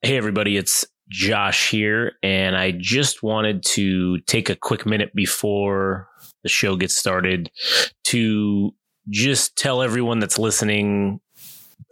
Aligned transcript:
Hey, 0.00 0.16
everybody, 0.16 0.56
it's 0.56 0.86
Josh 1.08 1.70
here, 1.70 2.12
and 2.22 2.56
I 2.56 2.70
just 2.70 3.24
wanted 3.24 3.64
to 3.70 4.20
take 4.20 4.48
a 4.48 4.54
quick 4.54 4.86
minute 4.86 5.12
before 5.12 6.08
the 6.44 6.48
show 6.48 6.76
gets 6.76 6.94
started 6.94 7.50
to 8.04 8.76
just 9.10 9.56
tell 9.56 9.82
everyone 9.82 10.20
that's 10.20 10.38
listening 10.38 11.18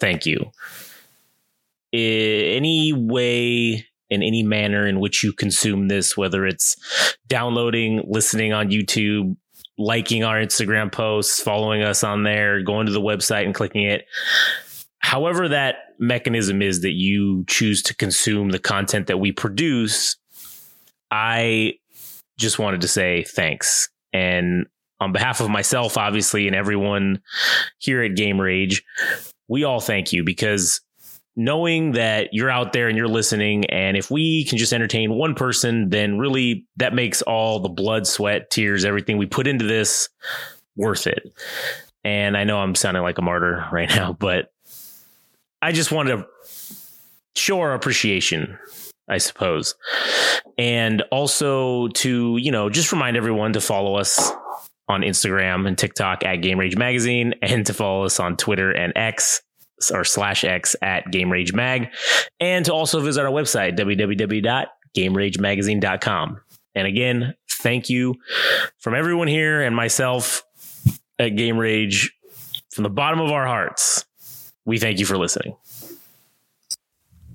thank 0.00 0.24
you. 0.24 0.52
Any 1.92 2.92
way, 2.92 3.84
in 4.08 4.22
any 4.22 4.44
manner 4.44 4.86
in 4.86 5.00
which 5.00 5.24
you 5.24 5.32
consume 5.32 5.88
this, 5.88 6.16
whether 6.16 6.46
it's 6.46 6.76
downloading, 7.26 8.04
listening 8.06 8.52
on 8.52 8.70
YouTube, 8.70 9.36
liking 9.78 10.22
our 10.22 10.36
Instagram 10.36 10.92
posts, 10.92 11.42
following 11.42 11.82
us 11.82 12.04
on 12.04 12.22
there, 12.22 12.62
going 12.62 12.86
to 12.86 12.92
the 12.92 13.00
website 13.00 13.46
and 13.46 13.54
clicking 13.54 13.82
it. 13.82 14.06
However, 15.00 15.48
that 15.48 15.85
mechanism 15.98 16.62
is 16.62 16.82
that 16.82 16.92
you 16.92 17.44
choose 17.46 17.82
to 17.82 17.94
consume 17.94 18.50
the 18.50 18.58
content 18.58 19.06
that 19.06 19.18
we 19.18 19.32
produce, 19.32 20.16
I 21.10 21.74
just 22.38 22.58
wanted 22.58 22.82
to 22.82 22.88
say 22.88 23.24
thanks. 23.24 23.88
And 24.12 24.66
on 25.00 25.12
behalf 25.12 25.40
of 25.40 25.50
myself, 25.50 25.96
obviously, 25.96 26.46
and 26.46 26.56
everyone 26.56 27.20
here 27.78 28.02
at 28.02 28.16
Game 28.16 28.40
Rage, 28.40 28.82
we 29.48 29.64
all 29.64 29.80
thank 29.80 30.12
you 30.12 30.24
because 30.24 30.80
knowing 31.36 31.92
that 31.92 32.30
you're 32.32 32.50
out 32.50 32.72
there 32.72 32.88
and 32.88 32.96
you're 32.96 33.08
listening, 33.08 33.66
and 33.66 33.96
if 33.96 34.10
we 34.10 34.44
can 34.44 34.58
just 34.58 34.72
entertain 34.72 35.12
one 35.12 35.34
person, 35.34 35.90
then 35.90 36.18
really 36.18 36.66
that 36.76 36.94
makes 36.94 37.22
all 37.22 37.60
the 37.60 37.68
blood, 37.68 38.06
sweat, 38.06 38.50
tears, 38.50 38.84
everything 38.84 39.18
we 39.18 39.26
put 39.26 39.46
into 39.46 39.66
this 39.66 40.08
worth 40.76 41.06
it. 41.06 41.32
And 42.04 42.36
I 42.36 42.44
know 42.44 42.58
I'm 42.58 42.74
sounding 42.74 43.02
like 43.02 43.18
a 43.18 43.22
martyr 43.22 43.66
right 43.72 43.88
now, 43.88 44.14
but 44.14 44.50
I 45.62 45.72
just 45.72 45.92
wanted 45.92 46.16
to 46.16 46.26
show 47.34 47.60
our 47.60 47.74
appreciation, 47.74 48.58
I 49.08 49.18
suppose. 49.18 49.74
And 50.58 51.02
also 51.10 51.88
to, 51.88 52.38
you 52.38 52.50
know, 52.50 52.70
just 52.70 52.92
remind 52.92 53.16
everyone 53.16 53.52
to 53.54 53.60
follow 53.60 53.96
us 53.96 54.32
on 54.88 55.00
Instagram 55.02 55.66
and 55.66 55.76
TikTok 55.76 56.24
at 56.24 56.36
Game 56.36 56.58
Rage 56.58 56.76
Magazine 56.76 57.34
and 57.42 57.66
to 57.66 57.74
follow 57.74 58.04
us 58.04 58.20
on 58.20 58.36
Twitter 58.36 58.70
and 58.70 58.92
X 58.96 59.42
or 59.92 60.04
slash 60.04 60.44
X 60.44 60.76
at 60.80 61.10
Game 61.10 61.28
Rage 61.30 61.52
Mag 61.52 61.88
and 62.40 62.64
to 62.64 62.72
also 62.72 63.00
visit 63.00 63.24
our 63.24 63.32
website, 63.32 63.76
www.gameragemagazine.com. 63.76 66.40
And 66.74 66.86
again, 66.86 67.34
thank 67.50 67.90
you 67.90 68.14
from 68.78 68.94
everyone 68.94 69.28
here 69.28 69.62
and 69.62 69.74
myself 69.74 70.44
at 71.18 71.30
Game 71.30 71.58
Rage 71.58 72.12
from 72.70 72.84
the 72.84 72.90
bottom 72.90 73.18
of 73.20 73.32
our 73.32 73.46
hearts. 73.46 74.04
We 74.66 74.78
thank 74.78 74.98
you 74.98 75.06
for 75.06 75.16
listening. 75.16 75.56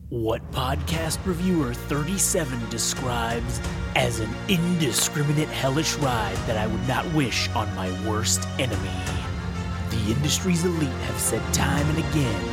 What 0.09 0.41
podcast 0.51 1.25
reviewer 1.25 1.73
37 1.73 2.69
describes 2.69 3.61
as 3.95 4.19
an 4.19 4.29
indiscriminate 4.49 5.47
hellish 5.47 5.95
ride 5.95 6.35
that 6.45 6.57
I 6.57 6.67
would 6.67 6.85
not 6.89 7.05
wish 7.13 7.49
on 7.51 7.73
my 7.73 7.89
worst 8.05 8.45
enemy. 8.59 8.91
The 9.89 10.11
industry's 10.11 10.65
elite 10.65 10.89
have 10.89 11.17
said 11.17 11.41
time 11.53 11.88
and 11.88 11.99
again, 11.99 12.45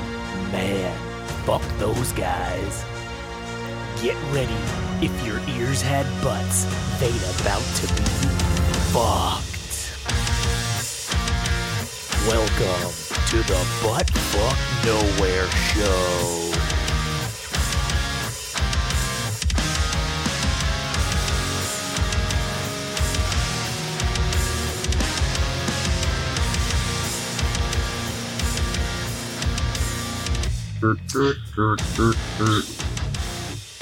man, 0.52 0.96
fuck 1.44 1.62
those 1.78 2.12
guys. 2.12 2.84
Get 4.00 4.14
ready. 4.32 4.54
If 5.04 5.26
your 5.26 5.40
ears 5.58 5.82
had 5.82 6.06
butts, 6.22 6.64
they'd 7.00 7.40
about 7.40 7.62
to 7.62 7.86
be 7.94 8.04
fucked. 8.92 9.57
Welcome 12.28 12.92
to 13.28 13.38
the 13.38 13.66
Butt 13.82 14.10
Fuck 14.10 14.58
Nowhere 14.84 15.48
Show. 15.72 16.52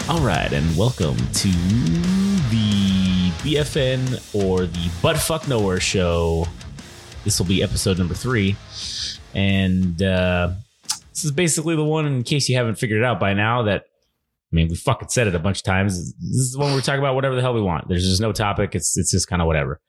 All 0.09 0.21
right, 0.21 0.53
and 0.53 0.77
welcome 0.77 1.17
to 1.17 1.49
the 2.51 3.33
BFN 3.43 4.23
or 4.33 4.67
the 4.67 4.91
Butt 5.03 5.17
Fuck 5.17 5.49
Nowhere 5.49 5.81
show. 5.81 6.47
This 7.27 7.41
will 7.41 7.47
be 7.47 7.61
episode 7.61 7.99
number 7.99 8.15
three, 8.15 8.55
and 9.35 10.01
uh, 10.01 10.53
this 11.11 11.25
is 11.25 11.33
basically 11.33 11.75
the 11.75 11.83
one. 11.83 12.07
In 12.07 12.23
case 12.23 12.49
you 12.49 12.55
haven't 12.55 12.77
figured 12.77 13.01
it 13.01 13.05
out 13.05 13.19
by 13.19 13.35
now, 13.35 13.65
that 13.65 13.83
I 13.83 14.55
mean, 14.55 14.69
we 14.69 14.77
fucking 14.77 15.09
said 15.09 15.27
it 15.27 15.35
a 15.35 15.41
bunch 15.41 15.59
of 15.59 15.65
times. 15.65 16.15
This 16.15 16.23
is 16.23 16.57
when 16.57 16.73
we're 16.73 16.83
talking 16.83 17.01
about 17.01 17.17
whatever 17.17 17.35
the 17.35 17.41
hell 17.41 17.53
we 17.53 17.61
want. 17.61 17.89
There's 17.89 18.05
just 18.09 18.21
no 18.21 18.31
topic. 18.31 18.77
It's 18.77 18.97
it's 18.97 19.11
just 19.11 19.27
kind 19.27 19.43
of 19.43 19.47
whatever, 19.47 19.81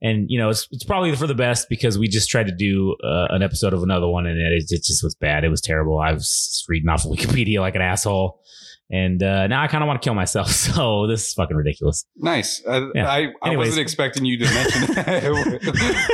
and 0.00 0.30
you 0.30 0.38
know, 0.38 0.48
it's 0.48 0.68
it's 0.70 0.84
probably 0.84 1.14
for 1.14 1.26
the 1.26 1.34
best 1.34 1.68
because 1.68 1.98
we 1.98 2.08
just 2.08 2.30
tried 2.30 2.46
to 2.46 2.54
do 2.54 2.96
uh, 3.04 3.26
an 3.28 3.42
episode 3.42 3.74
of 3.74 3.82
another 3.82 4.08
one, 4.08 4.24
and 4.24 4.40
it 4.40 4.64
it 4.70 4.82
just 4.82 5.04
was 5.04 5.14
bad. 5.14 5.44
It 5.44 5.50
was 5.50 5.60
terrible. 5.60 5.98
I 5.98 6.14
was 6.14 6.64
reading 6.66 6.88
off 6.88 7.04
of 7.04 7.10
Wikipedia 7.10 7.60
like 7.60 7.74
an 7.74 7.82
asshole. 7.82 8.40
And 8.88 9.20
uh, 9.22 9.48
now 9.48 9.62
I 9.62 9.66
kind 9.66 9.82
of 9.82 9.88
want 9.88 10.00
to 10.00 10.06
kill 10.06 10.14
myself. 10.14 10.50
So 10.76 11.06
this 11.08 11.26
is 11.28 11.32
fucking 11.34 11.56
ridiculous. 11.56 12.04
Nice. 12.16 12.62
I, 12.68 12.88
Yeah. 12.94 13.08
I, 13.08 13.18
I 13.42 13.48
Anyways. 13.48 13.68
wasn't 13.70 13.82
expecting 13.82 14.24
you 14.24 14.38
to 14.38 14.44
mention 14.44 14.80
that. 14.94 16.06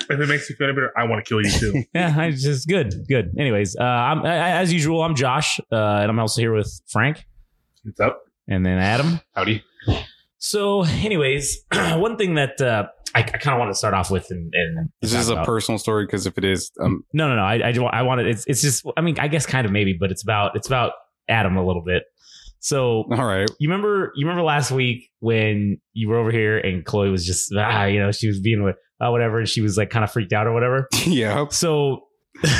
If 0.10 0.18
it 0.20 0.28
makes 0.28 0.48
you 0.48 0.56
feel 0.56 0.68
any 0.68 0.74
better, 0.74 0.90
I 0.96 1.04
want 1.04 1.22
to 1.24 1.28
kill 1.28 1.42
you 1.44 1.50
too. 1.50 1.84
Yeah, 1.94 2.14
I 2.16 2.30
just 2.30 2.66
good, 2.66 2.94
good. 3.08 3.34
Anyways, 3.38 3.76
uh, 3.78 3.82
I'm 3.84 4.24
I, 4.24 4.52
as 4.52 4.72
usual. 4.72 5.02
I'm 5.02 5.14
Josh, 5.14 5.60
uh, 5.70 5.76
and 5.76 6.10
I'm 6.10 6.18
also 6.18 6.40
here 6.40 6.54
with 6.54 6.80
Frank 6.88 7.26
What's 7.82 8.00
up? 8.00 8.22
and 8.48 8.64
then 8.64 8.78
Adam. 8.78 9.20
Howdy. 9.34 9.62
So, 10.38 10.82
anyways, 10.84 11.62
one 11.72 12.16
thing 12.16 12.36
that 12.36 12.58
uh, 12.60 12.86
I, 13.14 13.20
I 13.20 13.22
kind 13.22 13.54
of 13.54 13.58
want 13.58 13.70
to 13.70 13.74
start 13.74 13.92
off 13.94 14.10
with, 14.10 14.30
and, 14.30 14.52
and 14.54 14.88
this 15.02 15.12
is 15.12 15.26
talk 15.26 15.28
a 15.28 15.32
about- 15.34 15.46
personal 15.46 15.78
story 15.78 16.06
because 16.06 16.26
if 16.26 16.38
it 16.38 16.44
is, 16.44 16.70
um, 16.80 17.04
No, 17.12 17.28
no, 17.28 17.36
no. 17.36 17.42
I, 17.42 17.68
I, 17.68 17.72
ju- 17.72 17.84
I 17.84 18.02
wanted. 18.02 18.28
It's, 18.28 18.44
it's 18.46 18.62
just. 18.62 18.86
I 18.96 19.02
mean, 19.02 19.18
I 19.18 19.28
guess 19.28 19.44
kind 19.46 19.66
of 19.66 19.72
maybe, 19.72 19.94
but 19.98 20.10
it's 20.10 20.22
about 20.22 20.56
it's 20.56 20.66
about 20.68 20.92
Adam 21.28 21.56
a 21.56 21.64
little 21.64 21.82
bit. 21.82 22.04
So 22.60 23.04
all 23.12 23.24
right. 23.24 23.48
you 23.58 23.68
remember 23.68 24.12
you 24.16 24.26
remember 24.26 24.42
last 24.42 24.70
week 24.70 25.10
when 25.20 25.78
you 25.92 26.08
were 26.08 26.16
over 26.16 26.32
here 26.32 26.58
and 26.58 26.84
Chloe 26.84 27.10
was 27.10 27.24
just 27.24 27.52
ah, 27.56 27.84
you 27.84 28.00
know, 28.00 28.10
she 28.10 28.26
was 28.26 28.40
being 28.40 28.62
with 28.62 28.76
uh, 29.00 29.10
whatever, 29.10 29.38
and 29.38 29.48
she 29.48 29.60
was 29.60 29.76
like 29.76 29.90
kind 29.90 30.04
of 30.04 30.10
freaked 30.10 30.32
out 30.32 30.46
or 30.46 30.52
whatever. 30.52 30.88
yeah. 31.06 31.46
So 31.50 32.08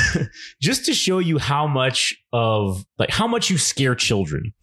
just 0.61 0.85
to 0.85 0.93
show 0.93 1.19
you 1.19 1.37
how 1.37 1.67
much 1.67 2.15
of 2.33 2.85
like 2.97 3.09
how 3.09 3.27
much 3.27 3.49
you 3.49 3.57
scare 3.57 3.95
children. 3.95 4.53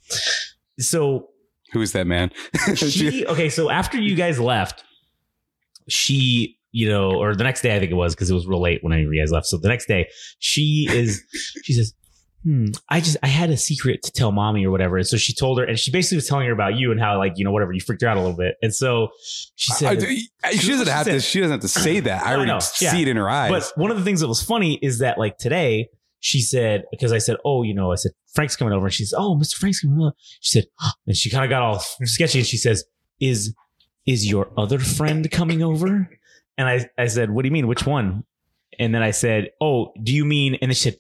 So 0.79 1.29
Who's 1.73 1.93
that 1.93 2.07
man? 2.07 2.31
she 2.75 3.27
okay, 3.27 3.49
so 3.49 3.71
after 3.71 3.99
you 3.99 4.15
guys 4.15 4.39
left, 4.39 4.85
she 5.89 6.59
you 6.73 6.89
know, 6.89 7.11
or 7.13 7.35
the 7.35 7.45
next 7.45 7.63
day 7.63 7.75
I 7.75 7.79
think 7.79 7.91
it 7.91 7.95
was 7.95 8.15
because 8.15 8.31
it 8.31 8.35
was 8.35 8.47
real 8.47 8.61
late 8.61 8.83
when 8.83 8.99
you 8.99 9.19
guys 9.19 9.31
left. 9.31 9.47
So 9.47 9.59
the 9.59 9.69
next 9.69 9.87
day 9.87 10.09
she 10.39 10.87
is 10.91 11.23
she 11.63 11.73
says, 11.73 11.95
Hmm, 12.47 12.67
I 12.89 13.01
just 13.01 13.17
I 13.25 13.27
had 13.27 13.51
a 13.51 13.57
secret 13.57 14.05
to 14.05 14.13
tell 14.13 14.31
mommy 14.31 14.65
or 14.65 14.71
whatever. 14.71 14.97
And 14.99 15.05
so 15.07 15.17
she 15.17 15.35
told 15.35 15.59
her, 15.59 15.65
and 15.65 15.77
she 15.77 15.91
basically 15.91 16.19
was 16.19 16.29
telling 16.29 16.47
her 16.47 16.53
about 16.53 16.77
you 16.77 16.93
and 16.93 17.01
how 17.01 17.19
like 17.19 17.33
you 17.35 17.45
know 17.45 17.51
whatever 17.51 17.73
you 17.73 17.81
freaked 17.81 18.03
her 18.03 18.09
out 18.09 18.17
a 18.17 18.21
little 18.21 18.37
bit. 18.37 18.55
And 18.63 18.73
so 18.73 19.09
she 19.57 19.73
said, 19.73 19.99
I- 20.45 20.53
she 20.55 20.69
doesn't 20.69 20.87
have 20.87 21.07
to. 21.07 21.19
She 21.19 21.41
doesn't 21.41 21.51
have 21.55 21.61
to 21.63 21.69
say 21.69 21.99
that. 22.09 22.23
I 22.25 22.31
No, 22.31 22.37
already 22.37 22.53
no, 22.53 22.59
see 22.61 22.85
yeah. 22.85 22.95
it 22.99 23.09
in 23.09 23.17
her 23.17 23.29
eyes. 23.29 23.51
But 23.51 23.73
one 23.75 23.91
of 23.91 23.97
the 23.97 24.05
things 24.05 24.21
that 24.21 24.29
was 24.29 24.41
funny 24.43 24.75
is 24.81 25.01
that 25.01 25.19
like 25.19 25.39
today 25.39 25.89
she 26.21 26.41
said 26.41 26.85
because 26.93 27.11
I 27.13 27.19
said, 27.19 27.37
"Oh, 27.45 27.65
you 27.65 27.75
know," 27.75 27.91
I 27.91 27.97
said 27.97 28.13
Frank's 28.33 28.55
coming 28.55 28.73
over, 28.75 28.87
and 28.87 28.95
she 28.95 29.05
said, 29.07 29.17
"Oh, 29.19 29.35
Mr. 29.37 29.55
Frank's 29.55 29.81
coming 29.81 30.01
over." 30.01 30.13
She 30.41 30.61
said, 30.61 30.67
and 31.09 31.17
she 31.17 31.31
kind 31.31 31.43
of 31.43 31.51
got 31.51 31.63
all 31.63 31.81
sketchy, 32.05 32.39
and 32.39 32.47
she 32.47 32.59
says, 32.59 32.85
"Is 33.19 33.57
is 34.07 34.25
your 34.31 34.51
other 34.57 34.79
friend 34.79 35.29
coming 35.33 35.65
over?" 35.65 36.09
And 36.57 36.69
I 36.69 36.89
I 36.97 37.09
said, 37.09 37.33
"What 37.33 37.43
do 37.43 37.49
you 37.49 37.53
mean? 37.53 37.67
Which 37.67 37.85
one?" 37.87 38.23
And 38.79 38.95
then 38.95 39.03
I 39.03 39.11
said, 39.11 39.51
"Oh, 39.61 39.93
do 40.01 40.15
you 40.15 40.25
mean?" 40.25 40.55
And 40.63 40.71
then 40.71 40.75
she 40.77 40.91
said, 40.91 40.99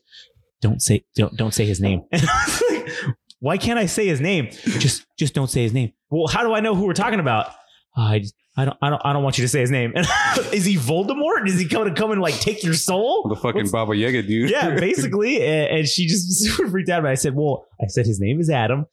"Don't 0.66 0.82
say 0.82 1.04
don't 1.14 1.36
don't 1.36 1.54
say 1.54 1.66
his 1.66 1.80
name." 1.80 2.02
And 2.12 2.22
I 2.22 2.44
was 2.46 2.62
like, 2.70 3.16
Why 3.40 3.58
can't 3.58 3.78
I 3.78 3.86
say 3.86 4.06
his 4.06 4.20
name? 4.20 4.48
Just 4.64 5.06
just 5.18 5.34
don't 5.34 5.48
say 5.50 5.62
his 5.62 5.72
name. 5.72 5.92
Well, 6.10 6.26
how 6.26 6.42
do 6.42 6.54
I 6.54 6.60
know 6.60 6.74
who 6.74 6.84
we're 6.86 6.92
talking 6.94 7.20
about? 7.20 7.48
"Oh, 7.96 8.02
I 8.02 8.18
just, 8.20 8.34
I 8.58 8.64
don't 8.64 8.76
I 8.80 8.88
don't 8.90 9.02
I 9.04 9.12
don't 9.12 9.22
want 9.22 9.36
you 9.36 9.44
to 9.44 9.48
say 9.48 9.60
his 9.60 9.70
name. 9.70 9.92
Is 10.52 10.64
he 10.64 10.76
Voldemort? 10.76 11.46
Is 11.46 11.58
he 11.60 11.68
coming 11.68 11.94
to 11.94 12.00
come 12.00 12.10
and 12.10 12.20
like 12.22 12.38
take 12.40 12.64
your 12.64 12.72
soul? 12.74 13.28
the 13.28 13.36
fucking 13.36 13.60
What's- 13.62 13.70
Baba 13.72 13.94
Yaga 13.94 14.22
dude. 14.22 14.50
yeah, 14.50 14.74
basically. 14.80 15.42
And, 15.44 15.78
and 15.78 15.86
she 15.88 16.06
just 16.06 16.32
super 16.32 16.70
freaked 16.70 16.88
out. 16.88 17.02
But 17.02 17.10
I 17.10 17.14
said, 17.16 17.34
well, 17.34 17.66
I 17.82 17.86
said 17.88 18.06
his 18.06 18.18
name 18.18 18.40
is 18.40 18.48
Adam. 18.48 18.86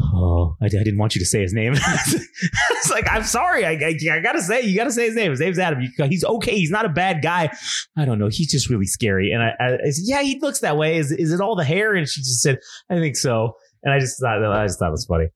Oh, 0.00 0.56
I, 0.62 0.66
I 0.66 0.68
didn't 0.68 0.96
want 0.98 1.14
you 1.14 1.18
to 1.20 1.26
say 1.26 1.42
his 1.42 1.52
name. 1.52 1.74
it's 1.76 2.90
like, 2.90 3.06
I'm 3.10 3.24
sorry. 3.24 3.64
I, 3.66 3.72
I, 3.72 3.94
I 4.12 4.20
gotta 4.20 4.40
say, 4.40 4.62
you 4.62 4.74
gotta 4.76 4.92
say 4.92 5.04
his 5.06 5.14
name. 5.14 5.30
His 5.32 5.40
name's 5.40 5.58
Adam. 5.58 5.80
You, 5.82 5.90
he's 6.06 6.24
okay. 6.24 6.54
He's 6.56 6.70
not 6.70 6.86
a 6.86 6.88
bad 6.90 7.20
guy. 7.22 7.50
I 7.98 8.04
don't 8.06 8.18
know. 8.18 8.28
He's 8.28 8.50
just 8.50 8.70
really 8.70 8.86
scary. 8.86 9.32
And 9.32 9.42
I, 9.42 9.54
I, 9.60 9.66
I 9.86 9.90
said, 9.90 10.04
yeah, 10.06 10.22
he 10.22 10.38
looks 10.40 10.60
that 10.60 10.76
way. 10.78 10.96
Is, 10.96 11.12
is 11.12 11.32
it 11.32 11.40
all 11.42 11.56
the 11.56 11.64
hair? 11.64 11.94
And 11.94 12.08
she 12.08 12.20
just 12.22 12.40
said, 12.40 12.58
I 12.88 12.94
think 12.98 13.16
so. 13.16 13.54
And 13.82 13.92
I 13.92 13.98
just 13.98 14.18
thought, 14.20 14.42
I 14.42 14.64
just 14.66 14.78
thought 14.78 14.88
it 14.88 14.92
was 14.92 15.04
funny. 15.06 15.26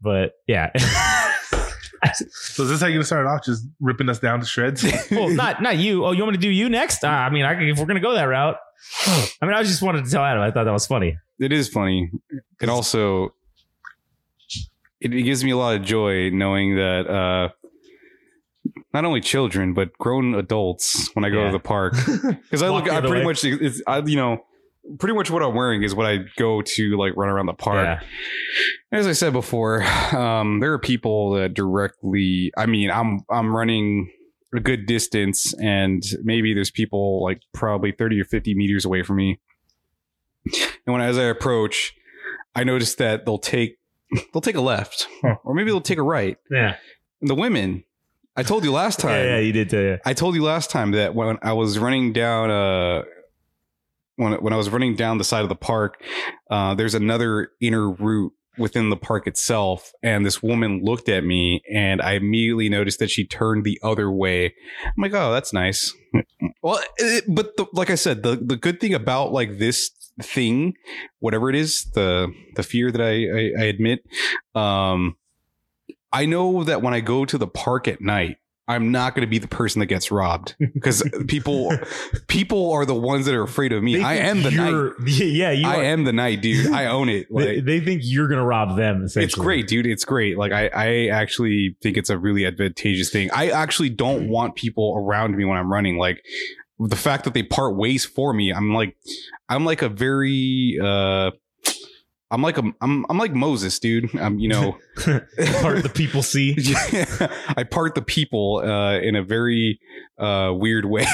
But 0.00 0.32
yeah. 0.46 0.70
So 2.12 2.62
is 2.64 2.68
this 2.70 2.80
how 2.80 2.86
you 2.86 2.94
gonna 2.94 3.04
start 3.04 3.26
off? 3.26 3.44
Just 3.44 3.66
ripping 3.80 4.08
us 4.08 4.18
down 4.18 4.40
to 4.40 4.46
shreds? 4.46 4.84
well, 5.10 5.28
not 5.28 5.62
not 5.62 5.76
you. 5.78 6.04
Oh, 6.04 6.12
you 6.12 6.22
want 6.22 6.32
me 6.32 6.38
to 6.38 6.42
do 6.42 6.50
you 6.50 6.68
next? 6.68 7.04
Uh, 7.04 7.08
I 7.08 7.30
mean, 7.30 7.44
I 7.44 7.52
if 7.68 7.78
we're 7.78 7.86
gonna 7.86 8.00
go 8.00 8.14
that 8.14 8.24
route. 8.24 8.56
I 9.06 9.46
mean, 9.46 9.54
I 9.54 9.62
just 9.62 9.80
wanted 9.82 10.04
to 10.04 10.10
tell 10.10 10.22
Adam. 10.24 10.42
I 10.42 10.50
thought 10.50 10.64
that 10.64 10.72
was 10.72 10.86
funny. 10.86 11.16
It 11.40 11.52
is 11.52 11.68
funny. 11.68 12.10
It 12.60 12.68
also, 12.68 13.34
it, 15.00 15.12
it 15.14 15.22
gives 15.22 15.42
me 15.44 15.50
a 15.52 15.56
lot 15.56 15.76
of 15.76 15.82
joy 15.82 16.30
knowing 16.30 16.76
that 16.76 17.06
uh, 17.08 17.48
not 18.92 19.04
only 19.04 19.20
children 19.20 19.74
but 19.74 19.92
grown 19.98 20.34
adults 20.34 21.10
when 21.14 21.24
I 21.24 21.30
go 21.30 21.38
Yeah. 21.40 21.46
to 21.46 21.52
the 21.52 21.58
park 21.60 21.94
because 22.42 22.62
I 22.62 22.68
look 22.68 22.84
I 22.90 23.00
pretty 23.00 23.16
way. 23.18 23.24
much 23.24 23.44
it's 23.44 23.82
I, 23.86 23.98
you 23.98 24.16
know 24.16 24.44
pretty 24.98 25.14
much 25.14 25.30
what 25.30 25.42
I'm 25.42 25.54
wearing 25.54 25.82
is 25.82 25.94
what 25.94 26.06
I 26.06 26.20
go 26.36 26.62
to 26.62 26.96
like 26.96 27.16
run 27.16 27.28
around 27.28 27.46
the 27.46 27.54
park. 27.54 27.84
Yeah. 27.84 28.00
As 28.92 29.06
I 29.06 29.12
said 29.12 29.32
before, 29.32 29.82
um, 30.12 30.60
there 30.60 30.72
are 30.72 30.78
people 30.78 31.32
that 31.32 31.54
directly. 31.54 32.52
I 32.56 32.66
mean, 32.66 32.90
I'm 32.90 33.20
I'm 33.30 33.54
running 33.54 34.10
a 34.54 34.60
good 34.60 34.86
distance, 34.86 35.54
and 35.54 36.02
maybe 36.22 36.54
there's 36.54 36.70
people 36.70 37.22
like 37.22 37.40
probably 37.52 37.92
thirty 37.92 38.20
or 38.20 38.24
fifty 38.24 38.54
meters 38.54 38.84
away 38.84 39.02
from 39.02 39.16
me. 39.16 39.40
And 40.86 40.92
when 40.92 41.00
as 41.00 41.18
I 41.18 41.24
approach, 41.24 41.94
I 42.54 42.64
notice 42.64 42.94
that 42.96 43.24
they'll 43.24 43.38
take 43.38 43.78
they'll 44.32 44.42
take 44.42 44.56
a 44.56 44.60
left, 44.60 45.08
or 45.22 45.54
maybe 45.54 45.70
they'll 45.70 45.80
take 45.80 45.98
a 45.98 46.02
right. 46.02 46.36
Yeah. 46.50 46.76
And 47.20 47.30
the 47.30 47.34
women, 47.34 47.84
I 48.36 48.42
told 48.42 48.64
you 48.64 48.72
last 48.72 49.00
time. 49.00 49.24
Yeah, 49.24 49.36
yeah, 49.36 49.38
you 49.38 49.52
did 49.52 49.70
too. 49.70 49.82
Yeah. 49.82 49.96
I 50.04 50.12
told 50.12 50.34
you 50.34 50.42
last 50.42 50.70
time 50.70 50.90
that 50.92 51.14
when 51.14 51.38
I 51.42 51.54
was 51.54 51.78
running 51.78 52.12
down 52.12 52.50
uh 52.50 53.04
when 54.16 54.32
when 54.34 54.52
I 54.52 54.56
was 54.56 54.70
running 54.70 54.94
down 54.94 55.18
the 55.18 55.24
side 55.24 55.42
of 55.42 55.48
the 55.48 55.56
park, 55.56 56.02
uh, 56.50 56.74
there's 56.74 56.94
another 56.94 57.50
inner 57.60 57.90
route 57.90 58.32
within 58.56 58.90
the 58.90 58.96
park 58.96 59.26
itself, 59.26 59.92
and 60.02 60.24
this 60.24 60.42
woman 60.42 60.82
looked 60.84 61.08
at 61.08 61.24
me, 61.24 61.62
and 61.72 62.00
I 62.00 62.12
immediately 62.12 62.68
noticed 62.68 62.98
that 63.00 63.10
she 63.10 63.26
turned 63.26 63.64
the 63.64 63.80
other 63.82 64.10
way. 64.10 64.54
I'm 64.84 65.02
like, 65.02 65.14
oh, 65.14 65.32
that's 65.32 65.52
nice. 65.52 65.92
well, 66.62 66.80
it, 66.98 67.24
but 67.28 67.56
the, 67.56 67.66
like 67.72 67.90
I 67.90 67.96
said, 67.96 68.22
the 68.22 68.36
the 68.36 68.56
good 68.56 68.80
thing 68.80 68.94
about 68.94 69.32
like 69.32 69.58
this 69.58 69.90
thing, 70.22 70.74
whatever 71.18 71.50
it 71.50 71.56
is, 71.56 71.84
the 71.94 72.32
the 72.54 72.62
fear 72.62 72.90
that 72.90 73.00
I 73.00 73.62
I, 73.62 73.64
I 73.64 73.66
admit, 73.66 74.00
um, 74.54 75.16
I 76.12 76.26
know 76.26 76.62
that 76.64 76.82
when 76.82 76.94
I 76.94 77.00
go 77.00 77.24
to 77.24 77.38
the 77.38 77.48
park 77.48 77.88
at 77.88 78.00
night. 78.00 78.36
I'm 78.66 78.90
not 78.90 79.14
going 79.14 79.26
to 79.26 79.30
be 79.30 79.38
the 79.38 79.48
person 79.48 79.80
that 79.80 79.86
gets 79.86 80.10
robbed 80.10 80.56
because 80.74 81.02
people 81.28 81.76
people 82.28 82.72
are 82.72 82.86
the 82.86 82.94
ones 82.94 83.26
that 83.26 83.34
are 83.34 83.42
afraid 83.42 83.72
of 83.72 83.82
me. 83.82 83.96
They 83.96 84.02
I 84.02 84.14
am 84.14 84.42
the 84.42 84.50
night. 84.50 84.92
Yeah, 85.06 85.50
you 85.50 85.66
I 85.66 85.76
are. 85.76 85.82
am 85.82 86.04
the 86.04 86.12
night, 86.12 86.40
dude. 86.40 86.66
I 86.72 86.86
own 86.86 87.08
it. 87.08 87.26
They, 87.30 87.56
Like 87.56 87.64
they 87.66 87.80
think 87.80 88.00
you're 88.04 88.28
gonna 88.28 88.44
rob 88.44 88.76
them. 88.76 89.06
it's 89.14 89.34
great, 89.34 89.66
dude. 89.66 89.86
It's 89.86 90.04
great. 90.04 90.38
Like 90.38 90.52
I, 90.52 90.68
I 90.68 91.06
actually 91.08 91.76
think 91.82 91.96
it's 91.96 92.10
a 92.10 92.18
really 92.18 92.46
advantageous 92.46 93.10
thing. 93.10 93.30
I 93.32 93.50
actually 93.50 93.90
don't 93.90 94.28
want 94.28 94.54
people 94.56 94.94
around 94.96 95.36
me 95.36 95.44
when 95.44 95.58
I'm 95.58 95.70
running. 95.70 95.98
Like 95.98 96.24
the 96.78 96.96
fact 96.96 97.24
that 97.24 97.34
they 97.34 97.42
part 97.42 97.76
ways 97.76 98.04
for 98.04 98.32
me, 98.32 98.50
I'm 98.52 98.72
like, 98.72 98.96
I'm 99.48 99.64
like 99.64 99.82
a 99.82 99.88
very, 99.88 100.78
uh, 100.82 101.30
I'm 102.34 102.42
like 102.42 102.58
a, 102.58 102.64
I'm, 102.80 103.06
I'm 103.08 103.16
like 103.16 103.32
Moses, 103.32 103.78
dude. 103.78 104.14
I'm, 104.18 104.38
you 104.40 104.48
know, 104.48 104.76
Part 104.96 105.82
the 105.82 105.90
people 105.94 106.22
see. 106.22 106.54
Yeah, 106.58 107.28
I 107.56 107.62
part 107.64 107.94
the 107.94 108.02
people 108.02 108.62
uh, 108.64 108.98
in 108.98 109.14
a 109.16 109.22
very 109.22 109.78
uh, 110.18 110.52
weird 110.54 110.84
way. 110.84 111.04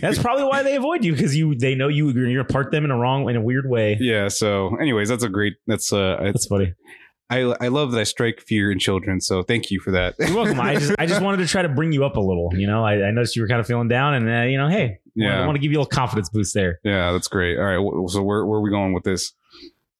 That's 0.00 0.18
probably 0.18 0.44
why 0.44 0.62
they 0.62 0.76
avoid 0.76 1.04
you 1.04 1.12
because 1.12 1.36
you 1.36 1.54
they 1.54 1.74
know 1.74 1.88
you 1.88 2.10
you're 2.10 2.26
gonna 2.26 2.44
part 2.44 2.72
them 2.72 2.84
in 2.84 2.90
a 2.90 2.96
wrong 2.96 3.28
in 3.28 3.36
a 3.36 3.40
weird 3.40 3.68
way. 3.68 3.96
yeah. 4.00 4.28
So, 4.28 4.74
anyways, 4.76 5.08
that's 5.08 5.22
a 5.24 5.28
great. 5.28 5.54
That's 5.66 5.92
uh, 5.92 6.16
That's 6.22 6.46
funny. 6.46 6.74
I 7.28 7.40
I 7.60 7.68
love 7.68 7.90
that 7.92 8.00
I 8.00 8.04
strike 8.04 8.40
fear 8.40 8.70
in 8.70 8.78
children. 8.78 9.20
So, 9.20 9.42
thank 9.42 9.70
you 9.70 9.80
for 9.80 9.90
that. 9.92 10.14
You're 10.18 10.34
welcome. 10.36 10.60
I 10.60 10.74
just 10.76 10.94
I 10.98 11.06
just 11.06 11.20
wanted 11.22 11.38
to 11.38 11.46
try 11.46 11.62
to 11.62 11.68
bring 11.68 11.92
you 11.92 12.04
up 12.04 12.16
a 12.16 12.20
little. 12.20 12.50
You 12.54 12.66
know, 12.66 12.84
I, 12.84 13.02
I 13.06 13.10
noticed 13.10 13.34
you 13.36 13.42
were 13.42 13.48
kind 13.48 13.60
of 13.60 13.66
feeling 13.66 13.88
down, 13.88 14.14
and 14.14 14.28
uh, 14.28 14.42
you 14.42 14.58
know, 14.58 14.68
hey, 14.68 14.98
Yeah. 15.14 15.42
I 15.42 15.46
want 15.46 15.56
to 15.56 15.60
give 15.60 15.72
you 15.72 15.78
a 15.78 15.80
little 15.80 15.90
confidence 15.90 16.28
boost 16.30 16.54
there. 16.54 16.78
Yeah, 16.84 17.12
that's 17.12 17.28
great. 17.28 17.58
All 17.58 17.64
right. 17.64 18.10
So, 18.10 18.22
where 18.22 18.46
where 18.46 18.58
are 18.58 18.62
we 18.62 18.70
going 18.70 18.92
with 18.92 19.02
this? 19.04 19.32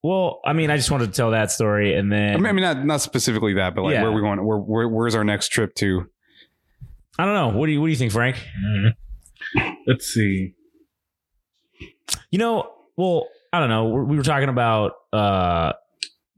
Well, 0.07 0.41
I 0.45 0.53
mean, 0.53 0.71
I 0.71 0.77
just 0.77 0.89
wanted 0.89 1.07
to 1.07 1.13
tell 1.13 1.33
that 1.33 1.51
story, 1.51 1.97
and 1.97 2.13
then 2.13 2.35
I 2.35 2.37
mean, 2.37 2.47
I 2.47 2.53
mean, 2.53 2.63
not 2.63 2.85
not 2.87 3.01
specifically 3.01 3.55
that, 3.55 3.75
but 3.75 3.83
like, 3.83 3.95
Yeah. 3.95 4.03
where 4.03 4.13
are 4.13 4.15
we 4.15 4.21
going? 4.21 4.45
Where, 4.47 4.57
where 4.57 4.89
where's 4.89 5.17
our 5.17 5.25
next 5.25 5.49
trip 5.49 5.75
to? 5.77 6.09
I 7.19 7.25
don't 7.25 7.35
know. 7.35 7.59
What 7.59 7.67
do 7.67 7.73
you 7.73 7.81
What 7.81 7.89
do 7.89 7.91
you 7.91 7.97
think, 7.97 8.13
Frank? 8.13 8.37
Let's 9.85 10.07
see. 10.07 10.55
You 12.31 12.39
know, 12.39 12.71
well, 12.97 13.27
I 13.53 13.59
don't 13.59 13.69
know. 13.69 13.87
We 13.87 14.05
we 14.05 14.17
were 14.17 14.23
talking 14.23 14.49
about 14.49 14.93
uh 15.13 15.73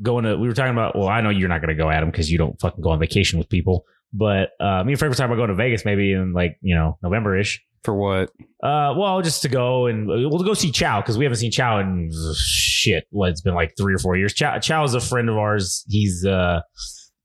going 0.00 0.24
to. 0.24 0.38
We 0.38 0.48
were 0.48 0.54
talking 0.54 0.72
about. 0.72 0.96
Well, 0.96 1.08
I 1.08 1.20
know 1.20 1.28
you're 1.28 1.50
not 1.50 1.60
going 1.60 1.76
to 1.76 1.82
go 1.82 1.90
at 1.90 2.00
them 2.00 2.10
because 2.10 2.30
you 2.32 2.38
don't 2.38 2.58
fucking 2.60 2.80
go 2.82 2.88
on 2.88 2.98
vacation 2.98 3.38
with 3.38 3.50
people. 3.50 3.84
But 4.14 4.52
uh, 4.60 4.82
me 4.82 4.92
and 4.92 4.98
Frank 4.98 5.10
were 5.10 5.14
talking 5.14 5.26
about 5.30 5.36
going 5.36 5.50
to 5.50 5.54
Vegas 5.54 5.84
maybe 5.84 6.12
in 6.12 6.32
like 6.32 6.56
you 6.62 6.74
know 6.74 6.96
November 7.02 7.36
ish. 7.36 7.62
For 7.88 7.94
what? 7.94 8.28
Uh, 8.62 8.92
well, 8.98 9.22
just 9.22 9.40
to 9.40 9.48
go 9.48 9.86
and 9.86 10.08
we'll 10.08 10.40
go 10.40 10.52
see 10.52 10.70
Chow 10.70 11.00
because 11.00 11.16
we 11.16 11.24
haven't 11.24 11.38
seen 11.38 11.50
Chow 11.50 11.78
in 11.78 12.10
shit. 12.36 13.06
What 13.08 13.30
it's 13.30 13.40
been 13.40 13.54
like 13.54 13.72
three 13.78 13.94
or 13.94 13.98
four 13.98 14.14
years. 14.14 14.34
Chow, 14.34 14.58
Chow 14.58 14.84
is 14.84 14.92
a 14.92 15.00
friend 15.00 15.30
of 15.30 15.38
ours. 15.38 15.86
He's 15.88 16.22
uh, 16.22 16.60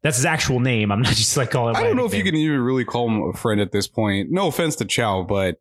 that's 0.03 0.15
his 0.15 0.25
actual 0.25 0.61
name. 0.61 0.89
I'm 0.89 1.01
not 1.01 1.15
just 1.15 1.35
like 1.35 1.51
calling. 1.51 1.75
him 1.75 1.81
I 1.81 1.83
don't 1.83 1.97
know 1.97 2.05
if 2.05 2.13
you 2.13 2.23
can 2.23 2.33
even 2.35 2.61
really 2.61 2.85
call 2.85 3.09
him 3.09 3.23
a 3.23 3.37
friend 3.37 3.59
at 3.59 3.73
this 3.73 3.89
point. 3.89 4.29
No 4.31 4.47
offense 4.47 4.77
to 4.77 4.85
Chow, 4.85 5.23
but 5.23 5.57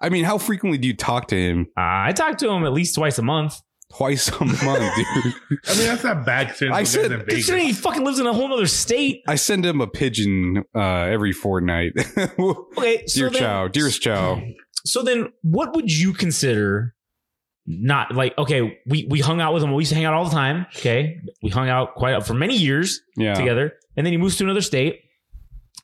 I 0.00 0.08
mean, 0.08 0.24
how 0.24 0.36
frequently 0.36 0.78
do 0.78 0.88
you 0.88 0.96
talk 0.96 1.28
to 1.28 1.36
him? 1.36 1.68
Uh, 1.76 2.08
I 2.08 2.12
talk 2.12 2.38
to 2.38 2.50
him 2.50 2.64
at 2.64 2.72
least 2.72 2.96
twice 2.96 3.16
a 3.18 3.22
month. 3.22 3.54
Twice 3.96 4.28
a 4.28 4.44
month, 4.44 4.60
dude. 4.62 5.34
I 5.66 5.74
mean, 5.76 5.86
that's 5.86 6.04
not 6.04 6.24
bad 6.24 6.46
considering 6.48 6.74
I 6.76 6.80
the 6.82 6.86
said- 6.86 7.02
guys 7.02 7.10
in 7.10 7.18
Vegas. 7.20 7.34
Considering 7.34 7.66
he 7.66 7.72
fucking 7.72 8.04
lives 8.04 8.18
in 8.20 8.26
a 8.26 8.32
whole 8.32 8.52
other 8.52 8.66
state. 8.66 9.22
I 9.26 9.34
send 9.34 9.66
him 9.66 9.80
a 9.80 9.86
pigeon 9.86 10.64
uh, 10.74 10.80
every 10.80 11.32
fortnight. 11.32 11.92
Okay, 12.78 13.06
so 13.06 13.20
Dear 13.20 13.30
then, 13.30 13.40
Chow, 13.42 13.68
dearest 13.68 14.00
Chow. 14.02 14.40
So 14.86 15.02
then, 15.02 15.28
what 15.42 15.74
would 15.74 15.92
you 15.92 16.12
consider? 16.12 16.94
Not 17.66 18.14
like 18.14 18.36
okay, 18.38 18.78
we 18.86 19.06
we 19.10 19.20
hung 19.20 19.40
out 19.40 19.52
with 19.54 19.62
him. 19.62 19.72
We 19.74 19.82
used 19.82 19.90
to 19.90 19.96
hang 19.96 20.04
out 20.06 20.14
all 20.14 20.24
the 20.24 20.30
time. 20.30 20.66
Okay, 20.76 21.18
we 21.42 21.50
hung 21.50 21.68
out 21.68 21.94
quite 21.94 22.24
for 22.26 22.34
many 22.34 22.56
years 22.56 23.00
Yeah. 23.16 23.34
together, 23.34 23.74
and 23.96 24.06
then 24.06 24.12
he 24.12 24.16
moves 24.16 24.36
to 24.38 24.44
another 24.44 24.62
state. 24.62 25.00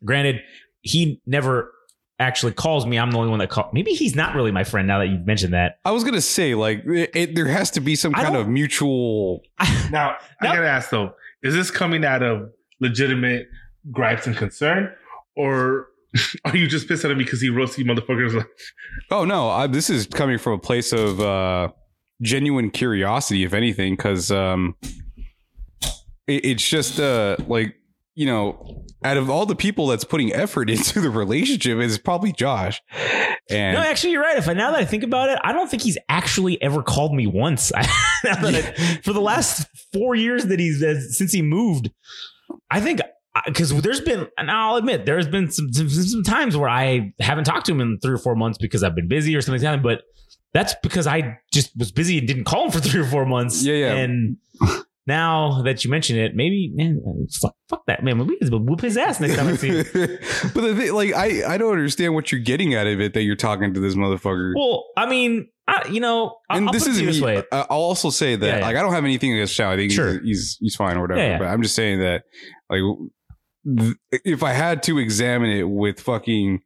Granted, 0.05 0.41
he 0.81 1.20
never 1.26 1.70
actually 2.18 2.52
calls 2.52 2.86
me. 2.86 2.98
I'm 2.98 3.10
the 3.10 3.18
only 3.18 3.30
one 3.30 3.38
that 3.40 3.50
call. 3.50 3.68
Maybe 3.72 3.92
he's 3.92 4.14
not 4.16 4.34
really 4.34 4.50
my 4.50 4.64
friend 4.64 4.88
now 4.88 4.98
that 5.00 5.08
you've 5.08 5.26
mentioned 5.26 5.52
that. 5.54 5.78
I 5.84 5.90
was 5.90 6.02
gonna 6.04 6.20
say, 6.20 6.54
like, 6.54 6.84
it, 6.86 7.10
it- 7.14 7.34
there 7.34 7.46
has 7.46 7.70
to 7.72 7.80
be 7.80 7.94
some 7.94 8.14
I 8.14 8.22
kind 8.24 8.36
of 8.36 8.48
mutual. 8.48 9.42
Now, 9.90 10.16
No. 10.42 10.50
I 10.50 10.54
gotta 10.56 10.68
ask 10.68 10.90
though: 10.90 11.14
Is 11.42 11.54
this 11.54 11.70
coming 11.70 12.04
out 12.04 12.22
of 12.22 12.50
legitimate 12.80 13.48
gripes 13.92 14.26
and 14.26 14.36
concern, 14.36 14.92
or 15.36 15.88
are 16.44 16.56
you 16.56 16.66
just 16.66 16.88
pissed 16.88 17.04
at 17.04 17.10
him 17.10 17.18
because 17.18 17.40
he 17.40 17.50
roasted 17.50 17.84
you 17.86 17.92
motherfuckers? 17.92 18.34
Like, 18.34 18.46
Oh 19.10 19.24
no, 19.24 19.48
I, 19.50 19.66
this 19.66 19.90
is 19.90 20.06
coming 20.06 20.38
from 20.38 20.54
a 20.54 20.58
place 20.58 20.92
of 20.92 21.20
uh, 21.20 21.68
genuine 22.22 22.70
curiosity, 22.70 23.44
if 23.44 23.52
anything, 23.52 23.94
because 23.94 24.30
um, 24.30 24.74
it, 26.26 26.44
it's 26.44 26.66
just 26.68 26.98
uh, 26.98 27.36
like 27.46 27.74
you 28.16 28.26
know, 28.26 28.85
out 29.04 29.16
of 29.18 29.30
all 29.30 29.46
the 29.46 29.54
people 29.54 29.87
that's 29.87 30.02
putting 30.02 30.32
effort 30.32 30.68
into 30.76 31.00
the 31.00 31.11
relationship, 31.11 31.78
is 31.78 31.99
probably 31.99 32.32
Josh. 32.32 32.82
And 33.49 33.76
No, 33.76 33.80
actually, 33.82 34.12
you're 34.12 34.23
right. 34.23 34.37
If 34.38 34.49
I 34.49 34.54
now 34.54 34.73
that 34.73 34.80
I 34.80 34.85
think 34.85 35.04
about 35.04 35.28
it, 35.28 35.38
I 35.44 35.52
don't 35.52 35.70
think 35.70 35.82
he's 35.82 35.99
actually 36.08 36.61
ever 36.61 36.82
called 36.82 37.14
me 37.14 37.28
once. 37.28 37.70
Now 38.25 38.35
that 38.42 38.54
I- 38.56 39.00
for 39.04 39.12
the 39.12 39.20
last 39.20 39.68
four 39.92 40.16
years 40.16 40.46
that 40.46 40.58
he's 40.58 40.82
uh, 40.82 40.99
since 41.11 41.30
he 41.32 41.42
moved, 41.42 41.90
I 42.70 42.80
think 42.80 43.00
because 43.44 43.70
there's 43.82 44.00
been, 44.00 44.26
and 44.38 44.50
I'll 44.50 44.76
admit, 44.76 45.04
there's 45.04 45.28
been 45.28 45.50
some, 45.50 45.70
some 45.73 45.88
some 45.90 46.23
times 46.25 46.56
where 46.56 46.68
I 46.70 47.12
haven't 47.20 47.44
talked 47.44 47.66
to 47.66 47.73
him 47.73 47.80
in 47.82 47.99
three 48.02 48.14
or 48.14 48.18
four 48.18 48.35
months 48.35 48.56
because 48.58 48.82
I've 48.82 48.94
been 48.96 49.06
busy 49.08 49.37
or 49.37 49.42
something 49.42 49.62
like 49.62 49.76
that. 49.76 49.82
But 49.82 50.02
that's 50.54 50.75
because 50.82 51.06
I 51.06 51.38
just 51.52 51.70
was 51.76 51.92
busy 51.92 52.16
and 52.18 52.26
didn't 52.26 52.44
call 52.44 52.64
him 52.64 52.70
for 52.73 52.80
three 52.80 53.00
or 53.00 53.04
four 53.06 53.26
months. 53.26 53.62
Yeah, 53.62 53.75
yeah. 53.75 53.92
And 53.96 54.38
now 55.06 55.62
that 55.62 55.84
you 55.84 55.90
mention 55.90 56.16
it, 56.18 56.34
maybe 56.34 56.70
man, 56.75 57.00
fuck, 57.40 57.54
fuck 57.68 57.82
that 57.86 58.02
man. 58.02 58.26
We 58.26 58.36
can 58.38 58.66
whoop 58.66 58.80
his 58.80 58.96
ass 58.96 59.20
next 59.20 59.36
time 59.36 59.48
I 59.48 59.56
see 59.56 59.68
him. 59.68 59.84
but 59.92 60.60
the 60.62 60.75
thing, 60.76 60.92
like, 60.94 61.14
I 61.14 61.54
I 61.54 61.58
don't 61.58 61.72
understand 61.72 62.14
what 62.14 62.32
you're 62.32 62.40
getting 62.40 62.75
out 62.75 62.86
of 62.86 63.00
it 63.00 63.14
that 63.14 63.22
you're 63.22 63.36
talking 63.36 63.72
to 63.75 63.80
this 63.80 63.94
motherfucker. 63.94 64.52
Well, 64.56 64.84
I 64.96 65.06
mean, 65.08 65.48
I, 65.68 65.86
you 65.88 66.00
know, 66.00 66.36
I- 66.50 66.56
and 66.58 66.66
I'll 66.66 66.72
this 66.72 66.86
is 66.86 66.98
this 66.98 67.20
way. 67.20 67.42
I'll 67.52 67.66
also 67.70 68.10
say 68.10 68.36
that 68.36 68.46
Yeah, 68.46 68.58
yeah. 68.58 68.66
like 68.66 68.76
I 68.76 68.82
don't 68.82 68.92
have 68.92 69.04
anything 69.04 69.32
against 69.32 69.54
Chow. 69.54 69.70
I 69.72 69.76
think 69.76 69.92
Sure. 69.92 70.12
he's, 70.20 70.20
he's 70.25 70.58
he's 70.60 70.76
fine 70.76 70.96
or 70.96 71.02
whatever. 71.02 71.20
Yeah. 71.20 71.38
But 71.38 71.48
I'm 71.48 71.62
just 71.62 71.75
saying 71.75 72.00
that 72.00 72.25
like 72.68 72.80
if 74.25 74.42
I 74.42 74.52
had 74.52 74.82
to 74.84 74.98
examine 74.98 75.50
it 75.50 75.68
with 75.68 76.00
fucking 76.00 76.60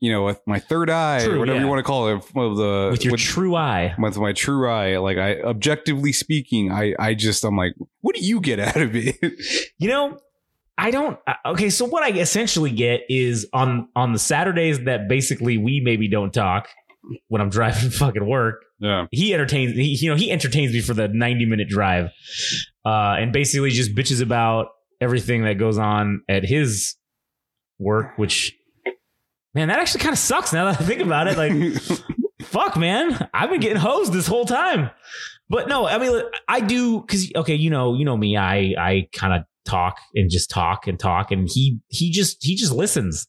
you 0.00 0.12
know 0.12 0.24
with 0.24 0.40
my 0.46 0.58
third 0.58 0.90
eye 0.90 1.24
True, 1.24 1.38
whatever 1.40 1.56
yeah. 1.58 1.64
you 1.64 1.68
want 1.68 1.80
to 1.80 1.82
call 1.82 2.08
it 2.08 2.14
with 2.16 2.56
the 2.56 2.88
with 2.92 3.04
your 3.04 3.12
with, 3.12 3.20
true 3.20 3.54
eye. 3.56 3.94
with 3.98 4.16
my 4.16 4.32
true 4.32 4.68
eye 4.70 4.96
like 4.98 5.18
I 5.18 5.40
objectively 5.40 6.12
speaking 6.12 6.70
I 6.70 6.94
I 6.98 7.14
just 7.14 7.44
I'm 7.44 7.56
like 7.56 7.74
what 8.00 8.14
do 8.14 8.24
you 8.24 8.40
get 8.40 8.60
out 8.60 8.76
of 8.76 8.94
it? 8.94 9.16
You 9.78 9.88
know, 9.88 10.18
I 10.76 10.90
don't. 10.90 11.18
uh, 11.26 11.34
Okay, 11.46 11.70
so 11.70 11.84
what 11.84 12.02
I 12.02 12.10
essentially 12.18 12.70
get 12.70 13.02
is 13.08 13.46
on 13.52 13.88
on 13.96 14.12
the 14.12 14.18
Saturdays 14.18 14.84
that 14.84 15.08
basically 15.08 15.56
we 15.58 15.80
maybe 15.80 16.08
don't 16.08 16.32
talk 16.32 16.68
when 17.28 17.40
I'm 17.40 17.48
driving 17.58 17.90
fucking 17.90 18.26
work. 18.26 18.64
yeah. 18.80 19.06
He 19.10 19.32
entertains. 19.34 19.72
He, 19.72 19.96
you 20.00 20.10
know, 20.10 20.16
he 20.16 20.30
entertains 20.30 20.72
me 20.72 20.80
for 20.80 20.94
the 20.94 21.08
90 21.08 21.46
minute 21.46 21.68
drive, 21.68 22.06
uh, 22.84 23.16
and 23.18 23.32
basically 23.32 23.70
just 23.70 23.94
bitches 23.94 24.20
about 24.22 24.68
everything 25.00 25.44
that 25.44 25.58
goes 25.58 25.78
on 25.78 26.22
at 26.28 26.44
his 26.44 26.96
work. 27.78 28.16
Which, 28.18 28.52
man, 29.58 29.68
that 29.68 29.80
actually 29.80 30.00
kind 30.00 30.12
of 30.12 30.18
sucks 30.18 30.52
now 30.52 30.66
that 30.66 30.80
I 30.80 30.84
think 30.84 31.00
about 31.00 31.26
it. 31.26 31.36
Like. 31.36 31.52
fuck 32.40 32.76
man 32.78 33.28
i've 33.34 33.50
been 33.50 33.60
getting 33.60 33.76
hosed 33.76 34.12
this 34.12 34.26
whole 34.26 34.46
time 34.46 34.90
but 35.50 35.68
no 35.68 35.86
i 35.86 35.98
mean 35.98 36.22
i 36.46 36.60
do 36.60 37.00
because 37.00 37.30
okay 37.34 37.54
you 37.54 37.68
know 37.68 37.94
you 37.94 38.04
know 38.06 38.16
me 38.16 38.38
i 38.38 38.74
i 38.78 39.08
kind 39.12 39.34
of 39.34 39.42
talk 39.68 40.00
and 40.14 40.30
just 40.30 40.50
talk 40.50 40.86
and 40.86 40.98
talk, 40.98 41.30
and 41.30 41.48
he 41.52 41.78
he 41.88 42.10
just 42.10 42.42
he 42.42 42.56
just 42.56 42.72
listens. 42.72 43.26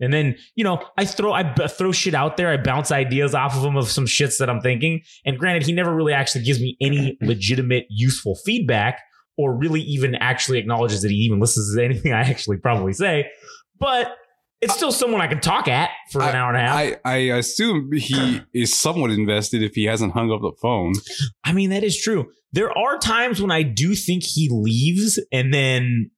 And 0.00 0.12
then 0.12 0.36
you 0.56 0.64
know 0.64 0.82
I 0.96 1.04
throw 1.04 1.32
I 1.32 1.42
b- 1.42 1.68
throw 1.68 1.92
shit 1.92 2.14
out 2.14 2.36
there. 2.36 2.48
I 2.48 2.56
bounce 2.56 2.90
ideas 2.90 3.34
off 3.34 3.56
of 3.56 3.64
him 3.64 3.76
of 3.76 3.88
some 3.88 4.06
shits 4.06 4.38
that 4.38 4.50
I'm 4.50 4.60
thinking. 4.60 5.02
And 5.24 5.38
granted, 5.38 5.64
he 5.64 5.72
never 5.72 5.94
really 5.94 6.12
actually 6.12 6.44
gives 6.44 6.60
me 6.60 6.76
any 6.80 7.18
legitimate 7.22 7.86
useful 7.88 8.36
feedback 8.44 9.00
or 9.36 9.54
really 9.54 9.80
even 9.82 10.14
actually 10.16 10.58
acknowledges 10.58 11.02
that 11.02 11.10
he 11.10 11.16
even 11.18 11.40
listens 11.40 11.74
to 11.74 11.84
anything 11.84 12.12
I 12.12 12.20
actually 12.20 12.56
probably 12.56 12.92
say. 12.92 13.30
But 13.78 14.16
it's 14.62 14.74
still 14.74 14.92
someone 14.92 15.20
I 15.20 15.26
can 15.26 15.40
talk 15.40 15.66
at 15.66 15.90
for 16.10 16.22
an 16.22 16.36
hour 16.36 16.54
and 16.54 16.56
a 16.56 16.60
half. 16.60 16.76
I, 16.76 17.10
I 17.10 17.16
assume 17.36 17.90
he 17.92 18.40
is 18.54 18.74
somewhat 18.74 19.10
invested 19.10 19.62
if 19.62 19.74
he 19.74 19.84
hasn't 19.84 20.12
hung 20.12 20.30
up 20.30 20.40
the 20.40 20.52
phone. 20.62 20.94
I 21.44 21.52
mean, 21.52 21.70
that 21.70 21.82
is 21.82 22.00
true. 22.00 22.30
There 22.52 22.76
are 22.76 22.96
times 22.98 23.42
when 23.42 23.50
I 23.50 23.62
do 23.62 23.94
think 23.94 24.22
he 24.22 24.48
leaves 24.50 25.20
and 25.32 25.52
then 25.52 26.10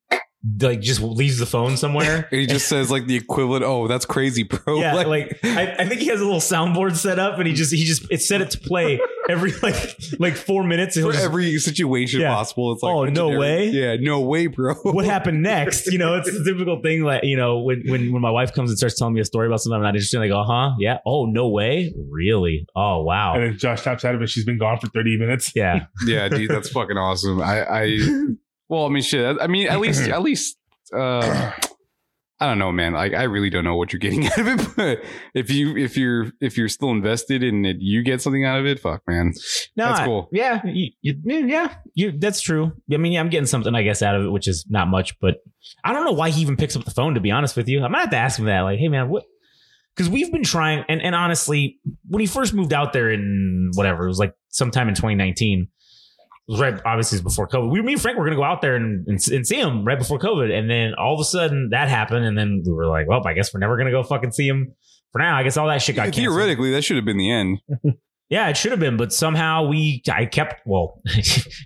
like 0.61 0.81
just 0.81 1.01
leaves 1.01 1.39
the 1.39 1.47
phone 1.47 1.77
somewhere. 1.77 2.29
He 2.35 2.47
just 2.47 2.69
says 2.69 2.91
like 2.91 3.07
the 3.07 3.17
equivalent. 3.17 3.65
Oh, 3.65 3.87
that's 3.89 4.05
crazy, 4.05 4.43
bro. 4.43 4.79
yeah, 4.81 4.95
like, 5.07 5.39
I, 5.45 5.77
I 5.79 5.87
think 5.87 6.01
he 6.01 6.09
has 6.09 6.21
a 6.21 6.25
little 6.25 6.41
soundboard 6.41 6.97
set 6.97 7.19
up, 7.19 7.39
and 7.39 7.47
he 7.47 7.55
just 7.55 7.73
he 7.73 7.85
just 7.85 8.11
it 8.11 8.21
set 8.23 8.41
it 8.43 8.51
to 8.51 8.59
play 8.59 9.01
every 9.31 9.53
like 9.63 9.97
like 10.19 10.35
four 10.37 10.65
minutes. 10.65 10.97
He'll 10.97 11.07
for 11.07 11.13
just, 11.13 11.25
every 11.25 11.59
situation 11.59 12.21
Yeah. 12.21 12.35
possible. 12.35 12.73
It's 12.73 12.83
like 12.83 12.93
Oh, 12.93 13.05
no 13.05 13.29
legendary. 13.29 13.39
way? 13.39 13.69
Yeah, 13.69 13.97
no 14.01 14.21
way, 14.21 14.47
bro. 14.49 14.75
what 14.83 15.05
happened 15.05 15.43
next? 15.43 15.87
You 15.87 15.99
know, 15.99 16.17
it's 16.17 16.29
a 16.29 16.45
typical 16.45 16.81
thing. 16.83 17.03
Like 17.05 17.25
you 17.25 17.37
know, 17.37 17.61
when 17.61 17.83
when 17.87 18.13
when 18.13 18.21
my 18.23 18.31
wife 18.31 18.53
comes 18.53 18.71
and 18.71 18.77
starts 18.79 18.99
telling 18.99 19.15
me 19.15 19.21
a 19.21 19.25
story 19.25 19.47
about 19.47 19.61
something 19.61 19.77
I'm 19.77 19.83
not 19.83 19.95
interested, 19.95 20.19
in, 20.19 20.23
I 20.25 20.29
go, 20.29 20.43
huh, 20.43 20.73
yeah, 20.79 20.99
oh 21.07 21.25
no 21.27 21.49
way, 21.49 21.95
really? 22.11 22.67
Oh 22.77 23.03
wow, 23.03 23.35
And 23.35 23.43
then 23.45 23.59
Josh 23.59 23.83
taps 23.83 24.05
out 24.05 24.15
of 24.15 24.21
it. 24.23 24.29
She's 24.29 24.45
been 24.45 24.59
gone 24.59 24.79
for 24.79 24.89
30 24.89 25.17
minutes. 25.19 25.53
yeah. 25.55 25.87
yeah, 26.07 26.29
dude, 26.29 26.51
that's 26.51 26.69
fucking 26.69 26.97
awesome. 26.99 27.41
I, 27.41 27.63
I, 27.65 27.99
well, 28.75 28.87
I 28.87 28.89
mean, 28.89 29.03
shit. 29.03 29.37
I 29.41 29.47
mean, 29.47 29.69
at 29.69 29.79
least, 29.81 30.09
at 30.09 30.23
least, 30.23 30.57
uh, 30.93 31.53
I 32.41 32.49
don't 32.49 32.59
know, 32.59 32.73
man. 32.73 32.93
Like, 32.93 33.15
I 33.15 33.23
really 33.23 33.49
don't 33.49 33.63
know 33.63 33.77
what 33.77 33.93
you're 33.93 34.01
getting 34.01 34.27
out 34.33 34.39
of 34.39 34.49
it. 34.49 34.77
But 34.77 35.05
if 35.33 35.49
you, 35.51 35.77
if 35.77 35.97
you're, 35.97 36.33
if 36.41 36.59
you're 36.59 36.69
still 36.69 36.91
invested 36.91 37.45
in 37.45 37.65
it, 37.65 37.77
you 37.79 38.03
get 38.03 38.21
something 38.21 38.45
out 38.45 38.59
of 38.59 38.67
it. 38.67 38.81
Fuck, 38.81 39.03
man. 39.07 39.33
No, 39.77 39.87
That's 39.87 40.01
cool. 40.01 40.29
Yeah, 40.33 40.61
you, 40.65 40.91
you, 41.01 41.15
yeah, 41.25 41.77
you, 41.95 42.19
that's 42.19 42.41
true. 42.41 42.73
I 42.93 42.97
mean, 42.97 43.13
yeah, 43.13 43.21
I'm 43.21 43.29
getting 43.29 43.47
something, 43.47 43.73
I 43.75 43.83
guess, 43.83 44.03
out 44.03 44.17
of 44.17 44.25
it, 44.25 44.31
which 44.31 44.49
is 44.49 44.67
not 44.69 44.89
much, 44.89 45.19
but 45.21 45.37
I 45.85 45.93
don't 45.93 46.05
know 46.05 46.13
why 46.13 46.31
he 46.31 46.43
even 46.43 46.57
picks 46.57 46.75
up 46.75 46.85
the 46.85 46.91
phone. 46.91 47.15
To 47.15 47.21
be 47.21 47.31
honest 47.31 47.57
with 47.57 47.69
you, 47.69 47.79
I'm 47.79 47.93
gonna 47.93 48.01
have 48.01 48.11
to 48.11 48.17
ask 48.17 48.39
him 48.39 48.47
that. 48.47 48.63
Like, 48.63 48.81
hey, 48.81 48.89
man, 48.89 49.09
what? 49.09 49.23
Because 49.95 50.11
we've 50.11 50.33
been 50.33 50.43
trying, 50.43 50.85
and 50.89 51.01
and 51.01 51.15
honestly, 51.15 51.79
when 52.09 52.21
he 52.21 52.27
first 52.27 52.53
moved 52.53 52.73
out 52.73 52.93
there 52.93 53.13
in 53.13 53.71
whatever 53.75 54.05
it 54.05 54.09
was 54.09 54.19
like 54.19 54.35
sometime 54.49 54.89
in 54.89 54.95
2019. 54.97 55.69
Was 56.49 56.61
right, 56.61 56.75
obviously, 56.85 57.19
it 57.19 57.25
was 57.25 57.33
before 57.35 57.49
COVID. 57.49 57.71
We, 57.71 57.81
me 57.83 57.93
and 57.95 58.03
Frank 58.03 58.19
were 58.19 58.25
going 58.25 58.37
to 58.37 58.41
go 58.41 58.45
out 58.45 58.61
there 58.61 58.77
and, 58.77 59.07
and, 59.09 59.19
and 59.29 59.47
see 59.47 59.57
him 59.59 59.85
right 59.85 59.99
before 59.99 60.19
COVID. 60.19 60.53
And 60.57 60.69
then 60.69 60.93
all 60.95 61.15
of 61.15 61.21
a 61.21 61.25
sudden 61.25 61.71
that 61.71 61.89
happened. 61.89 62.27
And 62.27 62.37
then 62.37 62.63
we 62.67 62.73
were 62.73 62.87
like, 62.87 63.09
well, 63.09 63.23
I 63.27 63.33
guess 63.33 63.55
we're 63.55 63.61
never 63.61 63.77
going 63.77 63.87
to 63.87 63.93
go 63.93 64.03
fucking 64.03 64.33
see 64.33 64.47
him 64.47 64.75
for 65.13 65.21
now. 65.21 65.37
I 65.39 65.43
guess 65.43 65.57
all 65.57 65.69
that 65.69 65.81
shit 65.81 65.97
got 65.97 66.05
canceled. 66.13 66.25
Theoretically, 66.27 66.71
that 66.73 66.83
should 66.83 66.97
have 66.97 67.05
been 67.07 67.19
the 67.19 67.31
end. 67.31 67.59
Yeah, 68.31 68.49
it 68.49 68.57
should 68.57 68.71
have 68.71 68.81
been, 68.81 68.97
but 68.97 69.13
somehow 69.13 69.69
we 69.69 70.03
I 70.11 70.25
kept 70.25 70.67
well. 70.67 71.03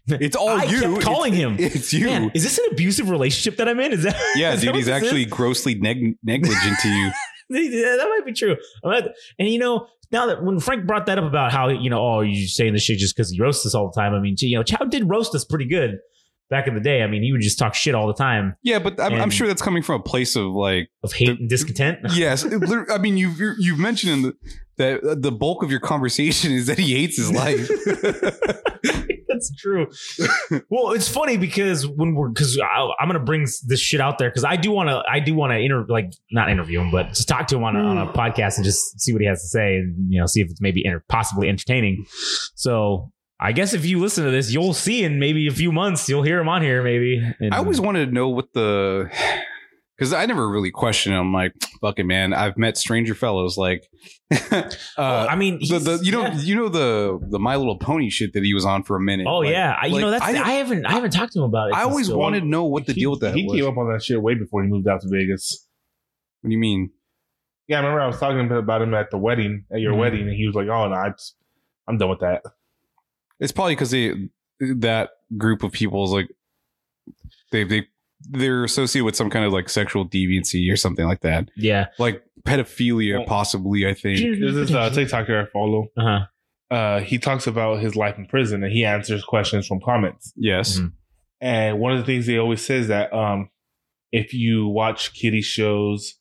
It's 0.08 0.34
all 0.36 0.48
I 0.48 0.64
you. 0.64 0.80
kept 0.80 1.02
calling 1.02 1.32
It's- 1.32 1.40
him. 1.40 1.56
It's 1.80 1.92
you. 1.92 2.06
Man, 2.06 2.30
is 2.34 2.42
this 2.42 2.58
an 2.58 2.64
abusive 2.72 3.08
relationship 3.10 3.56
that 3.58 3.68
I'm 3.68 3.78
in? 3.78 3.92
Is 3.92 4.02
that 4.02 4.16
yeah, 4.34 4.52
is 4.54 4.60
dude, 4.60 4.70
what 4.70 4.76
he's 4.76 4.88
actually 4.88 5.22
is? 5.22 5.30
grossly 5.30 5.76
neg- 5.76 6.16
negligent 6.22 6.78
to 6.82 6.88
you. 6.88 7.10
Yeah, 7.50 7.96
that 7.96 8.08
might 8.10 8.26
be 8.26 8.32
true. 8.32 8.56
And 8.82 9.08
you 9.48 9.58
know, 9.60 9.86
now 10.10 10.26
that 10.26 10.42
when 10.42 10.58
Frank 10.60 10.86
brought 10.86 11.06
that 11.06 11.18
up 11.18 11.24
about 11.24 11.52
how 11.52 11.68
you 11.68 11.90
know, 11.90 12.00
oh, 12.00 12.20
you 12.20 12.46
saying 12.46 12.72
this 12.72 12.82
shit 12.82 12.98
just 12.98 13.16
because 13.16 13.30
he 13.30 13.40
roasts 13.40 13.66
us 13.66 13.74
all 13.74 13.90
the 13.90 14.00
time. 14.00 14.14
I 14.14 14.20
mean, 14.20 14.36
you 14.38 14.56
know, 14.56 14.62
Chow 14.62 14.84
did 14.84 15.08
roast 15.08 15.34
us 15.34 15.44
pretty 15.44 15.66
good 15.66 15.98
back 16.50 16.66
in 16.66 16.74
the 16.74 16.80
day. 16.80 17.02
I 17.02 17.06
mean, 17.06 17.22
he 17.22 17.32
would 17.32 17.40
just 17.40 17.58
talk 17.58 17.74
shit 17.74 17.94
all 17.94 18.06
the 18.06 18.14
time 18.14 18.56
Yeah, 18.62 18.78
but 18.78 18.98
I'm, 19.00 19.14
I'm 19.14 19.30
sure 19.30 19.46
that's 19.46 19.62
coming 19.62 19.82
from 19.82 20.00
a 20.00 20.02
place 20.02 20.36
of 20.36 20.46
like, 20.46 20.88
of 21.02 21.12
hate 21.12 21.38
and 21.40 21.48
discontent. 21.48 21.98
yes. 22.12 22.46
I 22.90 22.98
mean, 22.98 23.16
you've 23.16 23.38
you've 23.58 23.78
mentioned 23.78 24.12
in 24.12 24.22
the, 24.22 24.36
that 24.78 25.22
the 25.22 25.32
bulk 25.32 25.62
of 25.62 25.70
your 25.70 25.80
conversation 25.80 26.52
is 26.52 26.66
that 26.66 26.78
he 26.78 26.94
hates 26.94 27.16
his 27.16 27.30
life. 27.32 27.68
That's 29.28 29.54
true. 29.54 29.86
well, 30.68 30.92
it's 30.92 31.08
funny 31.08 31.36
because 31.36 31.86
when 31.86 32.14
we're 32.14 32.30
because 32.30 32.58
I'm 32.98 33.08
gonna 33.08 33.20
bring 33.20 33.42
this 33.42 33.80
shit 33.80 34.00
out 34.00 34.18
there 34.18 34.30
because 34.30 34.44
I 34.44 34.56
do 34.56 34.70
want 34.70 34.88
to 34.88 35.02
I 35.08 35.20
do 35.20 35.34
want 35.34 35.52
to 35.52 35.58
inter 35.58 35.84
like 35.88 36.12
not 36.32 36.50
interview 36.50 36.80
him 36.80 36.90
but 36.90 37.08
just 37.08 37.28
talk 37.28 37.46
to 37.48 37.56
him 37.56 37.64
on 37.64 37.76
a, 37.76 37.80
on 37.80 37.98
a 37.98 38.06
hmm. 38.06 38.18
podcast 38.18 38.56
and 38.56 38.64
just 38.64 39.00
see 39.00 39.12
what 39.12 39.20
he 39.20 39.28
has 39.28 39.42
to 39.42 39.48
say 39.48 39.76
and 39.76 40.12
you 40.12 40.18
know 40.18 40.26
see 40.26 40.40
if 40.40 40.50
it's 40.50 40.60
maybe 40.60 40.84
enter- 40.84 41.04
possibly 41.08 41.48
entertaining. 41.48 42.04
So 42.54 43.12
I 43.38 43.52
guess 43.52 43.74
if 43.74 43.84
you 43.84 44.00
listen 44.00 44.24
to 44.24 44.30
this, 44.30 44.52
you'll 44.52 44.74
see 44.74 45.04
in 45.04 45.20
maybe 45.20 45.46
a 45.46 45.52
few 45.52 45.70
months 45.70 46.08
you'll 46.08 46.24
hear 46.24 46.40
him 46.40 46.48
on 46.48 46.62
here 46.62 46.82
maybe. 46.82 47.22
And- 47.38 47.54
I 47.54 47.58
always 47.58 47.80
wanted 47.80 48.06
to 48.06 48.12
know 48.12 48.28
what 48.28 48.52
the 48.54 49.10
because 49.98 50.12
I 50.12 50.24
never 50.26 50.48
really 50.48 50.70
questioned 50.70 51.14
him. 51.16 51.20
I'm 51.22 51.32
like, 51.32 51.52
fucking 51.80 52.06
man, 52.06 52.32
I've 52.32 52.56
met 52.56 52.76
stranger 52.78 53.14
fellows. 53.14 53.56
Like, 53.58 53.84
uh, 54.52 54.62
I 54.96 55.34
mean 55.36 55.58
the, 55.60 55.78
the 55.78 56.00
you 56.02 56.12
know 56.12 56.22
yeah. 56.22 56.38
you 56.38 56.54
know 56.54 56.68
the 56.68 57.18
the 57.30 57.38
My 57.38 57.56
Little 57.56 57.76
Pony 57.78 58.08
shit 58.10 58.32
that 58.34 58.44
he 58.44 58.54
was 58.54 58.64
on 58.64 58.82
for 58.84 58.96
a 58.96 59.00
minute. 59.00 59.26
Oh 59.28 59.38
Like- 59.38 59.50
yeah, 59.50 59.76
I, 59.80 59.86
you 59.86 60.00
know 60.00 60.10
that's 60.10 60.24
I 60.24 60.30
I, 60.30 60.52
haven't 60.52 60.86
I 60.86 60.92
haven't 60.92 61.10
talked 61.10 61.32
to 61.32 61.40
him 61.40 61.44
about 61.46 61.70
it. 61.70 61.74
I 61.74 61.82
always 61.82 62.06
still. 62.06 62.18
wanted 62.18 62.40
to 62.40 62.46
know 62.46 62.64
what 62.64 62.86
the 62.86 62.92
he, 62.92 63.00
deal 63.00 63.10
with 63.10 63.20
that 63.20 63.34
He 63.34 63.44
was. 63.44 63.54
gave 63.56 63.66
up 63.66 63.76
on 63.76 63.92
that 63.92 64.02
shit 64.02 64.22
way 64.22 64.34
before 64.34 64.62
he 64.62 64.68
moved 64.68 64.86
out 64.88 65.00
to 65.02 65.08
Vegas. 65.10 65.66
What 66.42 66.48
do 66.50 66.52
you 66.54 66.58
mean? 66.60 66.90
Yeah, 67.66 67.78
I 67.78 67.80
remember 67.80 68.00
I 68.00 68.06
was 68.06 68.18
talking 68.20 68.50
about 68.50 68.80
him 68.80 68.94
at 68.94 69.10
the 69.10 69.18
wedding, 69.18 69.64
at 69.72 69.80
your 69.80 69.92
Mhm. 69.94 69.98
wedding, 69.98 70.20
and 70.22 70.32
he 70.32 70.46
was 70.46 70.54
like, 70.54 70.68
"Oh 70.68 70.88
no, 70.88 70.94
I, 70.94 71.10
I'm 71.86 71.98
done 71.98 72.08
with 72.08 72.20
that." 72.20 72.42
It's 73.40 73.52
probably 73.52 73.74
because 73.74 73.90
they 73.90 74.14
that 74.60 75.10
group 75.36 75.62
of 75.62 75.72
people 75.72 76.04
is 76.04 76.10
like 76.10 76.28
they 77.52 77.64
they 77.64 77.86
they're 78.20 78.64
associated 78.64 79.04
with 79.04 79.16
some 79.16 79.30
kind 79.30 79.44
of 79.44 79.52
like 79.52 79.68
sexual 79.68 80.06
deviancy 80.08 80.72
or 80.72 80.76
something 80.76 81.06
like 81.06 81.20
that, 81.20 81.50
Yeah. 81.56 81.86
like 81.98 82.22
pedophilia, 82.42 83.18
Well- 83.18 83.26
possibly. 83.26 83.86
I 83.86 83.94
think. 83.94 84.18
There's 84.40 84.54
this 84.54 84.72
uh, 84.72 84.90
TikToker 84.90 85.46
I 85.46 85.50
follow. 85.50 85.88
Uh 85.96 86.02
huh. 86.02 86.20
Uh, 86.74 87.00
he 87.00 87.18
talks 87.18 87.46
about 87.46 87.80
his 87.80 87.96
life 87.96 88.18
in 88.18 88.26
prison, 88.26 88.62
and 88.62 88.72
he 88.72 88.84
answers 88.84 89.24
questions 89.24 89.66
from 89.66 89.80
comments. 89.80 90.32
Yes. 90.36 90.78
Mhm. 90.78 90.92
And 91.40 91.78
one 91.78 91.92
of 91.92 91.98
the 91.98 92.04
things 92.04 92.26
they 92.26 92.36
always 92.38 92.60
says 92.64 92.88
that 92.88 93.12
um, 93.12 93.48
if 94.12 94.34
you 94.34 94.66
watch 94.68 95.14
kitty 95.14 95.40
shows, 95.40 96.14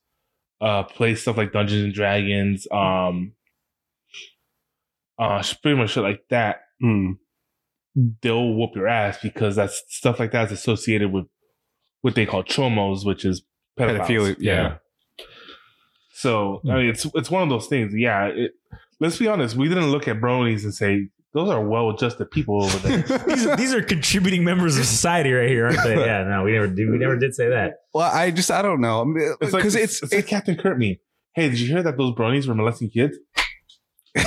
uh, 0.61 0.83
play 0.83 1.15
stuff 1.15 1.35
like 1.37 1.51
Dungeons 1.51 1.83
and 1.83 1.93
Dragons, 1.93 2.67
um, 2.71 3.33
uh, 5.19 5.43
pretty 5.61 5.77
much 5.77 5.91
shit 5.91 6.03
like 6.03 6.21
that, 6.29 6.61
Hmm. 6.79 7.13
they'll 8.21 8.53
whoop 8.53 8.75
your 8.75 8.87
ass 8.87 9.17
because 9.21 9.55
that's 9.55 9.83
stuff 9.87 10.19
like 10.19 10.31
that 10.31 10.45
is 10.47 10.51
associated 10.51 11.11
with 11.11 11.25
what 12.01 12.15
they 12.15 12.25
call 12.25 12.43
chomos, 12.43 13.05
which 13.05 13.25
is 13.25 13.43
pedophiles. 13.79 14.07
Pedophilia, 14.07 14.35
yeah. 14.39 14.77
So 16.13 16.61
I 16.69 16.75
mean, 16.77 16.89
it's 16.89 17.05
it's 17.15 17.29
one 17.29 17.43
of 17.43 17.49
those 17.49 17.67
things. 17.67 17.93
Yeah. 17.95 18.25
It, 18.25 18.51
let's 18.99 19.17
be 19.17 19.27
honest. 19.27 19.55
We 19.55 19.67
didn't 19.69 19.91
look 19.91 20.07
at 20.07 20.17
bronies 20.19 20.63
and 20.63 20.73
say 20.73 21.09
those 21.33 21.49
are 21.49 21.61
well-adjusted 21.61 22.31
people 22.31 22.63
over 22.63 22.77
there. 22.87 23.01
these, 23.27 23.45
are, 23.45 23.55
these 23.55 23.73
are 23.73 23.83
contributing 23.83 24.43
members 24.43 24.77
of 24.77 24.85
society 24.85 25.31
right 25.31 25.49
here, 25.49 25.65
aren't 25.67 25.83
they? 25.83 25.95
Yeah, 26.05 26.23
no, 26.23 26.43
we 26.45 26.53
never 26.53 26.67
did. 26.67 26.89
We 26.89 26.97
never 26.97 27.17
did 27.17 27.35
say 27.35 27.49
that. 27.49 27.73
Well, 27.93 28.09
I 28.11 28.31
just 28.31 28.49
I 28.49 28.61
don't 28.63 28.81
know 28.81 29.05
It's 29.41 29.53
like 29.53 29.61
because 29.61 29.75
it's, 29.75 30.01
it's, 30.01 30.03
it's 30.03 30.13
like 30.15 30.27
Captain 30.27 30.57
Courtney. 30.57 30.99
Hey, 31.35 31.49
did 31.49 31.59
you 31.59 31.67
hear 31.67 31.83
that 31.83 31.97
those 31.97 32.15
bronies 32.15 32.47
were 32.47 32.55
molesting 32.55 32.89
kids? 32.89 33.15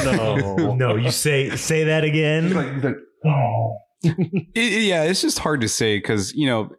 No, 0.04 0.74
No, 0.76 0.94
you 0.94 1.10
say 1.10 1.56
say 1.56 1.84
that 1.84 2.04
He's 2.04 2.12
again. 2.12 2.54
like, 2.54 2.74
he's 2.74 2.84
like, 2.84 2.96
oh. 3.26 3.76
it, 4.04 4.48
it- 4.54 4.82
yeah, 4.84 5.02
it's 5.02 5.20
just 5.22 5.40
hard 5.40 5.62
to 5.62 5.68
say 5.68 5.96
because 5.98 6.32
you 6.34 6.46
know, 6.46 6.70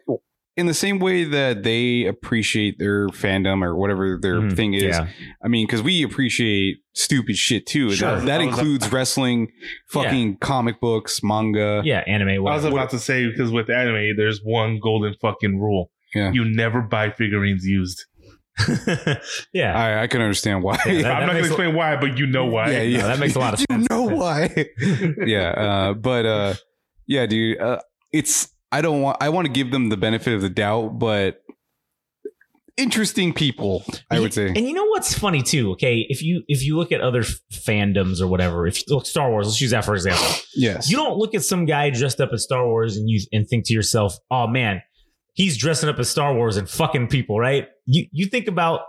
in 0.57 0.65
the 0.65 0.73
same 0.73 0.99
way 0.99 1.23
that 1.23 1.63
they 1.63 2.05
appreciate 2.05 2.77
their 2.77 3.07
fandom 3.07 3.63
or 3.63 3.75
whatever 3.75 4.19
their 4.21 4.41
Mhm, 4.41 4.55
thing 4.55 4.73
is. 4.73 4.83
yeah. 4.83 5.07
I 5.43 5.47
mean, 5.47 5.65
because 5.65 5.81
we 5.81 6.03
appreciate 6.03 6.77
stupid 6.93 7.37
shit 7.37 7.65
too. 7.65 7.91
Sure. 7.91 8.17
That, 8.17 8.25
that 8.25 8.41
I 8.41 8.45
was- 8.45 8.57
includes 8.57 8.91
wrestling, 8.91 9.47
fucking 9.89 10.37
comic 10.37 10.81
books, 10.81 11.21
manga. 11.23 11.81
Yeah, 11.85 12.03
anime. 12.05 12.29
I 12.29 12.39
was 12.39 12.65
about 12.65 12.89
to 12.91 12.99
say 12.99 13.29
because 13.29 13.51
with 13.51 13.69
anime, 13.69 14.15
there's 14.17 14.41
one 14.43 14.79
golden 14.83 15.15
fucking 15.21 15.59
rule: 15.59 15.89
Yeah. 16.13 16.31
you 16.33 16.43
never 16.45 16.81
buy 16.81 17.11
figurines 17.11 17.65
used. 17.65 18.05
yeah, 19.53 19.73
I, 19.77 20.03
I 20.03 20.07
can 20.07 20.21
understand 20.21 20.61
why. 20.63 20.77
Yeah, 20.85 21.01
that- 21.03 21.05
I'm 21.05 21.19
not 21.27 21.31
going 21.31 21.35
makes 21.35 21.47
to 21.47 21.53
a- 21.53 21.55
explain 21.55 21.75
why, 21.75 21.95
but 21.95 22.17
you 22.17 22.27
know 22.27 22.45
why. 22.45 22.71
Yeah, 22.71 22.81
yeah. 22.81 23.07
that 23.07 23.19
makes 23.19 23.35
a 23.35 23.39
lot 23.39 23.53
of 23.53 23.59
you 23.61 23.65
sense. 23.71 23.87
You 23.89 23.95
know 23.95 24.03
why? 24.03 24.67
yeah, 25.25 25.49
uh, 25.49 25.93
but 25.93 26.25
uh, 26.25 26.53
yeah, 27.07 27.25
dude, 27.25 27.59
uh, 27.59 27.79
it's 28.11 28.49
I 28.71 28.81
don't 28.81 29.01
want 29.01 29.17
I 29.21 29.29
want 29.29 29.47
to 29.47 29.51
give 29.51 29.71
them 29.71 29.89
the 29.89 29.97
benefit 29.97 30.33
of 30.33 30.41
the 30.41 30.49
doubt, 30.49 30.99
but 30.99 31.41
interesting 32.77 33.33
people, 33.33 33.83
I 34.09 34.19
would 34.19 34.33
say. 34.33 34.47
And 34.47 34.59
you 34.59 34.73
know 34.73 34.85
what's 34.85 35.17
funny 35.17 35.41
too? 35.41 35.71
Okay, 35.71 36.05
if 36.09 36.23
you 36.23 36.43
if 36.47 36.63
you 36.63 36.77
look 36.77 36.91
at 36.91 37.01
other 37.01 37.23
fandoms 37.51 38.21
or 38.21 38.27
whatever, 38.27 38.67
if 38.67 38.79
you 38.79 38.95
look 38.95 39.05
Star 39.05 39.29
Wars, 39.29 39.47
let's 39.47 39.61
use 39.61 39.71
that 39.71 39.85
for 39.85 39.93
example. 39.93 40.25
Yes, 40.55 40.89
You 40.89 40.97
don't 40.97 41.17
look 41.17 41.35
at 41.35 41.43
some 41.43 41.65
guy 41.65 41.89
dressed 41.89 42.21
up 42.21 42.29
as 42.33 42.43
Star 42.43 42.65
Wars 42.65 42.97
and 42.97 43.09
you 43.09 43.21
and 43.31 43.47
think 43.47 43.65
to 43.67 43.73
yourself, 43.73 44.15
"Oh 44.29 44.47
man, 44.47 44.81
he's 45.33 45.57
dressing 45.57 45.89
up 45.89 45.99
as 45.99 46.09
Star 46.09 46.33
Wars 46.33 46.57
and 46.57 46.69
fucking 46.69 47.07
people." 47.07 47.39
Right? 47.39 47.67
You 47.85 48.05
you 48.11 48.27
think 48.27 48.47
about 48.47 48.81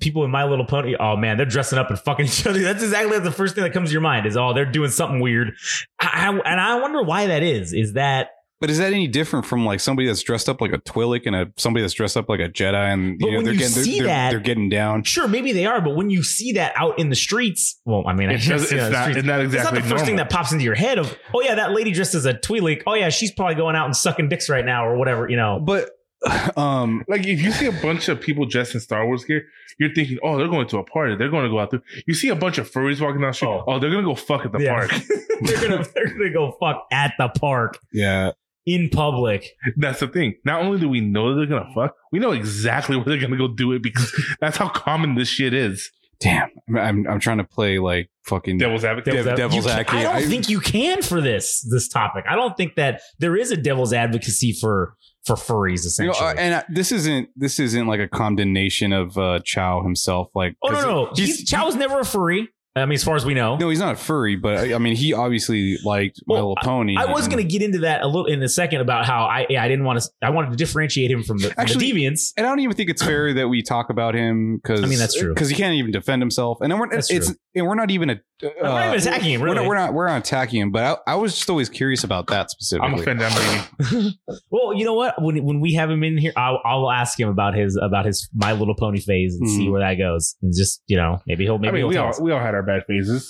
people 0.00 0.24
in 0.24 0.30
My 0.30 0.44
Little 0.44 0.66
Pony. 0.66 0.94
Oh 1.00 1.16
man, 1.16 1.38
they're 1.38 1.46
dressing 1.46 1.78
up 1.78 1.88
and 1.88 1.98
fucking 1.98 2.26
each 2.26 2.46
other. 2.46 2.60
That's 2.60 2.82
exactly 2.82 3.18
the 3.18 3.30
first 3.30 3.54
thing 3.54 3.64
that 3.64 3.72
comes 3.72 3.88
to 3.88 3.92
your 3.92 4.02
mind 4.02 4.26
is, 4.26 4.36
"Oh, 4.36 4.52
they're 4.52 4.70
doing 4.70 4.90
something 4.90 5.20
weird." 5.20 5.52
I, 5.98 6.28
I, 6.28 6.28
and 6.52 6.60
I 6.60 6.80
wonder 6.80 7.02
why 7.02 7.26
that 7.28 7.42
is. 7.42 7.72
Is 7.72 7.94
that 7.94 8.28
But 8.62 8.70
is 8.70 8.78
that 8.78 8.92
any 8.92 9.08
different 9.08 9.44
from 9.44 9.66
like 9.66 9.80
somebody 9.80 10.06
that's 10.06 10.22
dressed 10.22 10.48
up 10.48 10.60
like 10.60 10.72
a 10.72 10.78
Twi'lek 10.78 11.22
and 11.26 11.34
a 11.34 11.52
somebody 11.56 11.82
that's 11.82 11.94
dressed 11.94 12.16
up 12.16 12.28
like 12.28 12.38
a 12.38 12.48
Jedi 12.48 12.74
and 12.74 13.18
But 13.18 13.26
you 13.26 13.32
know 13.32 13.38
when 13.38 13.44
they're 13.44 13.54
you 13.54 13.58
getting 13.58 13.74
they're, 13.74 13.82
see 13.84 13.98
they're, 13.98 14.06
that- 14.06 14.30
they're 14.30 14.38
getting 14.38 14.68
down? 14.68 15.02
Sure, 15.02 15.26
maybe 15.26 15.50
they 15.50 15.66
are, 15.66 15.80
but 15.80 15.96
when 15.96 16.10
you 16.10 16.22
see 16.22 16.52
that 16.52 16.72
out 16.76 16.96
in 17.00 17.08
the 17.10 17.16
streets, 17.16 17.80
well, 17.84 18.04
I 18.06 18.12
mean, 18.12 18.28
I 18.30 18.34
It's, 18.34 18.46
guess, 18.46 18.60
just, 18.60 18.72
it's, 18.72 18.92
not, 18.92 19.10
it's 19.16 19.26
not 19.26 19.40
it's 19.40 19.54
not 19.54 19.74
the 19.74 19.80
first 19.82 20.04
thing 20.04 20.14
that 20.16 20.30
pops 20.30 20.52
into 20.52 20.64
your 20.64 20.76
head 20.76 20.98
of, 20.98 21.12
oh 21.34 21.42
yeah, 21.42 21.56
that 21.56 21.72
lady 21.72 21.90
dressed 21.90 22.14
as 22.14 22.24
a 22.24 22.34
Twi'lek. 22.34 22.84
Oh 22.86 22.94
yeah, 22.94 23.08
she's 23.08 23.32
probably 23.32 23.56
going 23.56 23.74
out 23.74 23.86
and 23.86 23.96
sucking 23.96 24.28
dicks 24.28 24.48
right 24.48 24.64
now 24.64 24.86
or 24.86 24.96
whatever, 24.96 25.28
you 25.28 25.36
know. 25.36 25.58
But 25.58 25.90
um, 26.56 27.04
Like 27.08 27.26
if 27.26 27.42
you 27.42 27.50
see 27.50 27.66
a 27.66 27.72
bunch 27.72 28.08
of 28.08 28.20
people 28.20 28.46
dressed 28.46 28.74
in 28.74 28.80
Star 28.80 29.04
Wars 29.04 29.24
gear, 29.24 29.44
you're 29.80 29.92
thinking, 29.92 30.20
oh, 30.22 30.38
they're 30.38 30.46
going 30.46 30.68
to 30.68 30.78
a 30.78 30.84
party. 30.84 31.16
They're 31.16 31.30
going 31.30 31.42
to 31.44 31.50
go 31.50 31.58
out 31.58 31.72
there. 31.72 31.82
You 32.06 32.14
see 32.14 32.28
a 32.28 32.36
bunch 32.36 32.58
of 32.58 32.70
furries 32.70 33.00
walking 33.00 33.20
down 33.22 33.30
the 33.30 33.34
street. 33.34 33.48
Oh. 33.48 33.64
Oh, 33.66 33.78
they're 33.80 33.90
going 33.90 34.04
to 34.04 34.08
go 34.08 34.14
fuck 34.14 34.44
at 34.44 34.52
the 34.52 34.60
Yeah. 34.62 34.72
park. 34.72 34.92
they're 35.42 35.60
gonna 35.68 35.84
they're 35.94 36.06
gonna 36.06 36.30
go 36.32 36.56
fuck 36.60 36.86
at 36.92 37.14
the 37.18 37.28
park 37.28 37.76
yeah, 37.92 38.30
in 38.66 38.88
public. 38.90 39.44
That's 39.76 40.00
the 40.00 40.08
thing. 40.08 40.34
Not 40.44 40.62
only 40.62 40.78
do 40.80 40.88
we 40.88 41.00
know 41.00 41.30
that 41.30 41.36
they're 41.36 41.46
going 41.46 41.66
to 41.66 41.74
fuck, 41.74 41.94
we 42.12 42.18
know 42.18 42.32
exactly 42.32 42.96
where 42.96 43.04
they're 43.06 43.18
going 43.18 43.32
to 43.32 43.36
go 43.36 43.48
do 43.48 43.72
it 43.72 43.82
because 43.82 44.12
that's 44.40 44.56
how 44.56 44.68
common 44.68 45.14
this 45.16 45.28
shit 45.28 45.52
is. 45.54 45.90
damn. 46.20 46.48
I'm 46.76 47.06
I'm 47.08 47.18
trying 47.20 47.38
to 47.38 47.44
play 47.44 47.78
like 47.78 48.08
fucking 48.26 48.58
Devil's 48.58 48.84
advocate. 48.84 49.14
Dev- 49.24 49.36
devil's 49.36 49.66
advocate. 49.66 49.94
I 50.00 50.02
don't 50.04 50.16
I- 50.16 50.24
think 50.26 50.48
you 50.48 50.60
can 50.60 51.02
for 51.02 51.20
this 51.20 51.66
this 51.70 51.88
topic. 51.88 52.24
I 52.28 52.36
don't 52.36 52.56
think 52.56 52.76
that 52.76 53.00
there 53.18 53.36
is 53.36 53.50
a 53.50 53.56
devil's 53.56 53.92
advocacy 53.92 54.52
for 54.60 54.94
for 55.24 55.34
furries 55.36 55.98
You 55.98 56.06
know, 56.06 56.12
essentially. 56.12 56.28
uh, 56.28 56.34
and 56.34 56.54
uh, 56.54 56.62
this 56.68 56.92
isn't 56.92 57.28
this 57.36 57.58
isn't 57.58 57.86
like 57.88 58.00
a 58.00 58.08
condemnation 58.08 58.92
of 58.92 59.16
uh, 59.18 59.40
Chow 59.44 59.82
himself. 59.82 60.28
Like, 60.34 60.56
oh 60.62 60.68
no 60.68 60.74
'cause 60.74 60.84
no, 60.84 61.04
he's- 61.16 61.38
he's, 61.40 61.48
Chow 61.50 61.66
was 61.66 61.74
never 61.76 61.98
a 62.00 62.04
furry. 62.04 62.48
I 62.74 62.86
mean, 62.86 62.94
as 62.94 63.04
far 63.04 63.16
as 63.16 63.26
we 63.26 63.34
know. 63.34 63.56
no, 63.56 63.68
he's 63.68 63.80
not 63.80 63.94
a 63.94 63.96
furry, 63.96 64.34
but 64.34 64.56
I, 64.56 64.74
I 64.74 64.78
mean, 64.78 64.96
he 64.96 65.12
obviously 65.12 65.76
liked 65.84 66.20
My 66.26 66.34
Well, 66.34 66.48
Little 66.48 66.56
Pony. 66.62 66.96
I 66.96 67.04
was 67.04 67.28
going 67.28 67.46
to 67.46 67.50
get 67.50 67.60
into 67.60 67.80
that 67.80 68.02
a 68.02 68.06
little 68.06 68.24
in 68.24 68.42
a 68.42 68.48
second 68.48 68.80
about 68.80 69.04
how 69.04 69.24
I 69.24 69.46
yeah, 69.50 69.62
I 69.62 69.68
didn't 69.68 69.84
want 69.84 70.00
to 70.00 70.08
I 70.22 70.30
wanted 70.30 70.50
to 70.52 70.56
differentiate 70.56 71.10
him 71.10 71.22
from 71.22 71.38
the, 71.38 71.50
from 71.50 71.54
Actually, 71.58 71.92
the 71.92 72.06
deviants. 72.06 72.32
and 72.36 72.46
I 72.46 72.48
don't 72.48 72.60
even 72.60 72.74
think 72.74 72.88
it's 72.88 73.02
fair 73.02 73.34
that 73.34 73.48
we 73.48 73.62
talk 73.62 73.90
about 73.90 74.14
him 74.14 74.56
because 74.56 74.82
I 74.82 74.86
mean, 74.86 74.98
that's 74.98 75.18
true. 75.18 75.34
because 75.34 75.50
he 75.50 75.54
can't 75.54 75.74
even 75.74 75.90
defend 75.90 76.22
himself, 76.22 76.60
and 76.62 76.72
then 76.72 76.78
we're 76.78 76.90
it's 76.92 77.08
true. 77.08 77.36
And 77.54 77.66
we're 77.66 77.74
not 77.74 77.90
even 77.90 78.10
a, 78.10 78.12
uh, 78.42 78.48
I'm 78.58 78.62
not 78.64 78.86
even 78.88 78.98
attacking 79.00 79.30
him, 79.32 79.40
We're 79.40 79.46
really. 79.48 79.56
not, 79.60 79.66
we're 79.68 79.74
not 79.76 79.94
we're 79.94 80.06
not 80.08 80.18
attacking 80.18 80.60
him, 80.60 80.70
but 80.72 81.02
I, 81.06 81.12
I 81.12 81.14
was 81.16 81.34
just 81.34 81.48
always 81.50 81.68
curious 81.68 82.02
about 82.04 82.26
that 82.28 82.50
specifically. 82.50 82.88
I'm 82.94 82.98
offended. 82.98 83.26
I'm 83.30 83.70
leaving. 83.90 84.12
Well, 84.50 84.74
you 84.74 84.84
know 84.84 84.94
what? 84.94 85.20
When 85.22 85.42
when 85.44 85.60
we 85.60 85.74
have 85.74 85.90
him 85.90 86.02
in 86.02 86.16
here, 86.18 86.32
I'll, 86.36 86.60
I'll 86.64 86.90
ask 86.90 87.18
him 87.18 87.28
about 87.28 87.54
his 87.54 87.76
about 87.82 88.04
his 88.06 88.28
My 88.34 88.52
Little 88.52 88.74
Pony 88.74 89.00
phase 89.00 89.36
and 89.38 89.48
see 89.48 89.66
Mhm. 89.66 89.72
where 89.72 89.80
that 89.80 89.94
goes. 89.94 90.34
And 90.42 90.52
just 90.56 90.82
you 90.86 90.96
know, 90.96 91.18
maybe 91.26 91.44
he'll 91.44 91.58
maybe 91.58 91.68
I 91.68 91.72
mean, 91.72 91.80
he'll 91.82 91.88
we 91.88 91.96
all 91.96 92.08
us. 92.08 92.20
we 92.20 92.32
all 92.32 92.40
had 92.40 92.54
our 92.54 92.62
bad 92.62 92.82
phases. 92.86 93.28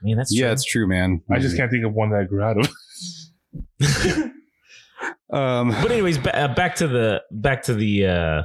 I 0.00 0.04
mean, 0.04 0.16
that's 0.16 0.34
yeah, 0.34 0.46
true. 0.46 0.52
it's 0.52 0.64
true, 0.64 0.86
man. 0.88 1.22
I 1.30 1.38
just 1.38 1.56
can't 1.56 1.70
think 1.70 1.84
of 1.86 1.92
one 1.94 2.10
that 2.10 2.20
I 2.20 2.24
grew 2.24 2.42
out 2.42 2.58
of. 2.58 2.68
Um, 5.32 5.70
but 5.70 5.90
anyways, 5.90 6.18
ba- 6.18 6.36
uh, 6.38 6.54
back 6.54 6.76
to 6.76 6.86
the 6.86 7.22
back 7.30 7.64
to 7.64 7.74
the 7.74 8.06
uh 8.06 8.42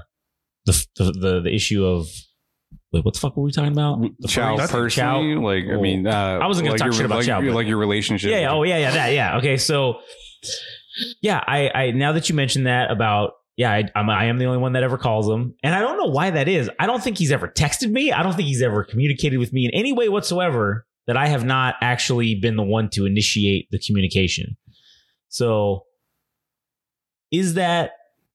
the 0.65 0.85
the 0.95 1.03
the, 1.11 1.41
the 1.41 1.53
issue 1.53 1.85
of 1.85 2.07
wait, 2.91 3.05
what 3.05 3.13
the 3.13 3.19
fuck 3.19 3.35
were 3.37 3.43
we 3.43 3.51
talking 3.51 3.71
about? 3.71 4.01
The 4.19 4.27
Chow 4.27 4.57
furries? 4.57 4.69
personally, 4.69 5.35
like 5.35 5.65
I 5.71 5.81
mean, 5.81 6.07
uh, 6.07 6.39
I 6.41 6.47
wasn't 6.47 6.65
gonna 6.65 6.73
like 6.73 6.79
talk 6.79 6.85
your, 6.87 6.93
shit 6.93 7.05
about 7.05 7.17
like, 7.17 7.25
Chow, 7.27 7.39
your- 7.41 7.53
like 7.53 7.67
your 7.67 7.77
relationship. 7.77 8.31
Yeah, 8.31 8.39
yeah, 8.41 8.51
oh 8.51 8.63
yeah, 8.63 8.77
yeah, 8.77 8.91
that, 8.91 9.13
yeah. 9.13 9.37
Okay, 9.37 9.57
so 9.57 9.99
yeah, 11.21 11.43
I, 11.45 11.69
I 11.69 11.91
now 11.91 12.11
that 12.13 12.29
you 12.29 12.35
mentioned 12.35 12.67
that 12.67 12.91
about 12.91 13.33
yeah, 13.57 13.71
I, 13.73 13.83
I'm, 13.93 14.09
I 14.09 14.25
am 14.25 14.37
the 14.37 14.45
only 14.45 14.57
one 14.57 14.71
that 14.73 14.83
ever 14.83 14.97
calls 14.97 15.27
him, 15.27 15.53
and 15.63 15.75
I 15.75 15.81
don't 15.81 15.97
know 15.97 16.05
why 16.05 16.29
that 16.29 16.47
is. 16.47 16.69
I 16.79 16.85
don't 16.85 17.03
think 17.03 17.17
he's 17.17 17.31
ever 17.31 17.47
texted 17.47 17.91
me. 17.91 18.11
I 18.11 18.23
don't 18.23 18.33
think 18.33 18.47
he's 18.47 18.61
ever 18.61 18.85
communicated 18.85 19.37
with 19.37 19.51
me 19.51 19.65
in 19.65 19.71
any 19.73 19.91
way 19.91 20.07
whatsoever. 20.09 20.85
That 21.07 21.17
I 21.17 21.27
have 21.27 21.43
not 21.43 21.73
actually 21.81 22.35
been 22.35 22.55
the 22.55 22.61
one 22.63 22.87
to 22.91 23.07
initiate 23.07 23.67
the 23.71 23.79
communication. 23.79 24.57
So 25.27 25.85
is 27.31 27.55
that? 27.55 27.93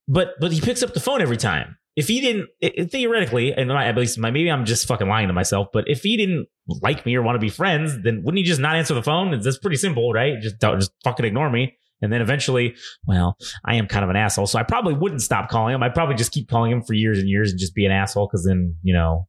But 0.09 0.35
but 0.41 0.53
he 0.53 0.61
picks 0.61 0.83
up 0.83 0.93
the 0.93 1.01
phone 1.01 1.23
every 1.23 1.37
time. 1.37 1.79
If 1.97 2.09
he 2.09 2.21
didn't, 2.21 2.49
i- 2.63 2.73
i- 2.79 2.85
theoretically, 2.85 3.53
and 3.53 3.69
my, 3.69 3.87
at 3.87 3.97
least 3.97 4.19
my, 4.19 4.31
maybe 4.31 4.51
I'm 4.51 4.65
just 4.65 4.87
fucking 4.89 5.09
lying 5.09 5.29
to 5.29 5.33
myself. 5.35 5.69
But 5.73 5.85
if 5.89 6.03
he 6.03 6.17
didn't 6.17 6.49
like 6.83 7.07
me 7.07 7.15
or 7.15 7.23
want 7.23 7.37
to 7.37 7.41
be 7.41 7.51
friends, 7.51 7.97
then 8.03 8.23
wouldn't 8.25 8.39
he 8.39 8.43
just 8.45 8.61
not 8.61 8.75
answer 8.77 8.95
the 8.95 9.03
phone? 9.03 9.39
That's 9.41 9.59
pretty 9.59 9.77
simple, 9.77 10.13
right? 10.13 10.41
Just 10.41 10.61
just 10.61 10.91
fucking 11.05 11.25
ignore 11.25 11.51
me. 11.51 11.77
And 12.03 12.13
then 12.13 12.21
eventually, 12.21 12.75
well, 13.07 13.37
I 13.65 13.77
am 13.77 13.87
kind 13.87 14.03
of 14.05 14.11
an 14.11 14.17
asshole, 14.17 14.47
so 14.47 14.59
I 14.59 14.63
probably 14.65 14.95
wouldn't 14.95 15.23
stop 15.23 15.49
calling 15.49 15.75
him. 15.75 15.83
I'd 15.83 15.95
probably 15.95 16.17
just 16.17 16.33
keep 16.33 16.49
calling 16.51 16.71
him 16.73 16.83
for 16.83 16.93
years 16.95 17.19
and 17.19 17.29
years 17.29 17.51
and 17.51 17.59
just 17.61 17.75
be 17.75 17.87
an 17.87 17.93
asshole 17.93 18.27
because 18.27 18.45
then 18.45 18.75
you 18.83 18.93
know 18.93 19.29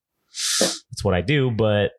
that's 0.60 1.04
what 1.04 1.14
I 1.14 1.22
do. 1.22 1.52
But 1.52 1.92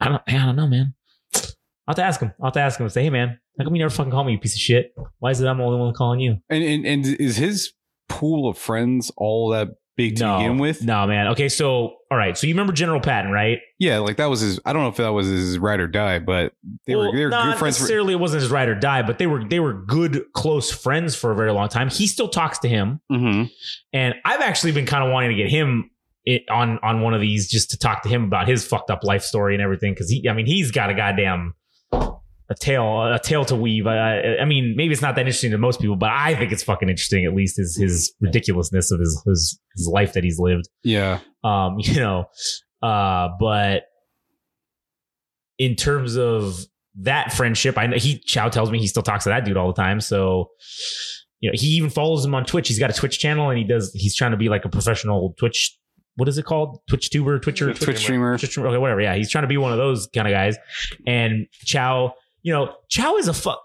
I 0.00 0.08
don't, 0.08 0.22
I 0.26 0.32
don't 0.32 0.56
know, 0.56 0.68
man. 0.68 0.94
I'll 1.34 1.42
have 1.88 1.96
to 1.96 2.04
ask 2.04 2.20
him. 2.20 2.32
I'll 2.40 2.46
have 2.46 2.54
to 2.54 2.60
ask 2.60 2.78
him 2.78 2.84
and 2.84 2.92
say, 2.92 3.02
hey, 3.02 3.10
man, 3.10 3.38
how 3.58 3.64
come 3.64 3.74
you 3.74 3.80
never 3.82 3.90
fucking 3.92 4.12
call 4.12 4.24
me, 4.24 4.32
you 4.32 4.38
piece 4.38 4.54
of 4.54 4.60
shit? 4.60 4.94
Why 5.18 5.30
is 5.32 5.40
it 5.40 5.46
I'm 5.48 5.58
the 5.58 5.64
only 5.64 5.78
one 5.80 5.92
calling 5.92 6.20
you? 6.20 6.38
And, 6.48 6.62
and 6.62 6.86
and 6.86 7.06
is 7.06 7.36
his 7.36 7.72
pool 8.10 8.48
of 8.50 8.58
friends 8.58 9.10
all 9.16 9.48
that 9.50 9.68
big 9.96 10.16
to 10.16 10.22
no, 10.24 10.38
begin 10.38 10.58
with? 10.58 10.82
no, 10.82 11.06
man. 11.06 11.28
Okay, 11.28 11.48
so 11.48 11.94
all 12.10 12.18
right, 12.18 12.36
so 12.36 12.46
you 12.46 12.52
remember 12.54 12.72
General 12.72 13.00
Patton, 13.00 13.30
right? 13.30 13.58
Yeah, 13.78 13.98
like 13.98 14.16
that 14.16 14.26
was 14.26 14.40
his. 14.40 14.58
I 14.64 14.72
don't 14.72 14.82
know 14.82 14.88
if 14.88 14.96
that 14.96 15.08
was 15.12 15.26
his 15.28 15.58
ride 15.58 15.78
or 15.80 15.86
die, 15.86 16.18
but 16.18 16.52
they 16.86 16.96
Well, 16.96 17.12
were 17.12 17.16
they 17.16 17.24
were 17.24 17.30
good 17.30 17.56
friends. 17.56 17.76
For, 17.78 17.82
necessarily. 17.82 18.12
it 18.14 18.16
wasn't 18.20 18.42
his 18.42 18.50
ride 18.50 18.68
or 18.68 18.74
die, 18.74 19.02
but 19.02 19.18
they 19.18 19.26
were 19.26 19.44
they 19.44 19.60
were 19.60 19.74
good, 19.74 20.24
close 20.34 20.70
friends 20.70 21.14
for 21.14 21.30
a 21.30 21.36
very 21.36 21.52
long 21.52 21.68
time. 21.68 21.88
He 21.88 22.06
still 22.06 22.28
talks 22.28 22.58
to 22.60 22.68
him, 22.68 23.00
Mhm. 23.12 23.50
and 23.92 24.14
I've 24.24 24.40
actually 24.40 24.72
been 24.72 24.86
kind 24.86 25.04
of 25.04 25.12
wanting 25.12 25.30
to 25.30 25.36
get 25.36 25.50
him 25.50 25.90
on 26.50 26.78
on 26.82 27.00
one 27.00 27.14
of 27.14 27.20
these 27.20 27.48
just 27.48 27.70
to 27.70 27.78
talk 27.78 28.02
to 28.02 28.08
him 28.08 28.24
about 28.24 28.46
his 28.48 28.66
fucked 28.66 28.90
up 28.90 29.04
life 29.04 29.22
story 29.22 29.54
and 29.54 29.62
everything. 29.62 29.92
Because 29.92 30.10
he, 30.10 30.28
I 30.28 30.32
mean, 30.32 30.46
he's 30.46 30.70
got 30.70 30.90
a 30.90 30.94
goddamn 30.94 31.54
a 32.50 32.54
tale 32.54 33.04
a 33.04 33.18
tale 33.18 33.44
to 33.46 33.54
weave. 33.54 33.86
I, 33.86 34.36
I 34.40 34.44
mean, 34.44 34.74
maybe 34.76 34.92
it's 34.92 35.02
not 35.02 35.14
that 35.14 35.22
interesting 35.22 35.52
to 35.52 35.58
most 35.58 35.80
people, 35.80 35.96
but 35.96 36.10
I 36.10 36.34
think 36.34 36.52
it's 36.52 36.62
fucking 36.62 36.88
interesting. 36.88 37.24
At 37.24 37.34
least 37.34 37.56
his 37.56 37.76
his 37.76 38.12
ridiculousness 38.20 38.90
of 38.90 39.00
his 39.00 39.22
his 39.26 39.60
his 39.76 39.88
life 39.88 40.12
that 40.14 40.24
he's 40.24 40.38
lived. 40.38 40.68
Yeah, 40.82 41.20
um 41.44 41.76
you 41.78 42.00
know 42.00 42.26
uh 42.82 43.28
but 43.38 43.84
in 45.58 45.76
terms 45.76 46.16
of 46.16 46.58
that 46.96 47.32
friendship 47.32 47.78
i 47.78 47.86
know 47.86 47.96
he 47.96 48.18
chow 48.18 48.48
tells 48.48 48.70
me 48.70 48.78
he 48.78 48.86
still 48.86 49.02
talks 49.02 49.24
to 49.24 49.30
that 49.30 49.44
dude 49.44 49.56
all 49.56 49.68
the 49.68 49.80
time 49.80 50.00
so 50.00 50.48
you 51.40 51.48
know 51.48 51.54
he 51.54 51.68
even 51.68 51.88
follows 51.90 52.24
him 52.24 52.34
on 52.34 52.44
twitch 52.44 52.68
he's 52.68 52.78
got 52.78 52.90
a 52.90 52.92
twitch 52.92 53.18
channel 53.18 53.48
and 53.48 53.58
he 53.58 53.64
does 53.64 53.92
he's 53.94 54.16
trying 54.16 54.30
to 54.32 54.36
be 54.36 54.48
like 54.48 54.64
a 54.64 54.68
professional 54.68 55.34
twitch 55.38 55.78
what 56.16 56.28
is 56.28 56.36
it 56.36 56.44
called 56.44 56.80
twitch 56.88 57.10
tuber 57.10 57.38
twitcher 57.38 57.72
Twitch 57.74 57.98
streamer. 57.98 58.36
Twitch 58.38 58.50
streamer, 58.50 58.68
okay 58.70 58.78
whatever 58.78 59.00
yeah 59.00 59.14
he's 59.14 59.30
trying 59.30 59.42
to 59.42 59.48
be 59.48 59.56
one 59.56 59.70
of 59.72 59.78
those 59.78 60.08
kind 60.14 60.26
of 60.26 60.32
guys 60.32 60.56
and 61.06 61.46
chow 61.64 62.12
you 62.42 62.52
know 62.52 62.74
chow 62.88 63.16
is 63.16 63.28
a 63.28 63.34
fuck 63.34 63.60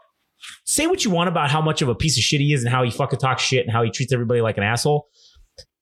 say 0.65 0.85
what 0.88 1.03
you 1.05 1.11
want 1.11 1.27
about 1.29 1.49
how 1.49 1.61
much 1.61 1.81
of 1.81 1.88
a 1.89 1.95
piece 1.95 2.17
of 2.17 2.23
shit 2.23 2.39
he 2.41 2.53
is 2.53 2.63
and 2.63 2.71
how 2.71 2.83
he 2.83 2.91
fucking 2.91 3.19
talks 3.19 3.41
shit 3.41 3.63
and 3.65 3.71
how 3.71 3.81
he 3.83 3.89
treats 3.89 4.11
everybody 4.13 4.41
like 4.41 4.57
an 4.57 4.63
asshole 4.63 5.07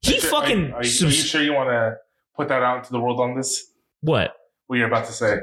he 0.01 0.19
fucking 0.19 0.58
Are, 0.58 0.67
you- 0.67 0.73
are 0.75 0.84
you, 0.84 1.06
are 1.08 1.10
you 1.10 1.12
sure 1.12 1.41
you 1.41 1.53
want 1.53 1.69
to 1.69 1.95
put 2.36 2.47
that 2.49 2.62
out 2.63 2.77
into 2.79 2.91
the 2.91 2.99
world 2.99 3.19
on 3.19 3.36
this? 3.36 3.71
what 4.01 4.34
What 4.67 4.77
you're 4.77 4.88
about 4.88 5.06
to 5.06 5.13
say? 5.13 5.38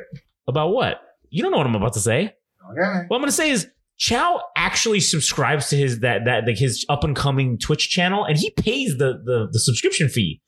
About 0.48 0.70
what? 0.70 1.00
You 1.30 1.42
don't 1.42 1.50
know 1.52 1.58
what 1.58 1.66
I'm 1.66 1.74
about 1.74 1.92
to 1.94 2.00
say. 2.00 2.34
Okay. 2.72 3.04
What 3.08 3.16
I'm 3.16 3.22
going 3.22 3.26
to 3.26 3.32
say 3.32 3.50
is 3.50 3.66
Chow 3.96 4.40
actually 4.56 5.00
subscribes 5.00 5.68
to 5.70 5.76
his 5.76 6.00
that 6.00 6.24
that 6.26 6.46
like 6.46 6.58
his 6.58 6.84
up 6.88 7.04
and 7.04 7.14
coming 7.16 7.58
Twitch 7.58 7.88
channel, 7.90 8.24
and 8.24 8.36
he 8.38 8.50
pays 8.50 8.96
the, 8.98 9.14
the 9.24 9.48
the 9.52 9.58
subscription 9.60 10.08
fee 10.08 10.40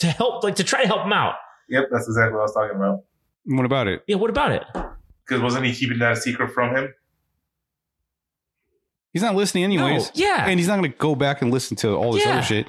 to 0.00 0.06
help 0.08 0.42
like 0.44 0.56
to 0.56 0.64
try 0.64 0.82
to 0.82 0.86
help 0.88 1.04
him 1.06 1.12
out. 1.12 1.34
Yep, 1.68 1.84
that's 1.90 2.06
exactly 2.06 2.32
what 2.34 2.40
I 2.40 2.42
was 2.42 2.54
talking 2.54 2.76
about. 2.76 2.98
what 3.46 3.64
about 3.64 3.86
it? 3.88 4.02
Yeah, 4.06 4.16
what 4.16 4.30
about 4.30 4.52
it? 4.52 4.62
Because 5.26 5.42
wasn't 5.42 5.64
he 5.66 5.74
keeping 5.74 5.98
that 5.98 6.12
a 6.12 6.16
secret 6.16 6.52
from 6.52 6.74
him? 6.76 6.94
He's 9.12 9.22
not 9.22 9.34
listening 9.34 9.64
anyways, 9.64 10.04
No, 10.06 10.10
yeah, 10.14 10.46
and 10.46 10.60
he's 10.60 10.68
not 10.68 10.78
going 10.78 10.92
to 10.92 10.98
go 10.98 11.14
back 11.14 11.40
and 11.40 11.50
listen 11.50 11.74
to 11.78 11.94
all 11.96 12.12
this 12.12 12.24
Yeah. 12.24 12.32
other 12.32 12.42
shit. 12.42 12.66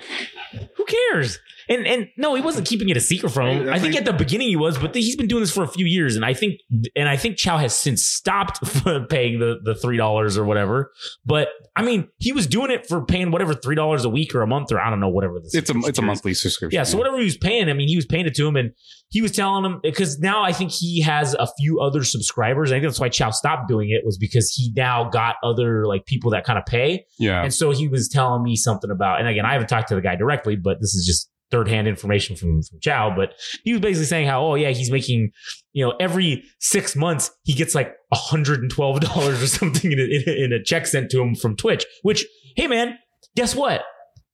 Cares? 0.88 1.40
And 1.70 1.86
and 1.86 2.08
no, 2.16 2.34
he 2.36 2.42
wasn't 2.42 2.66
keeping 2.68 2.88
it 2.90 2.96
a 2.96 3.02
secret 3.02 3.30
from 3.32 3.48
him. 3.48 3.70
I 3.70 3.80
think 3.80 3.96
at 3.96 4.06
the 4.06 4.14
beginning 4.14 4.48
he 4.48 4.56
was, 4.56 4.78
but 4.78 4.96
he's 4.96 5.18
been 5.18 5.28
doing 5.28 5.42
this 5.42 5.54
for 5.54 5.64
a 5.64 5.68
few 5.68 5.86
years, 5.86 6.16
and 6.16 6.24
I 6.24 6.34
think 6.34 6.62
and 6.96 7.10
I 7.10 7.18
think 7.18 7.38
Chow 7.38 7.58
has 7.58 7.78
since 7.78 8.04
stopped 8.04 8.62
paying 9.10 9.40
the 9.40 9.60
the 9.62 9.76
three 9.76 9.98
dollars 9.98 10.38
or 10.38 10.46
whatever. 10.46 10.94
But 11.26 11.50
I 11.76 11.82
mean, 11.82 12.08
he 12.20 12.32
was 12.32 12.48
doing 12.48 12.72
it 12.72 12.88
for 12.88 13.04
paying 13.06 13.32
whatever 13.32 13.54
three 13.54 13.76
dollars 13.76 14.06
a 14.06 14.10
week 14.10 14.34
or 14.34 14.42
a 14.42 14.48
month 14.48 14.72
or 14.72 14.80
I 14.80 14.90
don't 14.90 15.02
know 15.02 15.10
whatever. 15.10 15.40
The 15.40 15.50
It's 15.54 15.70
a 15.70 15.78
it's 15.80 16.00
a 16.00 16.02
monthly 16.02 16.34
subscription. 16.34 16.76
Yeah, 16.78 16.84
so 16.84 16.98
whatever 16.98 17.18
he 17.18 17.26
was 17.26 17.38
paying, 17.38 17.70
I 17.70 17.74
mean, 17.74 17.90
he 17.90 17.98
was 17.98 18.06
paying 18.06 18.28
it 18.28 18.36
to 18.36 18.48
him, 18.48 18.56
and 18.56 18.72
he 19.10 19.22
was 19.22 19.34
telling 19.34 19.66
him 19.66 19.80
because 19.84 20.20
now 20.20 20.44
I 20.44 20.54
think 20.54 20.72
he 20.72 21.02
has 21.02 21.34
a 21.34 21.48
few 21.60 21.82
other 21.82 22.04
subscribers. 22.04 22.72
I 22.72 22.76
think 22.76 22.84
that's 22.84 23.00
why 23.00 23.10
Chow 23.10 23.32
stopped 23.32 23.68
doing 23.68 23.90
it 23.90 24.06
was 24.06 24.18
because 24.18 24.54
he 24.54 24.72
now 24.76 25.10
got 25.10 25.36
other 25.44 25.86
like 25.86 26.06
people 26.06 26.32
that 26.32 26.46
kind 26.46 26.58
of 26.58 26.66
pay, 26.66 27.06
yeah. 27.20 27.44
and 27.44 27.54
so 27.54 27.72
he 27.72 27.90
was 27.90 28.08
telling 28.08 28.42
me 28.42 28.56
something 28.56 28.90
about. 28.90 29.20
And 29.20 29.28
again, 29.28 29.46
I 29.46 29.52
haven't 29.52 29.68
talked 29.68 29.90
to 29.90 29.96
the 29.96 30.02
guy 30.02 30.16
directly, 30.16 30.56
but 30.56 30.77
this 30.80 30.94
is 30.96 31.06
just 31.06 31.30
third 31.50 31.68
hand 31.70 31.88
information 31.88 32.36
from 32.36 32.62
from 32.62 32.80
Chow. 32.82 33.14
But 33.16 33.34
he 33.64 33.72
was 33.74 33.82
basically 33.82 34.06
saying 34.08 34.28
how, 34.28 34.46
oh 34.46 34.56
yeah, 34.56 34.70
he's 34.70 34.92
making, 34.92 35.32
you 35.74 35.86
know, 35.86 35.94
every 36.00 36.44
six 36.60 36.96
months 36.96 37.32
he 37.44 37.54
gets 37.54 37.74
like 37.76 37.94
hundred 38.14 38.62
and 38.62 38.70
twelve 38.72 39.00
dollars 39.02 39.42
or 39.42 39.48
something 39.60 39.92
in 39.92 40.00
a, 40.00 40.04
in, 40.04 40.24
a, 40.28 40.44
in 40.46 40.54
a 40.54 40.64
check 40.64 40.88
sent 40.88 41.10
to 41.12 41.22
him 41.22 41.36
from 41.36 41.56
Twitch. 41.56 41.86
Which, 42.04 42.26
hey 42.56 42.68
man, 42.68 42.98
guess 43.36 43.56
what? 43.56 43.84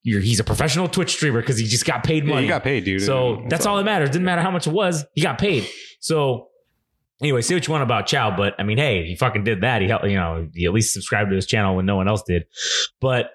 You're, 0.06 0.20
he's 0.20 0.40
a 0.42 0.44
professional 0.44 0.90
Twitch 0.90 1.12
streamer 1.14 1.40
because 1.40 1.58
he 1.58 1.66
just 1.66 1.86
got 1.86 2.04
paid 2.04 2.26
Yeah, 2.26 2.34
money. 2.34 2.46
you 2.46 2.50
got 2.50 2.64
paid, 2.64 2.84
dude. 2.84 3.04
So 3.04 3.46
that's 3.48 3.66
all 3.66 3.78
that 3.78 3.86
matters. 3.86 4.10
Didn't 4.10 4.26
matter 4.26 4.42
how 4.42 4.52
much 4.52 4.68
it 4.68 4.74
was. 4.74 5.06
He 5.16 5.22
got 5.22 5.38
paid. 5.38 5.66
So 6.02 6.50
anyway, 7.24 7.42
say 7.42 7.56
what 7.56 7.66
you 7.66 7.72
want 7.72 7.84
about 7.84 8.06
Chow, 8.06 8.36
but 8.36 8.54
I 8.60 8.64
mean, 8.64 8.78
hey, 8.78 9.06
he 9.06 9.16
fucking 9.16 9.46
did 9.46 9.62
that. 9.62 9.82
He 9.82 9.88
helped, 9.88 10.06
you 10.06 10.18
know, 10.18 10.48
he 10.54 10.66
at 10.66 10.74
least 10.74 10.94
subscribed 10.94 11.30
to 11.30 11.36
his 11.36 11.46
channel 11.48 11.76
when 11.76 11.86
no 11.86 11.96
one 11.96 12.10
else 12.10 12.22
did. 12.28 12.44
But 13.00 13.32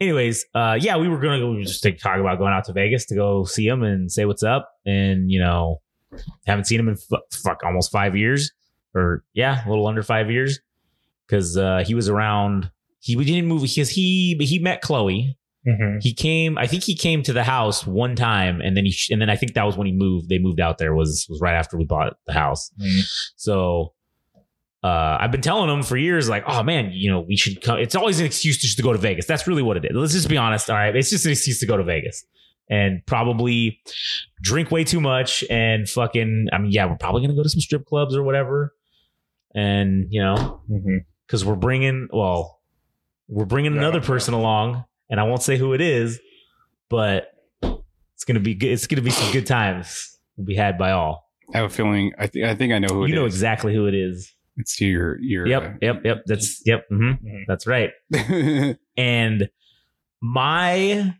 anyways, 0.00 0.46
uh, 0.54 0.78
yeah, 0.80 0.96
we 0.96 1.08
were 1.08 1.18
gonna 1.18 1.40
go 1.40 1.60
just 1.60 1.82
talk 1.82 2.18
about 2.18 2.38
going 2.38 2.52
out 2.52 2.64
to 2.66 2.72
Vegas 2.72 3.04
to 3.06 3.16
go 3.16 3.44
see 3.44 3.66
him 3.66 3.82
and 3.82 4.10
say 4.10 4.24
what's 4.24 4.44
up, 4.44 4.70
and 4.86 5.30
you 5.30 5.40
know, 5.40 5.82
haven't 6.46 6.66
seen 6.66 6.78
him 6.78 6.88
in 6.88 6.96
fuck 7.32 7.58
almost 7.64 7.90
five 7.90 8.16
years, 8.16 8.52
or 8.94 9.24
yeah, 9.34 9.66
a 9.66 9.68
little 9.68 9.86
under 9.88 10.04
five 10.04 10.30
years, 10.30 10.60
because 11.26 11.56
uh, 11.56 11.82
he 11.84 11.94
was 11.94 12.08
around. 12.08 12.70
He 13.00 13.16
we 13.16 13.24
didn't 13.24 13.48
move 13.48 13.62
because 13.62 13.90
he 13.90 14.36
he 14.40 14.60
met 14.60 14.82
Chloe. 14.82 15.36
Mm-hmm. 15.66 15.98
He 16.00 16.12
came. 16.12 16.58
I 16.58 16.66
think 16.66 16.82
he 16.82 16.96
came 16.96 17.22
to 17.22 17.32
the 17.32 17.44
house 17.44 17.86
one 17.86 18.16
time, 18.16 18.60
and 18.60 18.76
then 18.76 18.84
he 18.84 18.94
and 19.10 19.20
then 19.22 19.30
I 19.30 19.36
think 19.36 19.54
that 19.54 19.64
was 19.64 19.76
when 19.76 19.86
he 19.86 19.92
moved. 19.92 20.28
They 20.28 20.38
moved 20.38 20.58
out 20.60 20.78
there 20.78 20.94
was 20.94 21.26
was 21.30 21.40
right 21.40 21.54
after 21.54 21.76
we 21.76 21.84
bought 21.84 22.14
the 22.26 22.32
house. 22.32 22.70
Mhm. 22.80 23.00
So 23.36 23.92
uh, 24.82 25.18
I've 25.20 25.30
been 25.30 25.40
telling 25.42 25.70
him 25.70 25.84
for 25.84 25.96
years, 25.96 26.28
like, 26.28 26.42
oh 26.48 26.64
man, 26.64 26.90
you 26.92 27.08
know, 27.08 27.20
we 27.20 27.36
should 27.36 27.62
come. 27.62 27.78
It's 27.78 27.94
always 27.94 28.18
an 28.18 28.26
excuse 28.26 28.56
to 28.56 28.62
just 28.66 28.76
to 28.78 28.82
go 28.82 28.92
to 28.92 28.98
Vegas. 28.98 29.26
That's 29.26 29.46
really 29.46 29.62
what 29.62 29.76
it 29.76 29.84
is. 29.84 29.92
Let's 29.94 30.12
just 30.12 30.28
be 30.28 30.36
honest. 30.36 30.68
All 30.68 30.74
right. 30.76 30.94
It's 30.96 31.10
just 31.10 31.24
an 31.26 31.30
excuse 31.30 31.60
to 31.60 31.66
go 31.66 31.76
to 31.76 31.84
Vegas 31.84 32.24
and 32.68 33.00
probably 33.06 33.78
drink 34.42 34.72
way 34.72 34.82
too 34.82 35.00
much 35.00 35.44
and 35.50 35.88
fucking, 35.88 36.48
I 36.52 36.58
mean, 36.58 36.72
yeah, 36.72 36.86
we're 36.86 36.96
probably 36.96 37.20
going 37.20 37.30
to 37.30 37.36
go 37.36 37.42
to 37.44 37.48
some 37.48 37.60
strip 37.60 37.84
clubs 37.86 38.16
or 38.16 38.24
whatever. 38.24 38.74
And, 39.54 40.06
you 40.10 40.20
know, 40.20 40.62
Mm-hmm. 40.68 40.96
because 41.26 41.44
we're 41.44 41.54
bringing, 41.54 42.08
well, 42.12 42.60
we're 43.28 43.44
bringing 43.44 43.74
Yeah. 43.74 43.78
another 43.80 44.00
person 44.00 44.34
along 44.34 44.84
and 45.10 45.20
I 45.20 45.24
won't 45.24 45.42
say 45.42 45.56
who 45.56 45.72
it 45.74 45.80
is, 45.80 46.20
but 46.88 47.28
it's 47.62 48.24
going 48.24 48.34
to 48.34 48.40
be 48.40 48.54
good. 48.54 48.70
It's 48.70 48.86
going 48.86 48.96
to 48.96 49.02
be 49.02 49.10
some 49.10 49.32
good 49.32 49.46
times 49.46 50.18
will 50.36 50.44
be 50.44 50.54
had 50.56 50.78
by 50.78 50.92
all. 50.92 51.28
I 51.54 51.58
have 51.58 51.66
a 51.66 51.74
feeling. 51.74 52.12
I 52.18 52.26
think. 52.28 52.44
I 52.46 52.54
think 52.54 52.72
I 52.72 52.78
know 52.78 52.88
who 52.88 53.04
it 53.04 53.08
you 53.10 53.14
know 53.14 53.26
is. 53.26 53.34
exactly 53.34 53.74
who 53.74 53.86
it 53.86 53.94
is. 53.94 54.34
It's 54.56 54.80
your 54.80 55.18
your. 55.20 55.46
Yep. 55.46 55.78
Yep. 55.82 56.00
Yep. 56.04 56.22
That's, 56.26 56.62
yep. 56.66 56.84
hmm 56.88 57.12
Mhm. 57.12 57.44
That's 57.48 57.66
right. 57.66 57.90
uh, 58.14 58.74
and 58.96 59.48
my 60.20 61.14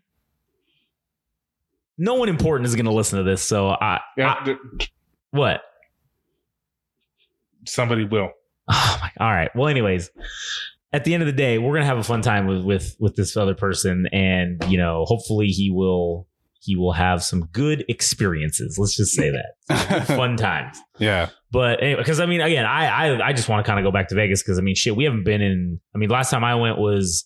no 1.97 2.15
one 2.15 2.29
important 2.29 2.67
is 2.67 2.75
going 2.75 2.85
to 2.85 2.91
listen 2.91 3.17
to 3.19 3.23
this 3.23 3.41
so 3.41 3.67
i, 3.69 3.99
Yeah, 4.17 4.33
I- 4.39 4.57
what 5.31 5.61
somebody 7.65 8.05
will. 8.05 8.31
oh 8.69 8.97
my 9.01 9.11
all 9.25 9.31
right 9.31 9.51
well 9.55 9.67
anyways 9.67 10.09
at 10.93 11.03
the 11.03 11.13
end 11.13 11.23
of 11.23 11.27
the 11.27 11.33
day 11.33 11.57
we're 11.57 11.71
going 11.71 11.81
to 11.81 11.87
have 11.87 11.97
a 11.97 12.03
fun 12.03 12.21
time 12.21 12.47
with 12.47 12.63
with 12.63 12.95
with 12.99 13.15
this 13.15 13.35
other 13.35 13.55
person 13.55 14.07
and 14.11 14.63
you 14.69 14.77
know 14.77 15.03
hopefully 15.05 15.47
he 15.47 15.69
will 15.71 16.27
he 16.59 16.77
will 16.77 16.93
have 16.93 17.21
some 17.21 17.45
good 17.51 17.83
experiences 17.89 18.77
let's 18.79 18.95
just 18.95 19.11
say 19.11 19.29
that 19.31 20.05
fun 20.07 20.37
times 20.37 20.77
yeah. 20.99 21.29
But 21.51 21.83
anyway, 21.83 22.01
because 22.01 22.19
I 22.19 22.25
mean, 22.25 22.41
again, 22.41 22.65
I 22.65 22.87
I, 22.87 23.27
I 23.27 23.33
just 23.33 23.49
want 23.49 23.63
to 23.63 23.69
kind 23.69 23.79
of 23.79 23.83
go 23.85 23.91
back 23.91 24.07
to 24.09 24.15
Vegas 24.15 24.41
because 24.41 24.57
I 24.57 24.61
mean, 24.61 24.75
shit, 24.75 24.95
we 24.95 25.03
haven't 25.03 25.23
been 25.23 25.41
in. 25.41 25.79
I 25.93 25.97
mean, 25.97 26.09
last 26.09 26.31
time 26.31 26.43
I 26.43 26.55
went 26.55 26.77
was, 26.77 27.25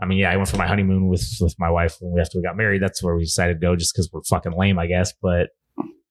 I 0.00 0.06
mean, 0.06 0.18
yeah, 0.18 0.30
I 0.30 0.36
went 0.36 0.48
for 0.48 0.56
my 0.56 0.66
honeymoon 0.66 1.08
with 1.08 1.26
with 1.40 1.54
my 1.58 1.70
wife 1.70 1.96
when 2.00 2.14
we 2.14 2.20
after 2.20 2.38
we 2.38 2.42
got 2.42 2.56
married. 2.56 2.82
That's 2.82 3.02
where 3.02 3.16
we 3.16 3.24
decided 3.24 3.54
to 3.54 3.60
go, 3.60 3.76
just 3.76 3.94
because 3.94 4.10
we're 4.12 4.22
fucking 4.22 4.52
lame, 4.56 4.78
I 4.78 4.86
guess. 4.86 5.12
But 5.20 5.50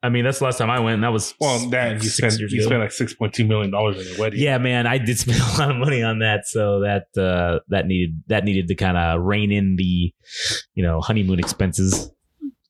I 0.08 0.10
mean, 0.10 0.24
that's 0.24 0.40
the 0.40 0.46
last 0.46 0.58
time 0.58 0.70
I 0.70 0.80
went. 0.80 0.96
And 0.96 1.04
that 1.04 1.12
was 1.12 1.36
Well, 1.42 1.60
that 1.72 2.02
you 2.02 2.10
spent 2.10 2.40
you 2.40 2.46
ago. 2.48 2.66
spent 2.66 2.80
like 2.80 2.92
six 2.94 3.14
point 3.14 3.34
two 3.34 3.46
million 3.46 3.72
dollars 3.72 3.98
on 3.98 4.06
your 4.06 4.18
wedding. 4.18 4.40
Yeah, 4.40 4.58
man, 4.58 4.88
I 4.88 4.98
did 4.98 5.20
spend 5.20 5.40
a 5.42 5.60
lot 5.60 5.70
of 5.72 5.76
money 5.78 6.02
on 6.02 6.20
that, 6.20 6.48
so 6.48 6.80
that 6.80 7.08
uh, 7.22 7.60
that 7.68 7.86
needed 7.88 8.24
that 8.28 8.46
needed 8.46 8.68
to 8.70 8.76
kind 8.76 8.96
of 8.98 9.22
rein 9.22 9.52
in 9.52 9.76
the, 9.76 10.14
you 10.76 10.84
know, 10.84 11.02
honeymoon 11.02 11.40
expenses. 11.40 12.10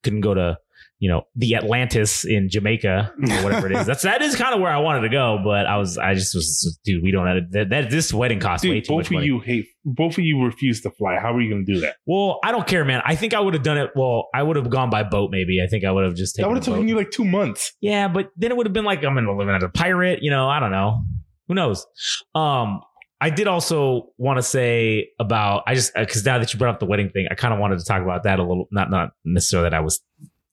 Couldn't 0.03 0.21
go 0.21 0.33
to, 0.33 0.57
you 0.99 1.09
know, 1.09 1.23
the 1.35 1.55
Atlantis 1.55 2.25
in 2.25 2.49
Jamaica 2.49 3.13
or 3.17 3.43
whatever 3.43 3.67
it 3.67 3.77
is. 3.77 3.85
That's 3.85 4.01
that 4.03 4.21
is 4.21 4.35
kind 4.35 4.55
of 4.55 4.61
where 4.61 4.71
I 4.71 4.79
wanted 4.79 5.01
to 5.01 5.09
go, 5.09 5.39
but 5.43 5.67
I 5.67 5.77
was 5.77 5.97
I 5.97 6.15
just 6.15 6.33
was, 6.33 6.79
dude, 6.83 7.03
we 7.03 7.11
don't 7.11 7.27
have 7.27 7.51
that. 7.51 7.69
that 7.69 7.89
this 7.91 8.11
wedding 8.13 8.39
cost 8.39 8.63
way 8.63 8.81
too 8.81 8.89
both 8.89 8.97
much 8.97 9.09
Both 9.09 9.17
of 9.19 9.25
you 9.25 9.39
hate. 9.39 9.67
Both 9.85 10.17
of 10.17 10.23
you 10.23 10.43
refuse 10.43 10.81
to 10.81 10.91
fly. 10.91 11.17
How 11.19 11.33
are 11.33 11.41
you 11.41 11.49
going 11.49 11.65
to 11.65 11.73
do 11.73 11.79
that? 11.81 11.97
well, 12.05 12.39
I 12.43 12.51
don't 12.51 12.67
care, 12.67 12.83
man. 12.83 13.01
I 13.05 13.15
think 13.15 13.33
I 13.33 13.39
would 13.39 13.53
have 13.53 13.63
done 13.63 13.77
it. 13.77 13.91
Well, 13.95 14.27
I 14.33 14.43
would 14.43 14.55
have 14.55 14.69
gone 14.69 14.89
by 14.89 15.03
boat. 15.03 15.29
Maybe 15.31 15.61
I 15.63 15.67
think 15.67 15.85
I 15.85 15.91
would 15.91 16.03
have 16.03 16.15
just 16.15 16.35
That 16.37 16.47
would 16.47 16.57
have 16.57 16.65
taken 16.65 16.87
you 16.87 16.95
like 16.95 17.11
two 17.11 17.25
months. 17.25 17.73
Yeah, 17.79 18.07
but 18.07 18.31
then 18.35 18.51
it 18.51 18.57
would 18.57 18.65
have 18.65 18.73
been 18.73 18.85
like 18.85 19.03
I'm 19.03 19.13
gonna 19.13 19.35
live 19.35 19.49
as 19.49 19.63
a 19.63 19.69
pirate, 19.69 20.23
you 20.23 20.31
know, 20.31 20.49
I 20.49 20.59
don't 20.59 20.71
know. 20.71 21.03
Who 21.47 21.53
knows? 21.53 21.85
Um 22.33 22.81
I 23.19 23.31
did 23.31 23.47
also 23.47 24.11
want 24.17 24.37
to 24.37 24.43
say 24.43 25.09
about 25.19 25.63
I 25.65 25.73
just 25.73 25.93
because 25.95 26.23
now 26.25 26.37
that 26.37 26.53
you 26.53 26.59
brought 26.59 26.75
up 26.75 26.79
the 26.79 26.85
wedding 26.85 27.09
thing, 27.09 27.27
I 27.31 27.35
kind 27.35 27.53
of 27.53 27.59
wanted 27.59 27.79
to 27.79 27.85
talk 27.85 28.03
about 28.03 28.23
that 28.23 28.39
a 28.39 28.43
little. 28.43 28.67
Not 28.71 28.91
not 28.91 29.11
necessarily 29.25 29.69
that 29.69 29.75
I 29.75 29.79
was 29.79 30.01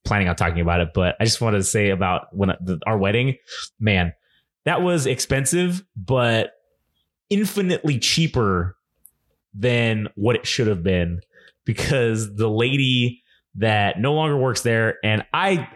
planning 0.05 0.29
on 0.29 0.37
talking 0.37 0.61
about 0.61 0.81
it, 0.81 0.91
but 0.95 1.17
I 1.21 1.25
just 1.25 1.41
wanted 1.41 1.59
to 1.59 1.65
say 1.65 1.91
about 1.91 2.35
when 2.35 2.51
the, 2.61 2.81
our 2.87 2.99
wedding, 2.99 3.37
man, 3.81 4.13
that 4.65 4.83
was 4.83 5.07
expensive, 5.07 5.83
but 5.97 6.53
infinitely 7.31 7.99
cheaper 7.99 8.77
than 9.55 10.09
what 10.15 10.37
it 10.37 10.47
should 10.47 10.67
have 10.67 10.83
been 10.83 11.21
because 11.65 12.35
the 12.35 12.49
lady 12.49 13.23
that 13.57 14.01
no 14.01 14.15
longer 14.15 14.37
works 14.37 14.63
there 14.63 14.99
and 15.05 15.25
I 15.33 15.69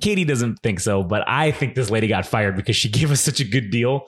Katie 0.00 0.24
doesn't 0.24 0.56
think 0.62 0.80
so, 0.80 1.02
but 1.02 1.24
I 1.26 1.50
think 1.50 1.74
this 1.74 1.90
lady 1.90 2.06
got 2.06 2.26
fired 2.26 2.54
because 2.54 2.76
she 2.76 2.88
gave 2.96 3.10
us 3.10 3.20
such 3.20 3.40
a 3.40 3.44
good 3.44 3.70
deal. 3.70 4.02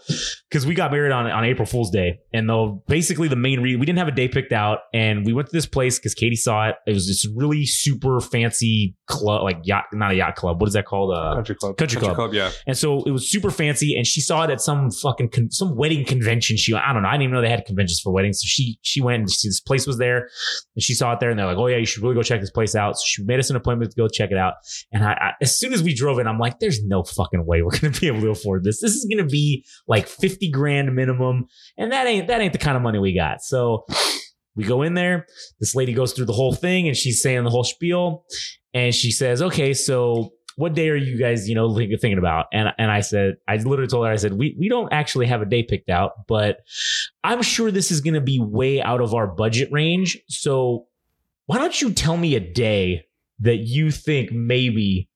Because 0.51 0.66
we 0.66 0.74
got 0.74 0.90
married 0.90 1.12
on 1.12 1.27
on 1.31 1.44
April 1.44 1.66
Fool's 1.66 1.90
Day, 1.90 2.20
and 2.33 2.48
though 2.48 2.83
basically 2.88 3.29
the 3.29 3.37
main 3.37 3.61
reason 3.61 3.81
we 3.81 3.87
didn't 3.87 3.98
have 3.98 4.09
a 4.09 4.12
day 4.12 4.29
picked 4.29 4.53
out, 4.53 4.81
and 4.92 5.24
we 5.24 5.33
went 5.33 5.48
to 5.48 5.53
this 5.53 5.66
place 5.66 5.98
because 5.98 6.14
Katie 6.14 6.37
saw 6.37 6.68
it. 6.68 6.77
It 6.87 6.92
was 6.92 7.07
this 7.07 7.27
really 7.35 7.66
super 7.66 8.20
fancy 8.20 8.96
club, 9.07 9.42
like 9.42 9.59
yacht, 9.64 9.85
not 9.92 10.11
a 10.12 10.14
yacht 10.14 10.37
club. 10.37 10.61
What 10.61 10.68
is 10.68 10.74
that 10.74 10.87
called? 10.87 11.14
Uh, 11.14 11.35
Country 11.35 11.55
club. 11.55 11.77
country 11.77 12.01
club. 12.01 12.14
Club, 12.16 12.35
yeah. 12.35 12.51
And 12.66 12.77
so 12.77 13.03
it 13.05 13.11
was 13.11 13.31
super 13.31 13.51
fancy, 13.51 13.96
and 13.96 14.07
she 14.07 14.20
saw 14.20 14.44
it 14.44 14.51
at 14.51 14.61
some 14.61 14.90
fucking 14.90 15.31
con- 15.31 15.51
some 15.51 15.77
wedding 15.77 16.05
convention. 16.05 16.57
She 16.57 16.74
I 16.74 16.92
don't 16.92 17.03
know, 17.03 17.09
I 17.09 17.12
didn't 17.12 17.22
even 17.24 17.35
know 17.35 17.40
they 17.40 17.51
had 17.51 17.64
conventions 17.64 18.01
for 18.01 18.12
weddings. 18.12 18.40
So 18.40 18.46
she 18.46 18.79
she 18.83 19.01
went 19.01 19.20
and 19.20 19.31
she, 19.31 19.48
this 19.48 19.61
place 19.61 19.87
was 19.87 19.98
there, 19.98 20.29
and 20.77 20.83
she 20.83 20.94
saw 20.94 21.12
it 21.12 21.20
there, 21.20 21.31
and 21.31 21.38
they're 21.38 21.46
like, 21.46 21.59
oh 21.59 21.66
yeah, 21.66 21.77
you 21.77 21.87
should 21.87 22.03
really 22.03 22.14
go 22.14 22.22
check 22.22 22.40
this 22.40 22.51
place 22.51 22.74
out. 22.74 22.96
So 22.96 23.03
she 23.07 23.22
made 23.24 23.38
us 23.38 23.51
an 23.51 23.57
appointment 23.57 23.90
to 23.92 23.96
go 23.96 24.09
check 24.09 24.31
it 24.31 24.38
out. 24.38 24.55
And 24.92 25.05
I, 25.05 25.12
I 25.12 25.33
as 25.40 25.59
soon 25.59 25.72
as 25.72 25.77
we 25.82 25.94
drove 25.94 26.18
in, 26.18 26.26
I'm 26.26 26.38
like, 26.38 26.58
there's 26.58 26.84
no 26.84 27.02
fucking 27.02 27.46
way 27.46 27.62
we're 27.62 27.70
gonna 27.80 27.98
be 27.98 28.06
able 28.06 28.20
to 28.22 28.30
afford 28.30 28.64
this. 28.64 28.80
This 28.80 28.94
is 28.94 29.06
gonna 29.10 29.28
be 29.28 29.64
like 29.86 30.06
fifty 30.06 30.50
grand 30.50 30.94
minimum, 30.94 31.46
and 31.76 31.92
that 31.92 32.06
ain't 32.06 32.28
that 32.28 32.40
ain't 32.40 32.52
the 32.52 32.58
kind 32.58 32.76
of 32.76 32.82
money 32.82 32.98
we 32.98 33.14
got. 33.14 33.42
So. 33.42 33.84
We 34.56 34.64
go 34.64 34.82
in 34.82 34.94
there. 34.94 35.24
This 35.60 35.76
lady 35.76 35.92
goes 35.92 36.12
through 36.12 36.24
the 36.24 36.32
whole 36.32 36.52
thing 36.52 36.88
and 36.88 36.96
she's 36.96 37.22
saying 37.22 37.44
the 37.44 37.50
whole 37.50 37.62
spiel. 37.62 38.24
And 38.74 38.92
she 38.92 39.12
says, 39.12 39.40
okay, 39.40 39.72
so 39.72 40.32
what 40.58 40.74
day 40.74 40.88
are 40.88 40.96
you 40.96 41.16
guys, 41.16 41.48
you 41.48 41.54
know, 41.54 41.72
thinking 41.72 42.18
about? 42.18 42.46
And 42.52 42.70
and 42.76 42.90
I 42.90 43.00
said, 43.00 43.36
I 43.46 43.58
literally 43.58 43.86
told 43.86 44.06
her, 44.06 44.12
I 44.12 44.16
said, 44.16 44.32
we 44.32 44.56
we 44.58 44.68
don't 44.68 44.92
actually 44.92 45.26
have 45.26 45.40
a 45.40 45.46
day 45.46 45.62
picked 45.62 45.88
out, 45.88 46.26
but 46.26 46.58
I'm 47.22 47.42
sure 47.42 47.70
this 47.70 47.92
is 47.92 48.00
going 48.00 48.14
to 48.14 48.20
be 48.20 48.40
way 48.40 48.82
out 48.82 49.00
of 49.00 49.14
our 49.14 49.28
budget 49.28 49.68
range. 49.70 50.18
So 50.26 50.88
why 51.46 51.58
don't 51.58 51.80
you 51.80 51.92
tell 51.92 52.16
me 52.16 52.34
a 52.34 52.40
day 52.40 53.04
that 53.38 53.58
you 53.58 53.92
think 53.92 54.32
maybe 54.32 55.07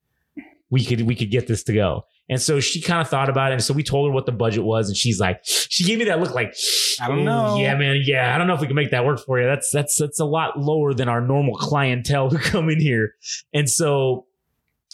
we 0.72 0.82
could 0.84 1.02
we 1.02 1.14
could 1.14 1.30
get 1.30 1.46
this 1.46 1.62
to 1.64 1.74
go? 1.74 2.06
And 2.30 2.40
so 2.40 2.58
she 2.58 2.80
kind 2.80 3.02
of 3.02 3.08
thought 3.08 3.28
about 3.28 3.52
it. 3.52 3.56
And 3.56 3.62
so 3.62 3.74
we 3.74 3.82
told 3.82 4.08
her 4.08 4.12
what 4.14 4.24
the 4.24 4.32
budget 4.32 4.64
was, 4.64 4.88
and 4.88 4.96
she's 4.96 5.20
like, 5.20 5.40
she 5.44 5.84
gave 5.84 5.98
me 5.98 6.06
that 6.06 6.18
look 6.18 6.34
like, 6.34 6.54
I 6.98 7.08
don't 7.08 7.20
"Oh, 7.20 7.24
know." 7.24 7.58
Yeah, 7.58 7.74
man. 7.76 8.00
Yeah, 8.02 8.34
I 8.34 8.38
don't 8.38 8.46
know 8.46 8.54
if 8.54 8.60
we 8.62 8.66
can 8.66 8.74
make 8.74 8.90
that 8.90 9.04
work 9.04 9.20
for 9.20 9.38
you. 9.38 9.46
That's 9.46 9.70
that's 9.70 9.96
that's 9.96 10.18
a 10.18 10.24
lot 10.24 10.58
lower 10.58 10.94
than 10.94 11.10
our 11.10 11.20
normal 11.20 11.56
clientele 11.56 12.30
who 12.30 12.38
come 12.38 12.70
in 12.70 12.80
here. 12.80 13.14
And 13.52 13.68
so 13.68 14.24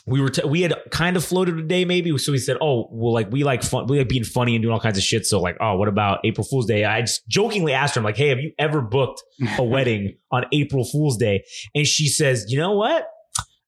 we 0.04 0.20
were 0.20 0.30
t- 0.30 0.46
we 0.48 0.62
had 0.62 0.74
kind 0.90 1.16
of 1.16 1.24
floated 1.24 1.58
a 1.58 1.62
day 1.62 1.84
maybe. 1.84 2.16
So 2.18 2.32
we 2.32 2.38
said, 2.38 2.56
oh, 2.60 2.88
well, 2.90 3.12
like 3.12 3.30
we 3.30 3.44
like 3.44 3.62
fun, 3.62 3.86
we 3.86 3.98
like 3.98 4.08
being 4.08 4.24
funny 4.24 4.56
and 4.56 4.62
doing 4.62 4.72
all 4.72 4.80
kinds 4.80 4.98
of 4.98 5.04
shit. 5.04 5.26
So 5.26 5.40
like, 5.40 5.58
oh, 5.60 5.76
what 5.76 5.86
about 5.86 6.20
April 6.24 6.44
Fool's 6.44 6.66
Day? 6.66 6.84
I 6.84 7.02
just 7.02 7.28
jokingly 7.28 7.72
asked 7.72 7.94
her, 7.94 8.00
I'm 8.00 8.04
like, 8.04 8.16
hey, 8.16 8.28
have 8.30 8.40
you 8.40 8.52
ever 8.58 8.80
booked 8.80 9.22
a 9.58 9.62
wedding 9.62 10.16
on 10.32 10.44
April 10.50 10.84
Fool's 10.84 11.18
Day? 11.18 11.44
And 11.74 11.86
she 11.86 12.08
says, 12.08 12.46
you 12.48 12.58
know 12.58 12.72
what? 12.72 13.06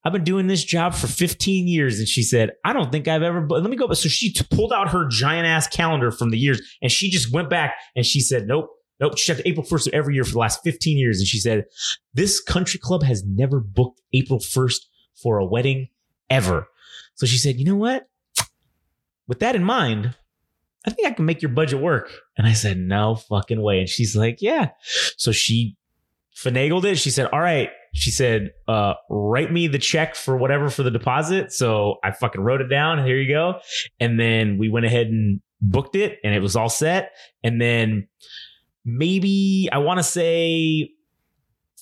I've 0.05 0.13
been 0.13 0.25
doing 0.25 0.47
this 0.47 0.65
job 0.65 0.95
for 0.95 1.07
15 1.07 1.69
years. 1.69 1.99
And 1.99 2.09
she 2.09 2.23
said, 2.23 2.53
I 2.65 2.73
don't 2.73 2.91
think 2.91 3.07
I've 3.07 3.23
ever, 3.23 3.47
let 3.49 3.69
me 3.69 3.77
go. 3.77 3.93
So 3.93 4.09
she 4.09 4.33
t- 4.33 4.45
pulled 4.51 4.73
out 4.73 4.91
her 4.91 5.07
giant 5.09 5.47
ass 5.47 5.67
calendar 5.67 6.11
from 6.11 6.31
the 6.31 6.39
years 6.39 6.61
and 6.81 6.91
she 6.91 7.11
just 7.11 7.33
went 7.33 7.51
back 7.51 7.75
and 7.95 8.07
she 8.07 8.21
said, 8.21 8.47
nope, 8.47 8.71
nope. 8.99 9.19
She 9.19 9.27
checked 9.27 9.47
April 9.47 9.67
1st 9.67 9.89
of 9.89 9.93
every 9.93 10.15
year 10.15 10.25
for 10.25 10.33
the 10.33 10.39
last 10.39 10.61
15 10.65 10.97
years. 10.97 11.19
And 11.19 11.27
she 11.27 11.39
said, 11.39 11.67
this 12.15 12.41
country 12.41 12.81
club 12.81 13.03
has 13.03 13.25
never 13.27 13.61
booked 13.61 14.01
April 14.15 14.39
1st 14.39 14.81
for 15.23 15.39
a 15.39 15.45
wedding 15.45 15.89
ever. 16.31 16.67
So 17.15 17.27
she 17.27 17.37
said, 17.37 17.57
you 17.57 17.67
know 17.67 17.77
what? 17.77 18.09
With 19.29 19.41
that 19.41 19.55
in 19.55 19.65
mind, 19.65 20.17
I 20.87 20.91
think 20.91 21.07
I 21.07 21.13
can 21.13 21.27
make 21.27 21.43
your 21.43 21.51
budget 21.51 21.81
work. 21.81 22.11
And 22.39 22.47
I 22.47 22.55
said, 22.55 22.79
no 22.79 23.17
fucking 23.17 23.61
way. 23.61 23.81
And 23.81 23.89
she's 23.89 24.17
like, 24.17 24.41
yeah. 24.41 24.71
So 25.19 25.31
she 25.31 25.77
finagled 26.35 26.85
it. 26.85 26.97
She 26.97 27.11
said, 27.11 27.27
all 27.27 27.41
right. 27.41 27.69
She 27.93 28.11
said, 28.11 28.53
uh, 28.69 28.95
write 29.09 29.53
me 29.53 29.67
the 29.67 29.79
check 29.79 30.15
for 30.15 30.37
whatever 30.37 30.71
for 30.71 30.83
the 30.83 30.91
deposit. 30.91 31.53
So 31.53 31.97
I 32.05 32.13
fucking 32.13 32.41
wrote 32.41 32.61
it 32.61 32.69
down. 32.69 33.05
Here 33.05 33.17
you 33.17 33.29
go. 33.29 33.61
And 33.99 34.19
then 34.19 34.59
we 34.59 34.69
went 34.69 34.87
ahead 34.87 35.09
and 35.09 35.41
booked 35.61 35.97
it 35.97 36.19
and 36.23 36.35
it 36.35 36.41
was 36.41 36.57
all 36.57 36.69
set. 36.69 37.13
And 37.43 37.61
then 37.61 38.09
maybe 38.85 39.69
I 39.73 39.79
want 39.79 39.99
to 39.99 40.05
say 40.05 40.91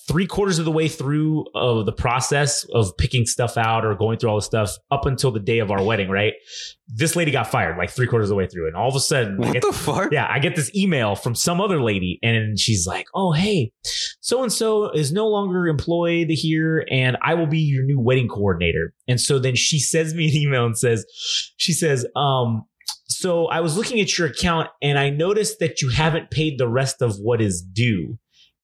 three 0.09 0.27
quarters 0.27 0.59
of 0.59 0.65
the 0.65 0.71
way 0.71 0.87
through 0.89 1.45
of 1.55 1.85
the 1.85 1.91
process 1.93 2.65
of 2.73 2.91
picking 2.97 3.25
stuff 3.25 3.55
out 3.57 3.85
or 3.85 3.95
going 3.95 4.17
through 4.17 4.29
all 4.31 4.35
the 4.37 4.41
stuff 4.41 4.71
up 4.91 5.05
until 5.05 5.31
the 5.31 5.39
day 5.39 5.59
of 5.59 5.71
our 5.71 5.81
wedding, 5.83 6.09
right? 6.09 6.33
This 6.87 7.15
lady 7.15 7.31
got 7.31 7.47
fired 7.47 7.77
like 7.77 7.89
three 7.91 8.07
quarters 8.07 8.25
of 8.25 8.29
the 8.29 8.35
way 8.35 8.47
through. 8.47 8.67
And 8.67 8.75
all 8.75 8.89
of 8.89 8.95
a 8.95 8.99
sudden, 8.99 9.35
I 9.35 9.47
What 9.47 9.53
get- 9.53 9.61
the 9.63 9.71
fuck? 9.73 10.11
yeah, 10.11 10.27
I 10.29 10.39
get 10.39 10.55
this 10.55 10.73
email 10.75 11.15
from 11.15 11.35
some 11.35 11.61
other 11.61 11.81
lady, 11.81 12.19
and 12.23 12.59
she's 12.59 12.85
like, 12.87 13.05
"Oh, 13.13 13.31
hey, 13.31 13.71
so 14.19 14.43
and 14.43 14.51
so 14.51 14.89
is 14.91 15.11
no 15.11 15.27
longer 15.27 15.67
employed 15.67 16.27
here, 16.29 16.85
and 16.91 17.15
I 17.21 17.35
will 17.35 17.47
be 17.47 17.59
your 17.59 17.83
new 17.85 17.99
wedding 17.99 18.27
coordinator." 18.27 18.93
And 19.07 19.21
so 19.21 19.37
then 19.39 19.55
she 19.55 19.79
sends 19.79 20.13
me 20.15 20.27
an 20.29 20.35
email 20.35 20.65
and 20.65 20.77
says, 20.77 21.05
"She 21.57 21.71
says, 21.73 22.05
um, 22.15 22.63
so 23.07 23.47
I 23.47 23.59
was 23.59 23.75
looking 23.77 23.99
at 23.99 24.17
your 24.17 24.27
account, 24.27 24.69
and 24.81 24.97
I 24.99 25.09
noticed 25.09 25.59
that 25.59 25.81
you 25.81 25.89
haven't 25.89 26.31
paid 26.31 26.57
the 26.57 26.67
rest 26.67 27.01
of 27.01 27.15
what 27.17 27.41
is 27.41 27.61
due, 27.61 28.17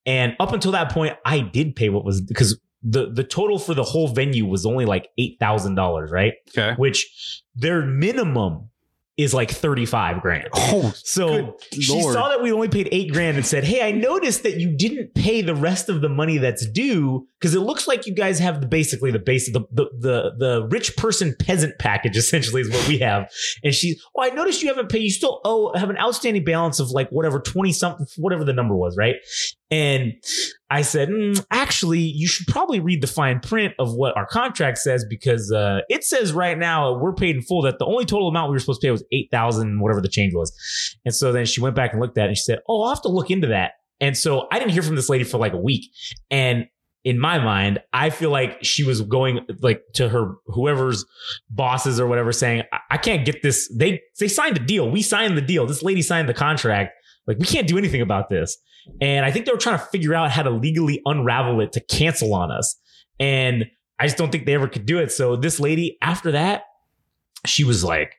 and 0.05 0.35
up 0.39 0.53
until 0.53 0.71
that 0.73 0.91
point, 0.91 1.15
I 1.25 1.39
did 1.39 1.75
pay 1.75 1.89
what 1.89 2.03
was 2.05 2.21
because." 2.21 2.59
The, 2.87 3.09
the 3.11 3.23
total 3.23 3.57
for 3.57 3.73
the 3.73 3.81
whole 3.81 4.09
venue 4.09 4.45
was 4.45 4.63
only 4.63 4.85
like 4.85 5.07
eight 5.17 5.37
thousand 5.39 5.73
dollars, 5.73 6.11
right? 6.11 6.33
Okay. 6.55 6.75
Which 6.77 7.41
their 7.55 7.83
minimum 7.83 8.69
is 9.17 9.33
like 9.33 9.49
thirty 9.49 9.87
five 9.87 10.21
grand. 10.21 10.49
Oh, 10.53 10.93
So 10.95 11.57
she 11.71 11.81
saw 12.13 12.29
that 12.29 12.43
we 12.43 12.51
only 12.51 12.67
paid 12.69 12.87
eight 12.91 13.11
grand 13.11 13.37
and 13.37 13.45
said, 13.45 13.63
Hey, 13.63 13.81
I 13.81 13.91
noticed 13.91 14.43
that 14.43 14.57
you 14.59 14.77
didn't 14.77 15.15
pay 15.15 15.41
the 15.41 15.55
rest 15.55 15.89
of 15.89 16.01
the 16.01 16.09
money 16.09 16.37
that's 16.37 16.69
due 16.69 17.25
because 17.39 17.55
it 17.55 17.61
looks 17.61 17.87
like 17.87 18.05
you 18.05 18.13
guys 18.13 18.37
have 18.37 18.61
the 18.61 18.67
basically 18.67 19.09
the 19.09 19.17
base 19.19 19.51
the, 19.51 19.61
the 19.71 19.85
the 19.97 20.31
the 20.37 20.67
rich 20.69 20.95
person 20.95 21.33
peasant 21.39 21.79
package 21.79 22.17
essentially 22.25 22.61
is 22.61 22.69
what 22.69 22.87
we 22.87 22.99
have. 22.99 23.31
And 23.63 23.73
she, 23.73 23.95
Oh, 24.15 24.21
I 24.21 24.29
noticed 24.29 24.61
you 24.61 24.67
haven't 24.67 24.89
paid, 24.89 25.01
you 25.01 25.09
still 25.09 25.41
owe 25.43 25.75
have 25.75 25.89
an 25.89 25.97
outstanding 25.97 26.43
balance 26.43 26.79
of 26.79 26.91
like 26.91 27.09
whatever 27.09 27.39
20 27.39 27.71
something, 27.73 28.05
whatever 28.17 28.43
the 28.43 28.53
number 28.53 28.75
was, 28.75 28.95
right? 28.95 29.15
And 29.71 30.13
I 30.69 30.83
said, 30.83 31.09
"Mm, 31.09 31.43
actually, 31.49 31.99
you 31.99 32.27
should 32.27 32.47
probably 32.47 32.79
read 32.79 33.01
the 33.01 33.07
fine 33.07 33.39
print 33.39 33.73
of 33.79 33.93
what 33.93 34.15
our 34.15 34.27
contract 34.27 34.77
says 34.77 35.05
because 35.09 35.51
uh, 35.51 35.79
it 35.89 36.03
says 36.03 36.33
right 36.33 36.57
now 36.57 36.93
we're 36.99 37.15
paid 37.15 37.35
in 37.35 37.41
full 37.41 37.63
that 37.63 37.79
the 37.79 37.85
only 37.85 38.05
total 38.05 38.27
amount 38.27 38.51
we 38.51 38.55
were 38.55 38.59
supposed 38.59 38.81
to 38.81 38.87
pay 38.87 38.91
was 38.91 39.03
eight 39.11 39.29
thousand, 39.31 39.79
whatever 39.79 40.01
the 40.01 40.09
change 40.09 40.33
was. 40.35 40.53
And 41.03 41.15
so 41.15 41.31
then 41.31 41.45
she 41.45 41.61
went 41.61 41.75
back 41.75 41.93
and 41.93 42.01
looked 42.01 42.17
at 42.17 42.25
it 42.25 42.27
and 42.29 42.37
she 42.37 42.43
said, 42.43 42.59
"Oh, 42.69 42.83
I'll 42.83 42.89
have 42.89 43.01
to 43.03 43.09
look 43.09 43.31
into 43.31 43.47
that." 43.47 43.71
And 43.99 44.15
so 44.15 44.47
I 44.51 44.59
didn't 44.59 44.71
hear 44.71 44.83
from 44.83 44.95
this 44.95 45.09
lady 45.09 45.23
for 45.23 45.39
like 45.39 45.53
a 45.53 45.57
week, 45.57 45.89
and 46.29 46.67
in 47.03 47.19
my 47.19 47.37
mind, 47.37 47.79
I 47.93 48.09
feel 48.09 48.31
like 48.31 48.63
she 48.63 48.83
was 48.83 49.01
going 49.01 49.39
like 49.61 49.81
to 49.93 50.09
her 50.09 50.35
whoever's 50.47 51.05
bosses 51.49 51.99
or 51.99 52.07
whatever, 52.07 52.31
saying, 52.31 52.63
I, 52.71 52.79
I 52.91 52.97
can't 52.97 53.25
get 53.25 53.41
this." 53.41 53.71
They 53.75 54.01
they 54.19 54.27
signed 54.27 54.55
the 54.55 54.63
deal. 54.63 54.89
We 54.91 55.01
signed 55.01 55.37
the 55.37 55.41
deal. 55.41 55.65
This 55.65 55.81
lady 55.81 56.01
signed 56.01 56.29
the 56.29 56.33
contract. 56.33 56.93
Like 57.25 57.39
we 57.39 57.45
can't 57.45 57.67
do 57.67 57.77
anything 57.77 58.01
about 58.01 58.29
this. 58.29 58.57
And 59.01 59.25
I 59.25 59.31
think 59.31 59.45
they 59.45 59.51
were 59.51 59.57
trying 59.57 59.79
to 59.79 59.85
figure 59.85 60.13
out 60.13 60.31
how 60.31 60.43
to 60.43 60.49
legally 60.49 61.01
unravel 61.05 61.59
it 61.61 61.73
to 61.73 61.79
cancel 61.79 62.33
on 62.33 62.51
us. 62.51 62.75
And 63.19 63.65
I 63.99 64.05
just 64.05 64.17
don't 64.17 64.31
think 64.31 64.45
they 64.45 64.53
ever 64.53 64.67
could 64.67 64.85
do 64.85 64.99
it. 64.99 65.11
So 65.11 65.35
this 65.35 65.59
lady, 65.59 65.97
after 66.01 66.31
that, 66.31 66.63
she 67.45 67.63
was 67.63 67.83
like, 67.83 68.15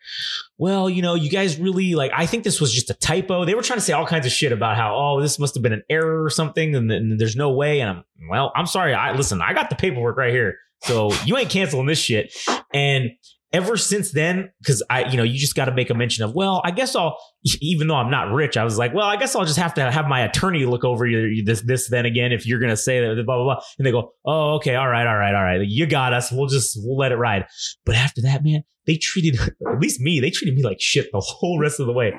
well, 0.58 0.88
you 0.88 1.02
know, 1.02 1.14
you 1.14 1.28
guys 1.30 1.58
really 1.58 1.94
like, 1.94 2.12
I 2.14 2.26
think 2.26 2.44
this 2.44 2.60
was 2.60 2.72
just 2.72 2.90
a 2.90 2.94
typo. 2.94 3.44
They 3.44 3.54
were 3.54 3.62
trying 3.62 3.78
to 3.78 3.84
say 3.84 3.92
all 3.92 4.06
kinds 4.06 4.24
of 4.24 4.32
shit 4.32 4.52
about 4.52 4.76
how, 4.76 4.94
oh, 4.96 5.20
this 5.20 5.38
must 5.38 5.54
have 5.54 5.62
been 5.62 5.72
an 5.72 5.82
error 5.90 6.22
or 6.22 6.30
something. 6.30 6.74
And, 6.74 6.90
then 6.90 7.16
there's 7.18 7.36
no 7.36 7.50
way. 7.50 7.80
And 7.80 7.90
I'm, 7.90 8.04
well, 8.30 8.52
I'm 8.54 8.66
sorry. 8.66 8.94
I 8.94 9.12
listen, 9.12 9.42
I 9.42 9.52
got 9.52 9.68
the 9.68 9.76
paperwork 9.76 10.16
right 10.16 10.32
here. 10.32 10.58
So 10.82 11.12
you 11.24 11.36
ain't 11.36 11.50
canceling 11.50 11.86
this 11.86 11.98
shit. 11.98 12.34
And 12.72 13.10
ever 13.52 13.76
since 13.76 14.10
then, 14.10 14.50
because 14.58 14.82
I, 14.90 15.08
you 15.08 15.16
know, 15.16 15.22
you 15.22 15.38
just 15.38 15.54
got 15.54 15.66
to 15.66 15.74
make 15.74 15.90
a 15.90 15.94
mention 15.94 16.24
of, 16.24 16.34
well, 16.34 16.60
I 16.64 16.70
guess 16.70 16.96
I'll, 16.96 17.18
even 17.60 17.88
though 17.88 17.96
I'm 17.96 18.10
not 18.10 18.32
rich, 18.32 18.56
I 18.56 18.64
was 18.64 18.78
like, 18.78 18.94
well, 18.94 19.06
I 19.06 19.16
guess 19.16 19.34
I'll 19.34 19.44
just 19.44 19.58
have 19.58 19.74
to 19.74 19.90
have 19.90 20.06
my 20.06 20.20
attorney 20.20 20.66
look 20.66 20.84
over 20.84 21.06
your, 21.06 21.44
this, 21.44 21.62
this, 21.62 21.88
then 21.88 22.06
again, 22.06 22.32
if 22.32 22.46
you're 22.46 22.58
going 22.58 22.70
to 22.70 22.76
say 22.76 23.00
that, 23.00 23.14
blah, 23.24 23.36
blah, 23.36 23.44
blah. 23.44 23.62
And 23.78 23.86
they 23.86 23.92
go, 23.92 24.12
oh, 24.24 24.54
okay, 24.56 24.74
all 24.74 24.88
right, 24.88 25.06
all 25.06 25.16
right, 25.16 25.34
all 25.34 25.42
right. 25.42 25.60
You 25.66 25.86
got 25.86 26.12
us. 26.12 26.32
We'll 26.32 26.48
just, 26.48 26.78
we'll 26.82 26.98
let 26.98 27.12
it 27.12 27.16
ride. 27.16 27.46
But 27.84 27.96
after 27.96 28.22
that, 28.22 28.44
man, 28.44 28.64
they 28.86 28.96
treated, 28.96 29.40
at 29.40 29.80
least 29.80 30.00
me, 30.00 30.20
they 30.20 30.30
treated 30.30 30.56
me 30.56 30.62
like 30.62 30.80
shit 30.80 31.10
the 31.12 31.20
whole 31.20 31.58
rest 31.58 31.80
of 31.80 31.86
the 31.86 31.92
way. 31.92 32.14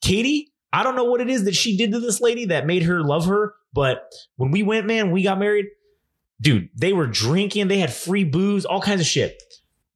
Katie, 0.00 0.52
I 0.72 0.82
don't 0.82 0.96
know 0.96 1.04
what 1.04 1.20
it 1.20 1.28
is 1.28 1.44
that 1.44 1.54
she 1.54 1.76
did 1.76 1.92
to 1.92 2.00
this 2.00 2.20
lady 2.20 2.46
that 2.46 2.66
made 2.66 2.84
her 2.84 3.02
love 3.02 3.26
her, 3.26 3.54
but 3.74 4.10
when 4.36 4.50
we 4.50 4.62
went, 4.62 4.86
man, 4.86 5.10
we 5.10 5.22
got 5.22 5.38
married, 5.38 5.66
dude, 6.40 6.68
they 6.74 6.92
were 6.92 7.06
drinking, 7.06 7.68
they 7.68 7.78
had 7.78 7.92
free 7.92 8.24
booze, 8.24 8.64
all 8.64 8.80
kinds 8.80 9.00
of 9.00 9.06
shit. 9.06 9.40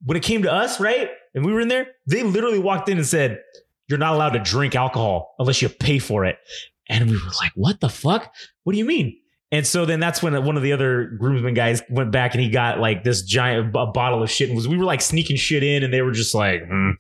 When 0.07 0.16
it 0.16 0.23
came 0.23 0.42
to 0.42 0.53
us, 0.53 0.81
right? 0.81 1.11
And 1.35 1.45
we 1.45 1.53
were 1.53 1.61
in 1.61 1.69
there, 1.69 1.88
they 2.07 2.23
literally 2.23 2.59
walked 2.59 2.88
in 2.88 2.97
and 2.97 3.07
said, 3.07 3.40
You're 3.88 3.99
not 3.99 4.14
allowed 4.14 4.31
to 4.31 4.38
drink 4.38 4.75
alcohol 4.75 5.35
unless 5.38 5.61
you 5.61 5.69
pay 5.69 5.99
for 5.99 6.25
it. 6.25 6.38
And 6.88 7.11
we 7.11 7.16
were 7.16 7.33
like, 7.40 7.53
What 7.55 7.81
the 7.81 7.88
fuck? 7.88 8.33
What 8.64 8.73
do 8.73 8.79
you 8.79 8.85
mean? 8.87 9.19
And 9.53 9.64
so 9.64 9.85
then 9.87 10.01
that's 10.01 10.23
when 10.23 10.45
one 10.45 10.57
of 10.57 10.62
the 10.62 10.73
other 10.73 11.16
groomsmen 11.19 11.55
guys 11.55 11.81
went 11.88 12.11
back 12.11 12.35
and 12.35 12.42
he 12.42 12.49
got 12.49 12.81
like 12.81 13.05
this 13.05 13.23
giant 13.23 13.73
b- 13.73 13.87
bottle 13.95 14.23
of 14.23 14.31
shit 14.31 14.49
and 14.49 14.57
was 14.57 14.66
we 14.66 14.77
were 14.77 14.85
like 14.85 15.01
sneaking 15.01 15.37
shit 15.37 15.62
in 15.62 15.85
and 15.85 15.92
they 15.95 16.03
were 16.03 16.11
just 16.11 16.35
like 16.35 16.62
hmm. 16.69 16.90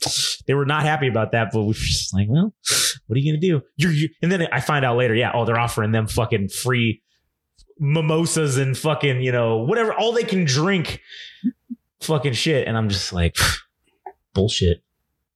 they 0.46 0.54
were 0.54 0.64
not 0.64 0.84
happy 0.84 1.08
about 1.08 1.32
that 1.32 1.48
but 1.52 1.62
we 1.62 1.68
were 1.68 1.74
just 1.74 2.14
like 2.14 2.28
well 2.30 2.54
what 3.08 3.16
are 3.16 3.18
you 3.18 3.32
gonna 3.32 3.40
do 3.40 3.60
you're, 3.76 3.90
you 3.90 4.08
and 4.22 4.30
then 4.30 4.46
I 4.52 4.60
find 4.60 4.84
out 4.84 4.96
later 4.96 5.14
yeah 5.14 5.32
oh 5.34 5.44
they're 5.44 5.58
offering 5.58 5.90
them 5.90 6.06
fucking 6.06 6.48
free 6.50 7.02
mimosas 7.78 8.58
and 8.58 8.78
fucking 8.78 9.20
you 9.22 9.32
know 9.32 9.58
whatever 9.58 9.92
all 9.92 10.12
they 10.12 10.24
can 10.24 10.44
drink 10.44 11.00
fucking 12.00 12.34
shit 12.34 12.66
and 12.68 12.76
I'm 12.76 12.88
just 12.88 13.12
like 13.12 13.36
bullshit 14.34 14.82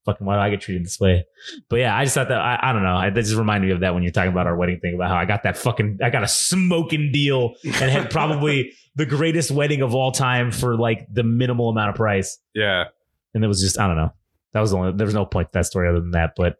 fucking 0.04 0.26
why 0.26 0.34
do 0.34 0.40
I 0.40 0.50
get 0.50 0.60
treated 0.60 0.84
this 0.84 0.98
way? 0.98 1.24
But 1.68 1.76
yeah, 1.76 1.96
I 1.96 2.04
just 2.04 2.14
thought 2.14 2.28
that 2.28 2.40
I, 2.40 2.58
I 2.62 2.72
don't 2.72 2.82
know. 2.82 2.96
I, 2.96 3.10
that 3.10 3.22
just 3.22 3.36
reminded 3.36 3.68
me 3.68 3.74
of 3.74 3.80
that 3.80 3.94
when 3.94 4.02
you're 4.02 4.12
talking 4.12 4.32
about 4.32 4.46
our 4.46 4.56
wedding 4.56 4.80
thing 4.80 4.94
about 4.94 5.08
how 5.10 5.16
I 5.16 5.24
got 5.24 5.42
that 5.44 5.56
fucking 5.56 5.98
I 6.02 6.10
got 6.10 6.22
a 6.22 6.28
smoking 6.28 7.12
deal 7.12 7.54
and 7.64 7.74
had 7.74 8.10
probably 8.10 8.72
the 8.96 9.06
greatest 9.06 9.50
wedding 9.50 9.82
of 9.82 9.94
all 9.94 10.12
time 10.12 10.50
for 10.50 10.76
like 10.76 11.06
the 11.12 11.22
minimal 11.22 11.68
amount 11.68 11.90
of 11.90 11.96
price. 11.96 12.38
yeah. 12.54 12.84
And 13.32 13.44
it 13.44 13.46
was 13.46 13.60
just 13.60 13.78
I 13.78 13.86
don't 13.86 13.96
know. 13.96 14.12
That 14.52 14.60
was 14.60 14.72
the 14.72 14.78
only 14.78 14.92
there 14.92 15.06
was 15.06 15.14
no 15.14 15.24
point 15.24 15.52
to 15.52 15.58
that 15.58 15.66
story 15.66 15.88
other 15.88 16.00
than 16.00 16.10
that. 16.12 16.32
But 16.36 16.56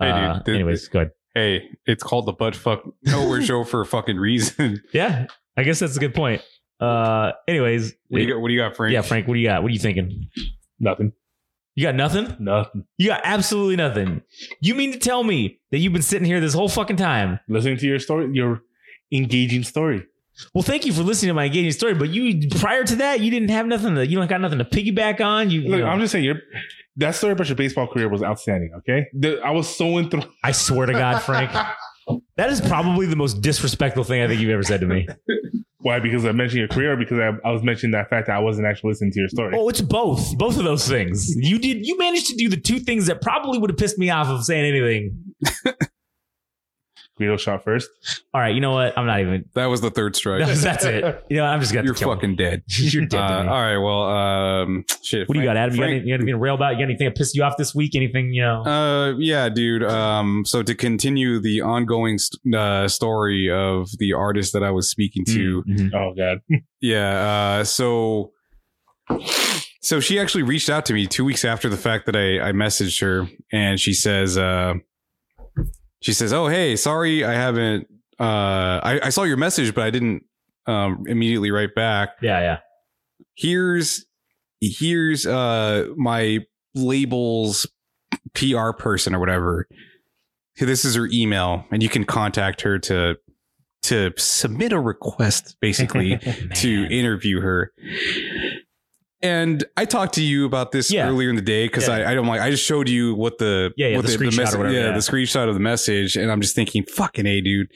Hey, 0.00 0.12
dude, 0.12 0.14
uh, 0.14 0.42
anyways, 0.46 0.86
good. 0.88 1.10
Hey, 1.34 1.70
it's 1.86 2.04
called 2.04 2.26
the 2.26 2.32
butt 2.32 2.54
fuck 2.54 2.82
nowhere 3.02 3.42
show 3.44 3.64
for 3.64 3.80
a 3.80 3.86
fucking 3.86 4.16
reason. 4.16 4.80
Yeah, 4.92 5.26
I 5.56 5.64
guess 5.64 5.80
that's 5.80 5.96
a 5.96 6.00
good 6.00 6.14
point. 6.14 6.42
Uh, 6.80 7.32
anyways, 7.46 7.94
What 8.08 8.18
do 8.18 8.24
you 8.24 8.32
got? 8.34 8.40
What 8.40 8.48
do 8.48 8.54
you 8.54 8.60
got, 8.60 8.76
Frank? 8.76 8.92
yeah, 8.92 9.02
Frank, 9.02 9.26
what 9.26 9.34
do 9.34 9.40
you 9.40 9.46
got? 9.48 9.62
What 9.62 9.68
are 9.70 9.72
you 9.72 9.78
thinking? 9.80 10.28
Nothing. 10.78 11.12
You 11.74 11.84
got 11.84 11.94
nothing? 11.94 12.36
Nothing. 12.40 12.84
You 12.96 13.08
got 13.08 13.20
absolutely 13.24 13.76
nothing. 13.76 14.22
You 14.60 14.74
mean 14.74 14.92
to 14.92 14.98
tell 14.98 15.22
me 15.22 15.60
that 15.70 15.78
you've 15.78 15.92
been 15.92 16.02
sitting 16.02 16.26
here 16.26 16.40
this 16.40 16.54
whole 16.54 16.68
fucking 16.68 16.96
time? 16.96 17.38
Listening 17.48 17.76
to 17.78 17.86
your 17.86 17.98
story, 18.00 18.30
your 18.32 18.62
engaging 19.12 19.62
story. 19.62 20.04
Well, 20.54 20.62
thank 20.62 20.86
you 20.86 20.92
for 20.92 21.02
listening 21.02 21.28
to 21.30 21.34
my 21.34 21.44
engaging 21.46 21.72
story, 21.72 21.94
but 21.94 22.10
you 22.10 22.48
prior 22.58 22.84
to 22.84 22.96
that, 22.96 23.20
you 23.20 23.30
didn't 23.30 23.50
have 23.50 23.66
nothing 23.66 23.94
to 23.96 24.06
you 24.06 24.16
don't 24.16 24.28
got 24.28 24.40
nothing 24.40 24.58
to 24.58 24.64
piggyback 24.64 25.20
on. 25.20 25.50
You, 25.50 25.62
you 25.62 25.68
Look, 25.70 25.80
know, 25.80 25.86
I'm 25.86 25.98
just 26.00 26.12
saying, 26.12 26.24
your 26.24 26.36
that 26.96 27.14
story 27.16 27.32
about 27.32 27.48
your 27.48 27.56
baseball 27.56 27.86
career 27.88 28.08
was 28.08 28.22
outstanding. 28.22 28.70
Okay, 28.78 29.06
The- 29.14 29.40
I 29.40 29.50
was 29.50 29.68
so 29.68 29.98
enthralled. 29.98 30.28
I 30.44 30.52
swear 30.52 30.86
to 30.86 30.92
God, 30.92 31.20
Frank, 31.22 31.50
that 32.36 32.50
is 32.50 32.60
probably 32.60 33.06
the 33.06 33.16
most 33.16 33.40
disrespectful 33.40 34.04
thing 34.04 34.22
I 34.22 34.28
think 34.28 34.40
you've 34.40 34.50
ever 34.50 34.62
said 34.64 34.80
to 34.80 34.86
me. 34.86 35.06
Why? 35.88 36.00
Because 36.00 36.26
I 36.26 36.32
mentioned 36.32 36.58
your 36.58 36.68
career, 36.68 36.92
or 36.92 36.96
because 36.98 37.18
I, 37.18 37.48
I 37.48 37.50
was 37.50 37.62
mentioning 37.62 37.92
that 37.92 38.10
fact 38.10 38.26
that 38.26 38.36
I 38.36 38.40
wasn't 38.40 38.66
actually 38.66 38.90
listening 38.90 39.10
to 39.12 39.20
your 39.20 39.28
story. 39.30 39.56
Oh, 39.56 39.70
it's 39.70 39.80
both. 39.80 40.36
Both 40.36 40.58
of 40.58 40.64
those 40.64 40.86
things. 40.86 41.34
You 41.34 41.58
did 41.58 41.86
you 41.86 41.96
managed 41.96 42.26
to 42.26 42.36
do 42.36 42.50
the 42.50 42.58
two 42.58 42.78
things 42.78 43.06
that 43.06 43.22
probably 43.22 43.58
would 43.58 43.70
have 43.70 43.78
pissed 43.78 43.96
me 43.96 44.10
off 44.10 44.26
of 44.26 44.44
saying 44.44 44.66
anything. 44.66 45.16
Greedo 47.18 47.38
shot 47.38 47.64
first. 47.64 47.88
All 48.32 48.40
right, 48.40 48.54
you 48.54 48.60
know 48.60 48.72
what? 48.72 48.96
I'm 48.96 49.06
not 49.06 49.20
even 49.20 49.44
That 49.54 49.66
was 49.66 49.80
the 49.80 49.90
third 49.90 50.14
strike. 50.16 50.46
that's, 50.46 50.62
that's 50.62 50.84
it. 50.84 51.24
You 51.28 51.38
know, 51.38 51.44
I'm 51.44 51.60
just 51.60 51.72
gonna 51.72 51.84
You're 51.84 51.94
kill 51.94 52.12
him. 52.12 52.18
fucking 52.18 52.36
dead. 52.36 52.62
You're 52.68 53.06
dead 53.06 53.10
to 53.18 53.22
Uh, 53.22 53.42
me. 53.42 53.48
all 53.48 53.60
right. 53.60 53.78
Well, 53.78 54.02
um, 54.04 54.84
shit. 55.02 55.28
What 55.28 55.34
do 55.34 55.40
you 55.40 55.46
got, 55.46 55.54
Frank- 55.56 55.58
Adam? 55.58 55.74
You 55.74 55.80
got, 55.80 55.86
Frank- 55.86 55.90
any, 56.00 56.06
you 56.08 56.12
got 56.12 56.20
anything 56.20 56.34
to 56.34 56.38
rail 56.38 56.54
about? 56.54 56.70
You 56.72 56.76
got 56.78 56.84
anything 56.84 57.06
that 57.08 57.16
pissed 57.16 57.34
you 57.36 57.42
off 57.42 57.56
this 57.58 57.74
week? 57.74 57.94
Anything, 57.94 58.32
you 58.32 58.42
know? 58.42 58.62
Uh, 58.64 59.14
yeah, 59.18 59.48
dude. 59.48 59.82
Um, 59.84 60.44
so 60.46 60.62
to 60.62 60.74
continue 60.74 61.38
the 61.40 61.60
ongoing 61.62 62.18
st- 62.18 62.54
uh, 62.54 62.88
story 62.88 63.50
of 63.50 63.88
the 63.98 64.12
artist 64.12 64.52
that 64.52 64.62
I 64.62 64.70
was 64.70 64.90
speaking 64.90 65.24
to, 65.26 65.62
Mhm. 65.68 65.94
Oh 65.94 66.14
God. 66.14 66.38
yeah. 66.80 67.58
Uh, 67.60 67.64
so, 67.64 68.32
so 69.80 70.00
she 70.00 70.18
actually 70.18 70.42
reached 70.42 70.68
out 70.70 70.84
to 70.86 70.92
me 70.92 71.06
two 71.06 71.24
weeks 71.24 71.44
after 71.44 71.68
the 71.68 71.76
fact 71.76 72.06
that 72.06 72.16
I 72.16 72.48
I 72.48 72.52
messaged 72.52 73.00
her, 73.00 73.26
and 73.52 73.80
she 73.80 73.92
says, 73.94 74.36
uh, 74.36 74.74
she 76.00 76.12
says, 76.12 76.32
"Oh, 76.32 76.46
hey, 76.46 76.76
sorry, 76.76 77.24
I 77.24 77.32
haven't. 77.32 77.88
Uh, 78.18 78.80
I, 78.82 79.00
I 79.04 79.08
saw 79.10 79.22
your 79.22 79.36
message, 79.36 79.74
but 79.74 79.84
I 79.84 79.90
didn't 79.90 80.24
um 80.66 81.04
immediately 81.06 81.50
write 81.50 81.74
back. 81.74 82.10
Yeah, 82.22 82.40
yeah. 82.40 82.58
Here's 83.34 84.04
here's 84.60 85.26
uh 85.26 85.86
my 85.96 86.40
labels 86.74 87.66
PR 88.34 88.72
person 88.72 89.14
or 89.14 89.20
whatever. 89.20 89.66
This 90.60 90.84
is 90.84 90.96
her 90.96 91.08
email, 91.12 91.64
and 91.70 91.82
you 91.82 91.88
can 91.88 92.04
contact 92.04 92.62
her 92.62 92.78
to 92.80 93.16
to 93.82 94.12
submit 94.18 94.72
a 94.72 94.80
request, 94.80 95.56
basically, 95.60 96.18
to 96.56 96.86
interview 96.90 97.40
her. 97.40 97.72
And 99.20 99.64
I 99.76 99.84
talked 99.84 100.14
to 100.14 100.22
you 100.22 100.44
about 100.46 100.70
this 100.72 100.90
Yeah. 100.92 101.08
earlier 101.08 101.28
in 101.30 101.36
the 101.36 101.42
day 101.42 101.66
because 101.66 101.88
Yeah. 101.88 101.94
I, 101.96 102.12
I 102.12 102.14
don't 102.14 102.26
like 102.26 102.40
I 102.40 102.50
just 102.50 102.64
showed 102.64 102.88
you 102.88 103.14
what 103.14 103.38
the 103.38 103.72
Yeah, 103.76 103.88
yeah, 103.88 103.96
what 103.96 104.06
the 104.06 104.12
screenshot 104.12 104.32
or 104.32 104.36
message 104.36 104.58
whatever, 104.58 104.74
yeah, 104.74 104.86
yeah. 104.86 104.92
the 104.92 104.98
screenshot 104.98 105.48
of 105.48 105.54
the 105.54 105.60
message 105.60 106.16
and 106.16 106.30
I'm 106.30 106.40
just 106.40 106.54
thinking 106.54 106.84
fucking 106.84 107.26
a 107.26 107.40
dude 107.40 107.68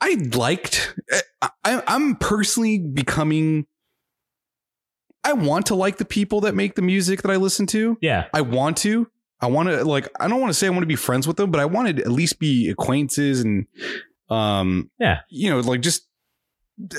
I 0.00 0.14
liked. 0.34 0.94
I, 1.42 1.82
I'm 1.86 2.16
personally 2.16 2.78
becoming. 2.78 3.66
I 5.24 5.32
want 5.34 5.66
to 5.66 5.74
like 5.74 5.98
the 5.98 6.04
people 6.04 6.40
that 6.42 6.54
make 6.54 6.74
the 6.74 6.82
music 6.82 7.22
that 7.22 7.30
I 7.30 7.36
listen 7.36 7.66
to. 7.68 7.96
Yeah. 8.00 8.26
I 8.32 8.40
want 8.40 8.76
to. 8.78 9.08
I 9.40 9.46
want 9.46 9.68
to 9.68 9.84
like. 9.84 10.08
I 10.20 10.28
don't 10.28 10.40
want 10.40 10.50
to 10.50 10.54
say 10.54 10.66
I 10.66 10.70
want 10.70 10.82
to 10.82 10.86
be 10.86 10.96
friends 10.96 11.26
with 11.28 11.36
them, 11.36 11.50
but 11.50 11.60
I 11.60 11.64
want 11.64 11.96
to 11.96 12.02
at 12.02 12.10
least 12.10 12.38
be 12.38 12.68
acquaintances 12.70 13.40
and, 13.40 13.66
um, 14.30 14.90
Yeah. 15.00 15.18
you 15.30 15.50
know, 15.50 15.60
like 15.60 15.80
just 15.80 16.06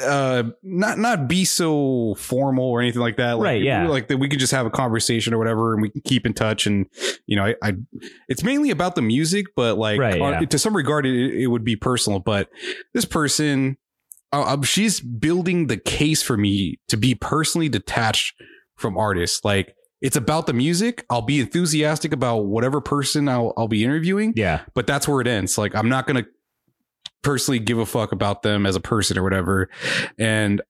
uh 0.02 0.44
not 0.64 0.98
not 0.98 1.28
be 1.28 1.44
so 1.46 2.16
formal 2.18 2.66
or 2.66 2.82
anything 2.82 3.02
like 3.02 3.18
that 3.18 3.34
like, 3.38 3.46
Right, 3.46 3.62
yeah. 3.62 3.88
like 3.88 4.08
that 4.08 4.18
we 4.18 4.30
could 4.30 4.40
just 4.40 4.52
have 4.54 4.66
a 4.66 4.70
conversation 4.70 5.34
or 5.34 5.38
whatever 5.38 5.74
and 5.74 5.82
we 5.82 5.90
can 5.90 6.02
keep 6.02 6.26
in 6.26 6.34
touch 6.34 6.66
and 6.68 6.86
you 7.26 7.36
know 7.36 7.46
i, 7.46 7.56
I 7.62 7.74
it's 8.30 8.44
mainly 8.44 8.70
about 8.70 8.96
the 8.96 9.02
music 9.02 9.48
but 9.56 9.78
like 9.78 10.00
Right, 10.00 10.22
on- 10.22 10.34
yeah. 10.34 10.40
to 10.48 10.60
some 10.60 10.76
regard 10.76 11.06
it, 11.06 11.34
it 11.42 11.48
would 11.48 11.64
be 11.64 11.76
personal 11.76 12.20
but 12.20 12.50
this 12.94 13.06
person 13.06 13.78
uh, 14.32 14.44
um, 14.54 14.64
she's 14.64 15.00
building 15.00 15.68
the 15.68 15.78
case 15.78 16.24
for 16.24 16.38
me 16.38 16.80
to 16.88 16.98
be 16.98 17.14
personally 17.16 17.70
detached 17.70 18.36
from 18.76 18.98
artists 18.98 19.44
like 19.44 19.76
it's 20.02 20.16
about 20.16 20.48
the 20.48 20.54
music 20.54 21.06
i'll 21.10 21.22
be 21.22 21.40
enthusiastic 21.40 22.14
about 22.14 22.46
whatever 22.46 22.80
person 22.82 23.28
i'll, 23.28 23.54
I'll 23.58 23.68
be 23.68 23.84
interviewing 23.84 24.34
Yeah. 24.36 24.62
but 24.76 24.88
that's 24.88 25.08
where 25.08 25.22
it 25.22 25.28
ends. 25.28 25.58
Like 25.58 25.76
I'm 25.76 25.90
not 25.90 26.08
gonna 26.08 26.26
personally 27.24 27.60
give 27.60 27.80
a 27.80 27.86
fuck 27.86 28.12
about 28.12 28.44
them 28.44 28.66
as 28.66 28.76
a 28.76 28.82
person 28.82 29.18
or 29.18 29.24
whatever. 29.24 29.70
And 30.20 30.62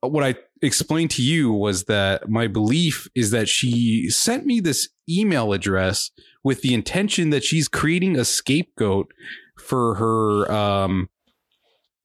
what 0.00 0.24
I 0.24 0.36
explained 0.62 1.10
to 1.12 1.22
you 1.22 1.52
was 1.52 1.84
that 1.84 2.28
my 2.28 2.46
belief 2.46 3.08
is 3.14 3.30
that 3.32 3.48
she 3.48 4.08
sent 4.08 4.46
me 4.46 4.60
this 4.60 4.88
email 5.08 5.52
address 5.52 6.10
with 6.44 6.62
the 6.62 6.74
intention 6.74 7.30
that 7.30 7.44
she's 7.44 7.68
creating 7.68 8.16
a 8.16 8.24
scapegoat 8.24 9.12
for 9.58 9.96
her 9.96 10.50
um 10.50 11.08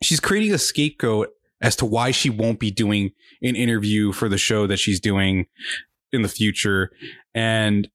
she's 0.04 0.20
creating 0.20 0.54
a 0.54 0.58
scapegoat 0.58 1.30
as 1.62 1.76
to 1.76 1.86
why 1.86 2.12
she 2.12 2.30
won't 2.30 2.60
be 2.60 2.70
doing 2.70 3.12
an 3.42 3.56
interview 3.56 4.12
for 4.12 4.28
the 4.28 4.38
show 4.38 4.68
that 4.68 4.78
she's 4.78 5.00
doing 5.00 5.46
in 6.12 6.22
the 6.22 6.30
future 6.30 6.92
and 7.34 7.90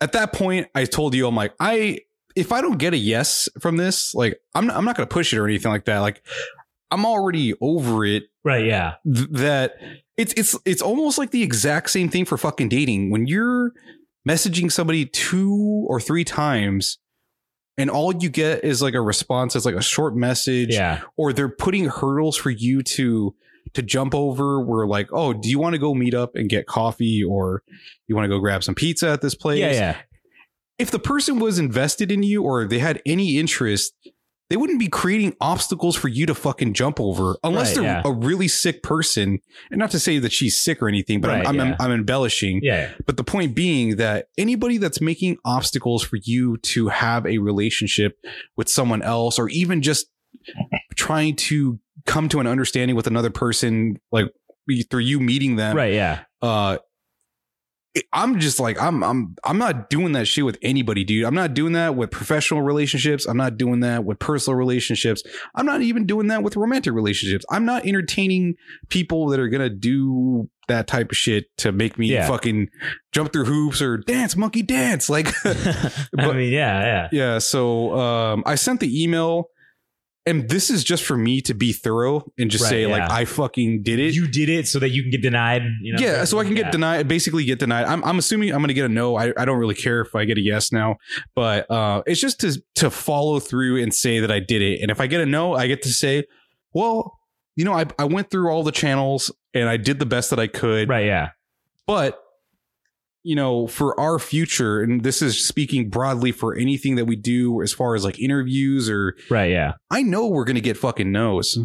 at 0.00 0.12
that 0.12 0.32
point 0.32 0.68
I 0.74 0.84
told 0.84 1.14
you 1.14 1.26
I'm 1.26 1.34
like 1.34 1.54
I 1.58 2.00
if 2.38 2.52
I 2.52 2.60
don't 2.60 2.78
get 2.78 2.94
a 2.94 2.96
yes 2.96 3.48
from 3.60 3.76
this, 3.76 4.14
like 4.14 4.40
I'm 4.54 4.70
I'm 4.70 4.84
not 4.84 4.96
going 4.96 5.08
to 5.08 5.12
push 5.12 5.32
it 5.32 5.38
or 5.38 5.46
anything 5.46 5.70
like 5.72 5.84
that. 5.86 5.98
Like 5.98 6.22
I'm 6.90 7.04
already 7.04 7.54
over 7.60 8.04
it. 8.04 8.24
Right. 8.44 8.64
Yeah. 8.64 8.94
Th- 9.12 9.28
that 9.32 9.74
it's 10.16 10.32
it's 10.34 10.56
it's 10.64 10.80
almost 10.82 11.18
like 11.18 11.30
the 11.32 11.42
exact 11.42 11.90
same 11.90 12.08
thing 12.08 12.24
for 12.24 12.38
fucking 12.38 12.68
dating. 12.68 13.10
When 13.10 13.26
you're 13.26 13.72
messaging 14.28 14.70
somebody 14.70 15.04
two 15.06 15.84
or 15.88 16.00
three 16.00 16.24
times, 16.24 16.98
and 17.76 17.90
all 17.90 18.14
you 18.14 18.28
get 18.28 18.64
is 18.64 18.80
like 18.82 18.94
a 18.94 19.00
response 19.00 19.52
that's 19.54 19.66
like 19.66 19.74
a 19.74 19.82
short 19.82 20.16
message, 20.16 20.74
Yeah. 20.74 21.00
or 21.16 21.32
they're 21.32 21.48
putting 21.48 21.86
hurdles 21.86 22.36
for 22.36 22.50
you 22.50 22.82
to 22.82 23.34
to 23.74 23.82
jump 23.82 24.14
over. 24.14 24.60
Where 24.60 24.86
like, 24.86 25.08
oh, 25.12 25.32
do 25.34 25.48
you 25.48 25.58
want 25.58 25.74
to 25.74 25.78
go 25.78 25.94
meet 25.94 26.14
up 26.14 26.34
and 26.36 26.48
get 26.48 26.66
coffee, 26.66 27.22
or 27.22 27.62
you 28.06 28.14
want 28.16 28.24
to 28.24 28.28
go 28.28 28.38
grab 28.40 28.64
some 28.64 28.74
pizza 28.74 29.08
at 29.10 29.20
this 29.20 29.34
place? 29.34 29.60
Yeah. 29.60 29.72
Yeah. 29.72 29.96
If 30.78 30.90
the 30.90 30.98
person 30.98 31.38
was 31.38 31.58
invested 31.58 32.10
in 32.12 32.22
you 32.22 32.42
or 32.42 32.66
they 32.66 32.78
had 32.78 33.02
any 33.04 33.38
interest, 33.38 33.92
they 34.50 34.56
wouldn't 34.56 34.78
be 34.78 34.88
creating 34.88 35.36
obstacles 35.40 35.94
for 35.94 36.08
you 36.08 36.24
to 36.24 36.34
fucking 36.34 36.72
jump 36.72 36.98
over 37.00 37.36
unless 37.44 37.76
Right, 37.76 37.82
they're 37.82 37.92
yeah. 37.96 38.02
a 38.04 38.12
really 38.12 38.48
sick 38.48 38.82
person. 38.82 39.40
And 39.70 39.78
not 39.78 39.90
to 39.90 39.98
say 40.00 40.18
that 40.20 40.32
she's 40.32 40.56
sick 40.58 40.80
or 40.80 40.88
anything, 40.88 41.20
but 41.20 41.28
Right, 41.28 41.46
I'm, 41.46 41.60
I'm, 41.60 41.68
yeah. 41.70 41.76
I'm 41.80 41.92
embellishing. 41.92 42.60
Yeah. 42.62 42.92
But 43.04 43.18
the 43.18 43.24
point 43.24 43.54
being 43.54 43.96
that 43.96 44.28
anybody 44.38 44.78
that's 44.78 45.00
making 45.02 45.36
obstacles 45.44 46.02
for 46.02 46.16
you 46.22 46.56
to 46.58 46.88
have 46.88 47.26
a 47.26 47.38
relationship 47.38 48.18
with 48.56 48.68
someone 48.70 49.02
else 49.02 49.38
or 49.38 49.50
even 49.50 49.82
just 49.82 50.06
trying 50.96 51.36
to 51.36 51.78
come 52.06 52.28
to 52.30 52.40
an 52.40 52.46
understanding 52.46 52.96
with 52.96 53.06
another 53.06 53.30
person, 53.30 54.00
like 54.12 54.26
through 54.90 55.00
you 55.00 55.20
meeting 55.20 55.56
them, 55.56 55.76
Right. 55.76 55.92
Yeah. 55.94 56.20
uh 56.40 56.78
I'm 58.12 58.38
just 58.38 58.60
like 58.60 58.80
I'm 58.80 59.02
I'm 59.02 59.34
I'm 59.44 59.58
not 59.58 59.90
doing 59.90 60.12
that 60.12 60.26
shit 60.26 60.44
with 60.44 60.58
anybody, 60.62 61.04
dude. 61.04 61.24
I'm 61.24 61.34
not 61.34 61.54
doing 61.54 61.72
that 61.72 61.96
with 61.96 62.10
professional 62.10 62.62
relationships. 62.62 63.26
I'm 63.26 63.36
not 63.36 63.56
doing 63.56 63.80
that 63.80 64.04
with 64.04 64.18
personal 64.18 64.56
relationships. 64.56 65.22
I'm 65.54 65.66
not 65.66 65.82
even 65.82 66.06
doing 66.06 66.28
that 66.28 66.42
with 66.42 66.56
romantic 66.56 66.92
relationships. 66.92 67.44
I'm 67.50 67.64
not 67.64 67.86
entertaining 67.86 68.54
people 68.88 69.28
that 69.30 69.40
are 69.40 69.48
gonna 69.48 69.70
do 69.70 70.48
that 70.68 70.86
type 70.86 71.10
of 71.10 71.16
shit 71.16 71.46
to 71.58 71.72
make 71.72 71.98
me 71.98 72.08
Yeah. 72.12 72.28
fucking 72.28 72.68
jump 73.12 73.32
through 73.32 73.46
hoops 73.46 73.80
or 73.82 73.96
dance 73.96 74.36
monkey 74.36 74.62
dance. 74.62 75.08
Like 75.08 75.28
I 75.44 76.32
mean, 76.32 76.52
yeah. 76.52 76.80
Yeah. 76.82 77.08
yeah, 77.10 77.38
so 77.38 77.98
um 77.98 78.42
I 78.46 78.54
sent 78.54 78.80
the 78.80 79.02
email 79.02 79.48
and 80.28 80.48
this 80.48 80.70
is 80.70 80.84
just 80.84 81.04
for 81.04 81.16
me 81.16 81.40
to 81.42 81.54
be 81.54 81.72
thorough 81.72 82.30
and 82.38 82.50
just 82.50 82.64
Right, 82.64 82.70
say 82.70 82.82
yeah. 82.82 82.88
like 82.88 83.10
I 83.10 83.24
fucking 83.24 83.82
did 83.82 83.98
it. 83.98 84.14
You 84.14 84.28
did 84.28 84.48
it 84.48 84.68
so 84.68 84.78
that 84.78 84.90
you 84.90 85.02
can 85.02 85.10
get 85.10 85.22
denied. 85.22 85.62
You 85.82 85.94
know. 85.94 85.98
yeah, 86.00 86.24
so 86.24 86.38
I 86.38 86.44
can 86.44 86.54
get 86.54 86.66
Yeah. 86.66 86.70
denied, 86.72 87.08
basically 87.08 87.44
get 87.44 87.58
denied. 87.58 87.86
I'm, 87.86 88.04
I'm 88.04 88.18
assuming 88.18 88.50
I'm 88.50 88.58
going 88.58 88.68
to 88.68 88.74
get 88.74 88.84
a 88.84 88.88
no. 88.88 89.16
I, 89.16 89.32
I 89.36 89.44
don't 89.44 89.58
really 89.58 89.74
care 89.74 90.00
if 90.00 90.14
I 90.14 90.24
get 90.24 90.36
a 90.38 90.40
yes 90.40 90.70
now, 90.72 90.96
but 91.34 91.70
uh, 91.70 92.02
it's 92.06 92.20
just 92.20 92.40
to 92.40 92.62
to 92.76 92.90
follow 92.90 93.40
through 93.40 93.82
and 93.82 93.92
say 93.94 94.20
that 94.20 94.30
I 94.30 94.40
did 94.40 94.62
it. 94.62 94.80
And 94.82 94.90
if 94.90 95.00
I 95.00 95.06
get 95.06 95.20
a 95.20 95.26
no, 95.26 95.54
I 95.54 95.66
get 95.66 95.82
to 95.82 95.88
say, 95.88 96.24
well, 96.72 97.18
you 97.56 97.64
know, 97.64 97.72
I 97.72 97.86
I 97.98 98.04
went 98.04 98.30
through 98.30 98.50
all 98.50 98.62
the 98.62 98.72
channels 98.72 99.32
and 99.54 99.68
I 99.68 99.76
did 99.78 99.98
the 99.98 100.06
best 100.06 100.30
that 100.30 100.38
I 100.38 100.46
could. 100.46 100.88
Right. 100.88 101.06
Yeah. 101.06 101.30
But 101.86 102.20
you 103.28 103.36
know, 103.36 103.66
for 103.66 103.98
our 104.00 104.18
future, 104.18 104.80
and 104.80 105.02
this 105.02 105.20
is 105.20 105.46
speaking 105.46 105.90
broadly 105.90 106.32
for 106.32 106.56
anything 106.56 106.94
that 106.94 107.04
we 107.04 107.14
do 107.14 107.60
as 107.60 107.74
far 107.74 107.94
as 107.94 108.02
like 108.02 108.18
interviews 108.18 108.88
or 108.88 109.16
Right. 109.28 109.50
Yeah. 109.50 109.72
I 109.90 110.00
know 110.02 110.28
we're 110.28 110.46
to 110.54 110.62
get 110.62 110.78
fucking 110.78 111.12
no's. 111.12 111.58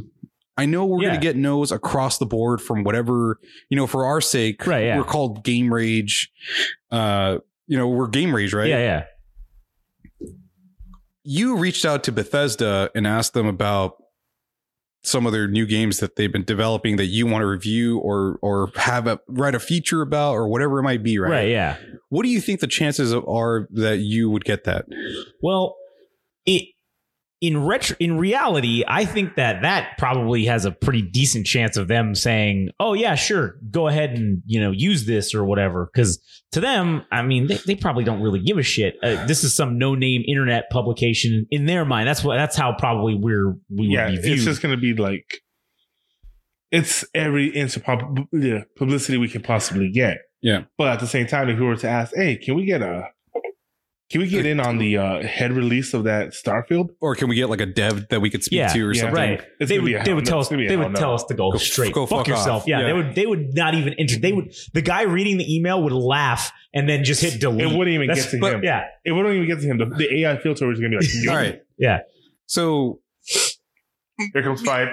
I 0.58 0.66
know 0.66 0.86
we're 0.86 1.04
Yeah. 1.04 1.14
to 1.14 1.20
get 1.22 1.38
no's 1.38 1.72
across 1.72 2.18
the 2.18 2.26
board 2.26 2.60
from 2.60 2.84
whatever, 2.84 3.40
you 3.70 3.78
know, 3.78 3.88
for 3.88 4.06
our 4.06 4.20
sake. 4.20 4.68
Right, 4.68 4.84
yeah. 4.88 4.98
We're 4.98 5.06
called 5.06 5.46
game 5.46 5.74
rage. 5.74 6.30
Uh, 6.92 7.38
you 7.66 7.78
know, 7.78 7.88
we're 7.88 8.10
game 8.10 8.36
rage, 8.36 8.54
right? 8.54 8.68
Yeah. 8.68 9.06
Yeah. 10.20 10.30
You 11.24 11.56
reached 11.56 11.86
out 11.86 12.04
to 12.04 12.12
Bethesda 12.12 12.92
and 12.94 13.08
asked 13.08 13.34
them 13.34 13.48
about 13.48 14.03
some 15.04 15.26
of 15.26 15.34
their 15.34 15.48
new 15.48 15.66
games 15.66 16.00
that 16.00 16.16
they've 16.16 16.32
been 16.32 16.46
developing 16.46 16.96
that 16.96 17.08
you 17.08 17.28
want 17.28 17.42
to 17.42 17.48
review 17.48 18.00
or 18.00 18.40
or 18.42 18.72
have 18.76 19.06
a 19.06 19.20
write 19.28 19.54
a 19.54 19.60
feature 19.60 20.02
about 20.02 20.34
or 20.34 20.48
whatever 20.48 20.80
it 20.80 20.84
might 20.84 21.04
be, 21.04 21.20
right? 21.20 21.32
Right. 21.32 21.50
Yeah. 21.50 21.78
What 22.10 22.24
do 22.24 22.30
you 22.30 22.40
think 22.40 22.62
the 22.62 22.68
chances 22.68 23.14
are 23.14 23.68
that 23.72 24.00
you 24.00 24.30
would 24.30 24.46
get 24.46 24.64
that? 24.64 24.86
Well, 25.42 25.76
it 26.46 26.73
in 27.44 27.62
retro 27.62 27.98
in 28.00 28.18
reality, 28.18 28.86
I 28.88 29.04
think 29.04 29.36
that 29.36 29.64
that 29.64 29.98
probably 29.98 30.46
has 30.46 30.64
a 30.64 30.72
pretty 30.72 31.02
decent 31.02 31.46
chance 31.46 31.76
of 31.76 31.90
them 31.90 32.16
saying, 32.16 32.70
"Oh 32.80 32.94
yeah, 32.94 33.16
sure, 33.16 33.58
go 33.70 33.90
ahead 33.90 34.12
and 34.12 34.42
you 34.46 34.62
know 34.62 34.72
use 34.72 35.06
this 35.06 35.36
or 35.36 35.44
whatever." 35.44 35.90
Because 35.94 36.24
to 36.54 36.62
them, 36.62 37.04
I 37.12 37.22
mean, 37.22 37.48
they, 37.48 37.58
they 37.58 37.76
probably 37.76 38.06
don't 38.06 38.22
really 38.22 38.40
give 38.40 38.58
a 38.58 38.64
shit. 38.64 38.96
Uh, 39.04 39.26
this 39.26 39.44
is 39.44 39.54
some 39.54 39.78
no 39.78 39.94
name 39.94 40.24
internet 40.26 40.70
publication 40.72 41.46
in 41.52 41.66
their 41.66 41.84
mind. 41.84 42.08
That's 42.08 42.24
what 42.24 42.38
that's 42.38 42.56
how 42.56 42.76
probably 42.80 43.14
we're 43.14 43.58
we 43.70 43.88
yeah, 43.88 44.06
would 44.06 44.16
be 44.16 44.22
viewed. 44.22 44.38
it's 44.38 44.46
just 44.46 44.62
gonna 44.62 44.78
be 44.78 44.94
like 44.94 45.42
it's 46.72 47.04
every 47.14 47.50
inch 47.50 47.76
of 47.76 47.84
pub- 47.84 48.20
yeah, 48.32 48.64
publicity 48.78 49.18
we 49.18 49.28
can 49.28 49.42
possibly 49.42 49.92
get. 49.92 50.20
Yeah. 50.42 50.64
But 50.78 50.94
at 50.94 51.00
the 51.02 51.08
same 51.08 51.28
time, 51.28 51.50
if 51.50 51.60
we 51.60 51.66
were 51.66 51.76
to 51.76 51.90
ask, 51.90 52.16
hey, 52.16 52.38
can 52.38 52.56
we 52.56 52.64
get 52.64 52.82
a 52.82 53.10
can 54.14 54.22
we 54.22 54.28
get 54.28 54.46
in 54.46 54.60
on 54.60 54.78
the 54.78 54.96
uh, 55.00 55.24
head 55.24 55.54
release 55.54 55.96
of 55.96 56.04
that 56.04 56.34
Starfield? 56.34 56.90
Or 57.02 57.16
can 57.16 57.30
we 57.30 57.36
get 57.36 57.50
like 57.50 57.62
a 57.62 57.66
dev 57.66 58.10
that 58.10 58.22
we 58.22 58.30
could 58.30 58.44
speak 58.44 58.58
Yeah, 58.58 58.68
to 58.68 58.80
or 58.88 58.94
yeah. 58.94 59.02
something? 59.02 59.16
right. 59.16 59.42
It's 59.60 59.70
they 59.70 59.80
would, 59.80 60.06
they 60.06 60.14
would 60.14 60.26
tell 60.28 60.40
us 60.40 60.50
gonna 60.50 60.60
be 60.62 60.68
a 60.68 60.70
they 60.70 60.78
would 60.78 60.92
no. 60.92 61.00
tell 61.00 61.16
us 61.16 61.24
to 61.24 61.34
go, 61.34 61.52
Go- 61.52 61.58
straight. 61.58 61.96
go 61.96 62.06
fuck, 62.06 62.20
fuck 62.20 62.28
yourself. 62.28 62.66
Yeah, 62.68 62.82
Yeah. 62.82 62.86
they 62.86 62.94
would 62.94 63.16
they 63.16 63.26
would 63.26 63.56
not 63.56 63.74
even 63.74 63.94
enter. 63.96 64.20
They 64.20 64.32
would 64.32 64.54
the 64.74 64.84
guy 64.84 65.02
reading 65.02 65.40
the 65.40 65.56
email 65.56 65.82
would 65.82 65.92
laugh 65.94 66.52
and 66.76 66.88
then 66.88 67.04
just 67.04 67.24
hit 67.24 67.42
delete. 67.42 67.62
It 67.72 67.76
wouldn't 67.76 67.96
even 67.96 68.06
That's- 68.08 68.26
get 68.26 68.32
to 68.34 68.40
but- 68.40 68.54
him. 68.54 68.64
Yeah. 68.64 68.84
It 69.04 69.14
wouldn't 69.14 69.34
even 69.34 69.48
get 69.48 69.62
to 69.62 69.66
him. 69.68 69.80
The, 69.80 69.86
the 69.88 70.20
AI 70.22 70.38
filter 70.38 70.68
was 70.68 70.80
gonna 70.80 70.92
be 70.92 70.98
like, 70.98 71.08
All 71.30 71.36
right. 71.36 71.62
Yeah. 71.80 72.02
So 72.46 73.00
here 74.34 74.44
comes 74.44 74.62
five. 74.62 74.88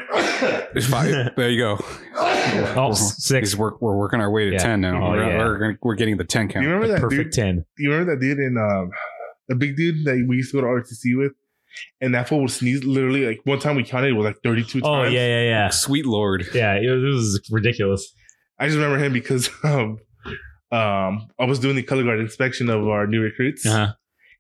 There's 0.73 0.87
five. 0.88 1.31
there 1.37 1.51
you 1.51 1.59
go. 1.59 1.79
Oh, 2.16 2.93
six. 2.95 3.55
We're, 3.55 3.73
we're 3.81 3.97
working 3.97 4.21
our 4.21 4.31
way 4.31 4.47
to 4.47 4.53
Yeah. 4.53 4.59
10 4.59 4.81
now. 4.81 5.07
Oh, 5.07 5.11
we're, 5.11 5.29
yeah. 5.31 5.38
we're, 5.38 5.79
we're 5.83 5.95
getting 5.95 6.16
the 6.16 6.25
10 6.25 6.49
count. 6.49 6.64
you 6.64 6.71
remember 6.73 6.93
that 6.95 7.01
Perfect 7.01 7.33
dude? 7.35 7.45
10. 7.45 7.64
You 7.79 7.90
remember 7.93 8.14
that 8.14 8.21
dude 8.21 8.38
in 8.38 8.57
um, 8.59 8.90
the 9.49 9.55
big 9.55 9.77
dude 9.77 10.05
that 10.07 10.25
we 10.29 10.37
used 10.37 10.50
to 10.52 10.61
go 10.61 10.63
to 10.63 10.67
RTC 10.83 11.17
with? 11.19 11.33
And 12.00 12.15
that 12.15 12.29
fool 12.29 12.40
would 12.40 12.50
sneeze 12.50 12.83
literally 12.85 13.27
like 13.27 13.40
one 13.44 13.61
time 13.61 13.77
we 13.77 13.85
counted 13.85 14.09
it 14.09 14.13
was 14.15 14.25
like 14.25 14.37
32 14.42 14.81
Oh, 14.83 15.02
times. 15.02 15.15
yeah, 15.15 15.27
yeah, 15.27 15.42
yeah. 15.42 15.69
Sweet 15.71 16.04
Lord. 16.04 16.44
Yeah, 16.52 16.75
it 16.75 16.88
was, 16.90 17.02
it 17.04 17.07
was 17.09 17.40
ridiculous. 17.50 18.13
I 18.59 18.67
just 18.67 18.77
remember 18.77 18.98
him 19.02 19.13
because 19.13 19.48
um, 19.65 19.98
um, 20.73 21.29
I 21.38 21.44
was 21.46 21.59
doing 21.59 21.77
the 21.77 21.83
color 21.83 22.02
guard 22.04 22.21
inspection 22.21 22.69
of 22.71 22.87
our 22.88 23.07
new 23.07 23.21
recruits, 23.21 23.65
Uh-huh. 23.67 23.92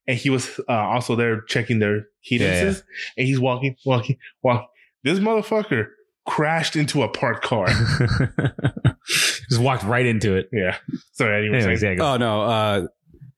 and 0.06 0.16
he 0.18 0.28
was 0.30 0.60
uh, 0.68 0.72
also 0.72 1.14
there 1.16 1.40
checking 1.42 1.78
their 1.78 2.02
cadences. 2.24 2.82
And 3.16 3.26
he's 3.26 3.40
walking, 3.40 3.76
walking, 3.86 4.16
walking. 4.42 4.66
This 5.04 5.18
motherfucker 5.18 5.86
crashed 6.26 6.76
into 6.76 7.02
a 7.02 7.08
parked 7.08 7.44
car. 7.44 7.66
Just 9.48 9.60
walked 9.60 9.82
right 9.84 10.06
into 10.06 10.36
it. 10.36 10.48
yeah. 10.52 10.76
Sorry, 11.12 11.38
anyway. 11.46 11.58
Anyways, 11.58 11.82
yeah, 11.82 11.94
go. 11.94 12.12
Oh, 12.12 12.16
no. 12.16 12.42
Uh, 12.42 12.86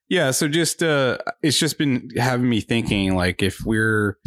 yeah. 0.08 0.30
So 0.30 0.48
just, 0.48 0.82
uh, 0.82 1.18
it's 1.42 1.58
just 1.58 1.78
been 1.78 2.10
having 2.16 2.48
me 2.48 2.60
thinking 2.60 3.14
like 3.14 3.42
if 3.42 3.60
we're, 3.64 4.18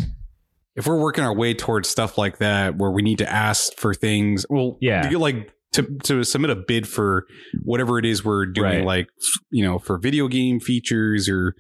if 0.76 0.88
we're 0.88 1.00
working 1.00 1.24
our 1.24 1.34
way 1.36 1.54
towards 1.54 1.88
stuff 1.90 2.18
like 2.18 2.40
that 2.40 2.78
where 2.78 2.90
we 2.92 3.02
need 3.02 3.20
to 3.20 3.30
ask 3.32 3.74
for 3.78 3.94
things, 3.94 4.46
well, 4.50 4.78
Yeah. 4.82 5.08
like 5.12 5.54
to 5.76 5.98
to 6.04 6.24
submit 6.24 6.50
a 6.50 6.56
bid 6.56 6.88
for 6.88 7.26
whatever 7.64 7.98
it 8.00 8.06
is 8.06 8.26
we're 8.26 8.46
doing, 8.46 8.80
Right. 8.80 8.86
like 8.86 9.08
you 9.52 9.64
know, 9.64 9.80
for 9.80 9.98
video 9.98 10.28
game 10.28 10.60
features 10.60 11.30
or 11.30 11.56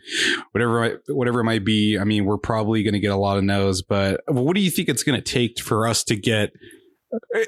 whatever 0.51 1.01
whatever 1.07 1.39
it 1.39 1.43
might 1.45 1.63
be. 1.65 1.97
I 1.97 2.03
mean, 2.03 2.25
we're 2.25 2.37
probably 2.37 2.83
going 2.83 2.93
to 2.93 2.99
get 2.99 3.11
a 3.11 3.17
lot 3.17 3.37
of 3.37 3.43
no's, 3.43 3.81
but 3.81 4.21
what 4.27 4.55
do 4.55 4.61
you 4.61 4.71
think 4.71 4.89
it's 4.89 5.03
going 5.03 5.21
to 5.21 5.23
take 5.23 5.59
for 5.59 5.87
us 5.87 6.03
to 6.05 6.15
get? 6.15 6.51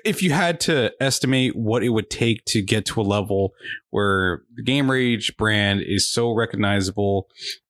If 0.06 0.24
you 0.24 0.32
had 0.32 0.60
to 0.62 0.92
estimate 1.02 1.54
what 1.56 1.84
it 1.84 1.90
would 1.90 2.10
take 2.10 2.46
to 2.46 2.62
get 2.62 2.86
to 2.86 3.02
a 3.02 3.04
level 3.04 3.52
where 3.90 4.44
the 4.56 4.64
Game 4.64 4.90
Rage 4.90 5.36
brand 5.38 5.82
is 5.86 6.10
so 6.10 6.32
recognizable 6.34 7.28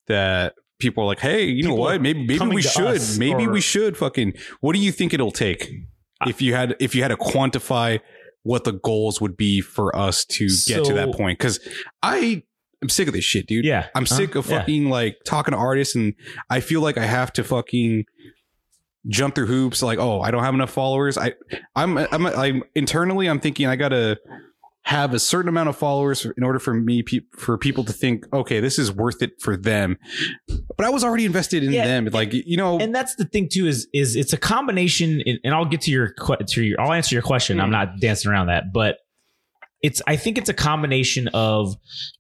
that 0.08 0.54
people 0.80 1.04
are 1.04 1.08
like, 1.08 1.20
hey, 1.20 1.46
you 1.46 1.68
know 1.68 1.74
what? 1.74 2.00
Maybe 2.02 2.24
maybe 2.26 2.46
we 2.48 2.62
should. 2.62 3.02
Maybe 3.18 3.46
or- 3.48 3.52
we 3.52 3.62
should 3.62 3.98
fucking. 3.98 4.34
What 4.62 4.74
do 4.76 4.80
you 4.80 4.92
think 4.92 5.14
it'll 5.14 5.32
take 5.32 5.72
if 6.28 6.42
you 6.42 6.54
had 6.54 6.76
if 6.80 6.94
you 6.94 7.02
had 7.02 7.08
to 7.10 7.18
quantify 7.18 8.00
what 8.48 8.64
the 8.64 8.72
goals 8.72 9.20
would 9.20 9.36
be 9.36 9.60
for 9.60 9.94
us 9.94 10.24
to 10.24 10.48
get 10.68 10.86
to 10.86 10.94
that 10.94 11.14
point? 11.14 11.38
Because 11.38 11.60
I 12.02 12.44
am 12.82 12.88
sick 12.88 13.08
of 13.08 13.14
this 13.14 13.26
shit, 13.26 13.46
dude. 13.46 13.66
Yeah. 13.66 13.88
I'm 13.94 14.06
sick 14.06 14.36
of 14.36 14.50
yeah. 14.50 14.60
fucking 14.60 14.90
like 14.90 15.18
talking 15.26 15.52
to 15.52 15.58
artists, 15.58 15.96
and 15.96 16.14
I 16.50 16.62
feel 16.62 16.80
like 16.80 16.98
I 16.98 17.06
have 17.06 17.34
to 17.34 17.44
fucking 17.44 18.06
jump 19.08 19.36
through 19.36 19.48
hoops. 19.48 19.84
Like, 19.84 20.00
oh, 20.00 20.22
I 20.22 20.32
don't 20.32 20.44
have 20.44 20.54
enough 20.54 20.72
followers. 20.72 21.18
I, 21.18 21.34
I'm, 21.76 21.98
I'm, 21.98 22.26
I'm 22.26 22.64
internally, 22.74 23.28
I'm 23.28 23.42
thinking 23.42 23.68
I 23.68 23.76
gotta 23.76 24.18
have 24.88 25.14
a 25.14 25.20
certain 25.20 25.50
amount 25.50 25.68
of 25.68 25.76
followers 25.76 26.26
in 26.38 26.44
order 26.44 26.60
for 26.60 26.74
me, 26.74 27.04
pe- 27.04 27.20
for 27.36 27.58
people 27.58 27.84
to 27.84 27.92
think, 27.92 28.26
okay, 28.32 28.62
this 28.62 28.80
is 28.80 28.90
worth 28.90 29.22
it 29.22 29.32
for 29.42 29.58
them. 29.58 29.98
But 30.78 30.86
I 30.86 30.90
was 30.90 31.04
already 31.04 31.26
invested 31.26 31.62
in 31.62 31.74
Yeah. 31.74 31.86
them. 31.86 32.06
Like, 32.06 32.32
you 32.32 32.56
know, 32.56 32.80
and 32.80 32.96
that's 32.96 33.14
the 33.16 33.26
thing 33.26 33.50
too 33.52 33.68
is 33.68 33.90
is 33.92 34.16
it's 34.16 34.32
a 34.32 34.38
combination 34.38 35.22
and 35.26 35.40
and 35.44 35.54
I'll 35.54 35.66
get 35.66 35.82
to 35.82 35.92
your 35.92 36.14
to 36.48 36.64
your 36.64 36.80
I'll 36.80 36.94
answer 36.94 37.14
your 37.14 37.22
question 37.22 37.60
I'm 37.60 37.66
mm-hmm. 37.66 37.72
not 37.74 38.00
dancing 38.00 38.32
around 38.32 38.48
that 38.48 38.72
but 38.72 39.00
it's 39.82 40.02
I 40.08 40.16
think 40.16 40.38
it's 40.38 40.50
a 40.50 40.54
combination 40.54 41.28
of 41.34 41.76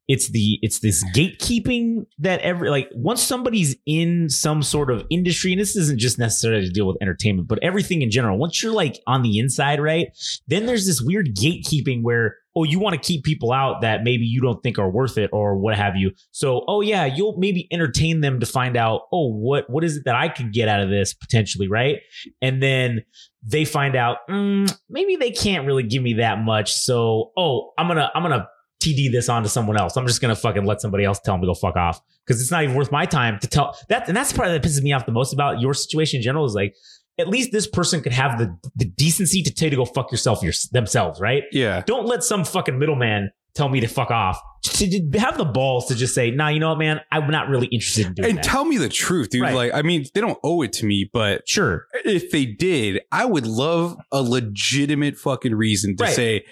it's 0.08 0.30
the 0.30 0.60
it's 0.62 0.80
this 0.80 1.04
gatekeeping 1.16 2.06
that 2.20 2.40
every 2.42 2.70
like 2.70 2.90
once 2.94 3.24
somebody's 3.24 3.76
in 3.86 4.30
some 4.30 4.62
sort 4.62 4.92
of 4.92 5.06
industry 5.10 5.54
and 5.54 5.62
this 5.62 5.76
isn't 5.76 6.00
just 6.00 6.20
necessarily 6.20 6.66
to 6.66 6.72
deal 6.72 6.86
with 6.86 6.98
entertainment 7.02 7.48
but 7.48 7.60
everything 7.64 8.02
in 8.02 8.12
general 8.12 8.38
once 8.38 8.62
you're 8.62 8.74
like 8.74 9.00
on 9.08 9.24
the 9.24 9.40
inside 9.40 9.82
right 9.82 10.10
then 10.48 10.66
there's 10.66 10.86
this 10.86 11.02
weird 11.02 11.36
gatekeeping 11.36 12.04
where 12.04 12.38
oh 12.58 12.64
you 12.64 12.80
want 12.80 12.96
to 12.96 13.00
keep 13.00 13.24
people 13.24 13.52
out 13.52 13.82
that 13.82 14.04
maybe 14.04 14.26
you 14.26 14.42
don't 14.42 14.62
think 14.64 14.80
are 14.80 14.90
worth 14.90 15.18
it 15.18 15.30
or 15.32 15.56
what 15.56 15.76
have 15.76 15.96
you. 15.96 16.12
So 16.32 16.66
oh 16.68 16.82
yeah 16.82 17.06
you'll 17.06 17.38
maybe 17.38 17.68
entertain 17.72 18.22
them 18.22 18.40
to 18.40 18.46
find 18.46 18.76
out 18.76 19.02
oh 19.14 19.28
what 19.32 19.70
what 19.70 19.84
is 19.84 19.98
it 19.98 20.06
that 20.06 20.16
i 20.16 20.28
could 20.28 20.52
get 20.52 20.68
out 20.68 20.82
of 20.82 20.90
this 20.90 21.14
potentially 21.14 21.68
right? 21.68 21.98
And 22.42 22.62
then 22.62 23.04
they 23.44 23.64
find 23.64 23.96
out 23.96 24.18
mm, 24.30 24.76
maybe 24.90 25.16
they 25.16 25.32
can't 25.32 25.68
really 25.68 25.84
give 25.84 26.02
me 26.02 26.16
that 26.16 26.40
much. 26.40 26.74
So 26.74 27.32
oh 27.38 27.74
i'm 27.78 27.88
gonna 27.88 28.10
i'm 28.16 28.24
gonna 28.24 28.48
td 28.82 29.12
this 29.12 29.30
on 29.30 29.44
to 29.44 29.50
someone 29.50 29.78
else. 29.78 29.96
I'm 29.96 30.08
just 30.08 30.22
gonna 30.22 30.36
fucking 30.36 30.66
let 30.66 30.82
somebody 30.82 31.04
else 31.04 31.20
tell 31.20 31.36
them 31.36 31.42
to 31.42 31.48
go 31.48 31.54
fuck 31.54 31.76
off. 31.76 32.02
Because 32.26 32.42
it's 32.42 32.52
not 32.52 32.64
even 32.64 32.76
worth 32.76 32.92
my 32.92 33.06
time 33.06 33.40
to 33.40 33.48
tell 33.48 33.78
that 33.90 34.08
and 34.08 34.18
that's 34.18 34.32
the 34.32 34.38
part 34.38 34.50
that 34.50 34.64
pisses 34.64 34.82
me 34.82 34.94
off 34.94 35.06
the 35.06 35.12
most 35.12 35.32
about 35.32 35.62
your 35.62 35.74
situation 35.74 36.18
in 36.18 36.24
general 36.24 36.46
is 36.46 36.54
like 36.54 36.76
at 37.20 37.28
least 37.28 37.52
this 37.52 37.68
person 37.68 38.02
could 38.02 38.14
have 38.14 38.38
the 38.38 38.56
the 38.76 38.86
decency 38.86 39.42
to 39.44 39.54
tell 39.54 39.68
you 39.68 39.72
to 39.72 39.76
go 39.78 39.86
fuck 39.86 40.12
yourself 40.12 40.42
your, 40.44 40.54
themselves 40.72 41.20
right 41.20 41.44
yeah. 41.52 41.84
don't 41.86 42.06
let 42.06 42.24
some 42.24 42.44
fucking 42.44 42.78
middleman 42.78 43.32
tell 43.58 43.70
me 43.70 43.80
to 43.80 43.88
fuck 43.88 44.12
off. 44.12 44.40
To, 44.64 45.10
have 45.16 45.38
the 45.38 45.46
balls 45.46 45.88
to 45.88 45.96
just 45.96 46.14
say, 46.14 46.30
nah, 46.30 46.50
you 46.50 46.60
know 46.60 46.70
what, 46.70 46.78
man, 46.78 47.02
I'm 47.12 47.30
not 47.32 47.50
really 47.50 47.66
interested 47.68 48.06
in 48.06 48.14
doing 48.14 48.30
And 48.30 48.38
that. 48.38 48.44
tell 48.44 48.64
me 48.64 48.78
the 48.78 48.88
truth, 48.88 49.32
dude. 49.32 49.42
Right. 49.42 49.56
Like, 49.56 49.74
I 49.74 49.82
mean, 49.82 50.06
they 50.14 50.22
don't 50.22 50.38
owe 50.44 50.62
it 50.62 50.74
to 50.74 50.86
me, 50.86 51.10
but 51.12 51.50
sure. 51.50 51.88
if 52.06 52.30
they 52.30 52.46
did, 52.46 53.02
I 53.12 53.26
would 53.26 53.48
love 53.48 53.98
a 54.12 54.22
legitimate 54.22 55.18
fucking 55.18 55.56
reason 55.56 55.96
to 55.98 56.04
Right. 56.04 56.14
say, 56.14 56.46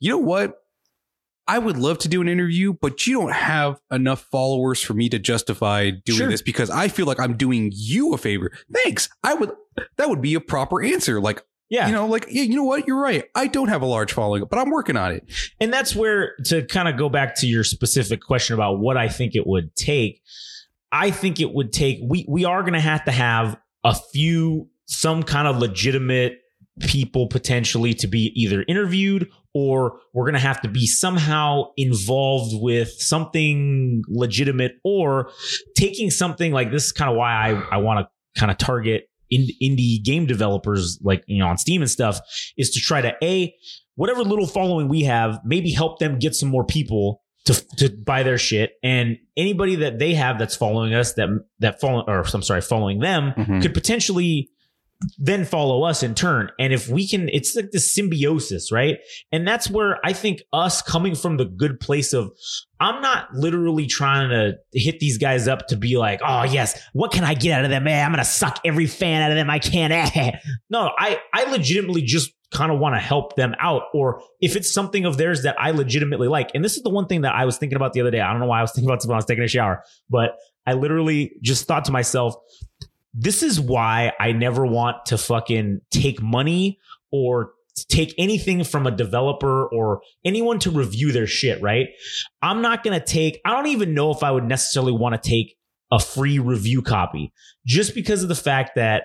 you 0.00 0.10
know 0.10 0.18
what? 0.18 0.52
I 1.46 1.58
would 1.58 1.76
love 1.76 1.98
to 1.98 2.08
do 2.08 2.20
an 2.22 2.28
interview, 2.28 2.72
but 2.72 3.06
you 3.06 3.20
don't 3.20 3.32
have 3.32 3.78
enough 3.90 4.26
followers 4.30 4.80
for 4.80 4.94
me 4.94 5.08
to 5.10 5.18
justify 5.18 5.90
doing 5.90 6.18
Sure. 6.18 6.28
this 6.30 6.40
because 6.42 6.70
I 6.70 6.88
feel 6.88 7.06
like 7.06 7.20
I'm 7.20 7.36
doing 7.36 7.70
you 7.74 8.14
a 8.14 8.18
favor. 8.18 8.50
Thanks. 8.72 9.08
I 9.22 9.34
would, 9.34 9.50
that 9.98 10.08
would 10.08 10.22
be 10.22 10.34
a 10.34 10.40
proper 10.40 10.82
answer. 10.82 11.20
Like, 11.20 11.42
Yeah. 11.68 11.86
you 11.86 11.92
know, 11.92 12.06
like, 12.06 12.26
yeah, 12.30 12.44
you 12.44 12.56
know 12.56 12.64
what? 12.64 12.86
You're 12.86 13.00
right. 13.00 13.24
I 13.34 13.46
don't 13.46 13.68
have 13.68 13.82
a 13.82 13.86
large 13.86 14.12
following, 14.12 14.44
but 14.48 14.58
I'm 14.58 14.70
working 14.70 14.96
on 14.96 15.12
it. 15.12 15.24
And 15.60 15.70
that's 15.72 15.94
where 15.94 16.34
to 16.46 16.64
kind 16.64 16.88
of 16.88 16.96
go 16.96 17.08
back 17.10 17.34
to 17.36 17.46
your 17.46 17.64
specific 17.64 18.22
question 18.22 18.54
about 18.54 18.78
what 18.78 18.96
I 18.96 19.08
think 19.08 19.34
it 19.34 19.46
would 19.46 19.74
take. 19.76 20.22
I 20.92 21.10
think 21.10 21.40
it 21.40 21.52
would 21.52 21.72
take 21.72 21.98
we 22.02 22.24
we 22.28 22.44
are 22.44 22.62
going 22.62 22.74
to 22.74 22.80
have 22.80 23.04
to 23.06 23.10
have 23.12 23.58
a 23.82 23.94
few 23.94 24.68
some 24.86 25.22
kind 25.24 25.48
of 25.48 25.58
legitimate 25.58 26.38
people 26.80 27.26
potentially 27.26 27.94
to 27.94 28.06
be 28.06 28.32
either 28.40 28.64
interviewed 28.68 29.28
or 29.54 30.00
we're 30.12 30.24
going 30.24 30.34
to 30.34 30.40
have 30.40 30.60
to 30.62 30.68
be 30.68 30.86
somehow 30.86 31.62
involved 31.76 32.52
with 32.60 32.90
something 33.00 34.02
legitimate 34.08 34.72
or 34.84 35.30
taking 35.76 36.10
something 36.10 36.52
like 36.52 36.70
this 36.70 36.86
is 36.86 36.92
kind 36.92 37.10
of 37.10 37.16
why 37.16 37.32
I 37.32 37.76
I 37.76 37.76
want 37.78 38.00
to 38.06 38.40
kind 38.40 38.50
of 38.50 38.58
target 38.58 39.04
in, 39.30 39.46
indie 39.62 40.02
game 40.04 40.26
developers 40.26 40.98
like 41.02 41.24
you 41.26 41.38
know 41.38 41.46
on 41.48 41.56
Steam 41.56 41.80
and 41.82 41.90
stuff 41.90 42.20
is 42.56 42.70
to 42.70 42.80
try 42.80 43.00
to 43.00 43.14
a 43.22 43.54
whatever 43.94 44.22
little 44.22 44.46
following 44.46 44.88
we 44.88 45.02
have, 45.04 45.38
maybe 45.44 45.70
help 45.70 46.00
them 46.00 46.18
get 46.18 46.34
some 46.34 46.48
more 46.48 46.64
people 46.64 47.22
to 47.46 47.54
to 47.76 47.90
buy 47.90 48.22
their 48.22 48.38
shit. 48.38 48.72
And 48.82 49.18
anybody 49.36 49.76
that 49.76 49.98
they 49.98 50.14
have 50.14 50.38
that's 50.38 50.56
following 50.56 50.94
us 50.94 51.12
that 51.14 51.28
that 51.60 51.80
follow 51.80 52.04
or 52.08 52.24
I'm 52.32 52.42
sorry, 52.42 52.60
following 52.60 52.98
them 53.00 53.32
Mhm. 53.36 53.62
could 53.62 53.74
potentially 53.74 54.50
then 55.18 55.44
follow 55.44 55.82
us 55.82 56.02
in 56.02 56.14
turn. 56.14 56.50
And 56.58 56.72
if 56.72 56.88
we 56.88 57.06
can, 57.08 57.28
it's 57.28 57.54
like 57.54 57.70
this 57.70 57.94
symbiosis, 57.94 58.70
right? 58.72 58.98
And 59.32 59.46
that's 59.46 59.70
where 59.70 59.98
I 60.04 60.12
think 60.12 60.42
us 60.52 60.82
coming 60.82 61.14
from 61.14 61.36
the 61.36 61.44
good 61.44 61.80
place 61.80 62.12
of, 62.12 62.32
I'm 62.80 63.00
not 63.00 63.32
literally 63.34 63.86
trying 63.86 64.30
to 64.30 64.54
hit 64.72 65.00
these 65.00 65.18
guys 65.18 65.48
up 65.48 65.68
to 65.68 65.76
be 65.76 65.96
like, 65.96 66.20
oh 66.24 66.42
yes, 66.42 66.80
what 66.92 67.12
can 67.12 67.24
I 67.24 67.34
get 67.34 67.52
out 67.52 67.64
of 67.64 67.70
them? 67.70 67.84
Man, 67.84 68.04
I'm 68.04 68.12
gonna 68.12 68.24
suck 68.24 68.58
every 68.64 68.86
fan 68.86 69.22
out 69.22 69.30
of 69.30 69.36
them 69.36 69.48
I 69.48 69.58
can. 69.58 69.92
Eh. 69.92 70.32
no, 70.70 70.90
I 70.98 71.20
I 71.32 71.50
legitimately 71.50 72.02
just 72.02 72.32
kind 72.52 72.72
of 72.72 72.78
want 72.78 72.94
to 72.94 73.00
help 73.00 73.36
them 73.36 73.54
out. 73.58 73.84
Or 73.92 74.22
if 74.40 74.56
it's 74.56 74.72
something 74.72 75.04
of 75.04 75.16
theirs 75.18 75.42
that 75.42 75.56
I 75.60 75.72
legitimately 75.72 76.28
like. 76.28 76.50
And 76.54 76.64
this 76.64 76.76
is 76.76 76.82
the 76.82 76.90
one 76.90 77.06
thing 77.06 77.22
that 77.22 77.34
I 77.34 77.44
was 77.44 77.58
thinking 77.58 77.76
about 77.76 77.92
the 77.92 78.00
other 78.00 78.10
day. 78.10 78.20
I 78.20 78.30
don't 78.30 78.40
know 78.40 78.46
why 78.46 78.58
I 78.58 78.62
was 78.62 78.72
thinking 78.72 78.88
about 78.88 79.00
this 79.00 79.06
when 79.06 79.14
I 79.14 79.18
was 79.18 79.24
taking 79.26 79.44
a 79.44 79.48
shower, 79.48 79.82
but 80.08 80.36
I 80.66 80.72
literally 80.72 81.32
just 81.42 81.66
thought 81.66 81.84
to 81.86 81.92
myself, 81.92 82.34
this 83.14 83.42
is 83.42 83.60
why 83.60 84.12
I 84.18 84.32
never 84.32 84.66
want 84.66 85.06
to 85.06 85.18
fucking 85.18 85.80
take 85.90 86.20
money 86.20 86.78
or 87.12 87.52
take 87.88 88.14
anything 88.18 88.62
from 88.64 88.86
a 88.86 88.90
developer 88.90 89.66
or 89.66 90.00
anyone 90.24 90.58
to 90.60 90.70
review 90.70 91.12
their 91.12 91.26
shit, 91.26 91.60
right? 91.62 91.86
I'm 92.42 92.60
not 92.62 92.82
going 92.84 92.98
to 92.98 93.04
take, 93.04 93.40
I 93.44 93.50
don't 93.50 93.68
even 93.68 93.94
know 93.94 94.10
if 94.10 94.22
I 94.22 94.30
would 94.30 94.44
necessarily 94.44 94.92
want 94.92 95.20
to 95.20 95.28
take 95.28 95.56
a 95.90 95.98
free 95.98 96.38
review 96.38 96.82
copy 96.82 97.32
just 97.66 97.94
because 97.94 98.22
of 98.22 98.28
the 98.28 98.34
fact 98.34 98.72
that 98.76 99.04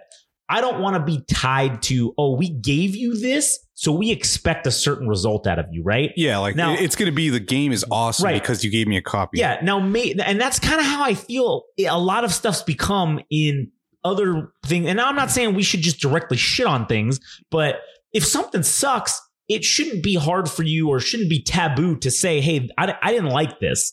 I 0.51 0.62
don't 0.62 0.82
want 0.82 0.95
to 0.95 1.03
be 1.03 1.24
tied 1.32 1.82
to, 1.84 2.14
oh, 2.18 2.36
we 2.36 2.49
gave 2.49 2.95
you 2.95 3.20
this, 3.20 3.60
so 3.76 3.91
we 3.91 4.10
expect 4.12 4.66
a 4.66 4.72
certain 4.72 5.07
result 5.07 5.45
out 5.45 5.60
of 5.60 5.68
you, 5.72 5.84
right? 5.84 6.12
Yeah. 6.16 6.39
Like, 6.39 6.55
Now- 6.55 6.74
it's 6.74 6.95
going 6.95 7.10
to 7.12 7.16
be 7.16 7.30
the 7.30 7.39
game 7.39 7.72
is 7.72 7.86
awesome 7.91 8.26
Right. 8.26 8.41
because 8.41 8.64
you 8.64 8.72
gave 8.72 8.88
me 8.88 8.97
a 8.97 9.01
copy. 9.01 9.38
Yeah. 9.39 9.60
Now, 9.62 9.80
may, 9.80 10.14
and 10.14 10.39
that's 10.41 10.60
kind 10.60 10.80
of 10.80 10.86
how 10.86 11.03
I 11.03 11.14
feel 11.14 11.64
a 11.88 11.99
lot 11.99 12.24
of 12.24 12.34
stuff's 12.34 12.64
become 12.64 13.20
in 13.30 13.72
other 14.04 14.54
things. 14.66 14.88
And 14.88 15.00
I'm 15.00 15.16
not 15.16 15.32
saying 15.32 15.56
we 15.56 15.64
should 15.64 15.82
just 15.82 16.00
directly 16.00 16.38
shit 16.38 16.66
on 16.66 16.86
things, 16.86 17.20
but 17.52 17.82
if 18.14 18.26
something 18.26 18.64
sucks, 18.64 19.20
it 19.50 19.64
shouldn't 19.64 20.04
be 20.04 20.16
hard 20.16 20.50
for 20.50 20.64
you 20.64 20.89
or 20.89 21.00
shouldn't 21.00 21.30
be 21.30 21.41
taboo 21.41 21.97
to 21.97 22.12
say, 22.12 22.39
hey, 22.39 22.70
I, 22.78 22.95
I 23.02 23.12
didn't 23.12 23.32
like 23.32 23.60
this. 23.60 23.91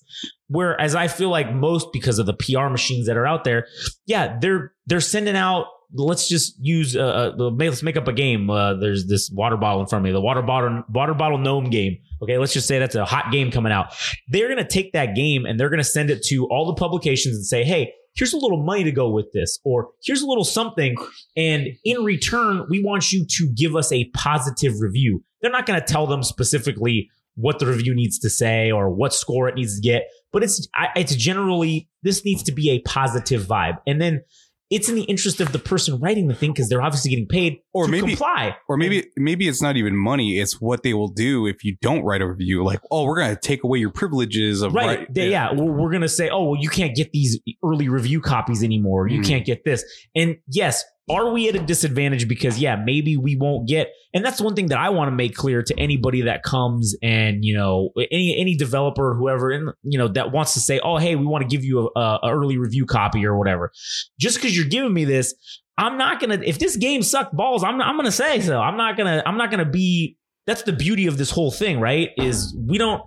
Whereas 0.49 0.95
I 0.95 1.09
feel 1.09 1.31
like 1.31 1.53
most 1.53 1.89
because 1.93 2.19
of 2.19 2.27
the 2.27 2.35
PR 2.35 2.69
machines 2.69 3.07
that 3.07 3.17
are 3.17 3.27
out 3.27 3.43
there, 3.43 3.67
yeah, 4.05 4.39
they're 4.41 4.73
they're 4.87 5.01
sending 5.01 5.35
out. 5.35 5.67
Let's 5.93 6.29
just 6.29 6.55
use 6.61 6.95
uh, 6.97 7.33
uh 7.39 7.51
let's 7.51 7.83
make 7.83 7.97
up 7.97 8.07
a 8.07 8.13
game. 8.13 8.51
Uh, 8.51 8.75
there's 8.75 9.07
this 9.07 9.31
water 9.33 9.57
bottle 9.57 9.81
in 9.81 9.87
front 9.89 10.05
of 10.05 10.05
me, 10.05 10.13
the 10.13 10.21
water 10.21 10.43
bottle 10.43 10.85
water 10.89 11.15
bottle 11.15 11.39
gnome 11.39 11.71
game. 11.71 11.97
Okay, 12.23 12.39
let's 12.39 12.53
just 12.53 12.69
say 12.69 12.79
that's 12.79 12.95
a 12.95 13.05
hot 13.05 13.33
game 13.33 13.51
coming 13.51 13.73
out. 13.73 13.95
They're 14.29 14.49
gonna 14.49 14.69
take 14.69 14.93
that 14.93 15.17
game 15.17 15.47
and 15.47 15.59
they're 15.59 15.71
gonna 15.71 15.85
send 15.85 16.11
it 16.11 16.23
to 16.27 16.47
all 16.47 16.67
the 16.67 16.75
publications 16.75 17.35
and 17.35 17.47
say, 17.47 17.65
hey, 17.65 17.93
here's 18.17 18.33
a 18.33 18.39
little 18.39 18.63
money 18.63 18.85
to 18.85 18.93
go 18.93 19.11
with 19.11 19.31
this, 19.33 19.59
or 19.65 19.91
here's 20.05 20.23
a 20.23 20.27
little 20.27 20.45
something, 20.45 20.97
and 21.37 21.69
in 21.85 22.03
return, 22.03 22.67
we 22.69 22.83
want 22.83 23.13
you 23.13 23.25
to 23.27 23.49
give 23.55 23.77
us 23.77 23.93
a 23.93 24.05
positive 24.15 24.81
review. 24.81 25.23
They're 25.41 25.51
not 25.51 25.67
gonna 25.67 25.85
tell 25.85 26.07
them 26.07 26.23
specifically 26.23 27.11
what 27.35 27.59
the 27.59 27.67
review 27.67 27.95
needs 27.95 28.19
to 28.21 28.31
say 28.31 28.71
or 28.71 28.89
what 28.91 29.13
score 29.13 29.49
it 29.49 29.55
needs 29.55 29.77
to 29.77 29.83
get, 29.83 30.09
but 30.33 30.43
it's 30.43 30.67
it's 30.95 31.15
generally 31.15 31.89
this 32.03 32.25
needs 32.25 32.43
to 32.45 32.53
be 32.53 32.71
a 32.71 32.81
positive 32.81 33.43
vibe, 33.43 33.79
and 33.87 34.01
then 34.01 34.23
it's 34.69 34.89
in 34.89 34.97
the 34.97 35.05
interest 35.05 35.41
of 35.41 35.53
the 35.53 35.59
person 35.61 35.99
writing 36.01 36.27
the 36.27 36.35
thing 36.35 36.53
because 36.53 36.69
they're 36.69 36.83
obviously 36.83 37.09
getting 37.11 37.29
paid 37.29 37.59
Or 37.73 37.85
to 37.87 37.91
maybe- 37.91 38.09
comply. 38.09 38.57
Or 38.69 38.77
maybe 38.77 39.05
maybe 39.17 39.47
it's 39.47 39.63
not 39.63 39.77
even 39.77 39.97
money. 39.97 40.39
It's 40.41 40.61
what 40.61 40.83
they 40.83 40.93
will 40.93 41.09
do 41.09 41.47
if 41.47 41.63
you 41.63 41.77
don't 41.81 42.03
write 42.03 42.21
a 42.21 42.27
review. 42.29 42.65
Like, 42.65 42.81
oh, 42.91 43.05
we're 43.05 43.19
gonna 43.21 43.39
take 43.41 43.63
away 43.63 43.79
your 43.79 43.91
privileges 43.91 44.63
of 44.63 44.75
right, 44.75 44.99
write- 45.01 45.15
They- 45.15 45.31
yeah, 45.31 45.53
We're, 45.55 45.71
we're 45.73 45.93
gonna 45.93 46.09
say, 46.09 46.29
oh, 46.31 46.51
well, 46.51 46.61
you 46.61 46.69
can't 46.69 46.97
get 46.97 47.13
these 47.13 47.39
early 47.65 47.89
review 47.89 48.21
copies 48.21 48.65
anymore. 48.65 49.07
You 49.09 49.21
Mhm. 49.21 49.27
can't 49.29 49.45
get 49.47 49.65
this. 49.65 49.85
And 50.17 50.37
yes, 50.49 50.85
are 51.09 51.31
we 51.31 51.49
at 51.49 51.55
a 51.55 51.61
disadvantage? 51.61 52.29
Because 52.29 52.59
yeah 52.59 52.77
maybe 52.77 53.17
we 53.17 53.37
won't 53.37 53.69
get 53.69 53.93
and 54.15 54.25
that's 54.25 54.41
one 54.41 54.55
thing 54.55 54.69
that 54.69 54.79
i 54.79 54.89
want 54.89 55.09
to 55.09 55.15
make 55.15 55.35
clear 55.35 55.63
to 55.63 55.79
anybody 55.79 56.23
that 56.23 56.43
comes 56.43 56.97
and 57.03 57.45
you 57.45 57.55
know 57.55 57.91
any 58.11 58.37
any 58.39 58.57
developer 58.57 59.15
whoever 59.15 59.51
and 59.51 59.71
you 59.83 59.99
know 59.99 60.09
that 60.09 60.33
wants 60.33 60.55
to 60.55 60.61
say 60.61 60.81
oh 60.83 60.97
hey 60.97 61.17
we 61.17 61.27
want 61.27 61.43
to 61.43 61.49
give 61.49 61.65
you 61.65 61.91
a, 61.95 62.01
a 62.01 62.31
early 62.31 62.59
review 62.59 62.87
copy 62.87 63.25
or 63.25 63.37
whatever. 63.37 63.73
Just 64.19 64.37
because 64.37 64.57
you're 64.57 64.69
giving 64.69 64.93
me 64.93 65.05
this 65.05 65.35
i'm 65.79 65.99
not 65.99 66.21
gonna 66.21 66.41
if 66.45 66.59
this 66.59 66.77
game 66.77 67.03
sucked 67.03 67.37
balls 67.37 67.63
i'm, 67.63 67.81
I'm 67.81 67.97
gonna 67.97 68.11
say 68.11 68.41
so. 68.41 68.61
I'm 68.61 68.77
not 68.77 68.97
gonna 68.97 69.23
i'm 69.27 69.37
not 69.37 69.51
gonna 69.51 69.65
be 69.65 70.17
that's 70.47 70.63
the 70.63 70.73
beauty 70.73 71.07
of 71.07 71.19
this 71.19 71.31
whole 71.31 71.51
thing 71.51 71.81
right? 71.81 72.11
Is 72.17 72.57
we 72.57 72.79
don't 72.79 73.03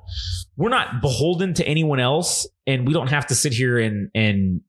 we're 0.58 0.70
not 0.70 1.02
beholden 1.02 1.54
to 1.56 1.66
anyone 1.66 2.00
else 2.00 2.48
and 2.68 2.86
we 2.86 2.94
don't 2.94 3.10
have 3.10 3.28
to 3.28 3.36
sit 3.36 3.54
here 3.54 3.80
and 3.80 4.10
and 4.14 4.62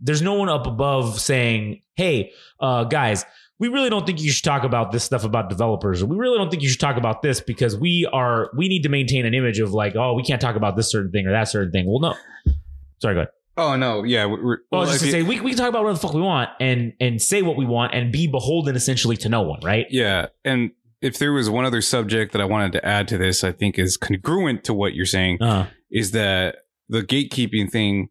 there's 0.00 0.22
no 0.22 0.34
one 0.34 0.48
up 0.48 0.66
above 0.66 1.20
saying, 1.20 1.82
"Hey, 1.94 2.32
uh, 2.60 2.84
guys, 2.84 3.24
we 3.58 3.68
really 3.68 3.90
don't 3.90 4.04
think 4.04 4.20
you 4.20 4.30
should 4.30 4.44
talk 4.44 4.64
about 4.64 4.90
this 4.92 5.04
stuff 5.04 5.24
about 5.24 5.48
developers, 5.48 6.02
we 6.04 6.16
really 6.16 6.36
don't 6.38 6.50
think 6.50 6.62
you 6.62 6.68
should 6.68 6.80
talk 6.80 6.96
about 6.96 7.22
this 7.22 7.40
because 7.40 7.76
we 7.76 8.08
are 8.12 8.50
we 8.56 8.68
need 8.68 8.82
to 8.82 8.88
maintain 8.88 9.24
an 9.26 9.34
image 9.34 9.60
of 9.60 9.72
like, 9.72 9.94
oh, 9.96 10.14
we 10.14 10.22
can't 10.22 10.40
talk 10.40 10.56
about 10.56 10.76
this 10.76 10.90
certain 10.90 11.10
thing 11.12 11.26
or 11.26 11.32
that 11.32 11.48
certain 11.48 11.70
thing." 11.72 11.86
Well, 11.86 12.00
no. 12.00 12.52
Sorry, 13.00 13.14
go 13.14 13.20
ahead. 13.20 13.28
Oh 13.56 13.76
no, 13.76 14.02
yeah. 14.02 14.26
We're, 14.26 14.38
Well, 14.40 14.58
well, 14.72 14.86
just 14.86 15.00
to 15.00 15.06
if 15.06 15.12
say 15.12 15.22
we, 15.22 15.40
we 15.40 15.50
can 15.50 15.58
talk 15.58 15.68
about 15.68 15.84
whatever 15.84 15.98
the 15.98 16.00
fuck 16.06 16.14
we 16.14 16.22
want 16.22 16.50
and 16.60 16.92
and 17.00 17.22
say 17.22 17.42
what 17.42 17.56
we 17.56 17.64
want 17.64 17.94
and 17.94 18.10
be 18.10 18.26
beholden 18.26 18.74
essentially 18.74 19.16
to 19.18 19.28
no 19.28 19.42
one, 19.42 19.60
right? 19.62 19.86
yeah, 19.90 20.26
and 20.44 20.72
if 21.00 21.18
there 21.18 21.32
was 21.32 21.48
one 21.50 21.64
other 21.64 21.80
subject 21.82 22.32
that 22.32 22.40
I 22.40 22.46
wanted 22.46 22.72
to 22.72 22.84
add 22.84 23.06
to 23.08 23.18
this, 23.18 23.44
I 23.44 23.52
think 23.52 23.78
is 23.78 23.96
congruent 23.96 24.64
to 24.64 24.74
what 24.74 24.94
you're 24.94 25.04
saying, 25.06 25.40
Uh, 25.42 25.66
is 25.90 26.10
that 26.12 26.56
the 26.88 27.02
gatekeeping 27.02 27.70
thing. 27.70 28.08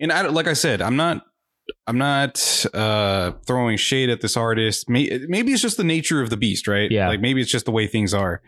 And 0.00 0.12
I, 0.12 0.22
like 0.28 0.46
I 0.46 0.52
said, 0.52 0.80
I'm 0.82 0.96
not, 0.96 1.24
I'm 1.86 1.98
not 1.98 2.64
uh, 2.72 3.32
throwing 3.46 3.76
shade 3.76 4.10
at 4.10 4.20
this 4.20 4.36
artist. 4.36 4.88
Maybe, 4.88 5.52
it's 5.52 5.62
just 5.62 5.76
the 5.76 5.84
nature 5.84 6.22
of 6.22 6.30
the 6.30 6.36
beast, 6.36 6.66
right? 6.68 6.90
Yeah. 6.90 7.08
Like 7.08 7.20
maybe 7.20 7.40
it's 7.40 7.50
just 7.50 7.64
the 7.66 7.72
way 7.72 7.86
things 7.86 8.14
are. 8.14 8.40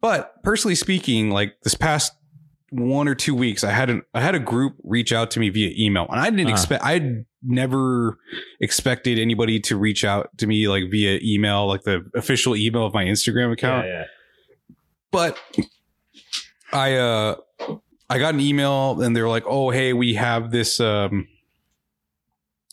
But 0.00 0.42
personally 0.42 0.74
speaking, 0.74 1.30
like 1.30 1.54
this 1.62 1.74
past 1.74 2.12
one 2.70 3.06
or 3.08 3.14
two 3.14 3.34
weeks, 3.34 3.62
I 3.62 3.70
had 3.70 3.88
an 3.88 4.02
I 4.14 4.20
had 4.20 4.34
a 4.34 4.40
group 4.40 4.74
reach 4.82 5.12
out 5.12 5.30
to 5.32 5.40
me 5.40 5.48
via 5.48 5.72
email, 5.78 6.06
and 6.10 6.18
I 6.20 6.28
didn't 6.28 6.46
Uh-huh. 6.46 6.52
expect. 6.54 6.82
I 6.84 7.22
never 7.42 8.18
expected 8.60 9.18
anybody 9.18 9.60
to 9.60 9.76
reach 9.76 10.04
out 10.04 10.36
to 10.38 10.46
me 10.46 10.66
like 10.66 10.90
via 10.90 11.20
email, 11.22 11.66
like 11.68 11.82
the 11.84 12.04
official 12.16 12.56
email 12.56 12.84
of 12.84 12.92
my 12.94 13.04
Instagram 13.04 13.52
account 13.52 13.86
yeah. 13.86 14.04
but 15.12 15.38
I 16.72 16.94
uh 16.96 17.36
I 18.14 18.18
got 18.18 18.34
an 18.34 18.40
email 18.40 19.00
and 19.02 19.14
they're 19.16 19.28
like, 19.28 19.44
"Oh, 19.46 19.70
hey, 19.70 19.92
we 19.92 20.14
have 20.14 20.50
this 20.50 20.80
um 20.80 21.26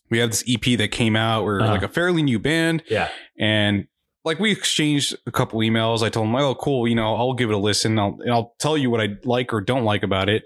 we 0.09 0.19
have 0.19 0.29
this 0.31 0.43
EP 0.47 0.77
that 0.77 0.89
came 0.91 1.15
out. 1.15 1.43
We're 1.45 1.61
Uh-huh. 1.61 1.71
like 1.71 1.83
a 1.83 1.87
fairly 1.89 2.21
new 2.23 2.39
band." 2.39 2.83
Yeah. 2.89 3.09
And 3.39 3.87
like 4.23 4.39
we 4.39 4.51
exchanged 4.51 5.15
a 5.25 5.31
couple 5.31 5.59
emails. 5.61 6.03
I 6.03 6.09
told 6.09 6.27
them, 6.27 6.35
"Oh, 6.35 6.53
cool, 6.55 6.87
you 6.87 6.95
know, 6.95 7.15
I'll 7.15 7.33
give 7.33 7.49
it 7.49 7.53
a 7.53 7.57
listen. 7.57 7.97
I'll 7.97 8.17
and 8.21 8.31
I'll 8.31 8.53
tell 8.59 8.77
you 8.77 8.89
what 8.89 9.01
I 9.01 9.09
like 9.23 9.51
or 9.53 9.61
don't 9.61 9.83
like 9.83 10.03
about 10.03 10.29
it." 10.29 10.43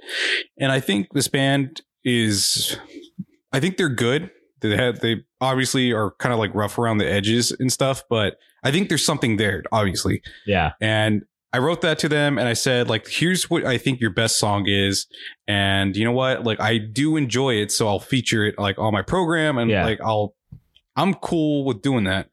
And 0.57 0.71
I 0.71 0.79
think 0.79 1.07
this 1.13 1.27
band 1.27 1.81
is 2.03 2.77
I 3.51 3.59
think 3.59 3.77
they're 3.77 3.89
good. 3.89 4.31
They 4.61 4.75
had 4.77 5.01
they 5.01 5.23
obviously 5.41 5.91
are 5.91 6.11
kind 6.19 6.31
of 6.33 6.39
like 6.39 6.53
rough 6.55 6.77
around 6.79 6.99
the 6.99 7.09
edges 7.11 7.51
and 7.51 7.71
stuff, 7.71 8.03
but 8.09 8.37
I 8.63 8.71
think 8.71 8.89
there's 8.89 9.05
something 9.05 9.37
there, 9.37 9.63
obviously. 9.71 10.21
Yeah. 10.47 10.71
And 10.81 11.23
I 11.55 11.59
wrote 11.59 11.79
that 11.81 11.97
to 11.99 12.09
them 12.09 12.37
and 12.37 12.49
I 12.49 12.53
said, 12.53 12.89
like, 12.89 13.07
here's 13.07 13.49
what 13.49 13.65
I 13.65 13.77
think 13.77 14.01
your 14.01 14.09
best 14.09 14.37
song 14.39 14.65
is. 14.67 15.07
And 15.47 15.95
you 15.95 16.03
know 16.03 16.11
what? 16.11 16.43
Like, 16.43 16.59
I 16.59 16.77
do 16.77 17.15
enjoy 17.15 17.53
it. 17.55 17.71
So 17.71 17.87
I'll 17.87 17.99
feature 17.99 18.43
it 18.45 18.55
like 18.59 18.77
on 18.77 18.91
my 18.91 19.01
program 19.01 19.57
and 19.57 19.71
Yeah. 19.71 19.85
like, 19.85 20.01
I'll, 20.01 20.35
I'm 20.97 21.13
cool 21.13 21.63
with 21.63 21.81
doing 21.81 22.03
that. 22.05 22.29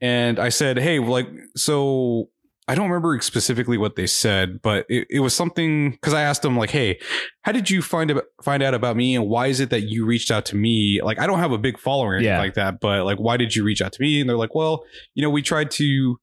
And 0.00 0.38
I 0.38 0.50
said, 0.50 0.78
hey, 0.78 1.00
like, 1.00 1.28
so 1.56 2.28
I 2.68 2.74
don't 2.76 2.88
remember 2.90 3.18
specifically 3.22 3.78
what 3.78 3.96
they 3.96 4.06
said, 4.06 4.60
but 4.62 4.86
it, 4.88 5.08
it 5.10 5.20
was 5.20 5.34
something 5.34 5.90
because 5.90 6.14
I 6.14 6.20
asked 6.22 6.42
them 6.42 6.54
like, 6.56 6.68
"Hey, 6.70 7.00
how 7.40 7.50
did 7.52 7.70
you 7.70 7.80
find 7.80 8.12
find 8.42 8.62
out 8.62 8.74
about 8.74 8.94
me, 8.94 9.16
and 9.16 9.26
why 9.26 9.46
is 9.46 9.58
it 9.58 9.70
that 9.70 9.84
you 9.88 10.04
reached 10.04 10.30
out 10.30 10.44
to 10.50 10.56
me? 10.56 11.00
Like, 11.02 11.18
I 11.18 11.26
don't 11.26 11.38
have 11.38 11.50
a 11.50 11.56
big 11.56 11.78
following 11.78 12.08
or 12.08 12.14
anything 12.16 12.26
Yeah. 12.34 12.38
like 12.40 12.54
that, 12.54 12.78
but 12.78 13.06
like, 13.06 13.16
why 13.18 13.38
did 13.38 13.56
you 13.56 13.64
reach 13.64 13.80
out 13.80 13.94
to 13.94 14.02
me?" 14.02 14.20
And 14.20 14.28
they're 14.28 14.36
like, 14.36 14.54
"Well, 14.54 14.84
you 15.14 15.22
know, 15.22 15.30
we 15.30 15.40
tried 15.40 15.70
to 15.72 16.20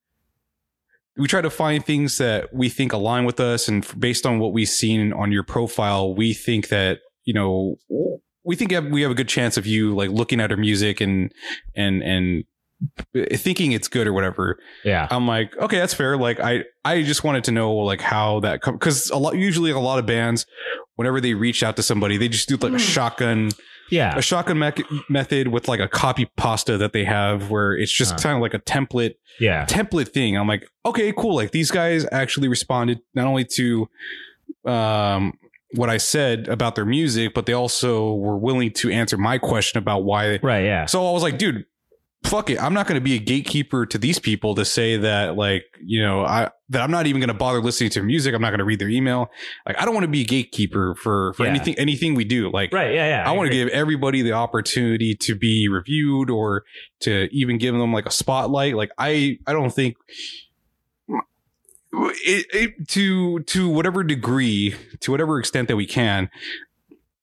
we 1.17 1.27
try 1.27 1.41
to 1.41 1.49
find 1.49 1.85
things 1.85 2.17
that 2.17 2.53
we 2.53 2.69
think 2.69 2.93
align 2.93 3.25
with 3.25 3.39
us, 3.39 3.67
and 3.67 3.87
based 3.99 4.25
on 4.25 4.39
what 4.39 4.53
we've 4.53 4.69
seen 4.69 5.13
on 5.13 5.31
your 5.31 5.43
profile, 5.43 6.13
we 6.13 6.33
think 6.33 6.69
that 6.69 6.99
you 7.23 7.33
know." 7.33 7.77
We 8.47 8.55
think 8.55 8.75
we 8.91 9.01
have 9.01 9.09
a 9.09 9.15
good 9.15 9.27
chance 9.27 9.57
of 9.57 9.65
you 9.65 9.95
like 9.95 10.11
looking 10.11 10.39
at 10.39 10.51
our 10.51 10.57
music 10.57 11.01
and 11.01 11.31
and 11.75 12.03
and 12.03 12.43
thinking 13.37 13.71
it's 13.71 13.87
good 13.87 14.07
or 14.07 14.13
whatever. 14.13 14.59
Yeah. 14.83 15.07
I'm 15.09 15.27
like, 15.27 15.55
okay, 15.57 15.77
that's 15.77 15.93
fair. 15.93 16.17
Like, 16.17 16.39
I 16.39 16.63
I 16.83 17.03
just 17.03 17.23
wanted 17.23 17.45
to 17.45 17.51
know 17.51 17.73
like 17.73 18.01
how 18.01 18.41
that 18.41 18.61
because 18.63 19.09
a 19.09 19.17
lot 19.17 19.35
usually 19.35 19.71
a 19.71 19.79
lot 19.79 19.99
of 19.99 20.05
bands, 20.05 20.45
whenever 20.95 21.21
they 21.21 21.33
reach 21.33 21.63
out 21.63 21.75
to 21.77 21.83
somebody, 21.83 22.17
they 22.17 22.27
just 22.27 22.49
do 22.49 22.57
like 22.57 22.73
a 22.73 22.75
mm. 22.75 22.79
shotgun 22.79 23.51
Yeah. 23.91 24.17
a 24.17 24.21
shotgun 24.21 24.59
mec- 24.59 24.81
method 25.09 25.49
with 25.49 25.67
like 25.67 25.79
a 25.79 25.87
copy 25.87 26.25
pasta 26.37 26.77
that 26.77 26.91
they 26.93 27.03
have 27.05 27.49
where 27.51 27.73
it's 27.73 27.91
just 27.91 28.15
Uh. 28.15 28.17
kind 28.17 28.35
of 28.35 28.41
like 28.41 28.53
a 28.53 28.59
template 28.59 29.15
Yeah. 29.39 29.65
template 29.65 30.07
thing. 30.09 30.35
I'm 30.37 30.47
like, 30.47 30.67
okay, 30.85 31.11
cool. 31.15 31.35
Like 31.35 31.51
these 31.51 31.71
guys 31.71 32.05
actually 32.11 32.47
responded 32.47 32.99
not 33.13 33.27
only 33.27 33.45
to 33.55 33.87
um 34.65 35.33
what 35.73 35.89
I 35.89 35.97
said 35.97 36.47
about 36.47 36.75
their 36.75 36.85
music, 36.85 37.33
but 37.33 37.45
they 37.45 37.53
also 37.53 38.13
were 38.13 38.37
willing 38.37 38.71
to 38.71 38.89
answer 38.91 39.17
my 39.17 39.37
question 39.37 39.77
about 39.77 40.03
why 40.05 40.39
Right. 40.41 40.63
Yeah. 40.63 40.85
so 40.85 41.05
I 41.07 41.11
was 41.11 41.21
like, 41.23 41.37
dude, 41.37 41.65
fuck 42.25 42.49
it. 42.49 42.61
I'm 42.61 42.73
not 42.73 42.87
going 42.87 42.99
to 42.99 43.03
be 43.03 43.15
a 43.15 43.19
gatekeeper 43.19 43.85
to 43.85 43.97
these 43.97 44.19
people 44.19 44.55
to 44.55 44.65
say 44.65 44.97
that, 44.97 45.35
like, 45.35 45.63
you 45.83 46.01
know, 46.01 46.25
I 46.25 46.51
that 46.69 46.81
I'm 46.81 46.91
not 46.91 47.05
even 47.07 47.19
going 47.21 47.27
to 47.29 47.33
bother 47.33 47.61
listening 47.61 47.91
to 47.91 48.01
music. 48.03 48.33
I'm 48.33 48.41
not 48.41 48.49
going 48.49 48.59
to 48.59 48.65
read 48.65 48.79
their 48.79 48.89
email. 48.89 49.29
Like, 49.67 49.79
I 49.79 49.85
don't 49.85 49.93
want 49.93 50.03
to 50.05 50.09
be 50.11 50.21
a 50.21 50.25
gatekeeper 50.25 50.95
for 50.95 51.33
for 51.33 51.43
Yeah. 51.43 51.51
anything 51.51 51.75
anything 51.77 52.15
we 52.15 52.23
do. 52.25 52.49
Like, 52.51 52.73
Right. 52.73 52.93
Yeah. 52.93 53.07
Yeah. 53.07 53.29
I 53.29 53.31
want 53.33 53.49
to 53.51 53.55
give 53.55 53.67
everybody 53.69 54.21
the 54.21 54.33
opportunity 54.33 55.15
to 55.21 55.35
be 55.35 55.67
reviewed 55.69 56.29
or 56.29 56.63
to 57.01 57.27
even 57.31 57.57
give 57.57 57.73
them 57.75 57.93
like 57.93 58.05
a 58.05 58.11
spotlight. 58.11 58.75
Like, 58.75 58.89
I 58.97 59.37
I 59.47 59.53
don't 59.53 59.71
think. 59.73 59.95
It, 62.27 62.45
it, 62.53 62.87
to 62.89 63.39
to 63.39 63.69
whatever 63.69 64.03
degree, 64.03 64.75
to 64.99 65.11
whatever 65.11 65.39
extent 65.39 65.69
that 65.69 65.77
we 65.77 65.85
can, 65.85 66.29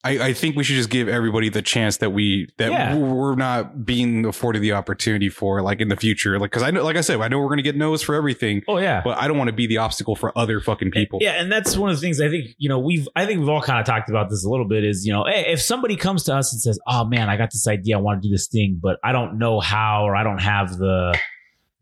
I, 0.04 0.18
I 0.18 0.32
think 0.32 0.56
we 0.56 0.64
should 0.64 0.74
just 0.74 0.90
give 0.90 1.06
everybody 1.08 1.48
the 1.48 1.62
chance 1.62 1.98
that 1.98 2.10
we 2.10 2.48
that 2.58 2.72
Yeah. 2.72 2.96
we're 2.96 3.36
not 3.36 3.84
being 3.86 4.26
afforded 4.26 4.60
the 4.60 4.72
opportunity 4.72 5.28
for, 5.28 5.62
like 5.62 5.80
in 5.80 5.86
the 5.88 5.96
future. 5.96 6.40
Like, 6.40 6.50
because 6.50 6.64
I 6.64 6.72
know, 6.72 6.82
like 6.82 6.96
I 6.96 7.02
said, 7.02 7.20
I 7.20 7.28
know 7.28 7.38
we're 7.38 7.48
gonna 7.50 7.62
get 7.62 7.76
no's 7.76 8.02
for 8.02 8.16
everything, 8.16 8.62
Oh 8.66 8.78
yeah. 8.78 9.00
but 9.04 9.16
I 9.16 9.28
don't 9.28 9.38
want 9.38 9.48
to 9.50 9.54
be 9.54 9.68
the 9.68 9.78
obstacle 9.78 10.16
for 10.16 10.36
other 10.36 10.58
fucking 10.60 10.90
people. 10.90 11.20
Yeah, 11.22 11.40
and 11.40 11.52
that's 11.52 11.76
one 11.76 11.88
of 11.90 11.96
the 11.96 12.00
things 12.00 12.20
I 12.20 12.28
think 12.28 12.48
you 12.58 12.68
know 12.68 12.80
we've 12.80 13.08
I 13.14 13.26
think 13.26 13.38
we've 13.38 13.48
all 13.48 13.62
kind 13.62 13.78
of 13.78 13.86
talked 13.86 14.10
about 14.10 14.28
this 14.28 14.44
a 14.44 14.48
little 14.50 14.66
bit 14.66 14.82
is 14.82 15.06
you 15.06 15.12
know 15.12 15.24
hey, 15.24 15.44
if 15.52 15.62
somebody 15.62 15.94
comes 15.94 16.24
to 16.24 16.34
us 16.34 16.52
and 16.52 16.60
says 16.60 16.80
oh 16.88 17.04
man 17.04 17.28
I 17.30 17.36
got 17.36 17.52
this 17.52 17.68
idea 17.68 17.96
I 17.96 18.00
want 18.00 18.22
to 18.22 18.28
do 18.28 18.32
this 18.34 18.48
thing 18.48 18.80
but 18.82 18.98
I 19.04 19.12
don't 19.12 19.38
know 19.38 19.60
how 19.60 20.04
or 20.04 20.16
I 20.16 20.24
don't 20.24 20.40
have 20.40 20.76
the 20.78 21.16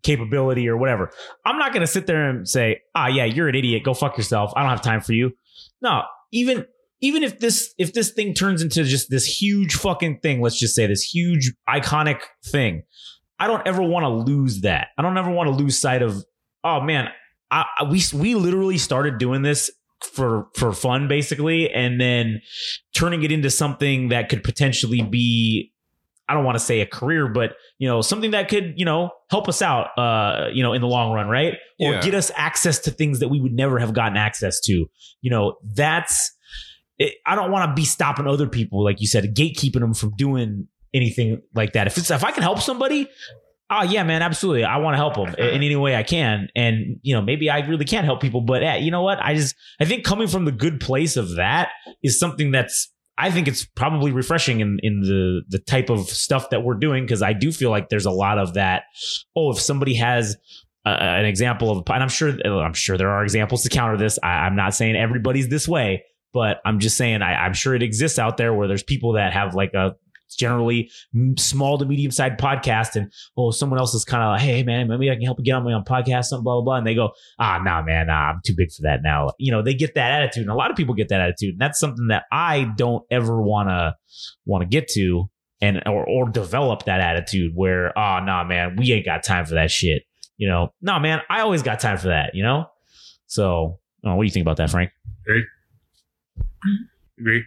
capability 0.03 0.69
or 0.69 0.77
whatever 0.77 1.11
I'm 1.45 1.59
not 1.59 1.73
going 1.73 1.83
to 1.83 1.87
sit 1.87 2.07
there 2.07 2.29
and 2.31 2.49
say 2.49 2.81
ah 2.95 3.07
yeah 3.09 3.25
you're 3.25 3.49
an 3.49 3.55
idiot 3.55 3.83
go 3.85 3.93
fuck 3.95 4.17
yourself 4.17 4.53
I 4.57 4.61
don't 4.63 4.71
have 4.71 4.81
time 4.83 5.01
for 5.03 5.13
you 5.13 5.33
no 5.83 6.03
even 6.33 6.65
even 7.03 7.23
if 7.23 7.39
this 7.39 7.73
if 7.79 7.93
this 7.93 8.11
thing 8.11 8.35
turns 8.35 8.63
into 8.63 8.85
just 8.85 9.09
this 9.11 9.25
huge 9.25 9.75
fucking 9.75 10.19
thing 10.23 10.41
let's 10.41 10.59
just 10.59 10.75
say 10.75 10.87
this 10.87 11.03
huge 11.03 11.53
iconic 11.69 12.21
thing 12.47 12.83
I 13.39 13.47
don't 13.47 13.67
ever 13.67 13.83
want 13.83 14.05
to 14.05 14.11
lose 14.33 14.61
that. 14.61 14.89
I 14.99 15.03
don't 15.03 15.17
ever 15.17 15.31
want 15.31 15.49
to 15.49 15.55
lose 15.55 15.81
sight 15.81 16.03
of 16.03 16.23
oh 16.63 16.81
man 16.81 17.09
I, 17.51 17.65
I- 17.79 17.85
we 17.85 18.03
we 18.15 18.35
literally 18.35 18.79
started 18.79 19.19
doing 19.19 19.43
this 19.43 19.71
for 20.03 20.49
for 20.55 20.73
fun 20.73 21.09
basically 21.09 21.71
and 21.71 22.01
then 22.01 22.41
turning 22.95 23.23
it 23.23 23.33
into 23.33 23.51
something 23.51 24.09
that 24.09 24.29
could 24.29 24.43
potentially 24.43 25.03
be 25.03 25.73
I 26.29 26.35
don't 26.35 26.45
want 26.45 26.57
to 26.59 26.65
say 26.65 26.81
a 26.81 26.87
career 26.87 27.29
but 27.29 27.55
you 27.79 27.89
know 27.89 28.03
something 28.03 28.31
that 28.33 28.49
could 28.49 28.75
you 28.77 28.85
know 28.85 29.11
help 29.31 29.49
us 29.49 29.63
out 29.63 29.89
uh 29.99 30.49
you 30.53 30.63
know 30.63 30.73
in 30.75 30.81
the 30.81 30.87
long 30.87 31.13
run 31.13 31.29
right? 31.29 31.55
Or 31.81 31.95
Yeah. 31.95 32.01
get 32.03 32.15
us 32.15 32.31
access 32.37 32.79
to 32.81 32.91
things 32.91 33.21
that 33.21 33.29
we 33.29 33.41
would 33.41 33.53
never 33.53 33.79
have 33.79 33.93
gotten 33.95 34.17
access 34.19 34.61
to. 34.67 34.87
You 35.23 35.31
know 35.31 35.57
that's 35.75 36.31
it, 37.01 37.15
I 37.27 37.35
don't 37.35 37.51
want 37.51 37.69
to 37.69 37.75
be 37.75 37.85
stopping 37.85 38.27
other 38.27 38.49
people 38.49 38.85
like 38.85 39.01
you 39.01 39.09
said 39.09 39.35
gatekeeping 39.35 39.81
them 39.81 39.95
from 39.95 40.15
doing 40.17 40.69
anything 40.95 41.43
like 41.55 41.73
that 41.73 41.87
if 41.87 41.99
it's 41.99 42.11
if 42.11 42.23
I 42.25 42.31
can 42.31 42.43
help 42.43 42.61
somebody 42.61 43.09
Oh 43.73 43.85
yeah, 43.85 44.03
man, 44.03 44.21
absolutely. 44.21 44.65
I 44.65 44.79
want 44.79 44.95
to 44.95 44.97
help 44.97 45.15
them 45.15 45.33
in 45.39 45.63
any 45.63 45.77
way 45.77 45.95
I 45.95 46.03
can, 46.03 46.49
and 46.57 46.99
you 47.03 47.15
know, 47.15 47.23
maybe 47.23 47.49
I 47.49 47.61
really 47.61 47.85
can't 47.85 48.05
help 48.05 48.21
people, 48.21 48.41
but 48.41 48.65
eh, 48.65 48.79
you 48.79 48.91
know 48.91 49.03
what? 49.03 49.21
I 49.23 49.37
just 49.37 49.55
I 49.81 49.85
think 49.85 50.05
coming 50.05 50.27
from 50.27 50.45
the 50.45 50.51
good 50.51 50.81
place 50.81 51.17
of 51.17 51.37
that 51.37 51.69
is 52.03 52.19
something 52.19 52.51
that's 52.51 52.93
I 53.17 53.31
think 53.31 53.47
it's 53.47 53.65
probably 53.65 54.11
refreshing 54.11 54.59
in 54.59 54.81
in 54.83 55.03
the 55.03 55.43
the 55.49 55.61
type 55.61 55.89
of 55.89 56.09
stuff 56.09 56.51
that 56.51 56.65
we're 56.65 56.75
doing 56.75 57.05
because 57.05 57.23
I 57.23 57.33
do 57.33 57.53
feel 57.53 57.71
like 57.71 57.91
there's 57.91 58.07
a 58.07 58.11
lot 58.11 58.39
of 58.39 58.55
that. 58.55 58.85
Oh, 59.37 59.53
if 59.53 59.61
somebody 59.61 59.95
has 59.95 60.37
uh, 60.85 60.97
an 60.99 61.27
example 61.27 61.71
of, 61.71 61.85
and 61.87 62.03
I'm 62.03 62.09
sure 62.09 62.35
I'm 62.45 62.75
sure 62.75 62.99
there 62.99 63.11
are 63.11 63.23
examples 63.23 63.63
to 63.63 63.69
counter 63.69 63.97
this. 63.97 64.19
I, 64.21 64.47
I'm 64.47 64.57
not 64.57 64.75
saying 64.75 64.97
everybody's 64.97 65.49
this 65.49 65.69
way, 65.69 66.03
but 66.33 66.61
I'm 66.65 66.79
just 66.79 66.97
saying 66.97 67.23
I, 67.23 67.35
I'm 67.35 67.55
sure 67.55 67.75
it 67.75 67.83
exists 67.83 68.19
out 68.19 68.37
there 68.37 68.55
where 68.55 68.69
there's 68.69 68.83
people 68.83 69.13
that 69.15 69.33
have 69.33 69.55
like 69.55 69.75
a 69.75 69.95
generally 70.37 70.91
small 71.37 71.79
to 71.79 71.85
medium 71.85 72.11
sized 72.11 72.39
podcast, 72.39 72.97
and 72.97 73.13
oh, 73.37 73.51
someone 73.51 73.79
else 73.79 73.95
is 73.95 74.05
kind 74.05 74.23
of 74.23 74.29
like, 74.31 74.41
hey 74.41 74.63
man, 74.63 74.89
maybe 74.89 75.11
I 75.11 75.15
can 75.15 75.25
help 75.25 75.39
you 75.39 75.45
get 75.45 75.55
on 75.55 75.65
my 75.65 75.73
own 75.73 75.85
podcast, 75.85 76.27
something 76.27 76.45
blah 76.45 76.55
blah 76.55 76.63
blah, 76.63 76.77
and 76.77 76.87
they 76.87 76.95
go, 76.95 77.11
ah, 77.39 77.61
nah, 77.63 77.83
man, 77.83 78.07
nah, 78.07 78.31
I'm 78.31 78.41
too 78.45 78.55
big 78.57 78.71
for 78.71 78.83
that 78.83 79.01
now. 79.03 79.31
You 79.39 79.53
know, 79.53 79.63
they 79.63 79.75
get 79.75 79.95
that 79.95 80.13
attitude, 80.13 80.43
and 80.43 80.51
a 80.51 80.55
lot 80.55 80.71
of 80.71 80.77
people 80.77 80.95
get 80.95 81.09
that 81.09 81.21
attitude, 81.21 81.55
and 81.55 81.61
that's 81.61 81.79
something 81.79 82.09
that 82.09 82.25
I 82.31 82.71
don't 82.77 83.05
ever 83.11 83.41
wanna 83.43 83.97
want 84.45 84.63
to 84.63 84.69
get 84.69 84.89
to, 84.91 85.29
and 85.61 85.83
or 85.87 86.09
or 86.09 86.29
develop 86.31 86.85
that 86.85 87.01
attitude 87.01 87.53
where, 87.55 87.97
oh, 87.99 88.21
nah, 88.21 88.45
man, 88.45 88.77
we 88.77 88.93
ain't 88.93 89.05
got 89.05 89.25
time 89.25 89.47
for 89.47 89.55
that 89.55 89.71
shit. 89.71 90.03
You 90.37 90.49
know, 90.49 90.73
nah, 90.81 90.99
man, 90.99 91.21
I 91.29 91.41
always 91.41 91.63
got 91.63 91.81
time 91.81 91.99
for 91.99 92.09
that. 92.09 92.35
You 92.35 92.43
know, 92.43 92.67
so. 93.27 93.79
Oh, 94.03 94.15
what 94.15 94.23
do 94.23 94.27
you 94.27 94.33
think 94.33 94.45
about 94.45 94.57
that, 94.57 94.71
Frank? 94.71 94.93
Agree 97.19 97.45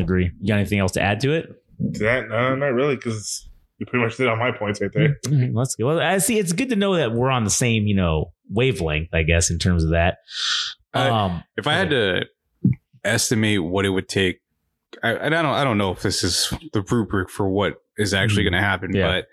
Agree. 0.00 0.30
You 0.40 0.48
got 0.48 0.56
anything 0.58 0.78
else 0.78 0.92
to 0.92 1.02
add 1.02 1.20
to 1.20 1.32
it? 1.32 1.46
to 1.94 1.98
that? 2.04 2.28
No, 2.28 2.54
not 2.56 2.66
really, 2.72 2.96
because 2.96 3.48
you 3.78 3.86
pretty 3.86 4.04
much 4.04 4.16
did 4.16 4.28
all 4.28 4.36
my 4.36 4.50
points 4.52 4.80
right 4.80 4.90
there. 4.92 5.16
Let's 5.52 5.74
go. 5.76 5.86
Well, 5.86 6.00
I 6.00 6.18
see. 6.18 6.38
It's 6.38 6.52
good 6.52 6.70
to 6.70 6.76
know 6.76 6.96
that 6.96 7.12
we're 7.12 7.30
on 7.30 7.44
the 7.44 7.50
same, 7.50 7.86
you 7.86 7.94
know, 7.94 8.32
wavelength. 8.50 9.08
I 9.12 9.22
guess 9.22 9.50
in 9.50 9.58
terms 9.58 9.84
of 9.84 9.90
that. 9.90 10.18
Uh, 10.94 11.12
Um, 11.12 11.44
If 11.56 11.66
I 11.66 11.74
had 11.74 11.90
to 11.90 12.26
estimate 13.04 13.62
what 13.62 13.84
it 13.84 13.90
would 13.90 14.08
take, 14.08 14.40
I, 15.02 15.12
and 15.14 15.34
I 15.34 15.42
don't, 15.42 15.52
I 15.54 15.64
don't 15.64 15.78
know 15.78 15.90
if 15.90 16.02
this 16.02 16.22
is 16.24 16.52
the 16.72 16.82
rubric 16.82 17.28
for 17.30 17.48
what 17.48 17.74
is 17.98 18.14
actually 18.14 18.42
Mhm. 18.44 18.50
going 18.50 18.62
to 18.62 18.66
happen, 18.66 18.94
Yeah. 18.94 19.06
but 19.08 19.26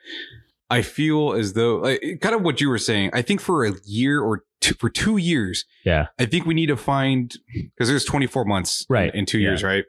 I 0.69 0.81
feel 0.81 1.33
as 1.33 1.53
though, 1.53 1.77
like, 1.77 2.19
kind 2.21 2.35
of 2.35 2.41
what 2.41 2.61
you 2.61 2.69
were 2.69 2.77
saying. 2.77 3.11
I 3.13 3.21
think 3.21 3.41
for 3.41 3.65
a 3.65 3.73
year 3.85 4.21
or 4.21 4.43
two, 4.61 4.75
for 4.75 4.89
two 4.89 5.17
years, 5.17 5.65
yeah, 5.83 6.07
I 6.17 6.25
think 6.25 6.45
we 6.45 6.53
need 6.53 6.67
to 6.67 6.77
find 6.77 7.35
because 7.53 7.89
there's 7.89 8.05
24 8.05 8.45
months, 8.45 8.85
Right. 8.89 9.13
in, 9.13 9.25
two 9.25 9.39
Yeah. 9.39 9.49
years, 9.49 9.63
right? 9.63 9.83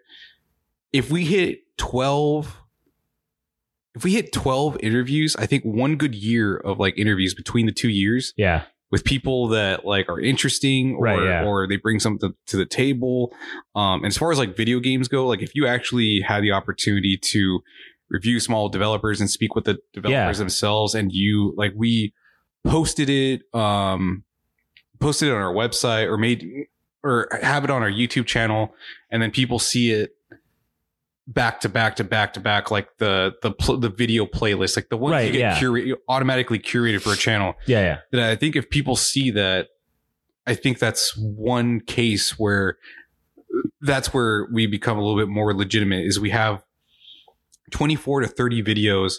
If 0.92 1.10
we 1.10 1.24
hit 1.24 1.60
12, 1.78 2.58
if 3.94 4.04
we 4.04 4.12
hit 4.12 4.32
12 4.32 4.78
interviews, 4.80 5.36
I 5.36 5.46
think 5.46 5.64
one 5.64 5.96
good 5.96 6.14
year 6.14 6.56
of 6.56 6.78
like 6.78 6.98
interviews 6.98 7.34
between 7.34 7.66
the 7.66 7.72
two 7.72 7.90
years 7.90 8.32
yeah, 8.36 8.62
with 8.90 9.04
people 9.04 9.48
that 9.48 9.84
like 9.84 10.08
are 10.08 10.18
interesting 10.20 10.94
or 10.94 11.04
Right, 11.04 11.22
yeah. 11.22 11.44
or 11.44 11.66
they 11.68 11.76
bring 11.76 12.00
something 12.00 12.32
to 12.46 12.56
the 12.56 12.66
table. 12.66 13.34
Um, 13.74 13.98
and 14.04 14.06
as 14.06 14.16
far 14.18 14.32
as 14.32 14.38
like 14.38 14.56
video 14.56 14.80
games 14.80 15.08
go, 15.08 15.26
like 15.26 15.42
if 15.42 15.54
you 15.54 15.66
actually 15.66 16.20
had 16.20 16.42
the 16.42 16.52
opportunity 16.52 17.18
to 17.18 17.60
review 18.08 18.40
small 18.40 18.68
developers 18.68 19.20
and 19.20 19.30
speak 19.30 19.54
with 19.54 19.64
the 19.64 19.78
developers 19.94 20.38
themselves, 20.38 20.94
and 20.94 21.12
you 21.12 21.54
like 21.56 21.72
we 21.76 22.12
posted 22.64 23.08
it, 23.10 23.42
um, 23.54 24.24
posted 25.02 25.28
it 25.28 25.32
on 25.32 25.42
our 25.42 25.52
website 25.52 26.06
or 26.06 26.16
made 26.16 26.66
or 27.04 27.28
have 27.42 27.64
it 27.64 27.70
on 27.70 27.82
our 27.82 27.90
YouTube 27.90 28.26
channel, 28.26 28.74
and 29.10 29.20
then 29.22 29.30
people 29.30 29.58
see 29.58 29.90
it 29.90 30.16
back 31.26 31.60
to 31.60 31.68
back 31.68 31.96
to 31.96 32.04
back 32.04 32.32
to 32.34 32.40
back 32.40 32.70
like 32.70 32.88
the 32.98 33.32
the 33.42 33.52
pl- 33.52 33.78
the 33.78 33.88
video 33.88 34.26
playlist 34.26 34.76
like 34.76 34.88
the 34.88 34.96
ones 34.96 35.12
Right, 35.12 35.32
you 35.32 35.38
get 35.38 35.62
yeah. 35.62 35.94
automatically 36.08 36.58
curated 36.58 37.00
for 37.00 37.12
a 37.12 37.16
channel 37.16 37.54
yeah, 37.66 37.80
yeah. 37.80 37.98
that 38.10 38.30
I 38.30 38.36
think 38.36 38.56
if 38.56 38.70
people 38.70 38.96
see 38.96 39.30
that, 39.30 39.68
I 40.46 40.54
think 40.54 40.78
that's 40.78 41.16
one 41.16 41.80
case 41.80 42.38
where 42.38 42.78
that's 43.80 44.12
where 44.12 44.48
we 44.52 44.66
become 44.66 44.98
a 44.98 45.00
little 45.00 45.18
bit 45.18 45.28
more 45.28 45.54
legitimate. 45.54 46.06
Is 46.06 46.18
we 46.18 46.30
have 46.30 46.64
24 47.70 48.22
to 48.22 48.28
30 48.28 48.62
videos. 48.62 49.14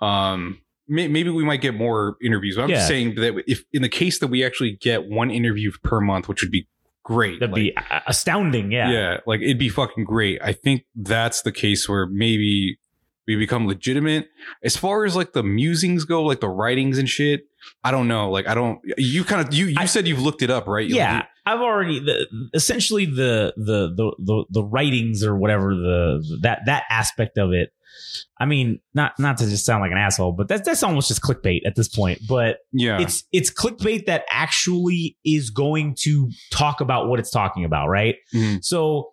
Um, 0.00 0.60
may, 0.88 1.08
maybe 1.08 1.30
we 1.30 1.44
might 1.44 1.60
get 1.60 1.74
more 1.74 2.16
interviews. 2.22 2.58
I'm 2.58 2.68
Yeah. 2.68 2.76
just 2.76 2.88
saying 2.88 3.14
that 3.16 3.42
if 3.46 3.64
in 3.72 3.82
the 3.82 3.88
case 3.88 4.18
that 4.20 4.28
we 4.28 4.44
actually 4.44 4.78
get 4.80 5.06
one 5.08 5.30
interview 5.30 5.70
per 5.82 6.00
month, 6.00 6.28
which 6.28 6.42
would 6.42 6.50
be 6.50 6.66
great. 7.04 7.40
That'd 7.40 7.52
like- 7.54 7.62
be 7.62 7.76
astounding. 8.06 8.72
Yeah. 8.72 8.90
yeah, 8.90 9.16
like 9.26 9.40
it'd 9.42 9.58
be 9.58 9.68
fucking 9.68 10.04
great. 10.04 10.40
I 10.42 10.52
think 10.52 10.84
that's 10.96 11.42
the 11.42 11.52
case 11.52 11.88
where 11.88 12.06
maybe 12.06 12.78
we 13.26 13.36
become 13.36 13.66
legitimate. 13.66 14.28
As 14.62 14.76
far 14.76 15.04
as 15.04 15.14
like 15.16 15.32
the 15.32 15.42
musings 15.42 16.04
go, 16.04 16.22
like 16.22 16.40
the 16.40 16.48
writings 16.48 16.98
and 16.98 17.08
shit, 17.08 17.42
I 17.82 17.90
don't 17.90 18.08
know. 18.08 18.30
Like 18.30 18.46
I 18.48 18.54
don't. 18.54 18.80
You 18.98 19.24
kind 19.24 19.46
of 19.46 19.52
you 19.54 19.66
you 19.66 19.74
I- 19.78 19.86
said 19.86 20.06
you've 20.08 20.20
looked 20.22 20.42
it 20.42 20.50
up, 20.50 20.66
right? 20.66 20.86
You- 20.86 20.96
yeah, 20.96 21.24
I've 21.46 21.60
already 21.60 22.00
the, 22.00 22.26
essentially 22.54 23.04
the, 23.06 23.52
the 23.56 23.88
the 23.94 24.12
the 24.18 24.44
the 24.50 24.62
writings 24.64 25.22
or 25.24 25.36
whatever 25.36 25.74
the 25.74 26.38
that 26.42 26.60
that 26.66 26.84
aspect 26.90 27.36
of 27.38 27.52
it. 27.52 27.70
I 28.38 28.46
mean, 28.46 28.80
not 28.94 29.12
not 29.18 29.38
to 29.38 29.46
just 29.46 29.64
sound 29.64 29.82
like 29.82 29.92
an 29.92 29.98
asshole, 29.98 30.32
but 30.32 30.48
that's 30.48 30.66
that's 30.66 30.82
almost 30.82 31.08
just 31.08 31.22
clickbait 31.22 31.60
at 31.66 31.76
this 31.76 31.88
point. 31.88 32.20
But 32.28 32.58
yeah. 32.72 33.00
it's 33.00 33.24
it's 33.32 33.52
clickbait 33.52 34.06
that 34.06 34.24
actually 34.30 35.16
is 35.24 35.50
going 35.50 35.94
to 36.00 36.30
talk 36.50 36.80
about 36.80 37.08
what 37.08 37.18
it's 37.18 37.30
talking 37.30 37.64
about, 37.64 37.88
right? 37.88 38.16
Mhm. 38.34 38.64
So 38.64 39.10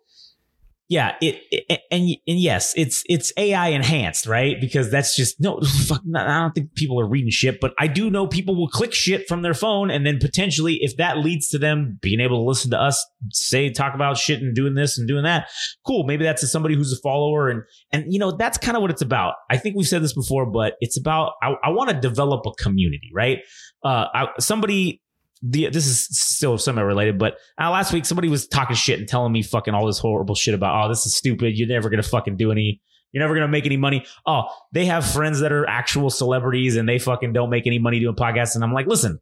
yeah, 0.92 1.16
it, 1.22 1.42
it 1.52 1.80
and 1.90 2.02
and 2.28 2.38
yes, 2.38 2.74
it's 2.76 3.02
it's 3.08 3.32
AI 3.38 3.70
enhanced, 3.70 4.28
right? 4.28 4.60
Because 4.60 4.92
that's 4.92 5.16
just 5.16 5.40
no 5.40 5.58
fuck. 5.88 6.02
I 6.14 6.42
don't 6.42 6.54
think 6.54 6.76
people 6.76 7.00
are 7.00 7.08
reading 7.08 7.32
shit, 7.32 7.62
but 7.62 7.74
I 7.80 7.88
do 7.88 8.10
know 8.10 8.28
people 8.28 8.58
will 8.58 8.68
click 8.68 8.94
shit 8.94 9.26
from 9.26 9.42
their 9.42 9.54
phone, 9.54 9.90
and 9.90 10.06
then 10.06 10.20
potentially, 10.20 10.80
if 10.82 10.98
that 10.98 11.20
leads 11.20 11.48
to 11.52 11.58
them 11.58 11.98
being 12.02 12.20
able 12.20 12.40
to 12.40 12.44
listen 12.44 12.72
to 12.72 12.78
us 12.78 13.06
say 13.32 13.70
talk 13.70 13.96
about 13.96 14.18
shit 14.18 14.42
and 14.42 14.54
doing 14.54 14.74
this 14.74 14.98
and 14.98 15.08
doing 15.08 15.24
that, 15.24 15.50
cool. 15.88 16.04
Maybe 16.04 16.26
that's 16.26 16.42
to 16.42 16.48
somebody 16.48 16.76
who's 16.76 16.92
a 16.92 17.00
follower, 17.02 17.48
and 17.48 17.64
and 17.94 18.12
you 18.12 18.20
know 18.20 18.34
that's 18.34 18.58
kind 18.58 18.76
of 18.76 18.82
what 18.82 18.92
it's 18.92 19.02
about. 19.02 19.36
I 19.50 19.56
think 19.56 19.78
we've 19.78 19.88
said 19.88 20.04
this 20.04 20.14
before, 20.14 20.46
but 20.46 20.74
it's 20.82 21.00
about 21.00 21.36
I, 21.42 21.54
I 21.64 21.70
want 21.70 21.90
to 21.92 21.98
develop 21.98 22.46
a 22.46 22.52
community, 22.62 23.12
right? 23.16 23.38
Uh, 23.82 24.08
I, 24.14 24.28
somebody 24.42 25.02
the 25.42 25.70
this 25.70 25.88
is 25.88 26.08
still 26.18 26.58
somewhat 26.58 26.84
related, 26.84 27.18
but 27.18 27.38
uh, 27.60 27.70
last 27.70 27.94
week 27.94 28.06
somebody 28.06 28.30
was 28.30 28.48
talking 28.48 28.76
shit 28.76 29.00
and 29.00 29.08
telling 29.08 29.32
me 29.32 29.42
fucking 29.42 29.74
all 29.74 29.86
this 29.86 30.00
horrible 30.00 30.36
shit 30.36 30.54
about 30.54 30.86
oh 30.86 30.90
this 30.90 31.06
is 31.06 31.16
stupid. 31.16 31.58
You're 31.58 31.68
never 31.68 31.90
gonna 31.90 32.04
fucking 32.04 32.38
do 32.38 32.52
any. 32.52 32.82
You're 33.12 33.24
never 33.24 33.34
gonna 33.34 33.48
make 33.48 33.66
any 33.66 33.78
money. 33.78 34.06
Oh, 34.26 34.44
they 34.72 34.86
have 34.86 35.06
friends 35.06 35.40
that 35.40 35.52
are 35.52 35.68
actual 35.68 36.10
celebrities 36.10 36.76
and 36.76 36.88
they 36.88 37.00
fucking 37.00 37.34
don't 37.34 37.50
make 37.50 37.68
any 37.68 37.80
money 37.80 38.00
doing 38.00 38.16
podcasts. 38.16 38.56
And 38.56 38.64
I'm 38.64 38.74
like, 38.74 38.88
listen, 38.88 39.20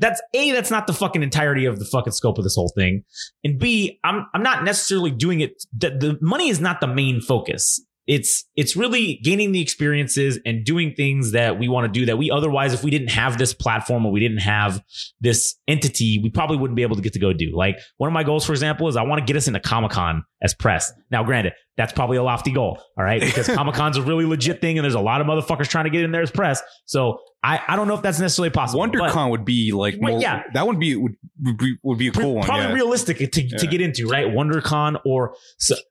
that's 0.00 0.20
a 0.34 0.52
that's 0.52 0.70
not 0.70 0.86
the 0.86 0.92
fucking 0.92 1.22
entirety 1.22 1.64
of 1.64 1.78
the 1.78 1.84
fucking 1.84 2.12
scope 2.12 2.38
of 2.38 2.44
this 2.44 2.54
whole 2.54 2.72
thing. 2.76 3.04
And 3.42 3.58
B, 3.58 3.98
I'm 4.04 4.26
I'm 4.34 4.42
not 4.42 4.64
necessarily 4.64 5.10
doing 5.10 5.40
it. 5.40 5.64
The, 5.76 5.90
the 5.90 6.18
money 6.20 6.48
is 6.48 6.60
not 6.60 6.80
the 6.80 6.86
main 6.86 7.20
focus. 7.20 7.80
It's 8.06 8.44
it's 8.56 8.76
really 8.76 9.20
gaining 9.22 9.52
the 9.52 9.60
experiences 9.60 10.38
and 10.44 10.64
doing 10.64 10.94
things 10.94 11.32
that 11.32 11.58
we 11.58 11.68
want 11.68 11.92
to 11.92 12.00
do 12.00 12.06
that 12.06 12.18
we 12.18 12.30
otherwise, 12.30 12.74
if 12.74 12.82
we 12.82 12.90
didn't 12.90 13.10
have 13.10 13.38
this 13.38 13.54
platform 13.54 14.04
or 14.04 14.12
we 14.12 14.20
didn't 14.20 14.38
have 14.38 14.82
this 15.20 15.56
entity, 15.68 16.18
we 16.22 16.30
probably 16.30 16.56
wouldn't 16.56 16.76
be 16.76 16.82
able 16.82 16.96
to 16.96 17.02
get 17.02 17.12
to 17.12 17.20
go 17.20 17.32
do. 17.32 17.54
Like 17.54 17.78
one 17.98 18.08
of 18.08 18.12
my 18.12 18.24
goals, 18.24 18.44
for 18.44 18.52
example, 18.52 18.88
is 18.88 18.96
I 18.96 19.02
want 19.02 19.20
to 19.20 19.24
get 19.24 19.36
us 19.36 19.46
into 19.46 19.60
Comic 19.60 19.92
Con 19.92 20.24
as 20.42 20.52
press. 20.54 20.92
Now, 21.10 21.22
granted, 21.24 21.52
that's 21.76 21.92
probably 21.92 22.16
a 22.16 22.22
lofty 22.22 22.52
goal, 22.52 22.78
all 22.98 23.04
right, 23.04 23.20
because 23.20 23.46
Comic 23.54 23.74
Con's 23.74 23.96
a 23.96 24.02
really 24.02 24.26
legit 24.26 24.60
thing, 24.60 24.76
and 24.76 24.84
there's 24.84 24.94
a 24.94 25.00
lot 25.00 25.20
of 25.20 25.26
motherfuckers 25.26 25.68
trying 25.68 25.84
to 25.84 25.90
get 25.90 26.02
in 26.02 26.10
there 26.12 26.20
as 26.22 26.30
press. 26.30 26.60
So 26.84 27.20
I 27.42 27.60
I 27.66 27.76
don't 27.76 27.88
know 27.88 27.94
if 27.94 28.02
that's 28.02 28.18
necessarily 28.20 28.50
possible. 28.50 28.86
but- 28.86 28.92
WonderCon 28.92 29.30
would 29.30 29.44
be 29.44 29.72
like 29.72 30.00
more, 30.00 30.20
yeah. 30.20 30.42
that 30.54 30.66
would 30.66 30.78
be 30.78 30.96
would, 30.96 31.14
would 31.42 31.56
be 31.56 31.76
would 31.82 31.98
be 31.98 32.08
a 32.08 32.12
cool 32.12 32.34
one. 32.34 32.44
probably 32.44 32.66
yeah. 32.66 32.72
realistic 32.74 33.18
to, 33.18 33.48
to 33.48 33.66
get 33.66 33.80
into, 33.80 34.06
right? 34.08 34.26
WonderCon 34.26 35.00
or 35.06 35.34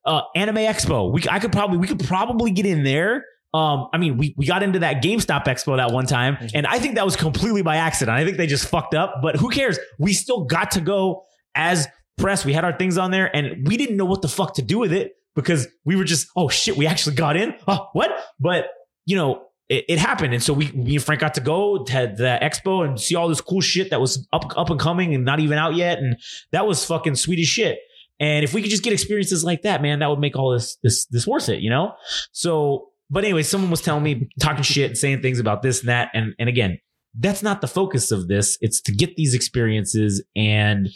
uh, 0.06 0.22
Anime 0.36 0.58
Expo. 0.58 1.12
We 1.12 1.24
I 1.30 1.40
could 1.40 1.52
probably 1.52 1.78
we 1.78 1.88
could 1.88 2.04
probably 2.04 2.52
get 2.52 2.66
in 2.66 2.84
there. 2.84 3.26
Um, 3.54 3.88
I 3.92 3.98
mean, 3.98 4.18
we 4.18 4.34
we 4.38 4.46
got 4.46 4.64
into 4.64 4.80
that 4.80 5.04
GameStop 5.04 5.44
Expo 5.46 5.76
that 5.78 5.92
one 5.92 6.06
time, 6.06 6.36
Mm-hmm. 6.36 6.56
and 6.56 6.68
I 6.68 6.80
think 6.80 6.96
that 6.96 7.04
was 7.06 7.16
completely 7.18 7.62
by 7.64 7.78
accident. 7.78 8.18
I 8.18 8.24
think 8.24 8.38
they 8.38 8.48
just 8.48 8.66
fucked 8.68 8.94
up, 8.96 9.16
but 9.22 9.36
who 9.36 9.50
cares? 9.50 9.78
We 10.00 10.14
still 10.14 10.46
got 10.46 10.72
to 10.72 10.82
go 10.82 11.26
as 11.54 11.86
press. 12.22 12.46
We 12.46 12.54
had 12.54 12.64
our 12.64 12.78
things 12.78 12.98
on 12.98 13.12
there, 13.12 13.36
and 13.36 13.68
we 13.68 13.78
didn't 13.78 13.98
know 13.98 14.06
what 14.06 14.22
the 14.22 14.28
fuck 14.28 14.56
to 14.56 14.62
do 14.62 14.80
with 14.80 14.94
it 14.94 15.14
because 15.36 15.68
we 15.86 15.96
were 15.96 16.04
just, 16.04 16.28
oh 16.36 16.50
shit, 16.50 16.78
we 16.78 16.88
actually 16.88 17.16
got 17.16 17.36
in. 17.36 17.56
Oh, 17.68 17.88
what? 17.94 18.12
But 18.40 18.68
you 19.06 19.16
know, 19.16 19.48
it, 19.70 19.86
it 19.88 20.00
happened, 20.00 20.34
and 20.34 20.44
so 20.44 20.54
we, 20.54 20.72
me 20.72 20.96
and 20.96 21.04
Frank 21.04 21.22
got 21.22 21.34
to 21.36 21.42
go 21.42 21.84
to 21.84 22.14
the 22.16 22.40
expo 22.42 22.86
and 22.86 23.00
see 23.00 23.16
all 23.16 23.28
this 23.28 23.42
cool 23.42 23.62
shit 23.62 23.90
that 23.90 24.00
was 24.02 24.28
up 24.34 24.46
up 24.58 24.70
and 24.70 24.80
coming 24.80 25.16
and 25.16 25.26
not 25.26 25.40
even 25.40 25.58
out 25.58 25.76
yet, 25.76 25.98
and 25.98 26.18
that 26.52 26.68
was 26.68 26.86
fucking 26.86 27.16
sweet 27.16 27.40
as 27.40 27.48
shit. 27.48 27.80
And 28.20 28.44
if 28.44 28.54
we 28.54 28.62
could 28.62 28.70
just 28.70 28.84
get 28.84 28.94
experiences 28.94 29.44
like 29.44 29.64
that, 29.64 29.82
man, 29.82 30.00
that 30.00 30.10
would 30.10 30.20
make 30.20 30.38
all 30.38 30.52
this 30.52 30.78
this 30.84 31.06
this 31.08 31.26
worth 31.26 31.50
it, 31.50 31.62
you 31.62 31.70
know. 31.70 31.94
So, 32.32 32.90
but 33.10 33.24
anyway, 33.24 33.44
someone 33.44 33.72
was 33.72 33.82
telling 33.82 34.04
me 34.04 34.30
talking 34.40 34.64
shit 34.64 34.92
and 34.92 34.98
saying 34.98 35.22
things 35.22 35.40
about 35.40 35.62
this 35.62 35.80
and 35.80 35.90
that, 35.90 36.10
and 36.14 36.34
and 36.38 36.48
again, 36.48 36.78
that's 37.18 37.42
not 37.42 37.62
the 37.62 37.68
focus 37.68 38.12
of 38.12 38.28
this. 38.28 38.58
It's 38.62 38.82
to 38.82 38.92
get 38.92 39.16
these 39.16 39.34
experiences, 39.34 40.24
and 40.36 40.90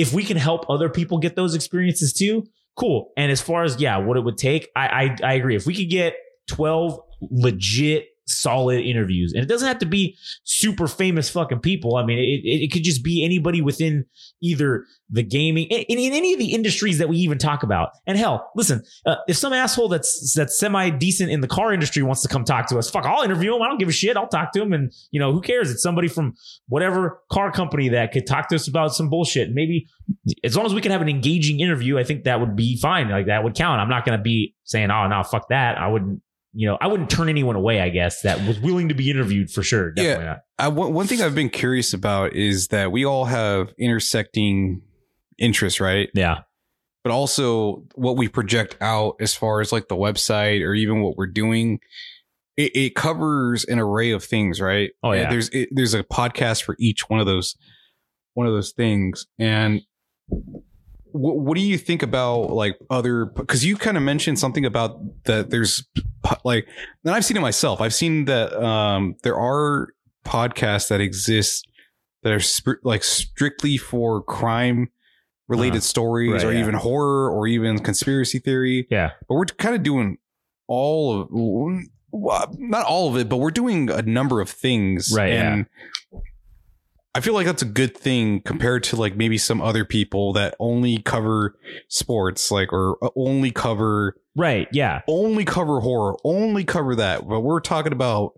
if 0.00 0.14
we 0.14 0.24
can 0.24 0.38
help 0.38 0.68
other 0.70 0.88
people 0.88 1.18
get 1.18 1.36
those 1.36 1.54
experiences 1.54 2.14
too, 2.14 2.46
cool. 2.74 3.12
And 3.16 3.30
as 3.30 3.40
far 3.40 3.64
as 3.64 3.80
yeah, 3.80 3.98
what 3.98 4.16
it 4.16 4.24
would 4.24 4.38
take, 4.38 4.70
I 4.74 4.86
I, 4.86 5.16
I 5.22 5.32
agree. 5.34 5.56
If 5.56 5.66
we 5.66 5.74
could 5.74 5.90
get 5.90 6.14
twelve 6.48 6.98
legit 7.20 8.06
solid 8.30 8.80
interviews. 8.80 9.32
And 9.32 9.42
it 9.42 9.48
doesn't 9.48 9.66
have 9.66 9.78
to 9.78 9.86
be 9.86 10.16
super 10.44 10.86
famous 10.86 11.28
fucking 11.30 11.60
people. 11.60 11.96
I 11.96 12.04
mean 12.04 12.18
it, 12.18 12.44
it, 12.44 12.64
it 12.64 12.72
could 12.72 12.84
just 12.84 13.02
be 13.02 13.24
anybody 13.24 13.60
within 13.60 14.04
either 14.42 14.84
the 15.10 15.22
gaming 15.22 15.66
in, 15.66 15.98
in 15.98 16.12
any 16.12 16.32
of 16.32 16.38
the 16.38 16.54
industries 16.54 16.98
that 16.98 17.08
we 17.08 17.16
even 17.18 17.38
talk 17.38 17.62
about. 17.62 17.90
And 18.06 18.16
hell 18.16 18.50
listen 18.54 18.82
uh, 19.06 19.16
if 19.28 19.36
some 19.36 19.52
asshole 19.52 19.88
that's 19.88 20.34
that's 20.34 20.58
semi 20.58 20.90
decent 20.90 21.30
in 21.30 21.40
the 21.40 21.48
car 21.48 21.72
industry 21.72 22.02
wants 22.02 22.22
to 22.22 22.28
come 22.28 22.44
talk 22.44 22.68
to 22.68 22.78
us 22.78 22.90
fuck 22.90 23.04
i'll 23.04 23.22
interview 23.22 23.54
him. 23.54 23.62
I 23.62 23.68
don't 23.68 23.78
give 23.78 23.88
a 23.88 23.92
shit. 23.92 24.16
I'll 24.16 24.28
talk 24.28 24.52
to 24.52 24.62
him. 24.62 24.72
And 24.72 24.92
you 25.10 25.20
know 25.20 25.32
who 25.32 25.40
cares? 25.40 25.70
It's 25.70 25.82
somebody 25.82 26.08
from 26.08 26.34
whatever 26.68 27.22
car 27.30 27.50
company 27.50 27.88
that 27.90 28.12
could 28.12 28.26
talk 28.26 28.48
to 28.48 28.54
us 28.54 28.68
about 28.68 28.94
some 28.94 29.08
bullshit. 29.08 29.50
Maybe 29.52 29.86
as 30.44 30.56
long 30.56 30.66
as 30.66 30.74
we 30.74 30.80
can 30.80 30.92
have 30.92 31.02
an 31.02 31.08
engaging 31.08 31.60
interview 31.60 31.96
i 31.98 32.04
think 32.04 32.24
that 32.24 32.40
would 32.40 32.56
be 32.56 32.78
fine. 32.78 33.08
Like 33.08 33.26
that 33.26 33.44
would 33.44 33.54
count. 33.54 33.80
I'm 33.80 33.88
not 33.88 34.04
going 34.04 34.18
to 34.18 34.22
be 34.22 34.54
saying 34.64 34.90
oh 34.90 35.06
no 35.08 35.22
fuck 35.22 35.48
that. 35.48 35.78
I 35.78 35.86
wouldn't 35.88 36.22
you 36.52 36.66
know, 36.66 36.76
I 36.80 36.88
wouldn't 36.88 37.10
turn 37.10 37.28
anyone 37.28 37.54
away. 37.56 37.80
I 37.80 37.90
guess 37.90 38.22
that 38.22 38.44
was 38.46 38.58
willing 38.58 38.88
to 38.88 38.94
be 38.94 39.10
interviewed 39.10 39.50
for 39.50 39.62
sure. 39.62 39.92
Definitely 39.92 40.24
Yeah. 40.24 40.30
not. 40.30 40.38
I, 40.58 40.68
one 40.68 40.92
one 40.92 41.06
thing 41.06 41.22
I've 41.22 41.34
been 41.34 41.50
curious 41.50 41.92
about 41.94 42.34
is 42.34 42.68
that 42.68 42.90
we 42.92 43.04
all 43.04 43.24
have 43.26 43.72
intersecting 43.78 44.82
interests, 45.38 45.80
right? 45.80 46.10
Yeah. 46.14 46.40
But 47.04 47.12
also 47.12 47.84
what 47.94 48.16
we 48.16 48.28
project 48.28 48.76
out 48.80 49.14
as 49.20 49.34
far 49.34 49.60
as 49.60 49.72
like 49.72 49.88
the 49.88 49.96
website 49.96 50.62
or 50.66 50.74
even 50.74 51.00
what 51.02 51.16
we're 51.16 51.26
doing. 51.28 51.78
It, 52.56 52.76
it 52.76 52.94
covers 52.94 53.64
an 53.64 53.78
array 53.78 54.10
of 54.10 54.22
things, 54.22 54.60
right? 54.60 54.90
Oh, 55.02 55.12
yeah. 55.12 55.30
There's 55.30 55.48
it, 55.50 55.70
there's 55.72 55.94
a 55.94 56.02
podcast 56.02 56.62
for 56.62 56.76
each 56.78 57.08
one 57.08 57.20
of 57.20 57.26
those 57.26 57.56
one 58.34 58.46
of 58.46 58.52
those 58.52 58.72
things. 58.72 59.26
And 59.38 59.80
what, 61.12 61.38
what 61.38 61.56
do 61.56 61.60
you 61.62 61.76
think 61.78 62.02
about 62.02 62.50
like 62.50 62.76
other? 62.90 63.26
Because 63.26 63.64
you 63.64 63.76
kind 63.76 63.96
of 63.96 64.02
mentioned 64.02 64.38
something 64.38 64.64
about 64.64 64.98
that. 65.24 65.50
There's 65.50 65.86
like, 66.44 66.66
and 67.04 67.14
I've 67.14 67.24
seen 67.24 67.36
it 67.36 67.40
myself. 67.40 67.80
I've 67.80 67.94
seen 67.94 68.26
that 68.26 68.52
um, 68.52 69.16
there 69.22 69.36
are 69.36 69.88
podcasts 70.24 70.88
that 70.88 71.00
exist 71.00 71.66
that 72.22 72.32
are 72.32 72.40
sp- 72.40 72.82
like 72.84 73.02
strictly 73.02 73.76
for 73.76 74.22
crime 74.22 74.88
related 75.48 75.76
Uh-huh. 75.78 75.80
stories 75.80 76.44
Right, 76.44 76.44
or 76.44 76.52
yeah. 76.52 76.60
even 76.60 76.74
horror 76.74 77.30
or 77.30 77.46
even 77.46 77.78
conspiracy 77.80 78.38
theory. 78.38 78.86
Yeah. 78.90 79.10
But 79.28 79.34
we're 79.34 79.44
kind 79.46 79.74
of 79.74 79.82
doing 79.82 80.18
all 80.68 81.22
of 81.22 81.28
well, 82.12 82.54
not 82.58 82.84
all 82.86 83.08
of 83.08 83.16
it, 83.16 83.28
but 83.28 83.36
we're 83.38 83.50
doing 83.50 83.88
a 83.90 84.02
number 84.02 84.40
of 84.40 84.48
things. 84.50 85.12
Right, 85.16 85.32
And 85.32 85.66
I 87.14 87.20
feel 87.20 87.34
like 87.34 87.46
that's 87.46 87.62
a 87.62 87.66
good 87.66 87.96
thing 87.96 88.40
compared 88.42 88.84
to 88.84 88.96
like 88.96 89.16
maybe 89.16 89.36
some 89.36 89.60
other 89.60 89.84
people 89.84 90.32
that 90.34 90.54
only 90.60 90.98
cover 90.98 91.56
sports, 91.88 92.50
like 92.50 92.72
or 92.72 92.96
uh, 93.02 93.10
only 93.16 93.50
cover 93.50 94.16
Right. 94.36 94.68
Yeah. 94.72 95.02
only 95.08 95.44
cover 95.44 95.80
horror, 95.80 96.16
only 96.24 96.64
cover 96.64 96.94
that. 96.96 97.26
But 97.28 97.40
we're 97.40 97.60
talking 97.60 97.92
about 97.92 98.34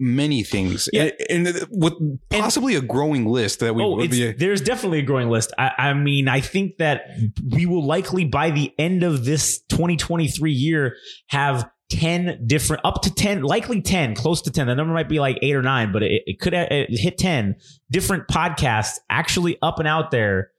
many 0.00 0.42
things, 0.42 0.88
Yeah. 0.92 1.10
and, 1.30 1.46
and 1.46 1.56
uh, 1.56 1.66
with 1.70 1.92
possibly 2.28 2.74
a 2.74 2.80
growing 2.80 3.26
list 3.26 3.60
that 3.60 3.74
we 3.76 3.84
oh, 3.84 3.96
be. 4.08 4.32
there's 4.32 4.60
definitely 4.60 4.98
a 4.98 5.02
growing 5.02 5.30
list. 5.30 5.52
I, 5.56 5.70
I 5.78 5.94
mean, 5.94 6.26
I 6.26 6.40
think 6.40 6.78
that 6.78 7.02
we 7.48 7.66
will 7.66 7.86
likely 7.86 8.24
by 8.24 8.50
the 8.50 8.72
end 8.78 9.04
of 9.04 9.24
this 9.24 9.60
2023 9.68 10.50
year 10.52 10.96
have 11.28 11.70
10 11.92 12.44
different, 12.46 12.82
up 12.84 13.02
to 13.02 13.14
10, 13.14 13.42
likely 13.42 13.80
10, 13.80 14.14
close 14.14 14.42
to 14.42 14.50
10. 14.50 14.66
The 14.66 14.74
number 14.74 14.94
might 14.94 15.08
be 15.08 15.20
like 15.20 15.38
eight 15.42 15.54
or 15.54 15.62
nine, 15.62 15.92
but 15.92 16.02
it, 16.02 16.22
it 16.26 16.40
could 16.40 16.54
uh, 16.54 16.66
it 16.70 16.98
hit 16.98 17.18
10 17.18 17.56
different 17.90 18.26
podcasts 18.28 18.98
actually 19.10 19.58
up 19.62 19.78
and 19.78 19.86
out 19.86 20.10
there 20.10 20.50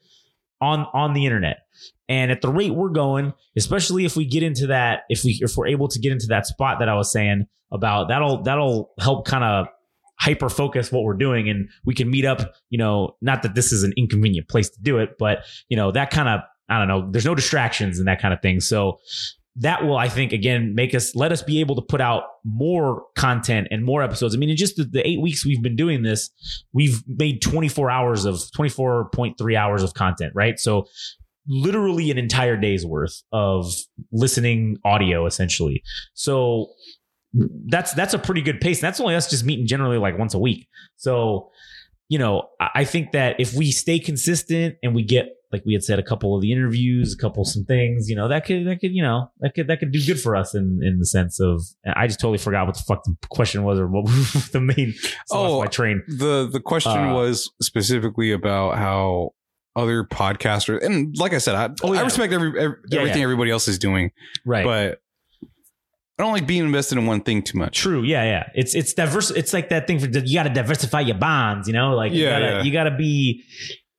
on 0.62 0.86
on 0.94 1.14
the 1.14 1.26
internet. 1.26 1.58
And 2.08 2.32
at 2.32 2.42
the 2.42 2.50
rate 2.50 2.76
we're 2.76 2.90
going, 2.90 3.34
especially 3.58 4.06
if 4.06 4.16
we 4.16 4.26
get 4.26 4.44
into 4.44 4.68
that, 4.68 5.02
if 5.10 5.24
we 5.24 5.40
if 5.42 5.58
we're 5.58 5.68
able 5.68 5.88
to 5.88 6.00
get 6.00 6.12
into 6.12 6.28
that 6.28 6.46
spot 6.46 6.80
that 6.80 6.90
I 6.90 6.96
was 6.96 7.12
saying 7.12 7.48
about, 7.72 8.10
that'll 8.10 8.44
that'll 8.44 8.92
help 9.00 9.26
kind 9.26 9.44
of 9.44 9.68
hyper 10.20 10.48
focus 10.48 10.92
what 10.92 11.04
we're 11.04 11.16
doing 11.16 11.50
and 11.50 11.68
we 11.84 11.94
can 11.94 12.10
meet 12.10 12.24
up 12.24 12.54
you 12.70 12.78
know 12.78 13.16
not 13.22 13.44
that 13.44 13.56
this 13.56 13.74
is 13.74 13.84
an 13.84 13.92
inconvenient 13.98 14.48
place 14.48 14.70
to 14.70 14.80
do 14.82 15.00
it 15.00 15.10
but 15.18 15.40
you 15.68 15.76
know 15.76 15.92
that 15.92 16.12
kind 16.12 16.30
of 16.30 16.40
i 16.70 16.78
don't 16.78 16.88
know 16.88 17.10
there's 17.12 17.26
no 17.26 17.36
distractions 17.36 17.98
and 17.98 18.08
that 18.08 18.22
kind 18.22 18.34
of 18.34 18.40
thing 18.42 18.60
so 18.62 19.00
that 19.56 19.84
will 19.84 19.98
i 19.98 20.08
think 20.08 20.34
again 20.34 20.74
make 20.74 20.96
us 20.96 21.16
let 21.16 21.32
us 21.32 21.42
be 21.42 21.60
able 21.60 21.76
to 21.76 21.82
put 21.82 22.02
out 22.02 22.24
more 22.44 23.06
content 23.16 23.68
and 23.72 23.86
more 23.86 24.02
episodes 24.02 24.36
i 24.36 24.38
mean 24.38 24.50
in 24.50 24.58
just 24.58 24.76
the, 24.78 24.84
the 24.84 25.08
eight 25.08 25.22
weeks 25.22 25.46
we've 25.46 25.62
been 25.62 25.76
doing 25.76 26.04
this 26.04 26.30
we've 26.74 27.04
made 27.08 27.42
24 27.42 27.90
hours 27.90 28.26
of 28.26 28.36
24.3 28.58 29.56
hours 29.56 29.84
of 29.84 29.94
content 29.94 30.32
right 30.36 30.60
so 30.60 30.86
literally 31.48 32.10
an 32.10 32.18
entire 32.18 32.58
day's 32.58 32.86
worth 32.86 33.22
of 33.32 33.74
listening 34.12 34.78
audio 34.86 35.26
essentially 35.26 35.84
so 36.14 36.70
that's 37.34 37.94
that's 37.94 38.14
a 38.14 38.20
pretty 38.20 38.42
good 38.42 38.62
pace. 38.62 38.80
That's 38.80 39.00
only 39.00 39.16
us 39.16 39.30
just 39.30 39.44
meeting 39.44 39.66
generally 39.68 39.98
like 39.98 40.18
once 40.18 40.34
a 40.34 40.40
week. 40.40 40.68
So, 40.98 41.50
you 42.10 42.20
know, 42.20 42.50
I 42.60 42.86
think 42.86 43.12
that 43.12 43.40
if 43.40 43.54
we 43.54 43.72
stay 43.72 44.00
consistent 44.00 44.76
and 44.84 44.94
we 44.94 45.04
get 45.04 45.30
like 45.54 45.64
we 45.66 45.74
had 45.74 45.84
said 45.84 46.00
a 46.00 46.04
couple 46.04 46.36
of 46.36 46.42
the 46.42 46.52
interviews, 46.52 47.14
a 47.14 47.18
couple 47.18 47.46
some 47.46 47.64
things, 47.64 48.10
you 48.10 48.16
know, 48.16 48.28
that 48.28 48.46
could 48.46 48.66
that 48.68 48.82
could 48.82 48.92
you 48.94 49.02
know 49.04 49.32
that 49.40 49.54
could 49.54 49.68
that 49.68 49.80
could 49.80 49.92
do 49.92 50.06
good 50.06 50.20
for 50.20 50.36
us 50.36 50.54
in 50.56 50.80
in 50.84 50.98
the 51.00 51.06
sense 51.06 51.40
of 51.40 51.62
I 51.96 52.08
just 52.08 52.20
totally 52.20 52.40
forgot 52.40 52.66
what 52.66 52.76
the 52.76 52.84
fuck 52.84 53.04
the 53.06 53.16
question 53.30 53.64
was 53.64 53.80
or 53.80 53.88
what 53.88 54.06
the 54.52 54.60
main 54.60 54.94
Oh, 55.32 55.60
my 55.62 55.68
train. 55.68 56.04
the 56.08 56.50
the 56.52 56.60
question 56.60 56.92
Uh, 56.92 57.14
was 57.14 57.50
specifically 57.62 58.32
about 58.32 58.78
how 58.78 59.34
other 59.76 60.04
podcasters 60.04 60.84
and 60.84 61.16
like 61.18 61.34
I 61.34 61.38
said, 61.38 61.56
I, 61.56 61.70
Oh, 61.84 61.94
yeah. 61.94 62.02
I 62.02 62.04
respect 62.04 62.34
every, 62.34 62.50
every 62.60 62.78
Yeah, 62.90 63.00
everything 63.00 63.20
yeah. 63.20 63.24
everybody 63.24 63.52
else 63.52 63.68
is 63.68 63.80
doing, 63.80 64.12
Right. 64.46 64.66
but 64.66 65.00
I 66.20 66.22
don't 66.24 66.32
like 66.34 66.46
being 66.46 66.64
invested 66.64 67.00
in 67.00 67.08
one 67.08 67.22
thing 67.22 67.42
too 67.42 67.58
much. 67.58 67.80
True. 67.80 68.04
Yeah, 68.04 68.24
yeah. 68.24 68.50
It's 68.54 68.76
it's 68.76 68.94
diverse. 68.94 69.32
It's 69.32 69.52
like 69.52 69.70
that 69.70 69.88
thing 69.88 69.98
for 69.98 70.06
you 70.06 70.36
got 70.36 70.44
to 70.44 70.52
diversify 70.52 71.00
your 71.02 71.18
bonds. 71.18 71.68
You 71.68 71.74
know, 71.74 71.96
like 71.96 72.12
you 72.14 72.24
gotta 72.26 72.46
yeah. 72.46 72.62
you 72.62 72.72
gotta 72.72 72.96
be 72.96 73.44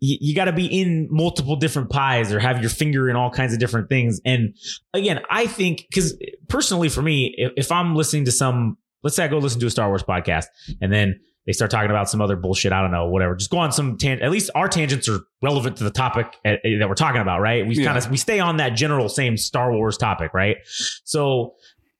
you, 0.00 0.18
you 0.20 0.34
got 0.34 0.46
to 0.46 0.52
be 0.52 0.66
in 0.66 1.08
multiple 1.10 1.56
different 1.56 1.90
pies 1.90 2.32
or 2.32 2.38
have 2.38 2.60
your 2.60 2.70
finger 2.70 3.08
in 3.08 3.16
all 3.16 3.30
kinds 3.30 3.52
of 3.52 3.58
different 3.58 3.88
things. 3.88 4.20
And 4.24 4.54
again, 4.92 5.20
I 5.30 5.46
think 5.46 5.86
because 5.88 6.16
personally 6.48 6.88
for 6.88 7.02
me, 7.02 7.34
if, 7.36 7.52
if 7.56 7.72
I'm 7.72 7.94
listening 7.94 8.24
to 8.26 8.32
some, 8.32 8.76
let's 9.02 9.16
say 9.16 9.24
I 9.24 9.28
go 9.28 9.38
listen 9.38 9.60
to 9.60 9.66
a 9.66 9.70
Star 9.70 9.88
Wars 9.88 10.02
podcast 10.02 10.46
and 10.80 10.92
then 10.92 11.20
they 11.46 11.52
start 11.52 11.70
talking 11.70 11.90
about 11.90 12.08
some 12.08 12.22
other 12.22 12.36
bullshit. 12.36 12.72
I 12.72 12.80
don't 12.80 12.90
know, 12.90 13.06
whatever. 13.06 13.36
Just 13.36 13.50
go 13.50 13.58
on 13.58 13.70
some 13.70 13.98
tangent. 13.98 14.22
At 14.22 14.30
least 14.30 14.50
our 14.54 14.66
tangents 14.66 15.10
are 15.10 15.20
relevant 15.42 15.76
to 15.76 15.84
the 15.84 15.90
topic 15.90 16.26
uh, 16.44 16.52
uh, 16.52 16.56
that 16.78 16.88
we're 16.88 16.94
talking 16.94 17.20
about, 17.20 17.40
right? 17.42 17.66
We 17.66 17.74
Yeah. 17.76 17.84
kind 17.92 17.98
of 17.98 18.10
we 18.10 18.16
stay 18.16 18.40
on 18.40 18.56
that 18.56 18.70
general 18.70 19.10
same 19.10 19.36
Star 19.36 19.70
Wars 19.72 19.98
topic, 19.98 20.32
right? 20.32 20.56
So 21.04 21.54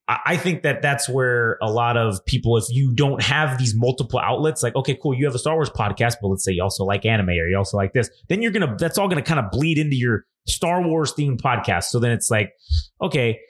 I 0.06 0.36
think 0.36 0.64
that 0.64 0.82
that's 0.82 1.08
where 1.08 1.56
a 1.62 1.70
lot 1.70 1.96
of 1.96 2.24
people, 2.26 2.58
if 2.58 2.64
you 2.68 2.92
don't 2.94 3.22
have 3.22 3.56
these 3.56 3.74
multiple 3.74 4.20
outlets, 4.20 4.62
like, 4.62 4.76
okay, 4.76 4.98
cool, 5.02 5.14
you 5.14 5.24
have 5.24 5.34
a 5.34 5.38
Star 5.38 5.54
Wars 5.54 5.70
podcast, 5.70 6.16
but 6.20 6.28
let's 6.28 6.44
say 6.44 6.52
you 6.52 6.62
also 6.62 6.84
like 6.84 7.06
anime 7.06 7.30
or 7.30 7.48
you 7.48 7.56
also 7.56 7.78
like 7.78 7.94
this, 7.94 8.10
then 8.28 8.42
you're 8.42 8.50
going 8.52 8.68
to, 8.68 8.76
that's 8.78 8.98
all 8.98 9.08
going 9.08 9.22
to 9.22 9.26
kind 9.26 9.40
of 9.40 9.50
bleed 9.50 9.78
into 9.78 9.96
your 9.96 10.26
Star 10.46 10.82
Wars 10.82 11.14
themed 11.14 11.40
podcast. 11.40 11.84
So 11.84 12.00
then 12.00 12.10
it's 12.10 12.30
like, 12.30 12.52
okay, 13.00 13.40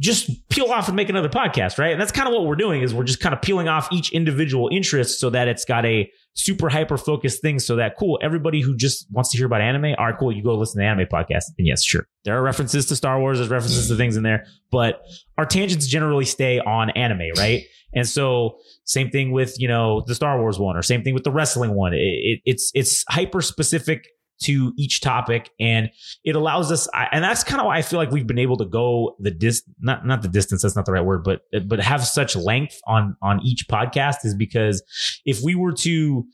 just 0.00 0.28
peel 0.48 0.72
off 0.72 0.88
and 0.88 0.96
make 0.96 1.08
another 1.08 1.28
podcast, 1.28 1.78
right? 1.78 1.92
And 1.92 2.00
that's 2.00 2.10
kind 2.10 2.26
of 2.26 2.34
what 2.34 2.46
we're 2.46 2.56
doing 2.56 2.82
is 2.82 2.92
we're 2.92 3.04
just 3.04 3.20
kind 3.20 3.32
of 3.32 3.40
peeling 3.40 3.68
off 3.68 3.86
each 3.92 4.10
individual 4.10 4.68
interest 4.72 5.20
so 5.20 5.30
that 5.30 5.46
it's 5.46 5.64
got 5.64 5.86
a 5.86 6.10
super 6.36 6.68
hyper 6.68 6.98
focused 6.98 7.40
things 7.40 7.66
so 7.66 7.76
that 7.76 7.96
cool, 7.98 8.18
everybody 8.22 8.60
who 8.60 8.76
just 8.76 9.06
wants 9.10 9.30
to 9.30 9.38
hear 9.38 9.46
about 9.46 9.62
anime, 9.62 9.94
all 9.98 10.06
right, 10.06 10.18
cool, 10.18 10.30
you 10.30 10.42
go 10.42 10.54
listen 10.54 10.80
to 10.80 10.84
the 10.84 10.86
anime 10.86 11.06
podcast. 11.06 11.44
And 11.58 11.66
yes, 11.66 11.82
sure. 11.82 12.06
There 12.24 12.36
are 12.36 12.42
references 12.42 12.86
to 12.86 12.96
Star 12.96 13.18
Wars, 13.18 13.38
there's 13.38 13.50
references 13.50 13.88
to 13.88 13.96
things 13.96 14.16
in 14.16 14.22
there, 14.22 14.44
but 14.70 15.02
our 15.38 15.46
tangents 15.46 15.86
generally 15.86 16.26
stay 16.26 16.60
on 16.60 16.90
anime, 16.90 17.30
right? 17.36 17.64
And 17.94 18.06
so 18.06 18.58
same 18.84 19.10
thing 19.10 19.32
with, 19.32 19.58
you 19.58 19.66
know, 19.66 20.02
the 20.06 20.14
Star 20.14 20.38
Wars 20.38 20.58
one 20.58 20.76
or 20.76 20.82
same 20.82 21.02
thing 21.02 21.14
with 21.14 21.24
the 21.24 21.30
wrestling 21.30 21.74
one. 21.74 21.94
It, 21.94 21.98
it, 21.98 22.40
it's 22.44 22.70
it's 22.74 23.04
hyper 23.08 23.40
specific 23.40 24.06
to 24.42 24.72
each 24.76 25.00
topic 25.00 25.50
and 25.58 25.90
it 26.24 26.36
allows 26.36 26.70
us 26.70 26.88
and 27.12 27.24
that's 27.24 27.42
kind 27.42 27.60
of 27.60 27.66
why 27.66 27.78
I 27.78 27.82
feel 27.82 27.98
like 27.98 28.10
we've 28.10 28.26
been 28.26 28.38
able 28.38 28.56
to 28.58 28.66
go 28.66 29.16
the 29.18 29.30
dis 29.30 29.62
not 29.80 30.06
not 30.06 30.22
the 30.22 30.28
distance 30.28 30.62
that's 30.62 30.76
not 30.76 30.84
the 30.84 30.92
right 30.92 31.04
word 31.04 31.24
but 31.24 31.42
but 31.66 31.80
have 31.80 32.04
such 32.04 32.36
length 32.36 32.78
on 32.86 33.16
on 33.22 33.40
each 33.42 33.66
podcast 33.68 34.24
is 34.24 34.34
because 34.34 34.82
if 35.24 35.40
we 35.42 35.54
were 35.54 35.72
to 35.72 36.26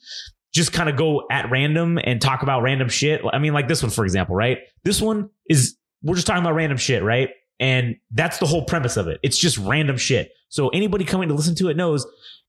just 0.53 0.73
kind 0.73 0.89
of 0.89 0.97
go 0.97 1.23
at 1.31 1.51
random 1.51 1.99
and 2.03 2.21
talk 2.21 2.43
about 2.43 2.63
random 2.63 2.89
shit 2.89 3.23
I 3.33 3.39
mean 3.39 3.53
like 3.53 3.69
this 3.69 3.83
one 3.83 3.91
for 3.91 4.05
example 4.05 4.35
right? 4.35 4.59
This 4.85 5.01
one 5.01 5.31
is 5.49 5.77
we're 6.03 6.17
just 6.17 6.27
talking 6.27 6.43
about 6.43 6.55
random 6.55 6.79
shit 6.79 7.03
right? 7.03 7.31
And 7.61 7.95
that's 8.11 8.39
the 8.39 8.47
whole 8.47 8.65
premise 8.65 8.97
of 8.97 9.07
it. 9.07 9.21
It's 9.23 9.39
just 9.39 9.57
random 9.59 9.97
shit. 9.97 10.33
So 10.49 10.69
anybody 10.71 11.05
coming 11.05 11.29
to 11.29 11.35
listen 11.35 11.55
to 11.57 11.69
it 11.69 11.77
knows 11.77 12.05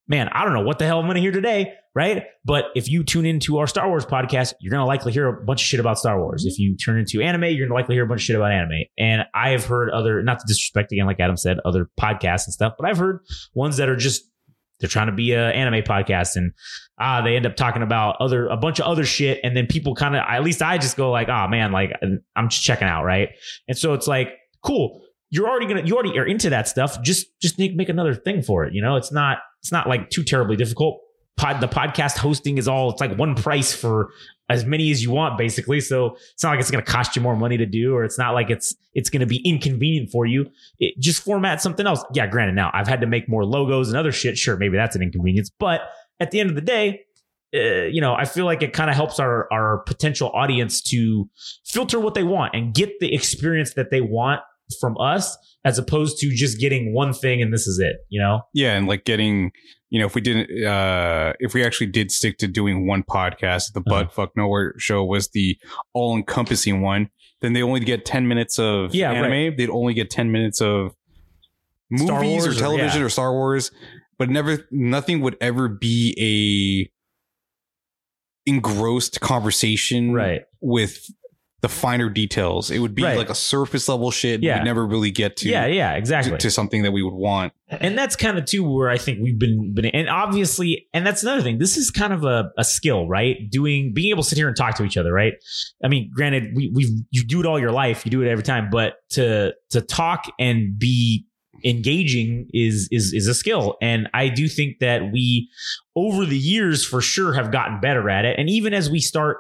man, 0.08 0.30
I 0.30 0.44
don't 0.44 0.54
know 0.54 0.64
what 0.64 0.80
the 0.80 0.86
hell 0.86 1.00
I'm 1.00 1.06
going 1.06 1.16
to 1.16 1.22
hear 1.22 1.32
today, 1.32 1.74
right? 1.96 2.24
But 2.44 2.66
if 2.76 2.90
you 2.90 3.04
tune 3.04 3.26
into 3.26 3.58
our 3.60 3.68
Star 3.68 3.88
Wars 3.88 4.06
podcast, 4.06 4.54
you're 4.60 4.72
going 4.72 4.82
to 4.82 4.86
likely 4.86 5.12
hear 5.12 5.28
a 5.28 5.44
bunch 5.46 5.62
of 5.62 5.66
shit 5.66 5.80
about 5.80 5.98
Star 5.98 6.20
Wars. 6.20 6.46
If 6.46 6.60
you 6.60 6.76
turn 6.76 7.00
into 7.00 7.22
anime, 7.22 7.44
you're 7.46 7.68
going 7.68 7.70
to 7.70 7.74
likely 7.74 7.96
hear 7.96 8.04
a 8.04 8.08
bunch 8.08 8.22
of 8.22 8.26
shit 8.26 8.36
about 8.36 8.52
anime. 8.52 8.84
And 8.98 9.24
I 9.34 9.52
have 9.52 9.66
heard 9.66 9.90
other, 9.92 10.22
not 10.22 10.40
to 10.40 10.46
disrespect 10.48 10.92
again, 10.92 11.06
like 11.06 11.20
Adam 11.20 11.38
said, 11.38 11.58
other 11.66 11.90
podcasts 12.00 12.46
and 12.46 12.54
stuff, 12.54 12.74
but 12.78 12.88
I've 12.88 12.98
heard 12.98 13.22
ones 13.54 13.78
that 13.78 13.90
are 13.90 13.96
just 13.96 14.24
they're 14.80 14.90
trying 14.90 15.08
to 15.08 15.14
be 15.14 15.32
a 15.32 15.50
anime 15.52 15.82
podcast 15.84 16.36
and 16.36 16.52
ah 17.00 17.22
they 17.22 17.38
end 17.38 17.46
up 17.46 17.56
talking 17.56 17.82
about 17.82 18.18
other 18.20 18.48
a 18.48 18.58
bunch 18.58 18.80
of 18.80 18.86
other 18.86 19.06
shit 19.06 19.40
and 19.42 19.56
then 19.56 19.66
people 19.66 19.96
kind 19.96 20.14
of 20.14 20.24
at 20.28 20.44
least 20.44 20.62
I 20.62 20.78
just 20.78 20.98
go 20.98 21.10
like 21.10 21.30
oh 21.30 21.48
man 21.48 21.72
like 21.72 21.94
I'm 22.36 22.50
just 22.50 22.64
checking 22.64 22.88
out 22.88 23.06
right 23.06 23.30
and 23.70 23.78
so 23.78 23.94
it's 23.94 24.08
like 24.08 24.34
cool 24.62 25.03
you're 25.34 25.50
already 25.50 25.66
gonna 25.66 25.82
you 25.84 25.96
already 25.96 26.18
are 26.20 26.28
into 26.28 26.52
that 26.52 26.68
stuff. 26.68 27.02
Just 27.02 27.28
just 27.42 27.58
make, 27.58 27.90
another 27.90 28.14
thing 28.14 28.44
for 28.44 28.66
it 28.66 28.74
you 28.74 28.82
know? 28.82 28.96
It's 28.96 29.12
not 29.12 29.40
it's 29.62 29.72
not 29.72 29.90
like 29.90 30.12
too 30.12 30.24
terribly 30.24 30.56
difficult. 30.56 31.02
Pod 31.38 31.60
the 31.60 31.68
podcast 31.68 32.18
hosting 32.18 32.60
is 32.60 32.68
all 32.68 32.92
it's 32.92 33.02
like 33.02 33.18
one 33.18 33.34
price 33.34 33.74
for 33.74 34.12
as 34.50 34.64
many 34.64 34.92
as 34.92 35.02
you 35.02 35.10
want 35.10 35.40
basically. 35.40 35.82
So 35.82 36.18
it's 36.34 36.44
not 36.44 36.52
like 36.52 36.60
it's 36.60 36.70
going 36.70 36.86
to 36.86 36.92
cost 36.92 37.16
you 37.16 37.22
more 37.24 37.36
money 37.36 37.58
to 37.58 37.66
do 37.66 37.96
or 37.96 38.04
it's 38.04 38.20
not 38.20 38.36
like 38.36 38.52
it's 38.52 38.76
it's 38.94 39.10
going 39.10 39.22
to 39.22 39.26
be 39.26 39.38
inconvenient 39.38 40.12
for 40.12 40.28
you. 40.28 40.46
It 40.78 41.00
just 41.00 41.24
format 41.24 41.64
something 41.64 41.88
else. 41.88 42.06
Yeah 42.14 42.28
granted 42.28 42.54
now 42.54 42.70
i've 42.72 42.88
had 42.88 43.02
to 43.02 43.08
make 43.08 43.28
more 43.28 43.44
logos 43.44 43.90
and 43.90 43.98
other 43.98 44.12
shit. 44.12 44.38
Sure 44.38 44.56
maybe 44.56 44.78
that's 44.78 44.96
an 44.96 45.02
inconvenience 45.02 45.50
but 45.58 45.82
at 46.20 46.30
the 46.30 46.42
end 46.42 46.50
of 46.52 46.56
the 46.56 46.62
day 46.62 47.02
uh, 47.56 47.86
you 47.86 48.02
know 48.02 48.14
i 48.14 48.26
feel 48.26 48.46
like 48.46 48.62
it 48.62 48.72
kind 48.72 48.92
of 48.92 48.96
helps 48.96 49.20
our 49.20 49.52
our 49.52 49.80
potential 49.80 50.30
audience 50.36 50.80
to 50.82 51.28
filter 51.66 52.00
what 52.00 52.14
they 52.14 52.24
want 52.24 52.54
and 52.56 52.76
get 52.76 53.00
the 53.00 53.14
experience 53.16 53.74
that 53.74 53.90
they 53.90 54.02
want 54.02 54.42
from 54.80 54.98
us 55.00 55.38
as 55.66 55.78
opposed 55.78 56.20
to 56.20 56.30
just 56.30 56.60
getting 56.60 56.94
one 56.94 57.14
thing 57.14 57.42
and 57.42 57.54
this 57.54 57.68
is 57.68 57.80
it. 57.80 57.98
You 58.10 58.22
know? 58.22 58.42
Yeah, 58.54 58.76
and 58.76 58.88
like 58.88 59.06
getting, 59.06 59.52
you 59.90 60.00
know, 60.00 60.06
if 60.06 60.16
we 60.16 60.22
didn't, 60.22 60.64
uh, 60.66 61.34
if 61.40 61.54
we 61.54 61.64
actually 61.64 61.88
did 61.88 62.12
stick 62.12 62.38
to 62.40 62.48
doing 62.48 62.86
one 62.88 63.04
podcast, 63.04 63.74
the 63.74 63.80
Uh-huh. 63.80 64.04
Butt 64.04 64.14
Fuck 64.14 64.32
Nowhere 64.36 64.74
show 64.78 65.04
was 65.04 65.30
the 65.30 65.58
all 65.94 66.16
encompassing 66.18 66.82
one, 66.82 67.10
then 67.42 67.54
they 67.54 67.62
only 67.62 67.80
get 67.82 68.06
10 68.06 68.28
minutes 68.28 68.60
of 68.60 68.94
Yeah, 68.96 69.12
anime. 69.12 69.56
They'd 69.56 69.70
only 69.70 69.94
get 69.94 70.10
10 70.10 70.32
minutes 70.32 70.62
of 70.62 70.96
movies 71.90 72.10
Wars 72.44 72.48
or 72.48 72.52
or- 72.52 72.54
television 72.56 73.00
yeah. 73.02 73.06
or 73.06 73.10
Star 73.10 73.32
Wars, 73.34 73.72
but 74.18 74.30
never, 74.30 74.68
nothing 74.72 75.22
would 75.22 75.38
ever 75.42 75.68
be 75.70 76.16
a 76.88 76.90
engrossed 78.50 79.22
conversation 79.22 80.12
Right. 80.14 80.42
with 80.62 81.08
the 81.64 81.70
finer 81.70 82.10
details. 82.10 82.70
It 82.70 82.80
would 82.80 82.94
be 82.94 83.04
Right. 83.04 83.18
like 83.18 83.30
a 83.30 83.36
surface 83.36 83.88
level 83.88 84.12
shit. 84.12 84.44
Yeah. 84.44 84.58
We'd 84.60 84.66
never 84.66 84.86
really 84.86 85.12
get 85.12 85.38
to, 85.38 85.50
yeah, 85.50 85.66
yeah, 85.66 85.94
exactly. 85.94 86.34
to, 86.34 86.38
to 86.38 86.52
something 86.52 86.84
that 86.84 86.92
we 86.92 87.02
would 87.02 87.14
want. 87.14 87.54
and 87.70 87.98
that's 87.98 88.16
kind 88.16 88.38
of 88.38 88.44
too 88.46 88.64
where 88.70 88.90
I 88.90 88.98
think 88.98 89.20
we've 89.22 89.40
been 89.40 89.74
been 89.74 89.86
and 89.86 90.10
obviously 90.10 90.88
and 90.94 91.08
that's 91.08 91.24
another 91.24 91.42
thing. 91.42 91.58
This 91.60 91.78
is 91.78 91.90
kind 91.90 92.12
of 92.14 92.24
a, 92.26 92.52
a 92.58 92.64
skill, 92.66 93.08
right? 93.08 93.50
Doing 93.50 93.94
being 93.94 94.10
able 94.12 94.24
to 94.24 94.30
sit 94.30 94.38
here 94.38 94.48
and 94.50 94.56
talk 94.58 94.76
to 94.76 94.84
each 94.84 94.98
other, 94.98 95.12
right? 95.14 95.34
I 95.84 95.88
mean, 95.88 96.12
granted, 96.14 96.52
we 96.54 96.70
we've 96.76 96.90
you 97.12 97.24
do 97.24 97.40
it 97.40 97.46
all 97.46 97.58
your 97.60 97.72
life, 97.72 98.06
you 98.06 98.12
do 98.12 98.22
it 98.22 98.30
every 98.30 98.44
time, 98.44 98.70
but 98.70 98.96
to 99.12 99.54
to 99.72 99.80
talk 99.82 100.26
and 100.38 100.78
be 100.78 101.26
engaging 101.64 102.48
is 102.54 102.90
is 102.92 103.14
is 103.14 103.28
a 103.28 103.34
skill. 103.34 103.78
And 103.82 104.10
I 104.14 104.28
do 104.28 104.50
think 104.50 104.80
that 104.80 105.12
we 105.14 105.50
over 105.96 106.26
the 106.26 106.38
years 106.38 106.86
for 106.86 107.00
sure 107.02 107.34
have 107.34 107.52
gotten 107.52 107.80
better 107.80 108.10
at 108.10 108.26
it. 108.26 108.38
And 108.38 108.50
even 108.50 108.74
as 108.74 108.90
we 108.90 109.00
start 109.00 109.38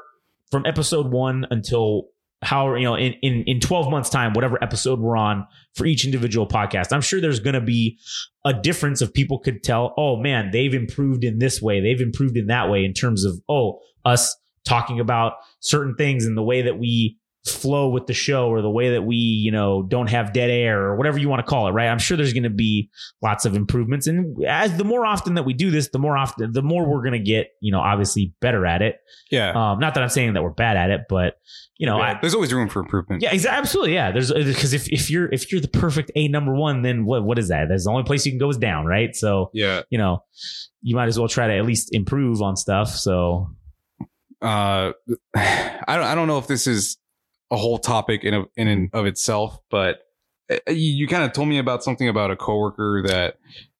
from 0.51 0.65
episode 0.65 1.11
one 1.11 1.45
until 1.51 2.03
how 2.43 2.75
you 2.75 2.83
know 2.83 2.95
in, 2.95 3.13
in 3.21 3.43
in 3.45 3.59
12 3.59 3.89
months 3.89 4.09
time 4.09 4.33
whatever 4.33 4.61
episode 4.63 4.99
we're 4.99 5.17
on 5.17 5.45
for 5.75 5.85
each 5.85 6.05
individual 6.05 6.47
podcast 6.47 6.91
i'm 6.91 7.01
sure 7.01 7.19
there's 7.19 7.39
going 7.39 7.53
to 7.53 7.61
be 7.61 7.97
a 8.45 8.53
difference 8.53 9.01
of 9.01 9.13
people 9.13 9.39
could 9.39 9.63
tell 9.63 9.93
oh 9.97 10.17
man 10.17 10.51
they've 10.51 10.73
improved 10.73 11.23
in 11.23 11.39
this 11.39 11.61
way 11.61 11.79
they've 11.81 12.01
improved 12.01 12.37
in 12.37 12.47
that 12.47 12.69
way 12.69 12.83
in 12.83 12.93
terms 12.93 13.23
of 13.23 13.39
oh 13.49 13.79
us 14.05 14.35
talking 14.65 14.99
about 14.99 15.33
certain 15.59 15.95
things 15.95 16.25
and 16.25 16.37
the 16.37 16.43
way 16.43 16.61
that 16.61 16.79
we 16.79 17.17
flow 17.45 17.89
with 17.89 18.07
the 18.07 18.13
show 18.13 18.47
or 18.47 18.61
the 18.61 18.69
way 18.69 18.91
that 18.91 19.01
we 19.01 19.17
you 19.17 19.51
know 19.51 19.83
don't 19.83 20.09
have 20.09 20.31
dead 20.31 20.49
air 20.49 20.81
or 20.81 20.95
whatever 20.95 21.17
you 21.17 21.27
want 21.27 21.39
to 21.39 21.43
call 21.43 21.67
it 21.67 21.71
right 21.71 21.89
i'm 21.89 21.99
sure 21.99 22.15
there's 22.15 22.31
going 22.31 22.43
to 22.43 22.49
be 22.49 22.89
lots 23.21 23.43
of 23.43 23.53
improvements 23.53 24.07
and 24.07 24.41
as 24.45 24.77
the 24.77 24.85
more 24.85 25.05
often 25.05 25.33
that 25.33 25.43
we 25.43 25.53
do 25.53 25.69
this 25.69 25.89
the 25.89 25.99
more 25.99 26.15
often 26.17 26.53
the 26.53 26.61
more 26.61 26.87
we're 26.89 27.01
going 27.01 27.11
to 27.11 27.19
get 27.19 27.47
you 27.59 27.69
know 27.69 27.81
obviously 27.81 28.33
better 28.39 28.65
at 28.65 28.81
it 28.81 28.95
Yeah. 29.29 29.49
um 29.49 29.79
not 29.79 29.93
that 29.95 30.03
i'm 30.03 30.07
saying 30.09 30.33
that 30.35 30.41
we're 30.41 30.51
bad 30.51 30.77
at 30.77 30.89
it 30.89 31.01
but 31.09 31.35
you 31.77 31.85
know 31.85 31.99
I, 31.99 32.17
There's 32.21 32.33
always 32.33 32.53
room 32.53 32.69
for 32.69 32.79
improvement. 32.79 33.21
yeah, 33.21 33.33
exactly. 33.33 33.57
Absolutely. 33.59 33.93
Yeah. 33.95 34.11
There's 34.11 34.31
because 34.31 34.71
if, 34.73 34.87
if 34.89 35.09
you're 35.09 35.29
if 35.33 35.51
you're 35.51 35.59
the 35.59 35.67
perfect 35.67 36.11
A 36.15 36.27
number 36.29 36.53
one, 36.55 36.81
then 36.81 37.03
what 37.03 37.25
what 37.25 37.37
is 37.39 37.49
that? 37.49 37.65
That's 37.67 37.83
the 37.85 37.89
only 37.91 38.03
place 38.03 38.25
you 38.25 38.31
can 38.31 38.39
go 38.39 38.49
is 38.49 38.57
down, 38.57 38.85
right? 38.85 39.13
So 39.15 39.49
Yeah. 39.53 39.81
you 39.89 39.97
know, 39.97 40.23
you 40.81 40.95
might 40.95 41.07
as 41.07 41.19
well 41.19 41.27
try 41.27 41.47
to 41.47 41.53
at 41.57 41.65
least 41.65 41.93
improve 41.93 42.41
on 42.41 42.55
stuff. 42.55 42.89
So 42.89 43.49
uh 44.41 44.91
I 45.35 45.83
don't 45.87 46.03
I 46.03 46.15
don't 46.15 46.27
know 46.27 46.37
if 46.37 46.47
this 46.47 46.67
is 46.67 46.97
a 47.53 47.57
whole 47.57 47.77
topic 47.77 48.23
in 48.23 48.33
of, 48.33 48.45
in 48.57 48.67
and 48.67 48.89
of 48.93 49.05
itself, 49.05 49.57
but 49.69 49.99
uh, 50.51 50.57
you, 50.67 50.91
you 50.93 51.07
kind 51.07 51.23
of 51.23 51.31
told 51.31 51.47
me 51.47 51.59
about 51.59 51.83
something 51.83 52.09
about 52.09 52.31
a 52.31 52.35
coworker 52.35 53.03
that 53.07 53.35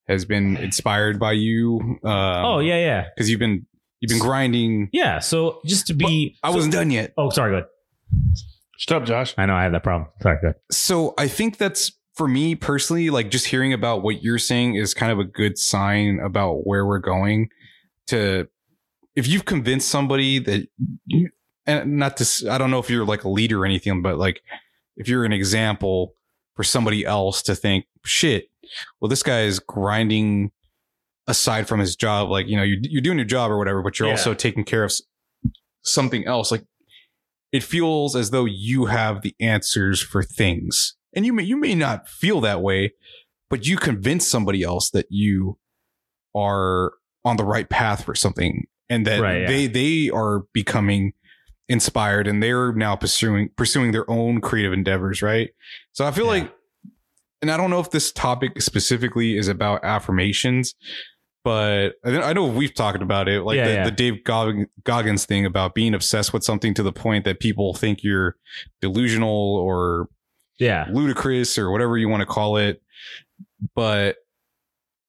has 0.07 0.23
been 0.25 0.55
inspired 0.57 1.19
by 1.19 1.31
you. 1.33 1.79
Um, 2.03 2.45
oh 2.45 2.59
yeah, 2.59 2.77
yeah, 2.77 3.07
because 3.13 3.29
you've 3.29 3.39
been 3.39 3.65
you've 3.99 4.09
been 4.09 4.19
grinding. 4.19 4.89
yeah. 4.93 5.19
So 5.19 5.59
just 5.65 5.87
to 5.87 5.93
be, 5.93 6.37
I 6.43 6.49
so- 6.49 6.55
wasn't 6.55 6.73
done 6.73 6.91
yet. 6.91 7.13
Oh, 7.17 7.29
sorry. 7.29 7.51
Go 7.51 7.57
ahead. 7.57 7.69
Shut 8.77 9.01
up, 9.01 9.07
Josh. 9.07 9.33
I 9.37 9.45
know 9.45 9.55
I 9.55 9.63
have 9.63 9.71
that 9.71 9.83
problem. 9.83 10.09
Sorry. 10.21 10.37
Go 10.41 10.47
ahead. 10.49 10.55
So 10.71 11.13
I 11.17 11.27
think 11.27 11.57
that's 11.57 11.91
for 12.15 12.27
me 12.27 12.55
personally, 12.55 13.09
like 13.09 13.31
just 13.31 13.47
hearing 13.47 13.73
about 13.73 14.03
what 14.03 14.21
you're 14.21 14.39
saying 14.39 14.75
is 14.75 14.93
kind 14.93 15.11
of 15.11 15.19
a 15.19 15.23
good 15.23 15.57
sign 15.57 16.19
about 16.23 16.67
where 16.67 16.85
we're 16.85 16.99
going. 16.99 17.49
To 18.07 18.47
if 19.15 19.27
you've 19.27 19.45
convinced 19.45 19.87
somebody 19.89 20.39
that 20.39 20.67
you, 21.05 21.29
and 21.65 21.97
not 21.97 22.17
to 22.17 22.49
I 22.51 22.57
don't 22.57 22.71
know 22.71 22.79
if 22.79 22.89
you're 22.89 23.05
like 23.05 23.23
a 23.23 23.29
leader 23.29 23.61
or 23.61 23.65
anything, 23.65 24.01
but 24.01 24.17
like 24.17 24.41
if 24.97 25.07
you're 25.07 25.25
an 25.25 25.33
example 25.33 26.13
for 26.55 26.63
somebody 26.63 27.05
else 27.05 27.41
to 27.43 27.55
think, 27.55 27.85
shit, 28.05 28.49
well, 28.99 29.09
this 29.09 29.23
guy 29.23 29.41
is 29.41 29.59
grinding 29.59 30.51
aside 31.27 31.67
from 31.67 31.79
his 31.79 31.95
job. 31.95 32.29
Like, 32.29 32.47
you 32.47 32.55
know, 32.57 32.63
you're, 32.63 32.79
you're 32.81 33.01
doing 33.01 33.17
your 33.17 33.25
job 33.25 33.49
or 33.49 33.57
whatever, 33.57 33.81
but 33.81 33.97
you're 33.97 34.09
Yeah. 34.09 34.15
also 34.15 34.33
taking 34.33 34.63
care 34.63 34.83
of 34.83 34.93
something 35.81 36.25
else. 36.27 36.51
Like 36.51 36.65
it 37.51 37.63
feels 37.63 38.15
as 38.15 38.29
though 38.31 38.45
you 38.45 38.85
have 38.85 39.21
the 39.21 39.35
answers 39.39 40.01
for 40.01 40.21
things. 40.23 40.95
And 41.15 41.25
you 41.25 41.33
may, 41.33 41.43
you 41.43 41.57
may 41.57 41.75
not 41.75 42.07
feel 42.09 42.41
that 42.41 42.61
way, 42.61 42.93
but 43.49 43.65
you 43.67 43.77
convince 43.77 44.27
somebody 44.27 44.63
else 44.63 44.89
that 44.91 45.05
you 45.09 45.57
are 46.35 46.93
on 47.25 47.37
the 47.37 47.43
right 47.45 47.69
path 47.69 48.03
for 48.03 48.15
something 48.15 48.65
and 48.89 49.05
that 49.07 49.21
Right, 49.21 49.41
yeah. 49.41 49.47
they, 49.47 49.67
they 49.67 50.09
are 50.09 50.41
becoming 50.53 51.13
inspired 51.73 52.27
and 52.27 52.41
they're 52.41 52.71
now 52.71 52.95
pursuing, 52.95 53.49
pursuing 53.57 53.91
their 53.91 54.09
own 54.09 54.39
creative 54.39 54.71
endeavors. 54.71 55.21
Right. 55.21 55.49
So 55.91 56.05
I 56.05 56.11
feel 56.11 56.25
Yeah. 56.25 56.31
like, 56.43 56.53
and 57.41 57.51
I 57.51 57.57
don't 57.57 57.69
know 57.69 57.81
if 57.81 57.91
this 57.91 58.11
topic 58.13 58.61
specifically 58.61 59.35
is 59.35 59.49
about 59.49 59.83
affirmations, 59.83 60.75
but 61.43 61.95
I 62.05 62.21
I 62.21 62.31
know 62.33 62.47
we've 62.47 62.73
talked 62.73 63.01
about 63.01 63.27
it, 63.27 63.41
like 63.41 63.57
Yeah, 63.57 63.67
the, 63.67 63.73
yeah. 63.73 63.83
the 63.83 63.91
Dave 63.91 64.23
Goggins 64.23 65.25
thing 65.25 65.45
about 65.45 65.75
being 65.75 65.93
obsessed 65.93 66.31
with 66.31 66.43
something 66.45 66.73
to 66.75 66.83
the 66.83 66.93
point 66.93 67.25
that 67.25 67.41
people 67.41 67.73
think 67.73 68.01
you're 68.01 68.37
delusional 68.81 69.57
or 69.57 70.07
Yeah. 70.59 70.87
ludicrous 70.89 71.57
or 71.57 71.69
whatever 71.71 71.97
you 71.97 72.07
want 72.07 72.21
to 72.21 72.25
call 72.25 72.55
it. 72.55 72.81
But 73.75 74.17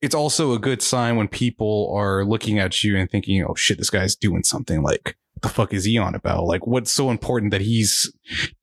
it's 0.02 0.14
also 0.14 0.52
a 0.52 0.58
good 0.58 0.82
sign 0.82 1.16
when 1.16 1.28
people 1.28 1.94
are 1.96 2.24
looking 2.24 2.58
at 2.58 2.82
you 2.82 2.96
and 2.96 3.08
thinking, 3.10 3.44
oh 3.48 3.54
shit, 3.54 3.78
this 3.78 3.90
guy's 3.90 4.16
doing 4.16 4.42
something 4.42 4.82
like, 4.82 5.16
the 5.44 5.48
fuck 5.48 5.72
is 5.72 5.84
he 5.84 5.96
on 5.96 6.14
about? 6.16 6.44
Like, 6.46 6.66
what's 6.66 6.90
so 6.90 7.10
important 7.10 7.52
that 7.52 7.60
he's 7.60 8.12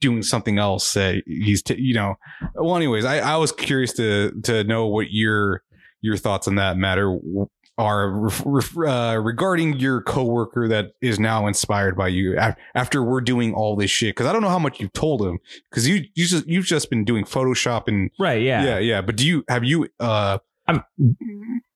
doing 0.02 0.22
something 0.22 0.58
else 0.60 0.94
that 0.94 1.24
he's, 1.26 1.64
t- 1.64 1.80
you 1.80 1.94
know, 1.94 2.16
well, 2.56 2.76
anyways, 2.76 3.06
I, 3.06 3.20
I 3.20 3.38
was 3.38 3.54
curious 3.54 3.94
to, 3.94 4.32
to 4.44 4.64
know 4.66 4.88
what 4.88 5.08
your, 5.12 5.64
your 6.02 6.18
thoughts 6.18 6.48
on 6.48 6.56
that 6.56 6.76
matter 6.76 7.18
are 7.78 8.28
uh, 8.28 9.16
regarding 9.16 9.80
your 9.80 10.02
coworker 10.02 10.68
that 10.68 10.88
is 11.02 11.20
now 11.20 11.48
inspired 11.48 11.96
by 11.96 12.10
you 12.10 12.38
af- 12.38 12.58
after 12.76 13.02
we're 13.02 13.22
doing 13.22 13.54
all 13.54 13.76
this 13.76 13.90
shit. 13.90 14.16
Cause 14.16 14.28
I 14.28 14.34
don't 14.34 14.42
know 14.42 14.50
how 14.50 14.60
much 14.60 14.80
you've 14.80 14.94
told 14.94 15.22
him 15.26 15.40
because 15.70 15.88
you, 15.88 16.04
you 16.14 16.26
just, 16.28 16.46
you've 16.48 16.66
just 16.66 16.90
been 16.90 17.06
doing 17.06 17.24
Photoshop 17.24 17.88
and 17.88 18.12
Right. 18.20 18.42
Yeah. 18.42 18.64
yeah, 18.64 18.78
yeah. 18.80 19.02
But 19.02 19.16
do 19.16 19.26
you, 19.26 19.44
have 19.48 19.64
you, 19.64 19.88
uh, 20.00 20.40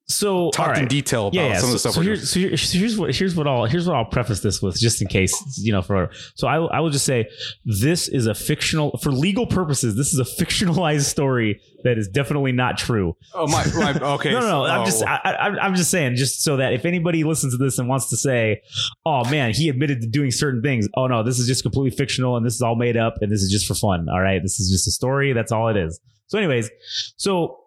So 0.08 0.52
talked 0.52 0.78
in 0.78 0.88
detail 0.88 1.28
about 1.30 1.34
yeah, 1.34 1.48
yeah. 1.48 1.58
some 1.58 1.62
So, 1.62 1.66
of 1.68 1.74
the 1.74 1.80
stuff 1.80 1.94
so, 1.94 2.00
we're 2.02 2.04
here, 2.04 2.16
so, 2.18 2.40
here, 2.40 2.58
so 2.58 2.78
here's 2.78 2.96
what 2.98 3.16
here's 3.16 3.36
what 3.36 3.48
I'll 3.48 3.66
here's 3.66 3.88
what 3.88 3.96
I'll 3.96 4.06
preface 4.06 4.40
this 4.40 4.62
with, 4.62 4.80
just 4.80 5.02
in 5.02 5.08
case 5.08 5.34
you 5.58 5.72
know. 5.72 5.82
For 5.82 6.12
so 6.36 6.48
I 6.48 6.58
I 6.58 6.80
will 6.80 6.92
just 6.92 7.06
say 7.06 7.28
this 7.66 8.08
is 8.08 8.28
a 8.28 8.36
fictional 8.36 9.00
for 9.02 9.12
legal 9.12 9.48
purposes. 9.48 9.96
This 9.96 10.14
is 10.14 10.20
a 10.20 10.24
fictionalized 10.44 11.06
story 11.06 11.60
that 11.84 11.98
is 11.98 12.08
definitely 12.08 12.52
not 12.52 12.78
true. 12.78 13.16
Oh 13.34 13.48
my, 13.48 13.66
my 13.74 13.94
okay. 14.14 14.32
no, 14.32 14.42
no, 14.42 14.48
no. 14.48 14.66
I'm 14.66 14.82
Oh, 14.82 14.86
just 14.86 15.04
I, 15.04 15.16
I, 15.26 15.48
I'm 15.60 15.74
just 15.74 15.90
saying 15.90 16.18
just 16.18 16.44
so 16.44 16.58
that 16.58 16.74
if 16.74 16.86
anybody 16.86 17.24
listens 17.24 17.58
to 17.58 17.64
this 17.64 17.80
and 17.80 17.88
wants 17.90 18.10
to 18.12 18.18
say, 18.18 18.62
"Oh 19.08 19.28
man, 19.32 19.54
he 19.56 19.70
admitted 19.70 20.02
to 20.02 20.08
doing 20.08 20.30
certain 20.30 20.62
things," 20.62 20.88
oh 20.96 21.08
no, 21.08 21.24
this 21.24 21.40
is 21.40 21.48
just 21.48 21.64
completely 21.64 21.98
fictional 21.98 22.38
and 22.38 22.46
this 22.46 22.54
is 22.54 22.62
all 22.62 22.76
made 22.76 22.96
up 22.96 23.16
and 23.22 23.32
this 23.32 23.42
is 23.42 23.52
just 23.52 23.66
for 23.66 23.74
fun. 23.74 24.08
All 24.10 24.22
right, 24.22 24.40
this 24.44 24.60
is 24.60 24.70
just 24.70 24.88
a 24.88 24.92
story. 24.92 25.34
That's 25.34 25.52
all 25.52 25.68
it 25.70 25.78
is. 25.78 26.00
So, 26.28 26.38
anyways, 26.38 26.70
so 27.18 27.58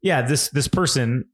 yeah, 0.00 0.22
this 0.22 0.48
this 0.50 0.68
person 0.68 1.24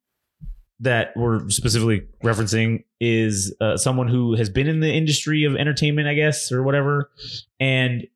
that 0.84 1.12
we're 1.16 1.48
specifically 1.50 2.06
referencing 2.22 2.84
is 3.00 3.54
uh, 3.60 3.76
someone 3.76 4.08
who 4.08 4.34
has 4.36 4.48
been 4.48 4.66
in 4.66 4.80
the 4.80 4.92
industry 4.92 5.44
of 5.44 5.56
entertainment, 5.56 6.08
I 6.08 6.14
guess, 6.14 6.52
or 6.52 6.62
whatever. 6.62 7.10
And 7.58 8.06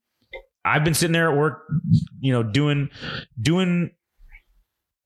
I've 0.64 0.84
been 0.84 0.94
sitting 0.94 1.12
there 1.12 1.30
at 1.30 1.36
work, 1.36 1.66
you 2.20 2.32
know, 2.32 2.42
doing 2.42 2.90
doing 3.40 3.90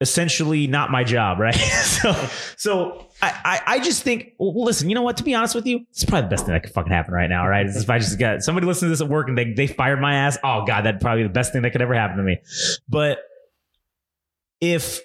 essentially 0.00 0.66
not 0.66 0.90
my 0.90 1.04
job, 1.04 1.38
right? 1.38 1.54
so, 1.54 2.12
so 2.56 3.06
I, 3.22 3.40
I, 3.44 3.74
I 3.74 3.78
just 3.78 4.02
think, 4.02 4.32
well, 4.38 4.64
listen, 4.64 4.88
you 4.88 4.96
know 4.96 5.02
what? 5.02 5.16
To 5.18 5.22
be 5.22 5.34
honest 5.34 5.54
with 5.54 5.64
you, 5.64 5.86
it's 5.90 6.04
probably 6.04 6.22
the 6.22 6.30
best 6.30 6.44
thing 6.44 6.54
that 6.54 6.64
could 6.64 6.72
fucking 6.72 6.92
happen 6.92 7.14
right 7.14 7.30
now, 7.30 7.46
right? 7.46 7.66
If 7.66 7.88
I 7.88 7.98
just 7.98 8.18
got 8.18 8.42
somebody 8.42 8.66
listening 8.66 8.88
to 8.88 8.90
this 8.90 9.00
at 9.00 9.08
work 9.08 9.28
and 9.28 9.38
they 9.38 9.52
they 9.52 9.68
fired 9.68 10.00
my 10.00 10.14
ass. 10.14 10.36
Oh 10.42 10.64
god, 10.66 10.84
that'd 10.84 11.00
probably 11.00 11.22
be 11.22 11.28
the 11.28 11.32
best 11.32 11.52
thing 11.52 11.62
that 11.62 11.70
could 11.70 11.82
ever 11.82 11.94
happen 11.94 12.16
to 12.16 12.22
me. 12.24 12.38
But 12.88 13.20
if 14.60 15.00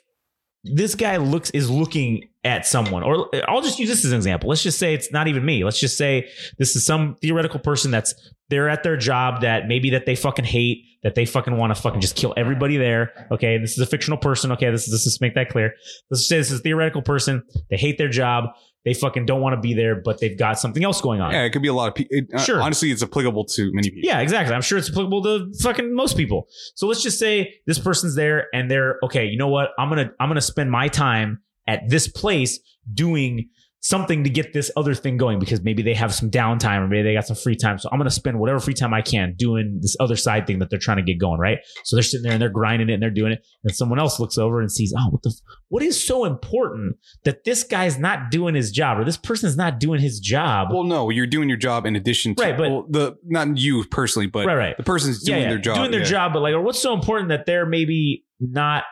this 0.64 0.96
guy 0.96 1.18
looks 1.18 1.50
is 1.52 1.70
looking 1.70 2.28
at 2.44 2.66
someone 2.66 3.04
or 3.04 3.30
I'll 3.48 3.62
just 3.62 3.80
use 3.80 3.90
this 3.90 4.06
as 4.06 4.12
an 4.12 4.18
example. 4.18 4.50
Let's 4.50 4.64
just 4.64 4.80
say 4.80 4.94
it's 4.94 5.12
not 5.12 5.28
even 5.28 5.46
me. 5.46 5.64
Let's 5.64 5.80
just 5.80 5.98
say 5.98 6.30
this 6.58 6.76
is 6.76 6.86
some 6.86 7.16
theoretical 7.22 7.60
person 7.60 7.92
that's 7.92 8.14
they're 8.50 8.70
at 8.70 8.84
their 8.84 8.98
job 8.98 9.42
that 9.42 9.68
maybe 9.68 9.90
that 9.90 10.06
they 10.06 10.16
fucking 10.16 10.46
hate, 10.46 10.86
that 11.04 11.16
they 11.16 11.26
fucking 11.26 11.58
want 11.58 11.76
to 11.76 11.82
fucking 11.82 12.00
just 12.00 12.16
kill 12.16 12.34
everybody 12.38 12.78
there. 12.78 13.28
Okay, 13.32 13.58
this 13.58 13.74
is 13.74 13.80
a 13.80 13.86
fictional 13.86 14.18
person. 14.18 14.52
Okay, 14.54 14.70
this 14.72 14.88
is 14.88 15.06
is 15.06 15.20
make 15.20 15.36
that 15.36 15.50
clear. 15.50 15.74
Let's 16.10 16.28
say 16.28 16.38
this 16.38 16.52
is 16.52 16.60
a 16.60 16.64
theoretical 16.64 17.02
person. 17.02 17.44
They 17.70 17.78
hate 17.78 17.98
their 17.98 18.10
job. 18.10 18.46
They 18.88 18.94
fucking 18.94 19.26
don't 19.26 19.42
want 19.42 19.54
to 19.54 19.60
be 19.60 19.74
there, 19.74 19.96
but 19.96 20.22
they've 20.22 20.38
got 20.38 20.58
something 20.58 20.82
else 20.82 21.02
going 21.02 21.20
on. 21.20 21.34
Yeah, 21.34 21.44
it 21.44 21.50
could 21.50 21.62
be 21.62 21.68
a 21.68 21.74
lot 21.74 21.90
of 21.90 21.96
people. 21.96 22.22
Uh, 22.34 22.40
sure. 22.40 22.62
Honestly, 22.62 22.90
it's 22.90 23.04
applicable 23.04 23.44
to 23.44 23.70
many 23.74 23.90
people. 23.90 24.08
Yeah, 24.08 24.22
exactly. 24.22 24.56
I'm 24.56 24.62
sure 24.62 24.78
it's 24.78 24.90
applicable 24.90 25.24
to 25.24 25.52
fucking 25.62 25.94
most 25.94 26.16
people. 26.16 26.48
So 26.76 26.88
let's 26.88 27.04
just 27.04 27.20
say 27.20 27.56
this 27.66 27.80
person's 27.80 28.16
there 28.16 28.48
and 28.54 28.72
they're 28.72 28.98
okay, 29.04 29.26
you 29.26 29.38
know 29.38 29.50
what? 29.50 29.72
I'm 29.78 29.90
going 29.90 30.08
to 30.08 30.14
I'm 30.22 30.30
going 30.30 30.36
to 30.36 30.42
spend 30.42 30.72
my 30.72 30.88
time 30.88 31.42
at 31.68 31.90
this 31.90 32.08
place 32.08 32.62
doing 32.94 33.50
something 33.82 34.24
to 34.24 34.30
get 34.30 34.54
this 34.54 34.72
other 34.76 34.96
thing 34.96 35.18
going 35.18 35.40
because 35.40 35.62
maybe 35.62 35.84
they 35.84 35.94
have 35.94 36.14
some 36.14 36.32
downtime 36.32 36.80
or 36.80 36.88
maybe 36.88 37.04
they 37.04 37.14
got 37.14 37.28
some 37.28 37.36
free 37.36 37.56
time. 37.56 37.78
So 37.78 37.90
I'm 37.92 38.00
going 38.00 38.10
to 38.10 38.14
spend 38.14 38.40
whatever 38.40 38.60
free 38.60 38.74
time 38.74 38.94
I 38.94 39.02
can 39.02 39.36
doing 39.38 39.80
this 39.82 39.96
other 40.00 40.16
side 40.16 40.48
thing 40.48 40.60
that 40.60 40.70
they're 40.70 40.80
trying 40.80 40.98
to 40.98 41.04
get 41.04 41.20
going, 41.20 41.40
right? 41.40 41.60
So 41.84 41.96
they're 41.96 42.04
sitting 42.04 42.24
there 42.24 42.34
and 42.34 42.42
they're 42.42 42.50
grinding 42.50 42.90
it 42.90 42.94
and 42.94 43.04
they're 43.04 43.12
doing 43.12 43.34
it. 43.34 43.46
And 43.64 43.76
someone 43.76 44.00
else 44.00 44.20
looks 44.20 44.38
over 44.38 44.60
and 44.60 44.72
sees, 44.72 44.94
oh, 44.98 45.10
what 45.12 45.22
the, 45.22 45.30
f- 45.30 45.58
what 45.70 45.84
is 45.84 46.06
so 46.06 46.26
important 46.26 46.98
that 47.24 47.44
this 47.44 47.64
guy's 47.64 48.00
not 48.00 48.32
doing 48.32 48.56
his 48.56 48.72
job 48.72 49.00
or 49.00 49.06
this 49.06 49.18
person's 49.18 49.56
not 49.56 49.80
doing 49.80 50.02
his 50.02 50.20
job? 50.20 50.70
Well, 50.72 50.84
no, 50.84 51.10
you're 51.10 51.28
doing 51.28 51.48
your 51.48 51.58
job 51.58 51.86
in 51.86 51.96
addition 51.96 52.36
to 52.36 52.44
Right, 52.44 52.58
but- 52.58 52.70
well, 52.70 52.86
the 52.90 53.16
not 53.26 53.58
you 53.58 53.86
personally, 53.86 54.28
but 54.28 54.48
right, 54.48 54.56
right. 54.56 54.78
the 54.78 54.84
person's 54.84 55.24
doing 55.24 55.48
their 55.48 55.60
job. 55.60 55.78
doing 55.78 55.92
their 55.92 56.00
yeah. 56.02 56.06
job, 56.08 56.34
but 56.34 56.42
like, 56.42 56.54
or 56.54 56.62
what's 56.62 56.82
so 56.82 56.94
important 56.94 57.30
that 57.30 57.46
they're 57.46 57.66
maybe 57.66 58.26
not 58.40 58.84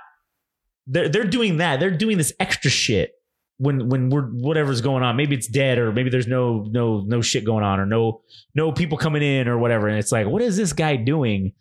they're 0.88 1.10
they're 1.10 1.24
doing 1.24 1.58
that. 1.58 1.80
They're 1.80 1.90
doing 1.90 2.18
this 2.18 2.34
extra 2.40 2.70
shit 2.70 3.15
when 3.58 3.90
when 3.90 4.10
we're 4.10 4.28
whatever's 4.28 4.82
going 4.82 5.04
on. 5.04 5.16
Maybe 5.16 5.36
it's 5.36 5.48
dead, 5.48 5.78
or 5.78 5.92
maybe 5.92 6.10
there's 6.10 6.28
no 6.28 6.66
no 6.70 7.02
no 7.06 7.22
shit 7.22 7.46
going 7.46 7.64
on, 7.64 7.80
or 7.80 7.86
no 7.86 8.22
no 8.54 8.72
people 8.72 8.98
coming 8.98 9.24
in, 9.24 9.48
or 9.48 9.58
whatever. 9.58 9.88
And 9.88 9.98
it's 9.98 10.12
like, 10.12 10.28
what 10.28 10.42
is 10.42 10.58
this 10.58 10.74
guy 10.74 10.96
doing 10.96 11.54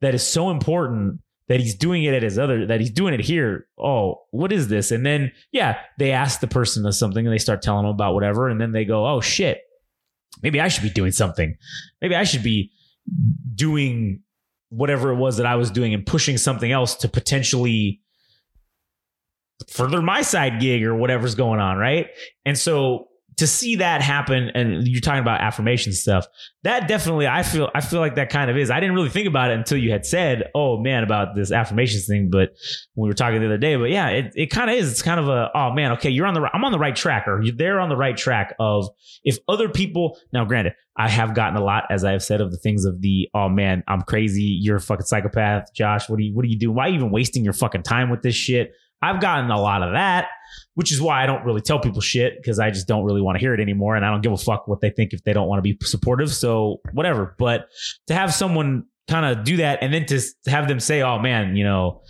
that 0.00 0.14
is 0.14 0.26
so 0.26 0.50
important? 0.50 1.20
That 1.48 1.58
he's 1.58 1.74
doing 1.74 2.04
it 2.04 2.14
at 2.14 2.22
his 2.22 2.38
other, 2.38 2.64
that 2.66 2.78
he's 2.78 2.92
doing 2.92 3.12
it 3.12 3.18
here. 3.18 3.66
Oh, 3.76 4.22
what 4.30 4.52
is 4.52 4.68
this? 4.68 4.92
And 4.92 5.04
then, 5.04 5.32
yeah, 5.50 5.78
they 5.98 6.12
ask 6.12 6.38
the 6.38 6.46
person 6.46 6.92
something 6.92 7.26
and 7.26 7.34
they 7.34 7.38
start 7.38 7.60
telling 7.60 7.86
them 7.86 7.92
about 7.92 8.14
whatever. 8.14 8.48
And 8.48 8.60
then 8.60 8.70
they 8.70 8.84
go, 8.84 9.04
oh 9.04 9.20
shit, 9.20 9.58
maybe 10.44 10.60
I 10.60 10.68
should 10.68 10.84
be 10.84 10.90
doing 10.90 11.10
something. 11.10 11.56
Maybe 12.00 12.14
I 12.14 12.22
should 12.22 12.44
be 12.44 12.70
doing 13.52 14.22
whatever 14.68 15.10
it 15.10 15.16
was 15.16 15.38
that 15.38 15.46
I 15.46 15.56
was 15.56 15.72
doing 15.72 15.92
and 15.92 16.06
pushing 16.06 16.38
something 16.38 16.70
else 16.70 16.94
to 16.98 17.08
potentially 17.08 18.00
further 19.68 20.02
my 20.02 20.22
side 20.22 20.60
gig 20.60 20.84
or 20.84 20.94
whatever's 20.94 21.34
going 21.34 21.60
on, 21.60 21.76
right? 21.76 22.08
And 22.44 22.58
so 22.58 23.08
to 23.40 23.46
see 23.46 23.76
that 23.76 24.02
happen 24.02 24.50
and 24.54 24.86
you're 24.86 25.00
talking 25.00 25.22
about 25.22 25.40
affirmation 25.40 25.94
stuff, 25.94 26.26
that 26.62 26.88
definitely 26.88 27.26
I 27.26 27.42
feel 27.42 27.70
I 27.74 27.80
feel 27.80 28.00
like 28.00 28.16
that 28.16 28.28
kind 28.28 28.50
of 28.50 28.58
is. 28.58 28.70
I 28.70 28.80
didn't 28.80 28.94
really 28.94 29.08
think 29.08 29.26
about 29.26 29.50
it 29.50 29.54
until 29.54 29.78
you 29.78 29.90
had 29.90 30.04
said, 30.04 30.50
"Oh 30.54 30.76
man, 30.78 31.02
about 31.02 31.34
this 31.34 31.50
affirmations 31.50 32.06
thing," 32.06 32.28
but 32.30 32.50
when 32.92 33.04
we 33.04 33.08
were 33.08 33.14
talking 33.14 33.40
the 33.40 33.46
other 33.46 33.56
day, 33.56 33.76
but 33.76 33.88
yeah, 33.88 34.08
it, 34.08 34.32
it 34.34 34.46
kind 34.48 34.68
of 34.68 34.76
is. 34.76 34.92
It's 34.92 35.00
kind 35.00 35.18
of 35.18 35.28
a, 35.28 35.50
"Oh 35.54 35.72
man, 35.72 35.92
okay, 35.92 36.10
you're 36.10 36.26
on 36.26 36.34
the 36.34 36.50
I'm 36.52 36.66
on 36.66 36.72
the 36.72 36.78
right 36.78 36.94
track 36.94 37.26
or 37.26 37.42
there 37.54 37.80
on 37.80 37.88
the 37.88 37.96
right 37.96 38.14
track 38.14 38.54
of 38.60 38.88
if 39.24 39.38
other 39.48 39.70
people 39.70 40.18
now 40.34 40.44
granted, 40.44 40.74
I 40.94 41.08
have 41.08 41.34
gotten 41.34 41.56
a 41.56 41.64
lot, 41.64 41.84
as 41.88 42.04
I 42.04 42.12
have 42.12 42.22
said, 42.22 42.42
of 42.42 42.50
the 42.50 42.58
things 42.58 42.84
of 42.84 43.00
the 43.00 43.30
oh 43.32 43.48
man, 43.48 43.82
I'm 43.88 44.02
crazy, 44.02 44.58
you're 44.60 44.76
a 44.76 44.80
fucking 44.80 45.06
psychopath, 45.06 45.72
Josh. 45.72 46.10
What 46.10 46.18
are 46.18 46.22
you 46.22 46.34
what 46.34 46.44
are 46.44 46.48
you 46.48 46.58
doing? 46.58 46.76
Why 46.76 46.86
are 46.86 46.88
you 46.90 46.96
even 46.96 47.10
wasting 47.10 47.42
your 47.42 47.54
fucking 47.54 47.84
time 47.84 48.10
with 48.10 48.20
this 48.20 48.34
shit? 48.34 48.72
I've 49.02 49.20
gotten 49.20 49.50
a 49.50 49.60
lot 49.60 49.82
of 49.82 49.92
that, 49.92 50.28
which 50.74 50.92
is 50.92 51.00
why 51.00 51.22
I 51.22 51.26
don't 51.26 51.44
really 51.44 51.60
tell 51.60 51.78
people 51.78 52.00
shit 52.00 52.36
because 52.36 52.58
I 52.58 52.70
just 52.70 52.86
don't 52.86 53.04
really 53.04 53.22
want 53.22 53.36
to 53.36 53.40
hear 53.40 53.54
it 53.54 53.60
anymore, 53.60 53.96
and 53.96 54.04
I 54.04 54.10
don't 54.10 54.20
give 54.20 54.32
a 54.32 54.36
fuck 54.36 54.68
what 54.68 54.80
they 54.80 54.90
think 54.90 55.12
if 55.12 55.22
they 55.24 55.32
don't 55.32 55.48
want 55.48 55.58
to 55.58 55.62
be 55.62 55.76
supportive. 55.84 56.32
So 56.32 56.80
whatever. 56.92 57.34
But 57.38 57.68
to 58.08 58.14
have 58.14 58.34
someone 58.34 58.84
kind 59.08 59.26
of 59.26 59.44
do 59.44 59.56
that 59.58 59.80
and 59.82 59.92
then 59.92 60.06
to 60.06 60.20
have 60.46 60.68
them 60.68 60.80
say, 60.80 61.02
"Oh 61.02 61.18
man, 61.18 61.56
you 61.56 61.64
know." 61.64 62.02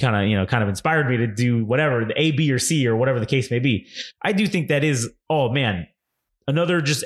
kind 0.00 0.16
of 0.16 0.28
you 0.28 0.34
know 0.34 0.46
kind 0.46 0.62
of 0.62 0.70
inspired 0.70 1.06
me 1.06 1.18
to 1.18 1.26
do 1.26 1.64
whatever 1.66 2.04
the 2.06 2.14
a 2.20 2.32
b 2.32 2.50
or 2.50 2.58
c 2.58 2.88
or 2.88 2.96
whatever 2.96 3.20
the 3.20 3.26
case 3.26 3.50
may 3.50 3.58
be 3.58 3.86
i 4.22 4.32
do 4.32 4.46
think 4.46 4.68
that 4.68 4.82
is 4.82 5.08
oh 5.28 5.50
man 5.50 5.86
another 6.48 6.80
just 6.80 7.04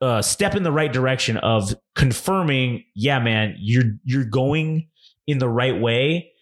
uh, 0.00 0.22
step 0.22 0.54
in 0.54 0.62
the 0.62 0.72
right 0.72 0.92
direction 0.92 1.36
of 1.38 1.74
confirming, 1.94 2.84
yeah, 2.94 3.18
man, 3.18 3.56
you're 3.58 3.96
you're 4.04 4.24
going 4.24 4.88
in 5.26 5.38
the 5.38 5.48
right 5.48 5.80
way. 5.80 6.32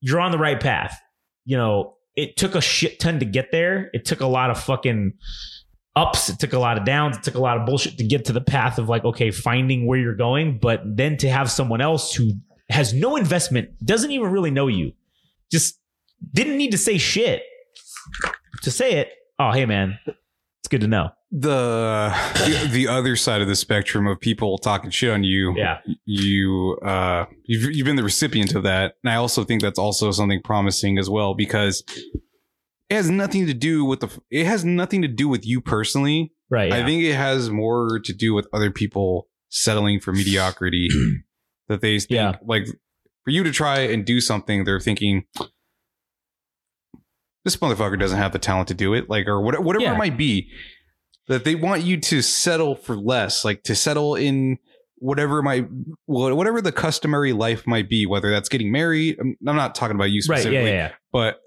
You're 0.00 0.20
on 0.20 0.32
the 0.32 0.38
right 0.38 0.60
path. 0.60 0.98
You 1.48 1.56
know, 1.56 1.94
it 2.14 2.36
took 2.36 2.54
a 2.54 2.60
shit 2.60 3.00
ton 3.00 3.20
to 3.20 3.24
get 3.24 3.52
there. 3.52 3.88
It 3.94 4.04
took 4.04 4.20
a 4.20 4.26
lot 4.26 4.50
of 4.50 4.62
fucking 4.62 5.14
ups. 5.96 6.28
It 6.28 6.38
took 6.38 6.52
a 6.52 6.58
lot 6.58 6.76
of 6.76 6.84
downs. 6.84 7.16
It 7.16 7.22
took 7.22 7.36
a 7.36 7.40
lot 7.40 7.56
of 7.56 7.64
bullshit 7.64 7.96
to 7.96 8.04
get 8.04 8.26
to 8.26 8.34
the 8.34 8.42
path 8.42 8.78
of 8.78 8.90
like, 8.90 9.02
okay, 9.06 9.30
finding 9.30 9.86
where 9.86 9.98
you're 9.98 10.14
going. 10.14 10.58
But 10.58 10.82
then 10.84 11.16
to 11.16 11.30
have 11.30 11.50
someone 11.50 11.80
else 11.80 12.12
who 12.12 12.32
has 12.68 12.92
no 12.92 13.16
investment, 13.16 13.70
doesn't 13.82 14.10
even 14.10 14.30
really 14.30 14.50
know 14.50 14.66
you, 14.66 14.92
just 15.50 15.80
didn't 16.34 16.58
need 16.58 16.72
to 16.72 16.78
say 16.78 16.98
shit 16.98 17.40
to 18.60 18.70
say 18.70 18.98
it. 18.98 19.08
Oh, 19.38 19.50
hey, 19.50 19.64
man, 19.64 19.98
it's 20.06 20.68
good 20.68 20.82
to 20.82 20.86
know. 20.86 21.08
The, 21.30 22.14
the 22.36 22.68
the 22.72 22.88
other 22.88 23.14
side 23.14 23.42
of 23.42 23.48
the 23.48 23.54
spectrum 23.56 24.06
of 24.06 24.18
people 24.18 24.56
talking 24.56 24.88
shit 24.90 25.10
on 25.10 25.24
you. 25.24 25.54
Yeah. 25.56 25.78
you 26.06 26.78
uh 26.82 27.26
you've, 27.44 27.74
you've 27.76 27.84
been 27.84 27.96
the 27.96 28.02
recipient 28.02 28.54
of 28.54 28.62
that 28.62 28.94
and 29.04 29.12
i 29.12 29.16
also 29.16 29.44
think 29.44 29.60
that's 29.60 29.78
also 29.78 30.10
something 30.10 30.40
promising 30.42 30.96
as 30.98 31.10
well 31.10 31.34
because 31.34 31.84
it 32.88 32.94
has 32.94 33.10
nothing 33.10 33.46
to 33.46 33.52
do 33.52 33.84
with 33.84 34.00
the 34.00 34.08
it 34.30 34.46
has 34.46 34.64
nothing 34.64 35.02
to 35.02 35.08
do 35.08 35.28
with 35.28 35.44
you 35.46 35.60
personally 35.60 36.32
Right. 36.50 36.72
i 36.72 36.82
think 36.82 37.02
it 37.04 37.14
has 37.14 37.50
more 37.50 38.00
to 38.04 38.12
do 38.14 38.32
with 38.32 38.46
other 38.54 38.70
people 38.70 39.28
settling 39.50 40.00
for 40.00 40.12
mediocrity 40.14 40.88
that 41.68 41.82
they 41.82 41.98
think 41.98 42.10
Yeah. 42.10 42.36
like 42.42 42.64
for 43.24 43.30
you 43.32 43.44
to 43.44 43.52
try 43.52 43.80
and 43.80 44.06
do 44.06 44.22
something 44.22 44.64
they're 44.64 44.80
thinking 44.80 45.24
this 47.44 47.56
motherfucker 47.56 47.98
doesn't 47.98 48.18
have 48.18 48.32
the 48.32 48.38
talent 48.38 48.68
to 48.68 48.74
do 48.74 48.94
it 48.94 49.08
like 49.10 49.26
or 49.26 49.40
what- 49.42 49.62
whatever 49.62 49.84
Yeah. 49.84 49.94
it 49.94 49.98
might 49.98 50.16
be 50.16 50.50
that 51.28 51.44
they 51.44 51.54
want 51.54 51.82
you 51.82 51.96
to 51.98 52.22
settle 52.22 52.74
for 52.74 52.96
less 52.96 53.44
like 53.44 53.62
to 53.62 53.74
settle 53.74 54.14
in 54.14 54.58
whatever 54.96 55.42
my 55.42 55.64
wha- 56.06 56.34
whatever 56.34 56.60
the 56.60 56.72
customary 56.72 57.32
life 57.32 57.66
might 57.66 57.88
be 57.88 58.04
whether 58.06 58.30
that's 58.30 58.48
getting 58.48 58.72
married 58.72 59.16
i'm 59.20 59.36
not 59.40 59.74
talking 59.74 59.94
about 59.94 60.10
you 60.10 60.20
right. 60.28 60.38
specifically 60.40 60.70
Yeah. 60.70 60.74
Yeah. 60.76 60.88
yeah. 60.88 60.92
but 61.12 61.40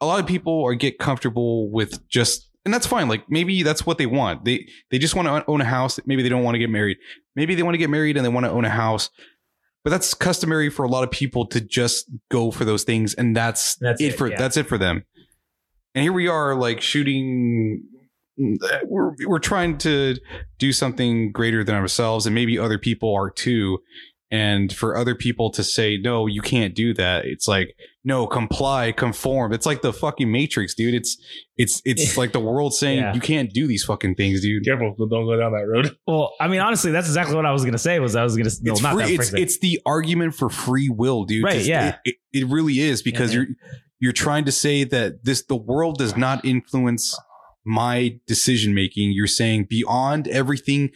a 0.00 0.06
lot 0.06 0.20
of 0.20 0.26
people 0.26 0.62
are 0.64 0.74
get 0.74 0.98
comfortable 0.98 1.70
with 1.70 2.06
just 2.08 2.50
and 2.66 2.74
that's 2.74 2.86
fine 2.86 3.08
like 3.08 3.30
maybe 3.30 3.62
that's 3.62 3.86
what 3.86 3.96
they 3.96 4.06
want 4.06 4.44
they 4.44 4.66
they 4.90 4.98
just 4.98 5.14
want 5.14 5.26
to 5.26 5.50
own 5.50 5.60
a 5.60 5.64
house 5.64 5.98
maybe 6.04 6.22
they 6.22 6.28
don't 6.28 6.42
want 6.42 6.54
to 6.54 6.58
get 6.58 6.68
married 6.68 6.98
maybe 7.34 7.54
they 7.54 7.62
want 7.62 7.74
to 7.74 7.78
get 7.78 7.88
married 7.88 8.16
and 8.16 8.24
they 8.26 8.28
want 8.30 8.44
to 8.44 8.50
own 8.50 8.64
a 8.64 8.70
house 8.70 9.08
but 9.84 9.90
that's 9.90 10.12
customary 10.14 10.68
for 10.68 10.84
a 10.84 10.88
lot 10.88 11.04
of 11.04 11.12
people 11.12 11.46
to 11.46 11.60
just 11.60 12.10
go 12.28 12.50
for 12.50 12.64
those 12.64 12.82
things 12.82 13.14
and 13.14 13.36
that's, 13.36 13.76
That's 13.76 14.00
it, 14.02 14.06
it, 14.14 14.18
for 14.18 14.28
yeah. 14.28 14.36
that's 14.36 14.56
it 14.56 14.64
for 14.66 14.76
them 14.78 15.04
and 15.94 16.02
here 16.02 16.12
we 16.12 16.28
are 16.28 16.54
like 16.56 16.80
shooting 16.82 17.84
Eh, 18.38 18.78
we're, 18.84 19.12
we're 19.26 19.38
trying 19.38 19.78
to 19.78 20.16
do 20.58 20.72
something 20.72 21.32
greater 21.32 21.64
than 21.64 21.74
ourselves 21.74 22.26
and 22.26 22.34
maybe 22.34 22.58
other 22.58 22.78
people 22.78 23.14
are 23.14 23.30
too 23.30 23.78
and 24.30 24.72
for 24.74 24.96
other 24.96 25.14
people 25.14 25.50
to 25.52 25.62
say 25.62 25.96
no 25.96 26.26
you 26.26 26.42
can't 26.42 26.74
do 26.74 26.92
that 26.92 27.24
it's 27.24 27.46
like 27.48 27.74
no 28.04 28.26
comply 28.26 28.90
conform 28.92 29.52
it's 29.52 29.64
like 29.64 29.80
the 29.82 29.92
fucking 29.92 30.30
matrix 30.30 30.74
dude 30.74 30.92
it's 30.94 31.16
it's 31.56 31.80
it's 31.84 32.16
like 32.18 32.32
the 32.32 32.40
world 32.40 32.74
saying 32.74 32.98
Yeah. 32.98 33.14
you 33.14 33.20
can't 33.20 33.50
do 33.52 33.66
these 33.68 33.84
fucking 33.84 34.16
things 34.16 34.42
dude 34.42 34.64
Careful, 34.64 34.94
don't 34.98 35.08
go 35.26 35.36
down 35.38 35.52
that 35.52 35.66
road. 35.66 35.96
Well, 36.06 36.34
I 36.40 36.48
mean, 36.48 36.60
honestly, 36.60 36.90
that's 36.90 37.06
exactly 37.06 37.36
what 37.36 37.46
I 37.46 37.52
was 37.52 37.64
gonna 37.64 37.78
say. 37.78 37.98
Was 38.00 38.16
I 38.16 38.22
was 38.24 38.36
gonna 38.36 38.50
no, 38.62 38.72
it's 38.72 38.82
not 38.82 38.94
free, 38.94 39.04
that 39.04 39.12
it's, 39.14 39.32
it's 39.32 39.58
the 39.60 39.80
argument 39.86 40.34
for 40.34 40.50
free 40.50 40.88
will 40.88 41.24
dude 41.24 41.44
Right, 41.44 41.54
Just- 41.54 41.68
yeah. 41.68 41.96
it, 42.04 42.16
it, 42.32 42.40
it 42.42 42.46
really 42.48 42.80
is 42.80 43.02
because 43.02 43.32
Yeah, 43.32 43.40
you're 43.42 43.46
you're 43.98 44.12
trying 44.12 44.44
to 44.44 44.52
say 44.52 44.84
that 44.84 45.24
this 45.24 45.44
the 45.46 45.56
world 45.56 45.96
does 45.98 46.16
not 46.16 46.44
influence 46.44 47.16
my 47.66 48.18
decision 48.26 48.74
making 48.74 49.10
you're 49.12 49.26
saying 49.26 49.66
beyond 49.68 50.28
everything 50.28 50.90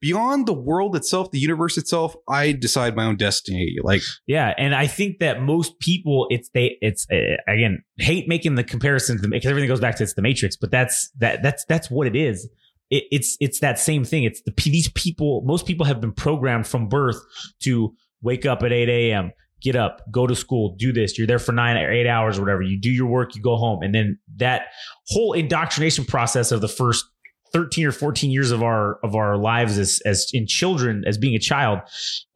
beyond 0.00 0.46
the 0.46 0.52
world 0.52 0.94
itself 0.94 1.30
the 1.30 1.38
universe 1.38 1.78
itself 1.78 2.14
i 2.28 2.52
decide 2.52 2.94
my 2.94 3.04
own 3.04 3.16
destiny 3.16 3.76
like 3.82 4.02
Yeah, 4.26 4.54
and 4.58 4.74
I 4.74 4.86
think 4.86 5.18
that 5.20 5.42
most 5.42 5.78
people, 5.78 6.26
it's 6.30 6.50
they, 6.52 6.76
it's 6.80 7.06
uh, 7.10 7.36
again, 7.48 7.82
hate 7.98 8.28
making 8.28 8.56
the 8.56 8.64
comparison 8.64 9.18
because 9.22 9.46
everything 9.46 9.68
goes 9.68 9.80
back 9.80 9.96
to 9.96 10.02
it's 10.02 10.14
the 10.14 10.22
Matrix, 10.22 10.56
but 10.56 10.70
that's 10.70 11.10
that 11.18 11.42
that's 11.42 11.64
that's 11.66 11.90
what 11.90 12.06
it 12.06 12.16
is. 12.16 12.48
It, 12.90 13.04
it's 13.10 13.36
it's 13.40 13.60
that 13.60 13.78
same 13.78 14.04
thing. 14.04 14.24
It's 14.24 14.42
the 14.42 14.52
these 14.64 14.90
people. 14.90 15.42
Most 15.44 15.66
people 15.66 15.86
have 15.86 16.00
been 16.00 16.12
programmed 16.12 16.66
from 16.66 16.88
birth 16.88 17.18
to 17.62 17.94
wake 18.22 18.44
up 18.46 18.62
at 18.62 18.72
eight 18.72 18.88
a.m. 18.88 19.32
Get 19.66 19.74
up, 19.74 20.00
go 20.12 20.28
to 20.28 20.36
school, 20.36 20.76
do 20.78 20.92
this. 20.92 21.18
You're 21.18 21.26
there 21.26 21.40
for 21.40 21.50
nine 21.50 21.76
or 21.76 21.90
eight 21.90 22.06
hours 22.06 22.38
or 22.38 22.42
whatever. 22.42 22.62
You 22.62 22.78
do 22.78 22.88
your 22.88 23.08
work, 23.08 23.34
you 23.34 23.42
go 23.42 23.56
home, 23.56 23.82
and 23.82 23.92
then 23.92 24.16
that 24.36 24.66
whole 25.08 25.32
indoctrination 25.32 26.04
process 26.04 26.52
of 26.52 26.60
the 26.60 26.68
first 26.68 27.04
13 27.52 27.84
or 27.84 27.90
14 27.90 28.30
years 28.30 28.52
of 28.52 28.62
our 28.62 29.00
of 29.02 29.16
our 29.16 29.36
lives 29.36 29.76
as 29.76 30.00
as 30.06 30.28
in 30.32 30.46
children 30.46 31.02
as 31.04 31.18
being 31.18 31.34
a 31.34 31.38
child 31.40 31.80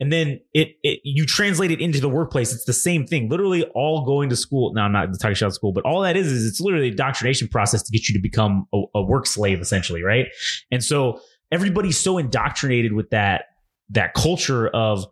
and 0.00 0.12
then 0.12 0.40
it, 0.54 0.70
it 0.82 0.98
you 1.04 1.24
translate 1.24 1.70
it 1.70 1.80
into 1.80 2.00
the 2.00 2.08
workplace 2.08 2.52
it's 2.52 2.64
the 2.64 2.72
same 2.72 3.06
thing 3.06 3.28
literally 3.28 3.62
all 3.74 4.04
going 4.04 4.28
to 4.28 4.36
school 4.36 4.72
now 4.72 4.84
i'm 4.84 4.92
not 4.92 5.08
talking 5.20 5.36
about 5.38 5.52
school 5.52 5.72
but 5.72 5.84
all 5.84 6.00
that 6.00 6.16
is 6.16 6.26
is 6.26 6.46
it's 6.46 6.60
literally 6.60 6.88
indoctrination 6.88 7.48
process 7.48 7.82
to 7.82 7.92
get 7.92 8.08
you 8.08 8.14
to 8.14 8.20
become 8.20 8.66
a, 8.72 8.82
a 8.94 9.02
work 9.02 9.26
slave 9.26 9.60
essentially 9.60 10.02
right 10.02 10.26
and 10.70 10.82
so 10.82 11.20
everybody's 11.52 11.98
so 11.98 12.16
indoctrinated 12.16 12.92
with 12.92 13.10
that 13.10 13.46
that 13.90 14.14
culture 14.14 14.68
of 14.68 15.06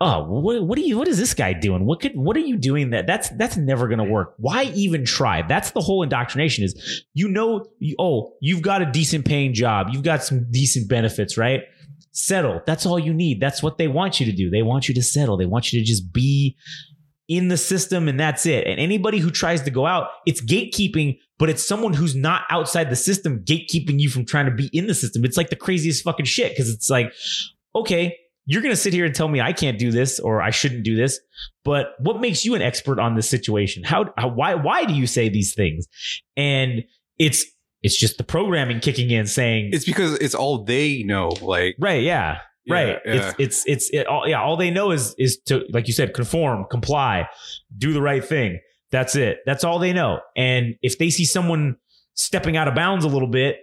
oh, 0.00 0.24
what, 0.24 0.62
what 0.62 0.78
are 0.78 0.82
you? 0.82 0.98
What 0.98 1.08
is 1.08 1.18
this 1.18 1.34
guy 1.34 1.52
doing? 1.52 1.84
What 1.84 2.00
could? 2.00 2.12
What 2.14 2.36
are 2.36 2.40
you 2.40 2.56
doing? 2.56 2.90
That 2.90 3.06
that's 3.06 3.28
that's 3.30 3.56
never 3.56 3.88
going 3.88 3.98
to 3.98 4.04
work. 4.04 4.34
Why 4.38 4.64
even 4.74 5.04
try? 5.04 5.42
That's 5.42 5.72
the 5.72 5.80
whole 5.80 6.02
indoctrination. 6.02 6.64
Is 6.64 7.04
you 7.14 7.28
know, 7.28 7.66
you, 7.78 7.96
oh, 7.98 8.34
you've 8.40 8.62
got 8.62 8.82
a 8.82 8.86
decent 8.86 9.24
paying 9.24 9.54
job, 9.54 9.88
you've 9.92 10.02
got 10.02 10.22
some 10.22 10.50
decent 10.50 10.88
benefits, 10.88 11.36
right? 11.36 11.62
Settle. 12.12 12.60
That's 12.66 12.86
all 12.86 12.98
you 12.98 13.12
need. 13.12 13.40
That's 13.40 13.62
what 13.62 13.78
they 13.78 13.88
want 13.88 14.20
you 14.20 14.26
to 14.26 14.32
do. 14.32 14.50
They 14.50 14.62
want 14.62 14.88
you 14.88 14.94
to 14.94 15.02
settle. 15.02 15.36
They 15.36 15.46
want 15.46 15.72
you 15.72 15.80
to 15.80 15.84
just 15.84 16.12
be 16.12 16.56
in 17.28 17.48
the 17.48 17.56
system 17.56 18.08
and 18.08 18.18
that's 18.18 18.46
it. 18.46 18.66
And 18.66 18.80
anybody 18.80 19.18
who 19.18 19.30
tries 19.30 19.62
to 19.62 19.70
go 19.70 19.86
out, 19.86 20.08
it's 20.26 20.40
gatekeeping, 20.40 21.18
but 21.38 21.50
it's 21.50 21.62
someone 21.62 21.92
who's 21.92 22.16
not 22.16 22.44
outside 22.50 22.88
the 22.88 22.96
system 22.96 23.44
gatekeeping 23.44 24.00
you 24.00 24.08
from 24.08 24.24
trying 24.24 24.46
to 24.46 24.50
be 24.50 24.70
in 24.72 24.86
the 24.86 24.94
system. 24.94 25.24
It's 25.24 25.36
like 25.36 25.50
the 25.50 25.56
craziest 25.56 26.02
fucking 26.02 26.24
shit 26.24 26.52
because 26.52 26.70
it's 26.70 26.88
like, 26.88 27.12
okay, 27.74 28.16
you're 28.48 28.62
going 28.62 28.72
to 28.72 28.80
sit 28.80 28.94
here 28.94 29.04
and 29.04 29.14
tell 29.14 29.28
me 29.28 29.42
I 29.42 29.52
can't 29.52 29.78
do 29.78 29.90
this 29.90 30.18
or 30.18 30.40
I 30.40 30.48
shouldn't 30.48 30.82
do 30.82 30.96
this, 30.96 31.20
but 31.64 31.88
what 32.00 32.18
makes 32.18 32.46
you 32.46 32.54
an 32.54 32.62
expert 32.62 32.98
on 32.98 33.14
this 33.14 33.28
situation? 33.28 33.84
How, 33.84 34.06
how 34.16 34.28
why 34.28 34.54
why 34.54 34.86
do 34.86 34.94
you 34.94 35.06
say 35.06 35.28
these 35.28 35.54
things? 35.54 35.86
And 36.34 36.84
it's 37.18 37.44
it's 37.82 37.96
just 37.96 38.16
the 38.16 38.24
programming 38.24 38.80
kicking 38.80 39.10
in 39.10 39.26
saying 39.26 39.70
It's 39.74 39.84
because 39.84 40.14
it's 40.14 40.34
all 40.34 40.64
they 40.64 41.02
know. 41.02 41.28
Like, 41.42 41.76
right, 41.78 42.02
yeah. 42.02 42.38
Yeah, 42.64 42.74
right. 42.74 42.98
yeah. 43.04 43.12
It's 43.14 43.34
it's 43.38 43.64
it's 43.66 43.90
it, 43.90 44.06
all 44.06 44.26
yeah, 44.26 44.42
all 44.42 44.56
they 44.56 44.70
know 44.70 44.92
is 44.92 45.14
is 45.18 45.38
to 45.46 45.64
like 45.70 45.86
you 45.86 45.92
said 45.92 46.14
conform, 46.14 46.64
comply, 46.70 47.28
do 47.76 47.92
the 47.92 48.00
right 48.00 48.24
thing. 48.24 48.60
That's 48.90 49.14
it. 49.14 49.40
That's 49.44 49.62
all 49.62 49.78
they 49.78 49.92
know. 49.92 50.20
And 50.36 50.74
if 50.80 50.96
they 50.96 51.10
see 51.10 51.26
someone 51.26 51.76
stepping 52.14 52.56
out 52.56 52.66
of 52.66 52.74
bounds 52.74 53.04
a 53.04 53.08
little 53.08 53.28
bit, 53.28 53.58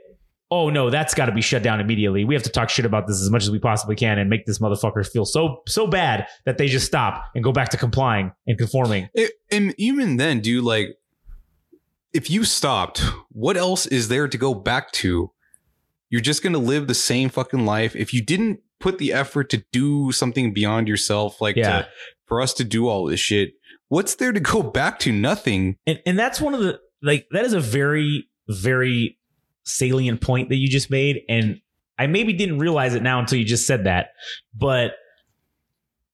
oh 0.51 0.69
no, 0.69 0.89
that's 0.89 1.13
got 1.13 1.25
to 1.25 1.31
be 1.31 1.41
shut 1.41 1.63
down 1.63 1.79
immediately. 1.79 2.23
We 2.25 2.35
have 2.35 2.43
to 2.43 2.49
talk 2.49 2.69
shit 2.69 2.85
about 2.85 3.07
this 3.07 3.21
as 3.21 3.29
much 3.29 3.43
as 3.43 3.51
we 3.51 3.59
possibly 3.59 3.95
can 3.95 4.19
and 4.19 4.29
make 4.29 4.45
this 4.45 4.59
motherfucker 4.59 5.07
feel 5.07 5.25
so 5.25 5.61
so 5.67 5.87
bad 5.87 6.27
that 6.45 6.57
they 6.57 6.67
just 6.67 6.85
stop 6.85 7.25
and 7.33 7.43
go 7.43 7.51
back 7.51 7.69
to 7.69 7.77
complying 7.77 8.31
and 8.47 8.57
conforming. 8.57 9.09
It, 9.13 9.31
and 9.51 9.73
even 9.77 10.17
then, 10.17 10.39
dude, 10.41 10.63
like, 10.63 10.97
if 12.13 12.29
you 12.29 12.43
stopped, 12.43 12.99
what 13.29 13.57
else 13.57 13.85
is 13.85 14.07
there 14.07 14.27
to 14.27 14.37
go 14.37 14.53
back 14.53 14.91
to? 14.93 15.31
You're 16.09 16.21
just 16.21 16.43
gonna 16.43 16.59
live 16.59 16.87
the 16.87 16.93
same 16.93 17.29
fucking 17.29 17.65
life. 17.65 17.95
If 17.95 18.13
you 18.13 18.23
didn't 18.23 18.59
put 18.79 18.99
the 18.99 19.11
effort 19.13 19.49
to 19.49 19.63
do 19.71 20.11
something 20.11 20.53
beyond 20.53 20.87
yourself, 20.87 21.41
like 21.41 21.55
Yeah. 21.55 21.81
to, 21.81 21.87
for 22.25 22.41
us 22.41 22.53
to 22.53 22.63
do 22.63 22.87
all 22.87 23.05
this 23.05 23.19
shit, 23.19 23.53
what's 23.87 24.15
there 24.15 24.31
to 24.31 24.39
go 24.39 24.61
back 24.61 24.99
to? 24.99 25.11
Nothing. 25.11 25.77
And 25.87 25.99
and 26.05 26.17
that's 26.19 26.39
one 26.39 26.53
of 26.53 26.59
the 26.61 26.79
like 27.01 27.25
that 27.31 27.45
is 27.45 27.53
a 27.53 27.59
very 27.59 28.29
very 28.47 29.17
salient 29.65 30.21
point 30.21 30.49
that 30.49 30.55
you 30.55 30.67
just 30.67 30.89
made 30.89 31.21
and 31.27 31.59
I 31.97 32.07
maybe 32.07 32.33
didn't 32.33 32.59
realize 32.59 32.93
it 32.93 33.01
now 33.03 33.19
until 33.19 33.39
you 33.39 33.45
just 33.45 33.65
said 33.65 33.85
that. 33.85 34.09
But 34.53 34.91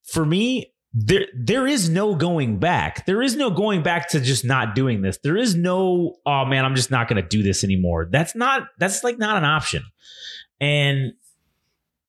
for 0.04 0.26
me 0.26 0.74
there 0.94 1.26
there 1.34 1.68
is 1.68 1.90
no 1.90 2.16
going 2.16 2.60
back. 2.60 3.06
There 3.06 3.22
is 3.22 3.36
no 3.36 3.50
going 3.50 3.82
back 3.82 4.10
to 4.10 4.20
just 4.20 4.44
not 4.44 4.76
doing 4.76 5.02
this. 5.02 5.18
There 5.24 5.38
is 5.38 5.56
no 5.56 6.16
oh 6.26 6.46
man, 6.46 6.66
I'm 6.66 6.76
just 6.76 6.92
not 6.92 7.08
going 7.08 7.22
to 7.22 7.28
do 7.28 7.44
this 7.44 7.64
anymore. 7.64 8.08
That's 8.12 8.36
not 8.36 8.64
that's 8.78 9.04
like 9.04 9.18
not 9.18 9.38
an 9.38 9.46
option. 9.46 9.84
And 10.60 11.14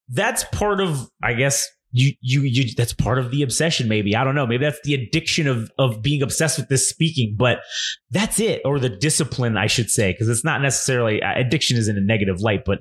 that's 0.09 0.45
part 0.45 0.80
of 0.80 1.11
I 1.22 1.34
guess 1.34 1.68
you 1.93 2.12
you 2.20 2.40
you 2.43 2.74
that's 2.74 2.93
part 2.95 3.18
of 3.18 3.30
the 3.30 3.43
obsession 3.43 3.86
maybe. 3.88 4.16
I 4.16 4.24
don't 4.24 4.34
know. 4.34 4.47
Maybe 4.47 4.64
that's 4.64 4.80
the 4.84 4.95
addiction 4.95 5.47
of 5.47 5.70
of 5.78 6.03
being 6.03 6.22
obsessed 6.22 6.59
with 6.59 6.68
this 6.68 6.88
speaking, 6.88 7.34
but 7.36 7.61
that's 8.11 8.40
it 8.40 8.62
or 8.64 8.78
the 8.80 8.88
discipline 8.88 9.57
I 9.57 9.66
should 9.66 9.90
say 9.90 10.12
because 10.12 10.28
it's 10.28 10.45
not 10.45 10.62
necessarily 10.62 11.22
uh, 11.22 11.32
addiction 11.38 11.76
is 11.76 11.88
in 11.88 11.97
a 11.97 12.01
negative 12.01 12.40
light, 12.40 12.64
but 12.64 12.80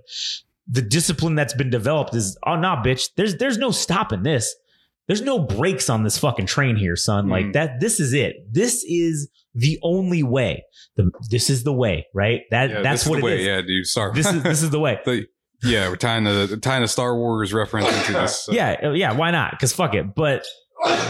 the 0.67 0.81
discipline 0.81 1.35
that's 1.35 1.53
been 1.53 1.69
developed 1.69 2.15
is 2.15 2.37
oh 2.47 2.55
nah 2.55 2.81
bitch, 2.81 3.09
there's 3.17 3.35
there's 3.37 3.57
no 3.57 3.71
stopping 3.71 4.23
this. 4.23 4.55
There's 5.07 5.21
no 5.23 5.39
brakes 5.39 5.89
on 5.89 6.03
this 6.03 6.17
fucking 6.17 6.45
train 6.45 6.77
here, 6.77 6.95
son. 6.95 7.27
Like 7.27 7.47
Mm. 7.47 7.53
that 7.53 7.79
this 7.81 7.99
is 7.99 8.13
it. 8.13 8.35
This 8.49 8.85
is 8.87 9.29
the 9.53 9.77
only 9.83 10.23
way. 10.23 10.63
The, 10.95 11.11
this 11.29 11.49
is 11.49 11.63
the 11.65 11.73
way, 11.73 12.07
right? 12.13 12.41
That 12.51 12.69
Yeah, 12.69 12.81
that's 12.81 13.05
what 13.05 13.19
it 13.19 13.23
way. 13.25 13.39
is. 13.41 13.45
Yeah, 13.45 13.61
dude. 13.61 13.87
Sorry. 13.87 14.13
This 14.13 14.31
is 14.31 14.41
this 14.43 14.63
is 14.63 14.69
the 14.69 14.79
way. 14.79 14.99
The- 15.05 15.25
yeah, 15.63 15.89
we're 15.89 15.95
tying 15.95 16.23
the 16.23 16.57
tying 16.61 16.83
a 16.83 16.87
Star 16.87 17.15
Wars 17.15 17.53
reference 17.53 17.87
into 17.99 18.13
this. 18.13 18.41
so- 18.41 18.51
Yeah, 18.51 18.77
uh, 18.83 18.91
yeah, 18.91 19.13
why 19.13 19.31
not? 19.31 19.51
Because 19.51 19.73
fuck 19.73 19.93
it. 19.95 20.15
But 20.15 20.45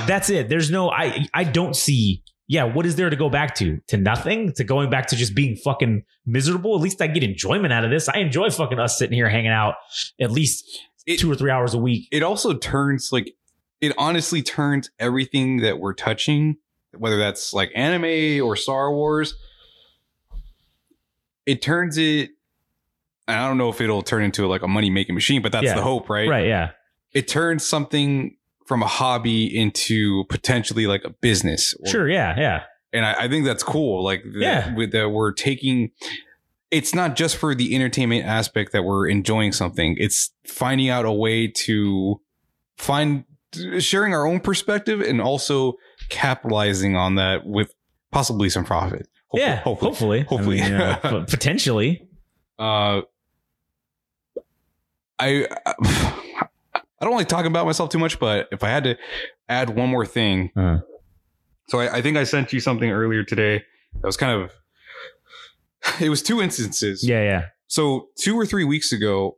that's 0.07 0.29
it. 0.29 0.49
There's 0.49 0.69
no 0.71 0.89
I 0.89 1.25
I 1.33 1.43
don't 1.43 1.75
see 1.75 2.23
yeah, 2.47 2.65
what 2.65 2.85
is 2.85 2.97
there 2.97 3.09
to 3.09 3.15
go 3.15 3.29
back 3.29 3.55
to? 3.55 3.79
To 3.87 3.97
nothing? 3.97 4.51
To 4.53 4.65
going 4.65 4.89
back 4.89 5.07
to 5.07 5.15
just 5.15 5.33
being 5.33 5.55
fucking 5.55 6.03
miserable? 6.25 6.75
At 6.75 6.81
least 6.81 7.01
I 7.01 7.07
get 7.07 7.23
enjoyment 7.23 7.71
out 7.71 7.85
of 7.85 7.91
this. 7.91 8.09
I 8.09 8.17
enjoy 8.17 8.49
fucking 8.49 8.77
us 8.77 8.97
sitting 8.99 9.13
here 9.15 9.29
hanging 9.29 9.51
out 9.51 9.75
at 10.19 10.31
least 10.31 10.65
It- 11.07 11.19
two 11.19 11.31
or 11.31 11.35
three 11.35 11.49
hours 11.51 11.73
a 11.73 11.77
week. 11.79 12.07
it 12.11 12.23
also 12.23 12.53
turns 12.53 13.09
like 13.13 13.33
it 13.79 13.93
honestly 13.97 14.41
turns 14.43 14.91
everything 14.99 15.57
that 15.61 15.79
we're 15.79 15.93
touching 15.93 16.57
whether 16.97 17.17
that's 17.17 17.53
like 17.53 17.71
anime 17.73 18.45
or 18.45 18.55
star 18.57 18.91
wars 18.93 19.33
it 21.45 21.61
turns 21.61 21.97
it 21.97 22.31
i 23.27 23.47
don't 23.47 23.57
know 23.57 23.69
if 23.69 23.79
it'll 23.81 24.01
turn 24.01 24.23
into 24.23 24.47
like 24.47 24.61
a 24.63 24.67
money 24.67 24.89
making 24.89 25.15
machine 25.15 25.41
but 25.41 25.51
that's 25.51 25.65
Yeah. 25.65 25.75
the 25.75 25.81
hope 25.83 26.09
right? 26.09 26.27
Right, 26.27 26.47
yeah. 26.47 26.71
it 27.13 27.27
turns 27.27 27.65
something 27.65 28.35
from 28.67 28.81
a 28.83 28.87
hobby 28.87 29.45
into 29.57 30.23
potentially 30.29 30.87
like 30.87 31.03
a 31.03 31.09
business 31.09 31.73
or- 31.81 31.87
Sure, 31.91 32.09
yeah, 32.09 32.35
yeah. 32.37 32.63
and 32.93 33.05
I, 33.05 33.23
I 33.23 33.27
think 33.27 33.45
that's 33.45 33.63
cool. 33.63 34.03
Like, 34.03 34.23
that, 34.23 34.39
Yeah. 34.39 34.75
with 34.75 34.91
that 34.93 35.09
we're 35.09 35.33
taking. 35.33 35.91
It's 36.69 36.95
not 36.95 37.17
just 37.17 37.35
for 37.35 37.53
the 37.53 37.75
entertainment 37.75 38.25
aspect 38.25 38.71
that 38.71 38.83
we're 38.83 39.09
enjoying 39.09 39.51
something. 39.51 39.97
It's 39.99 40.31
finding 40.47 40.87
out 40.89 41.03
a 41.03 41.11
way 41.11 41.47
to 41.47 42.21
find 42.77 43.25
sharing 43.79 44.13
our 44.13 44.25
own 44.25 44.39
perspective 44.39 45.01
and 45.01 45.19
also 45.19 45.73
capitalizing 46.07 46.95
on 46.95 47.15
that 47.15 47.45
with 47.45 47.73
possibly 48.11 48.49
some 48.49 48.63
profit. 48.63 49.07
Hopefully- 49.27 49.41
yeah, 49.43 49.55
hopefully. 49.57 50.21
hopefully. 50.21 50.61
I 50.61 50.69
mean, 50.69 50.73
uh, 50.81 50.95
p- 51.25 51.25
potentially. 51.27 52.07
Uh, 52.59 53.01
I 55.19 55.47
I 55.73 57.05
don't 57.05 57.15
like 57.15 57.27
talking 57.27 57.47
about 57.47 57.65
myself 57.65 57.89
too 57.89 57.99
much, 57.99 58.19
but 58.19 58.47
if 58.51 58.63
I 58.63 58.69
had 58.69 58.83
to 58.85 58.97
add 59.49 59.69
one 59.71 59.89
more 59.89 60.05
thing, 60.05 60.51
Uh. 60.55 60.79
so 61.67 61.79
I, 61.79 61.97
I 61.97 62.01
think 62.01 62.17
I 62.17 62.23
sent 62.23 62.53
you 62.53 62.59
something 62.59 62.89
earlier 62.89 63.23
today 63.23 63.63
that 63.95 64.05
was 64.07 64.17
kind 64.17 64.41
of 64.41 64.51
it 66.01 66.09
was 66.09 66.21
two 66.21 66.41
instances. 66.41 67.03
Yeah, 67.07 67.21
yeah. 67.23 67.45
So 67.67 68.09
two 68.19 68.37
or 68.39 68.45
three 68.45 68.63
weeks 68.65 68.91
ago, 68.91 69.37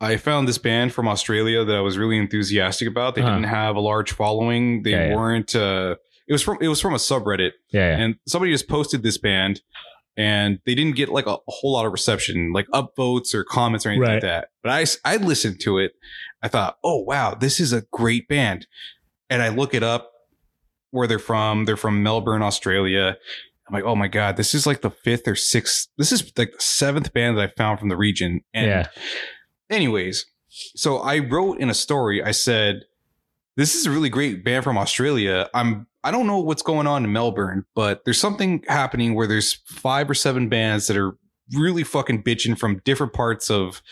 I 0.00 0.16
found 0.16 0.48
this 0.48 0.58
band 0.58 0.92
from 0.92 1.06
Australia 1.06 1.64
that 1.64 1.76
I 1.76 1.80
was 1.80 1.98
really 1.98 2.18
enthusiastic 2.18 2.88
about. 2.88 3.14
They 3.14 3.22
Uh-huh. 3.22 3.34
didn't 3.34 3.48
have 3.48 3.76
a 3.76 3.80
large 3.80 4.12
following. 4.12 4.82
They 4.82 4.90
Yeah, 4.90 5.08
yeah. 5.08 5.14
weren't. 5.14 5.54
Uh, 5.54 5.96
it 6.26 6.32
was 6.32 6.42
from 6.42 6.58
it 6.60 6.68
was 6.68 6.80
from 6.80 6.94
a 6.94 6.98
subreddit 6.98 7.52
Yeah, 7.70 7.96
yeah. 7.96 8.02
and 8.04 8.16
somebody 8.26 8.50
just 8.52 8.68
posted 8.68 9.02
this 9.02 9.18
band 9.18 9.60
and 10.16 10.58
they 10.66 10.74
didn't 10.74 10.96
get 10.96 11.08
like 11.08 11.26
a, 11.26 11.32
a 11.34 11.38
whole 11.48 11.72
lot 11.72 11.86
of 11.86 11.92
reception 11.92 12.52
like 12.52 12.66
upvotes 12.68 13.34
or 13.34 13.42
comments 13.44 13.84
or 13.84 13.90
anything 13.90 14.02
Right. 14.02 14.12
like 14.14 14.22
that 14.22 14.48
but 14.62 14.70
I, 14.72 14.84
I 15.14 15.16
listened 15.16 15.60
to 15.62 15.78
it 15.78 15.92
i 16.42 16.48
thought 16.48 16.76
oh 16.84 17.00
wow 17.02 17.34
this 17.34 17.58
is 17.60 17.72
a 17.72 17.82
great 17.92 18.28
band 18.28 18.66
and 19.28 19.42
i 19.42 19.48
look 19.48 19.74
it 19.74 19.82
up 19.82 20.10
where 20.90 21.06
they're 21.08 21.18
from 21.18 21.64
they're 21.64 21.76
from 21.76 22.02
melbourne 22.02 22.42
australia 22.42 23.16
i'm 23.68 23.74
like 23.74 23.84
oh 23.84 23.96
my 23.96 24.06
god 24.08 24.36
this 24.36 24.54
is 24.54 24.66
like 24.66 24.82
the 24.82 24.90
fifth 24.90 25.26
or 25.26 25.34
sixth 25.34 25.88
this 25.98 26.12
is 26.12 26.22
like 26.38 26.52
the 26.52 26.60
seventh 26.60 27.12
band 27.12 27.36
that 27.36 27.42
i 27.50 27.52
found 27.56 27.80
from 27.80 27.88
the 27.88 27.96
region 27.96 28.40
and 28.54 28.66
Yeah. 28.66 28.86
anyways 29.70 30.26
so 30.48 30.98
i 30.98 31.18
wrote 31.18 31.58
in 31.58 31.68
a 31.70 31.74
story 31.74 32.22
i 32.22 32.30
said 32.30 32.82
this 33.56 33.74
is 33.74 33.86
a 33.86 33.90
really 33.90 34.08
great 34.08 34.44
band 34.44 34.64
from 34.64 34.76
Australia. 34.76 35.48
I'm 35.54 35.86
I 36.04 36.10
don't 36.10 36.26
know 36.26 36.38
what's 36.38 36.62
going 36.62 36.86
on 36.86 37.04
in 37.04 37.12
Melbourne, 37.12 37.64
but 37.74 38.04
there's 38.04 38.20
something 38.20 38.62
happening 38.68 39.14
where 39.14 39.26
there's 39.26 39.54
five 39.66 40.08
or 40.08 40.14
seven 40.14 40.50
bands 40.50 40.86
that 40.86 40.98
are 40.98 41.16
really 41.52 41.82
fucking 41.82 42.22
bitching 42.22 42.58
from 42.58 42.82
different 42.84 43.14
parts 43.14 43.50
of 43.50 43.82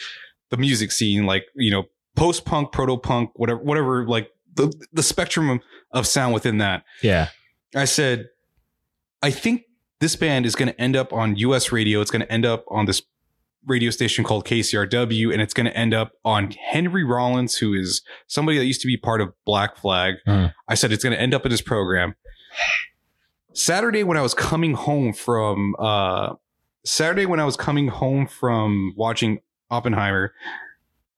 the 0.50 0.58
music 0.58 0.92
scene, 0.92 1.24
like 1.24 1.46
you 1.56 1.70
know, 1.70 1.84
post 2.14 2.44
punk, 2.44 2.70
proto 2.70 2.98
punk, 2.98 3.30
whatever, 3.36 3.60
whatever, 3.60 4.06
like 4.06 4.30
the 4.54 4.72
the 4.92 5.02
spectrum 5.02 5.48
of, 5.48 5.60
of 5.90 6.06
sound 6.06 6.34
within 6.34 6.58
that. 6.58 6.84
Yeah. 7.02 7.28
I 7.74 7.86
said, 7.86 8.28
I 9.22 9.30
think 9.30 9.62
this 10.00 10.14
band 10.14 10.44
is 10.44 10.54
going 10.54 10.68
to 10.68 10.78
end 10.80 10.96
up 10.96 11.12
on 11.12 11.36
US 11.36 11.72
radio. 11.72 12.02
It's 12.02 12.10
going 12.10 12.22
to 12.22 12.30
end 12.30 12.44
up 12.44 12.64
on 12.68 12.84
this 12.84 13.02
radio 13.66 13.90
station 13.90 14.24
called 14.24 14.44
KCRW, 14.44 15.32
and 15.32 15.40
it's 15.40 15.54
going 15.54 15.66
to 15.66 15.76
end 15.76 15.94
up 15.94 16.12
on 16.24 16.50
Henry 16.52 17.04
Rollins, 17.04 17.56
who 17.56 17.74
is 17.74 18.02
somebody 18.26 18.58
that 18.58 18.64
used 18.66 18.80
to 18.82 18.86
be 18.86 18.96
part 18.96 19.20
of 19.20 19.32
Black 19.44 19.76
Flag. 19.76 20.14
Uh-huh. 20.26 20.50
I 20.68 20.74
said 20.74 20.92
it's 20.92 21.04
going 21.04 21.14
to 21.14 21.20
end 21.20 21.34
up 21.34 21.44
in 21.46 21.50
this 21.50 21.62
program. 21.62 22.14
Saturday 23.54 24.02
when 24.02 24.16
I 24.16 24.22
was 24.22 24.34
coming 24.34 24.74
home 24.74 25.12
from 25.12 25.74
uh 25.78 26.34
Saturday 26.84 27.26
when 27.26 27.38
I 27.38 27.44
was 27.44 27.56
coming 27.56 27.88
home 27.88 28.26
from 28.26 28.94
watching 28.96 29.40
Oppenheimer, 29.70 30.32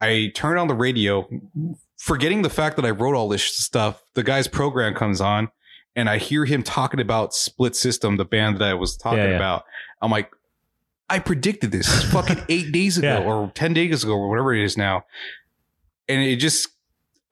I 0.01 0.31
turned 0.35 0.59
on 0.59 0.69
the 0.69 0.75
radio, 0.75 1.27
forgetting 1.97 2.43
the 2.43 2.51
fact 2.51 2.77
that 2.77 2.85
I 2.85 2.91
wrote 2.91 3.15
all 3.16 3.29
this 3.29 3.43
stuff. 3.45 4.03
The 4.15 4.23
guy's 4.23 4.47
program 4.47 4.95
comes 4.95 5.21
on, 5.23 5.49
and 5.97 6.11
I 6.11 6.19
hear 6.19 6.45
him 6.45 6.62
talking 6.62 7.01
about 7.01 7.35
Split 7.35 7.75
System, 7.77 8.16
the 8.19 8.25
band 8.27 8.59
that 8.59 8.69
I 8.69 8.75
was 8.75 8.97
talking 8.97 9.21
Yeah, 9.21 9.31
yeah. 9.31 9.37
about. 9.37 9.65
I'm 10.03 10.11
like, 10.11 10.31
I 11.09 11.18
predicted 11.18 11.70
this 11.72 12.05
fucking 12.12 12.43
eight 12.48 12.72
days 12.72 12.98
ago 12.98 13.06
Yeah. 13.20 13.24
or 13.24 13.51
ten 13.55 13.72
days 13.74 14.02
ago 14.05 14.12
or 14.12 14.28
whatever 14.28 14.55
it 14.55 14.64
is 14.64 14.76
now, 14.76 15.05
and 16.09 16.22
it 16.22 16.36
just. 16.36 16.68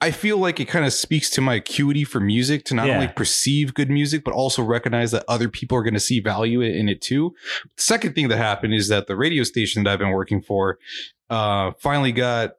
I 0.05 0.11
feel 0.11 0.37
like 0.37 0.59
it 0.59 0.65
kind 0.65 0.85
of 0.85 0.93
speaks 0.93 1.31
to 1.31 1.41
my 1.41 1.55
acuity 1.55 2.03
for 2.03 2.19
music 2.19 2.65
to 2.65 2.75
not 2.75 2.89
Yeah. 2.89 2.95
only 2.97 3.07
perceive 3.07 3.73
good 3.73 3.89
music, 3.89 4.25
but 4.25 4.35
also 4.35 4.61
recognize 4.61 5.13
that 5.13 5.25
other 5.29 5.49
people 5.49 5.79
are 5.79 5.85
going 5.85 5.95
to 5.95 6.01
see 6.01 6.19
value 6.19 6.61
in 6.61 6.89
it 6.89 7.01
too. 7.01 7.37
The 7.77 7.83
second 7.85 8.17
thing 8.17 8.27
that 8.27 8.37
happened 8.37 8.75
is 8.75 8.89
that 8.89 9.07
the 9.07 9.15
radio 9.15 9.45
station 9.45 9.85
that 9.85 9.93
I've 9.93 10.01
been 10.01 10.11
working 10.11 10.43
for 10.43 10.79
uh, 11.31 11.71
finally 11.79 12.11
got. 12.11 12.57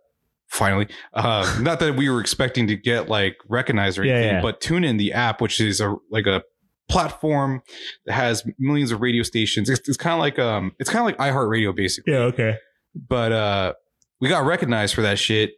Finally, 0.48 0.88
uh, 1.14 1.58
not 1.62 1.80
that 1.82 1.96
we 1.98 2.10
were 2.10 2.22
expecting 2.22 2.68
to 2.68 2.78
get 2.78 3.10
like 3.10 3.36
recognized 3.50 3.98
or 4.00 4.06
Yeah, 4.06 4.14
anything, 4.14 4.36
yeah. 4.36 4.42
but 4.42 4.62
TuneIn, 4.62 4.98
the 4.98 5.12
app, 5.12 5.42
which 5.42 5.60
is 5.60 5.82
a 5.82 5.96
like 6.12 6.28
a 6.28 6.44
platform 6.90 7.62
that 8.06 8.14
has 8.14 8.44
millions 8.60 8.92
of 8.92 9.02
radio 9.02 9.24
stations. 9.24 9.70
It's, 9.70 9.88
it's 9.88 9.98
kind 9.98 10.14
of 10.14 10.20
like 10.20 10.38
um, 10.40 10.74
it's 10.80 10.90
kind 10.90 11.00
of 11.02 11.06
like 11.06 11.18
iHeartRadio, 11.18 11.76
basically 11.76 12.14
Yeah. 12.14 12.20
Okay. 12.20 12.58
but 12.96 13.32
uh 13.32 13.74
we 14.20 14.30
got 14.30 14.46
recognized 14.46 14.94
for 14.96 15.02
that 15.02 15.18
shit 15.20 15.52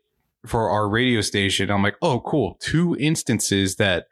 for 0.45 0.69
our 0.69 0.87
radio 0.87 1.21
station 1.21 1.69
i'm 1.71 1.81
like 1.83 1.95
oh 2.03 2.19
cool 2.21 2.55
two 2.59 2.95
instances 2.99 3.75
that 3.77 4.05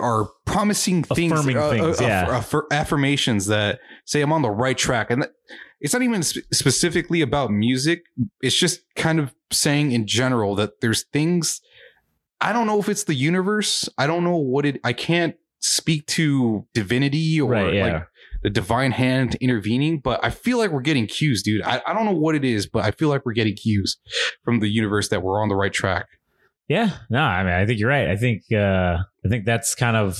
are 0.00 0.28
promising 0.46 1.04
things, 1.04 1.32
Affirming 1.32 1.56
uh, 1.58 1.70
things, 1.70 2.00
uh, 2.00 2.04
yeah. 2.04 2.36
aff- 2.38 2.52
aff- 2.54 2.62
affirmations 2.72 3.46
that 3.46 3.78
say 4.04 4.20
i'm 4.20 4.32
on 4.32 4.42
the 4.42 4.50
right 4.50 4.76
track 4.76 5.10
and 5.10 5.22
that, 5.22 5.30
it's 5.80 5.92
not 5.92 6.02
even 6.02 6.22
sp- 6.26 6.42
specifically 6.52 7.20
about 7.20 7.50
music 7.52 8.02
it's 8.40 8.58
just 8.58 8.80
kind 8.96 9.20
of 9.20 9.34
saying 9.52 9.92
in 9.92 10.06
general 10.06 10.54
that 10.56 10.80
there's 10.80 11.04
things 11.12 11.60
i 12.40 12.52
don't 12.52 12.66
know 12.66 12.78
if 12.78 12.88
it's 12.88 13.04
the 13.04 13.14
universe 13.14 13.88
i 13.98 14.06
don't 14.06 14.24
know 14.24 14.36
what 14.36 14.64
it 14.64 14.80
i 14.84 14.92
can't 14.92 15.34
speak 15.60 16.06
to 16.06 16.64
divinity 16.74 17.40
or 17.40 17.50
Right. 17.50 17.74
Yeah. 17.74 17.92
like 17.94 18.06
the 18.44 18.50
divine 18.50 18.92
hand 18.92 19.34
intervening, 19.40 19.98
but 19.98 20.20
I 20.24 20.30
feel 20.30 20.58
like 20.58 20.70
we're 20.70 20.80
getting 20.82 21.08
cues, 21.08 21.42
dude. 21.42 21.60
I, 21.62 21.82
I 21.84 21.92
don't 21.92 22.04
know 22.04 22.12
what 22.12 22.36
it 22.36 22.44
is, 22.44 22.68
but 22.68 22.84
I 22.84 22.92
feel 22.92 23.08
like 23.08 23.26
we're 23.26 23.32
getting 23.32 23.56
cues 23.56 23.96
from 24.44 24.60
the 24.60 24.68
universe 24.68 25.08
that 25.08 25.24
we're 25.24 25.42
on 25.42 25.48
the 25.48 25.56
right 25.56 25.72
track. 25.72 26.06
Yeah, 26.68 26.90
no, 27.10 27.18
I 27.20 27.42
mean, 27.42 27.52
I 27.52 27.66
think 27.66 27.80
you're 27.80 27.88
right. 27.88 28.08
I 28.08 28.14
think, 28.14 28.42
uh, 28.52 28.98
I 29.24 29.28
think 29.28 29.44
that's 29.44 29.74
kind 29.74 29.96
of 29.96 30.16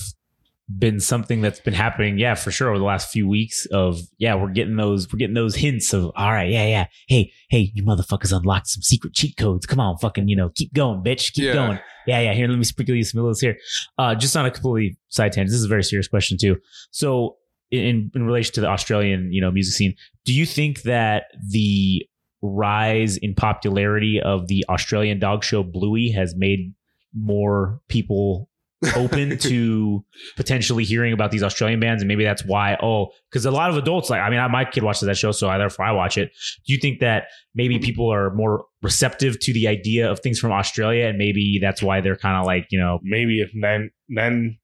been 0.76 1.00
something 1.00 1.40
that's 1.40 1.60
been 1.60 1.74
happening. 1.74 2.18
Yeah, 2.18 2.34
for 2.34 2.50
sure. 2.50 2.68
Over 2.68 2.78
the 2.78 2.84
last 2.84 3.10
few 3.10 3.26
weeks 3.26 3.66
of, 3.66 4.00
yeah, 4.18 4.34
we're 4.34 4.50
getting 4.50 4.76
those, 4.76 5.10
we're 5.10 5.18
getting 5.18 5.34
those 5.34 5.54
hints 5.54 5.92
of, 5.94 6.10
all 6.14 6.30
right, 6.32 6.50
yeah, 6.50 6.66
yeah. 6.66 6.86
Hey, 7.08 7.32
hey, 7.48 7.70
you 7.74 7.82
motherfuckers 7.82 8.36
unlocked 8.36 8.66
some 8.68 8.82
secret 8.82 9.14
cheat 9.14 9.36
codes. 9.38 9.64
Come 9.64 9.80
on, 9.80 9.96
fucking, 9.96 10.28
you 10.28 10.36
know, 10.36 10.50
keep 10.54 10.74
going, 10.74 11.02
bitch. 11.02 11.32
Keep 11.32 11.44
Yeah. 11.44 11.52
going. 11.54 11.78
Yeah, 12.06 12.20
yeah. 12.20 12.34
Here, 12.34 12.48
let 12.48 12.58
me 12.58 12.64
sprinkle 12.64 12.94
you 12.94 13.04
some 13.04 13.20
of 13.20 13.26
those 13.26 13.40
here. 13.40 13.56
Uh, 13.96 14.14
just 14.14 14.36
on 14.36 14.44
a 14.44 14.50
completely 14.50 14.98
side 15.08 15.32
tangent. 15.32 15.50
This 15.50 15.58
is 15.58 15.64
a 15.64 15.68
very 15.68 15.84
serious 15.84 16.08
question 16.08 16.36
too. 16.38 16.56
So, 16.90 17.36
in 17.70 18.10
in 18.14 18.22
relation 18.24 18.54
to 18.54 18.60
the 18.62 18.66
Australian, 18.68 19.30
you 19.32 19.40
know, 19.40 19.50
music 19.50 19.74
scene, 19.74 19.94
do 20.24 20.32
you 20.34 20.46
think 20.46 20.82
that 20.82 21.24
the 21.50 22.06
rise 22.40 23.16
in 23.16 23.34
popularity 23.34 24.20
of 24.20 24.48
the 24.48 24.64
Australian 24.68 25.18
dog 25.18 25.44
show 25.44 25.62
Bluey 25.62 26.10
has 26.10 26.34
made 26.36 26.72
more 27.14 27.80
people 27.88 28.47
open 28.96 29.38
to 29.38 30.04
potentially 30.36 30.84
hearing 30.84 31.12
about 31.12 31.30
these 31.30 31.42
Australian 31.42 31.80
bands, 31.80 32.02
and 32.02 32.08
maybe 32.08 32.24
that's 32.24 32.44
why. 32.44 32.76
Oh, 32.82 33.08
because 33.30 33.44
a 33.44 33.50
lot 33.50 33.70
of 33.70 33.76
adults 33.76 34.10
like, 34.10 34.20
I 34.20 34.30
mean, 34.30 34.38
I, 34.38 34.48
my 34.48 34.64
kid 34.64 34.82
watches 34.82 35.06
that 35.06 35.16
show, 35.16 35.32
so 35.32 35.48
I, 35.48 35.58
therefore 35.58 35.84
I 35.84 35.92
watch 35.92 36.16
it. 36.16 36.30
Do 36.66 36.72
you 36.72 36.78
think 36.78 37.00
that 37.00 37.28
maybe 37.54 37.78
people 37.78 38.12
are 38.12 38.32
more 38.34 38.64
receptive 38.82 39.38
to 39.40 39.52
the 39.52 39.68
idea 39.68 40.10
of 40.10 40.20
things 40.20 40.38
from 40.38 40.52
Australia, 40.52 41.06
and 41.06 41.18
maybe 41.18 41.58
that's 41.60 41.82
why 41.82 42.00
they're 42.00 42.16
kind 42.16 42.36
of 42.36 42.46
like, 42.46 42.66
you 42.70 42.78
know, 42.78 43.00
Maybe 43.02 43.40
if 43.40 43.50
nine 43.54 43.90
nine 44.08 44.58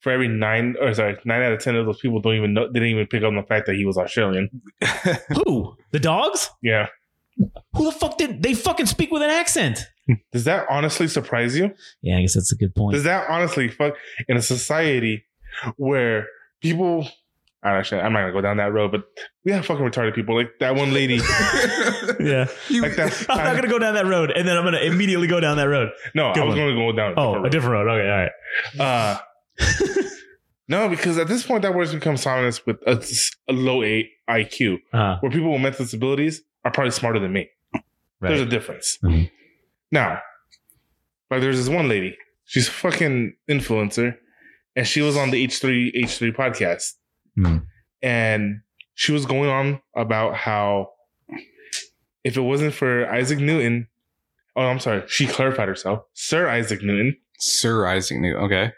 for 0.00 0.12
every 0.12 0.28
nine 0.28 0.76
or 0.80 0.92
sorry 0.94 1.16
nine 1.24 1.42
out 1.42 1.52
of 1.52 1.60
ten 1.60 1.76
of 1.76 1.86
those 1.86 1.98
people 1.98 2.20
don't 2.20 2.34
even 2.34 2.54
know 2.54 2.66
didn't 2.70 2.88
even 2.88 3.06
pick 3.06 3.22
up 3.22 3.28
on 3.28 3.36
the 3.36 3.42
fact 3.42 3.66
that 3.66 3.76
he 3.76 3.84
was 3.84 3.96
Australian. 3.96 4.50
who 5.30 5.74
the 5.92 6.00
dogs? 6.00 6.50
Yeah. 6.62 6.88
Who 7.74 7.84
the 7.84 7.92
fuck 7.92 8.18
did 8.18 8.42
they 8.42 8.54
fucking 8.54 8.86
speak 8.86 9.10
with 9.10 9.22
an 9.22 9.30
accent? 9.30 9.86
Does 10.32 10.44
that 10.44 10.66
honestly 10.68 11.08
surprise 11.08 11.56
you? 11.56 11.72
Yeah, 12.02 12.18
I 12.18 12.20
guess 12.22 12.34
that's 12.34 12.52
a 12.52 12.56
good 12.56 12.74
point. 12.74 12.94
Does 12.94 13.04
that 13.04 13.28
honestly 13.30 13.68
fuck 13.68 13.94
in 14.28 14.36
a 14.36 14.42
society 14.42 15.24
where 15.76 16.26
people 16.60 17.08
I 17.62 17.70
actually, 17.78 18.02
I'm 18.02 18.12
not 18.12 18.20
gonna 18.20 18.32
go 18.32 18.42
down 18.42 18.58
that 18.58 18.74
road, 18.74 18.92
but 18.92 19.04
we 19.42 19.52
have 19.52 19.64
fucking 19.64 19.82
retarded 19.82 20.14
people. 20.14 20.36
Like 20.36 20.50
that 20.60 20.74
one 20.74 20.92
lady. 20.92 21.14
yeah, 22.20 22.46
like 22.82 22.94
that 22.96 23.24
I'm 23.30 23.38
not 23.44 23.56
gonna 23.56 23.68
go 23.68 23.78
down 23.78 23.94
that 23.94 24.04
road, 24.04 24.30
and 24.30 24.46
then 24.46 24.58
I'm 24.58 24.64
gonna 24.64 24.80
immediately 24.80 25.26
go 25.28 25.40
down 25.40 25.56
that 25.56 25.68
road. 25.68 25.88
No, 26.14 26.34
Good 26.34 26.42
I 26.42 26.44
was 26.46 26.56
one. 26.56 26.58
gonna 26.58 26.74
go 26.74 26.92
down 26.92 27.14
Oh, 27.16 27.42
a 27.42 27.48
different 27.48 27.72
road. 27.72 27.88
Okay, 27.88 28.10
all 28.78 28.84
right. 28.84 29.18
Uh, 29.18 29.18
no, 30.68 30.90
because 30.90 31.16
at 31.16 31.26
this 31.28 31.46
point, 31.46 31.62
that 31.62 31.74
word's 31.74 31.94
become 31.94 32.18
synonymous 32.18 32.66
with 32.66 32.76
a, 32.86 33.02
a 33.48 33.52
low 33.54 33.82
a 33.82 34.10
IQ, 34.28 34.80
Uh, 34.92 35.16
where 35.20 35.32
people 35.32 35.50
with 35.50 35.62
mental 35.62 35.86
disabilities 35.86 36.42
are 36.66 36.70
probably 36.70 36.90
smarter 36.90 37.18
than 37.18 37.32
me. 37.32 37.48
There's 38.20 38.40
a 38.40 38.42
right. 38.44 38.50
difference. 38.50 38.98
Mhm. 39.02 39.30
Now, 39.94 40.18
like 41.30 41.40
there's 41.40 41.56
this 41.58 41.68
one 41.68 41.88
lady, 41.88 42.16
she's 42.44 42.66
a 42.66 42.70
fucking 42.72 43.36
influencer, 43.48 44.16
and 44.74 44.86
she 44.86 45.00
was 45.02 45.16
on 45.16 45.30
the 45.30 45.44
H3 45.46 45.92
H3 45.94 46.32
podcast, 46.34 46.94
Mhm. 47.38 47.66
and 48.02 48.60
she 48.94 49.12
was 49.12 49.24
going 49.24 49.48
on 49.48 49.80
about 49.94 50.34
how 50.34 50.90
if 52.24 52.36
it 52.36 52.40
wasn't 52.40 52.74
for 52.74 53.06
Isaac 53.12 53.38
Newton, 53.38 53.86
oh, 54.56 54.62
I'm 54.62 54.80
sorry, 54.80 55.04
she 55.06 55.26
clarified 55.28 55.68
herself, 55.68 56.06
Sir 56.12 56.48
Isaac 56.48 56.82
Newton, 56.82 57.16
Sir 57.38 57.86
Isaac 57.86 58.18
Newton. 58.18 58.42
Okay. 58.44 58.72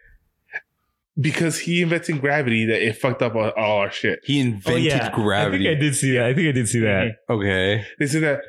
because 1.19 1.59
he 1.61 1.81
invented 1.81 2.21
gravity 2.21 2.67
that 2.67 2.83
it 2.87 2.95
fucked 2.95 3.23
up 3.23 3.35
all, 3.35 3.49
all 3.57 3.79
our 3.79 3.91
shit. 3.91 4.21
He 4.25 4.39
invented 4.39 4.93
Oh, 5.01 5.07
I 5.07 5.09
gravity. 5.15 5.65
think 5.65 5.79
I 5.79 5.81
did 5.81 5.97
see 5.97 6.13
that. 6.13 6.27
I 6.27 6.35
think 6.35 6.49
I 6.49 6.53
did 6.53 6.69
see 6.69 6.81
that. 6.81 7.17
Okay. 7.31 7.87
They 7.99 8.07
said 8.07 8.23
that 8.23 8.41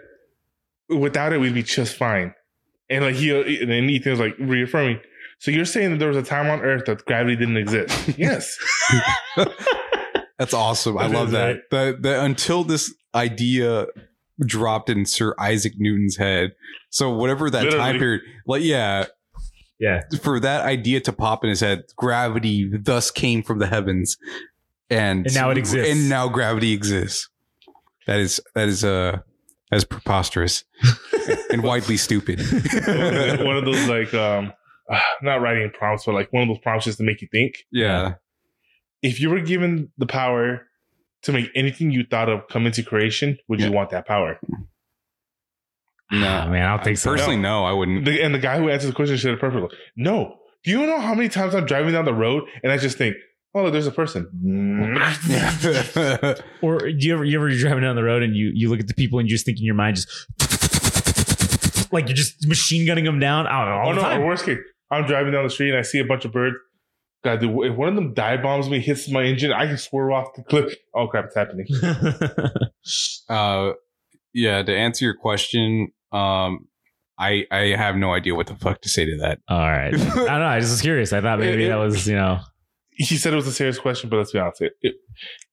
without 0.89 1.31
it, 1.31 1.37
we'd 1.39 1.53
be 1.53 1.63
just 1.63 1.95
fine. 1.95 2.33
And 2.89 3.03
like 3.03 3.15
he, 3.15 3.31
and 3.61 3.69
then 3.71 3.89
Ethan 3.89 4.11
was 4.11 4.19
like 4.19 4.35
reaffirming. 4.39 4.99
So 5.39 5.51
you're 5.51 5.65
saying 5.65 5.91
that 5.91 5.97
there 5.99 6.07
was 6.07 6.17
a 6.17 6.23
time 6.23 6.49
on 6.49 6.61
Earth 6.61 6.85
that 6.85 7.05
gravity 7.05 7.35
didn't 7.35 7.57
exist? 7.57 8.09
yes. 8.17 8.57
That's 10.39 10.53
awesome. 10.53 10.97
I 10.97 11.07
That 11.07 11.13
love 11.15 11.27
is 11.27 11.31
that. 11.33 11.45
right. 11.45 11.69
That 11.71 12.01
that 12.03 12.25
until 12.25 12.63
this 12.63 12.93
idea 13.15 13.87
dropped 14.45 14.89
in 14.89 15.05
Sir 15.05 15.33
Isaac 15.39 15.73
Newton's 15.77 16.17
head. 16.17 16.53
So 16.91 17.11
whatever 17.11 17.49
that 17.49 17.63
Literally. 17.63 17.83
time 17.83 17.97
period, 17.99 18.21
like 18.45 18.61
yeah, 18.63 19.05
Yeah. 19.79 20.01
for 20.21 20.39
that 20.39 20.61
idea 20.63 21.01
to 21.01 21.13
pop 21.13 21.43
in 21.43 21.49
his 21.49 21.59
head, 21.61 21.83
gravity 21.95 22.69
thus 22.71 23.09
came 23.09 23.41
from 23.41 23.57
the 23.59 23.65
heavens, 23.67 24.17
and 24.91 25.25
And 25.25 25.35
now 25.35 25.49
it 25.49 25.57
exists. 25.57 25.91
and 25.91 26.07
now 26.07 26.29
gravity 26.29 26.71
exists. 26.73 27.29
That 28.05 28.19
is 28.19 28.39
that 28.53 28.67
is 28.69 28.83
uh 28.83 29.19
that 29.69 29.77
is 29.77 29.85
preposterous 29.85 30.63
and 31.51 31.63
widely 31.63 31.97
stupid. 31.97 32.39
one 33.45 33.57
of 33.57 33.65
those 33.65 33.87
like, 33.89 34.13
um, 34.13 34.53
not 35.21 35.41
writing 35.41 35.69
prompts, 35.73 36.05
but 36.05 36.13
like 36.15 36.31
one 36.31 36.43
of 36.43 36.49
those 36.49 36.59
prompts 36.59 36.85
just 36.85 36.97
to 36.99 37.03
make 37.03 37.21
you 37.21 37.27
think. 37.31 37.55
yeah, 37.71 38.13
If 39.01 39.19
you 39.19 39.29
were 39.29 39.41
given 39.41 39.91
the 39.97 40.05
power 40.05 40.67
to 41.23 41.33
make 41.33 41.49
anything 41.55 41.91
you 41.91 42.03
thought 42.09 42.29
of 42.29 42.47
come 42.49 42.65
into 42.65 42.83
creation, 42.83 43.37
would 43.47 43.59
you 43.59 43.71
want 43.71 43.89
that 43.89 44.05
power? 44.07 44.39
no, 46.11 46.25
Ah, 46.27 46.47
man, 46.47 46.65
I 46.65 46.75
don't 46.75 46.83
think 46.85 46.97
so. 46.97 47.11
personally, 47.11 47.37
no, 47.37 47.65
I 47.65 47.73
wouldn't. 47.73 48.05
The, 48.05 48.21
and 48.21 48.33
the 48.33 48.39
guy 48.39 48.57
who 48.57 48.69
answered 48.69 48.87
the 48.87 48.93
question 48.93 49.17
said 49.17 49.33
it 49.33 49.39
perfectly. 49.41 49.75
No. 49.97 50.37
Do 50.63 50.71
you 50.71 50.85
know 50.85 50.99
how 50.99 51.13
many 51.13 51.27
times 51.29 51.53
I'm 51.55 51.65
driving 51.65 51.93
down 51.93 52.05
the 52.05 52.13
road 52.13 52.43
and 52.63 52.71
I 52.71 52.77
just 52.77 52.97
think, 52.97 53.15
oh, 53.55 53.63
look, 53.63 53.73
there's 53.73 53.87
a 53.87 53.91
person. 53.91 54.27
Or 56.61 56.79
do 56.79 56.95
you 56.99 57.13
ever 57.13 57.25
you 57.25 57.37
ever 57.37 57.49
you're 57.49 57.59
driving 57.59 57.83
down 57.83 57.95
the 57.95 58.03
road 58.03 58.23
and 58.23 58.35
you 58.35 58.51
you 58.53 58.69
look 58.69 58.79
at 58.79 58.87
the 58.87 58.93
people 58.93 59.19
and 59.19 59.29
you 59.29 59.35
just 59.35 59.45
think 59.45 59.59
in 59.59 59.65
your 59.65 59.75
mind 59.75 59.97
just 59.97 60.07
like 61.93 62.07
you're 62.07 62.15
just 62.15 62.47
machine 62.47 62.85
gunning 62.85 63.05
them 63.05 63.19
down. 63.19 63.47
I 63.47 63.65
don't 63.65 63.69
know 63.69 63.75
all 63.81 63.89
Oh 63.89 63.93
no! 63.93 64.01
time. 64.01 64.21
Or 64.21 64.27
worst 64.27 64.45
case, 64.45 64.57
I'm 64.91 65.05
driving 65.05 65.31
down 65.33 65.43
the 65.43 65.49
street 65.49 65.69
and 65.69 65.79
I 65.79 65.83
see 65.83 65.99
a 65.99 66.05
bunch 66.05 66.25
of 66.25 66.31
birds. 66.31 66.55
God, 67.23 67.39
dude, 67.39 67.65
if 67.65 67.75
one 67.75 67.89
of 67.89 67.95
them 67.95 68.13
dive 68.13 68.43
bombs 68.43 68.69
me, 68.69 68.79
hits 68.79 69.09
my 69.09 69.23
engine, 69.23 69.51
I 69.51 69.65
can 69.65 69.77
swerve 69.77 70.11
off 70.11 70.33
the 70.35 70.43
cliff. 70.43 70.73
Oh 70.93 71.07
crap, 71.07 71.25
it's 71.25 71.35
happening. 71.35 71.67
uh, 73.29 73.71
yeah. 74.33 74.63
To 74.63 74.75
answer 74.75 75.05
your 75.05 75.15
question, 75.15 75.89
um, 76.11 76.67
I 77.17 77.45
I 77.51 77.73
have 77.75 77.95
no 77.95 78.13
idea 78.13 78.35
what 78.35 78.47
the 78.47 78.55
fuck 78.55 78.81
to 78.81 78.89
say 78.89 79.05
to 79.05 79.17
that. 79.21 79.39
all 79.47 79.57
right. 79.59 79.93
I 79.93 79.97
don't 79.97 80.15
know. 80.15 80.45
I 80.45 80.59
just 80.59 80.71
was 80.73 80.81
curious. 80.81 81.13
I 81.13 81.21
thought 81.21 81.39
maybe 81.39 81.63
It- 81.63 81.67
it- 81.67 81.69
that 81.69 81.77
was 81.77 82.07
you 82.07 82.15
know. 82.15 82.39
He 82.99 83.15
said 83.17 83.31
it 83.31 83.35
was 83.35 83.45
a 83.47 83.51
serious 83.51 83.77
question, 83.77 84.09
but 84.09 84.17
let's 84.17 84.31
be 84.31 84.39
honest, 84.39 84.61
it 84.61 84.73
it, 84.81 84.95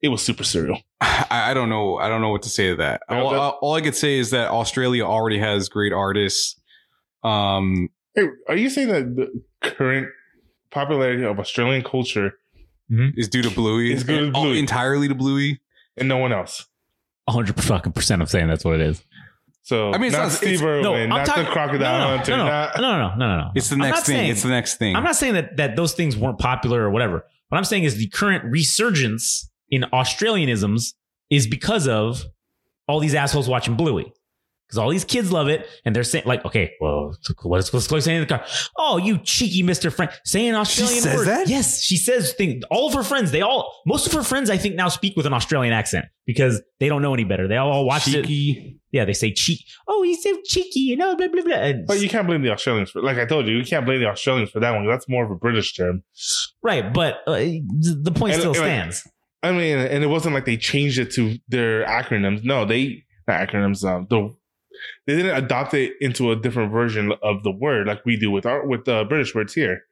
it 0.00 0.08
was 0.08 0.22
super 0.22 0.42
surreal. 0.44 0.80
I, 1.00 1.50
I 1.50 1.54
don't 1.54 1.68
know. 1.68 1.98
I 1.98 2.08
don't 2.08 2.20
know 2.22 2.30
what 2.30 2.42
to 2.44 2.48
say 2.48 2.70
to 2.70 2.76
that. 2.76 3.02
Yeah, 3.10 3.20
All, 3.20 3.30
that- 3.32 3.38
all 3.60 3.74
I 3.74 3.80
could 3.82 3.94
say 3.94 4.18
is 4.18 4.30
that 4.30 4.50
Australia 4.50 5.04
already 5.04 5.38
has 5.38 5.68
great 5.68 5.92
artists. 5.92 6.58
Um, 7.22 7.88
Hey, 8.14 8.22
are 8.48 8.56
you 8.56 8.70
saying 8.70 8.88
that 8.88 9.16
the 9.16 9.42
current 9.60 10.08
popularity 10.70 11.24
of 11.24 11.38
Australian 11.40 11.82
culture 11.82 12.34
is 13.16 13.28
due 13.28 13.42
to 13.42 13.50
Bluey. 13.50 13.92
It's 13.92 14.04
due 14.04 14.20
to 14.20 14.38
Oh, 14.38 14.42
Bluey. 14.44 14.58
entirely 14.60 15.08
to 15.08 15.14
Bluey. 15.16 15.60
and 15.96 16.08
no 16.08 16.18
one 16.18 16.32
else? 16.32 16.66
hundred 17.28 17.60
fucking 17.60 17.92
percent 17.92 18.22
of 18.22 18.28
saying 18.30 18.46
that's 18.48 18.64
what 18.64 18.74
it 18.74 18.82
is. 18.82 19.02
So 19.62 19.92
I 19.92 19.98
mean, 19.98 20.08
it's 20.08 20.16
not 20.16 20.24
not- 20.24 20.32
Steve 20.32 20.54
it's- 20.54 20.62
Irwin, 20.62 20.82
No, 20.82 20.94
I'm 20.94 21.08
not 21.08 21.26
talking 21.26 21.44
the 21.44 21.50
crocodile 21.50 21.98
no, 21.98 22.10
no, 22.10 22.16
hunter, 22.18 22.30
no, 22.32 22.36
no, 22.36 22.44
not- 22.44 22.76
no, 22.76 22.82
no, 22.82 23.08
no, 23.16 23.26
no, 23.26 23.36
no. 23.38 23.50
It's 23.56 23.68
the 23.70 23.76
next 23.76 24.04
thing. 24.04 24.16
saying- 24.16 24.30
it's 24.30 24.42
the 24.42 24.48
next 24.50 24.76
thing. 24.76 24.94
I'm 24.94 25.02
not 25.04 25.16
saying 25.16 25.34
that 25.34 25.56
that 25.56 25.74
those 25.76 25.94
things 25.94 26.16
weren't 26.16 26.38
popular 26.38 26.82
or 26.84 26.90
whatever. 26.90 27.24
What 27.48 27.58
I'm 27.58 27.64
saying 27.64 27.84
is 27.84 27.96
the 27.96 28.08
current 28.08 28.44
resurgence 28.44 29.50
in 29.70 29.84
Australianisms 29.92 30.94
is 31.30 31.46
because 31.46 31.86
of 31.88 32.24
all 32.88 33.00
these 33.00 33.14
assholes 33.14 33.48
watching 33.48 33.76
Bluey. 33.76 34.12
Because 34.74 34.82
all 34.84 34.90
these 34.90 35.05
kids 35.05 35.30
love 35.30 35.48
it, 35.48 35.66
and 35.84 35.94
they're 35.94 36.05
saying 36.05 36.24
like, 36.26 36.44
okay, 36.44 36.72
well, 36.80 37.16
what 37.42 37.60
is 37.60 37.72
what's 37.72 37.86
Chloe 37.86 38.01
saying 38.01 38.22
in 38.22 38.26
the 38.28 38.38
car? 38.38 38.44
Oh, 38.76 38.96
you 38.98 39.18
cheeky 39.18 39.62
Mister 39.62 39.90
Frank, 39.90 40.10
saying 40.24 40.55
Australian 40.55 40.94
she 40.96 41.01
says 41.01 41.16
words. 41.16 41.26
that? 41.28 41.48
Yes, 41.48 41.80
she 41.82 41.96
says 41.96 42.32
things. 42.34 42.64
All 42.70 42.88
of 42.88 42.94
her 42.94 43.02
friends, 43.02 43.30
they 43.30 43.40
all, 43.42 43.72
most 43.86 44.06
of 44.06 44.12
her 44.12 44.22
friends, 44.22 44.51
I 44.51 44.56
think 44.56 44.74
now 44.74 44.88
speak 44.88 45.16
with 45.16 45.26
an 45.26 45.32
Australian 45.32 45.72
accent 45.72 46.06
because 46.26 46.60
they 46.80 46.88
don't 46.88 47.02
know 47.02 47.14
any 47.14 47.24
better. 47.24 47.46
They 47.46 47.56
all 47.56 47.86
watch 47.86 48.09
it. 48.09 48.22
Cheeky. 48.24 48.80
Yeah, 48.90 49.05
they 49.05 49.12
say 49.12 49.32
cheek. 49.32 49.60
Oh, 49.88 50.02
he's 50.02 50.22
so 50.22 50.36
cheeky, 50.44 50.80
you 50.80 50.96
know, 50.96 51.16
blah 51.16 51.28
blah 51.28 51.42
blah. 51.42 51.56
And- 51.56 51.86
But 51.86 52.01
you 52.01 52.09
can't 52.09 52.26
blame 52.26 52.42
the 52.42 52.51
Australians 52.51 52.90
for, 52.90 53.02
like 53.02 53.18
I 53.18 53.24
told 53.26 53.46
you, 53.46 53.56
you 53.56 53.64
can't 53.64 53.84
blame 53.86 54.01
the 54.01 54.06
Australians 54.06 54.51
for 54.51 54.60
that 54.60 54.70
one. 54.72 54.86
That's 54.86 55.09
more 55.09 55.24
of 55.24 55.30
a 55.30 55.36
British 55.36 55.74
term. 55.74 56.02
right, 56.62 56.92
but 56.92 57.18
uh, 57.26 57.34
the 57.36 58.12
point 58.14 58.34
And- 58.34 58.40
still 58.42 58.52
and, 58.52 58.60
like, 58.60 58.68
stands. 58.68 59.09
I 59.42 59.52
mean, 59.52 59.76
and 59.76 60.02
it 60.02 60.06
wasn't 60.06 60.34
like 60.34 60.46
they 60.46 60.56
changed 60.56 60.98
it 60.98 61.10
to 61.14 61.38
their 61.48 61.84
acronyms. 61.84 62.44
No, 62.44 62.64
they 62.64 63.05
not 63.28 63.46
acronyms. 63.48 63.84
Um, 63.84 64.06
the 64.09 64.34
they 65.06 65.16
didn't 65.16 65.36
adopt 65.36 65.74
it 65.74 65.92
into 66.01 66.30
a 66.30 66.36
different 66.36 66.72
version 66.72 67.12
of 67.22 67.42
the 67.42 67.51
word 67.51 67.86
like 67.86 68.05
we 68.05 68.16
do 68.16 68.30
with 68.30 68.46
our 68.46 68.66
with 68.66 68.84
the 68.84 69.05
British 69.09 69.34
words 69.34 69.55
here. 69.55 69.82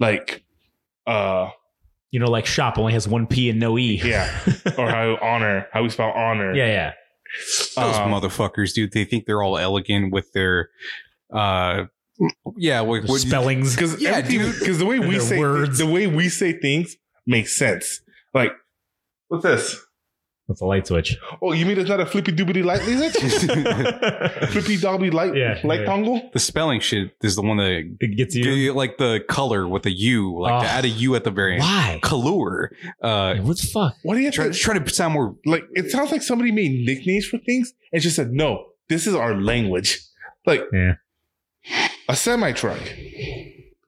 Like, 0.00 0.44
uh, 1.06 1.50
you 2.10 2.20
know, 2.20 2.30
like 2.30 2.46
shop 2.46 2.78
only 2.78 2.92
has 2.92 3.06
one 3.08 3.26
P 3.26 3.50
and 3.50 3.60
no 3.60 3.78
E. 3.78 4.00
yeah, 4.04 4.26
or 4.78 4.88
how 4.90 5.16
honor, 5.22 5.66
how 5.72 5.82
we 5.82 5.88
spell 5.90 6.10
honor. 6.10 6.54
yeah, 6.54 6.66
yeah. 6.66 6.92
Those 7.76 7.96
Um, 7.96 8.10
motherfuckers, 8.12 8.74
dude. 8.74 8.92
They 8.92 9.04
think 9.04 9.24
they're 9.26 9.42
all 9.42 9.56
elegant 9.56 10.12
with 10.12 10.32
their, 10.32 10.68
uh, 11.32 11.84
yeah, 12.56 12.82
what, 12.82 13.02
The 13.06 13.08
what 13.08 13.20
spellings. 13.22 13.74
because 13.74 14.00
Yeah, 14.02 14.18
yeah, 14.18 14.52
because 14.58 14.78
the 14.78 14.84
way 14.86 14.98
we 14.98 15.18
say 15.18 15.38
words. 15.38 15.78
the 15.78 15.86
way 15.86 16.06
we 16.06 16.28
say 16.28 16.52
things 16.52 16.96
makes 17.26 17.56
sense. 17.56 18.00
Like, 18.34 18.52
what's 19.28 19.44
this? 19.44 19.80
That's 20.48 20.60
a 20.60 20.66
light 20.66 20.86
switch. 20.86 21.16
Oh, 21.40 21.52
you 21.52 21.64
mean 21.64 21.78
it's 21.78 21.88
not 21.88 22.00
a 22.00 22.04
flippy 22.06 22.32
doobity 22.32 22.64
light 22.64 22.84
lizard? 22.84 23.12
flippy 24.50 24.76
dobby 24.76 25.10
light 25.10 25.34
Yeah, 25.36 25.58
light 25.64 25.80
yeah. 25.80 25.86
dongle? 25.86 26.32
the 26.32 26.38
spelling 26.40 26.80
shit 26.80 27.12
is 27.22 27.36
the 27.36 27.42
one 27.42 27.56
that 27.58 27.96
It 28.00 28.16
gets 28.16 28.34
you. 28.34 28.50
you 28.50 28.72
like 28.72 28.98
the 28.98 29.20
color 29.28 29.68
with 29.68 29.86
a 29.86 29.90
U, 29.92 30.40
like 30.40 30.62
to 30.62 30.66
Oh. 30.66 30.70
add 30.70 30.84
a 30.84 30.88
U 30.88 31.14
at 31.14 31.24
the 31.24 31.30
very 31.30 31.54
end. 31.54 31.62
Why? 31.62 32.00
Color. 32.02 32.72
Uh, 33.00 33.36
What 33.36 33.56
the 33.58 33.66
fuck? 33.66 33.94
What 34.02 34.14
do 34.14 34.20
you 34.20 34.26
have 34.26 34.34
try, 34.34 34.48
to 34.48 34.52
try 34.52 34.78
to 34.78 34.90
sound 34.94 35.14
more. 35.14 35.36
like? 35.46 35.64
It 35.74 35.90
sounds 35.90 36.10
like 36.10 36.22
somebody 36.22 36.50
made 36.50 36.84
nicknames 36.84 37.26
for 37.26 37.38
things 37.38 37.72
and 37.92 38.02
just 38.02 38.16
said, 38.16 38.32
"No, 38.32 38.66
this 38.88 39.06
is 39.06 39.14
our 39.14 39.34
language." 39.40 40.00
Like, 40.44 40.64
Yeah. 40.72 40.96
a 42.08 42.16
semi 42.16 42.50
truck. 42.52 42.80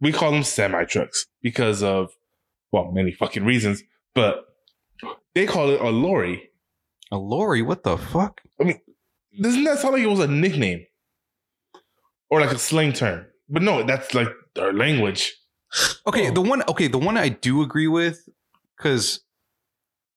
We 0.01 0.13
call 0.13 0.31
them 0.31 0.45
semi 0.45 0.85
trucks 0.85 1.27
because 1.43 1.83
of 1.83 2.13
well, 2.71 2.91
many 2.93 3.11
fucking 3.13 3.45
reasons, 3.45 3.83
but 4.15 4.54
they 5.35 5.47
call 5.47 5.71
it 5.71 5.81
a 5.81 5.89
lorry. 5.91 6.51
A 7.11 7.17
lorry. 7.19 7.63
What 7.63 7.83
the 7.85 7.97
fuck? 7.99 8.41
I 8.61 8.65
mean, 8.65 8.81
doesn't 9.41 9.65
that 9.65 9.79
sound 9.79 9.95
like 9.95 10.03
it 10.03 10.07
was 10.09 10.21
a 10.21 10.27
nickname 10.29 10.87
or 12.31 12.41
like 12.41 12.53
a 12.53 12.59
slang 12.59 12.93
term? 12.93 13.27
But 13.49 13.63
no, 13.63 13.83
that's 13.83 14.15
like 14.15 14.29
our 14.59 14.73
language. 14.73 15.33
Okay, 16.07 16.31
Oh. 16.31 16.33
the 16.33 16.41
one. 16.41 16.63
Okay, 16.69 16.87
the 16.89 16.99
one 16.99 17.17
I 17.17 17.29
do 17.29 17.63
agree 17.63 17.89
with 17.89 18.29
because 18.77 19.21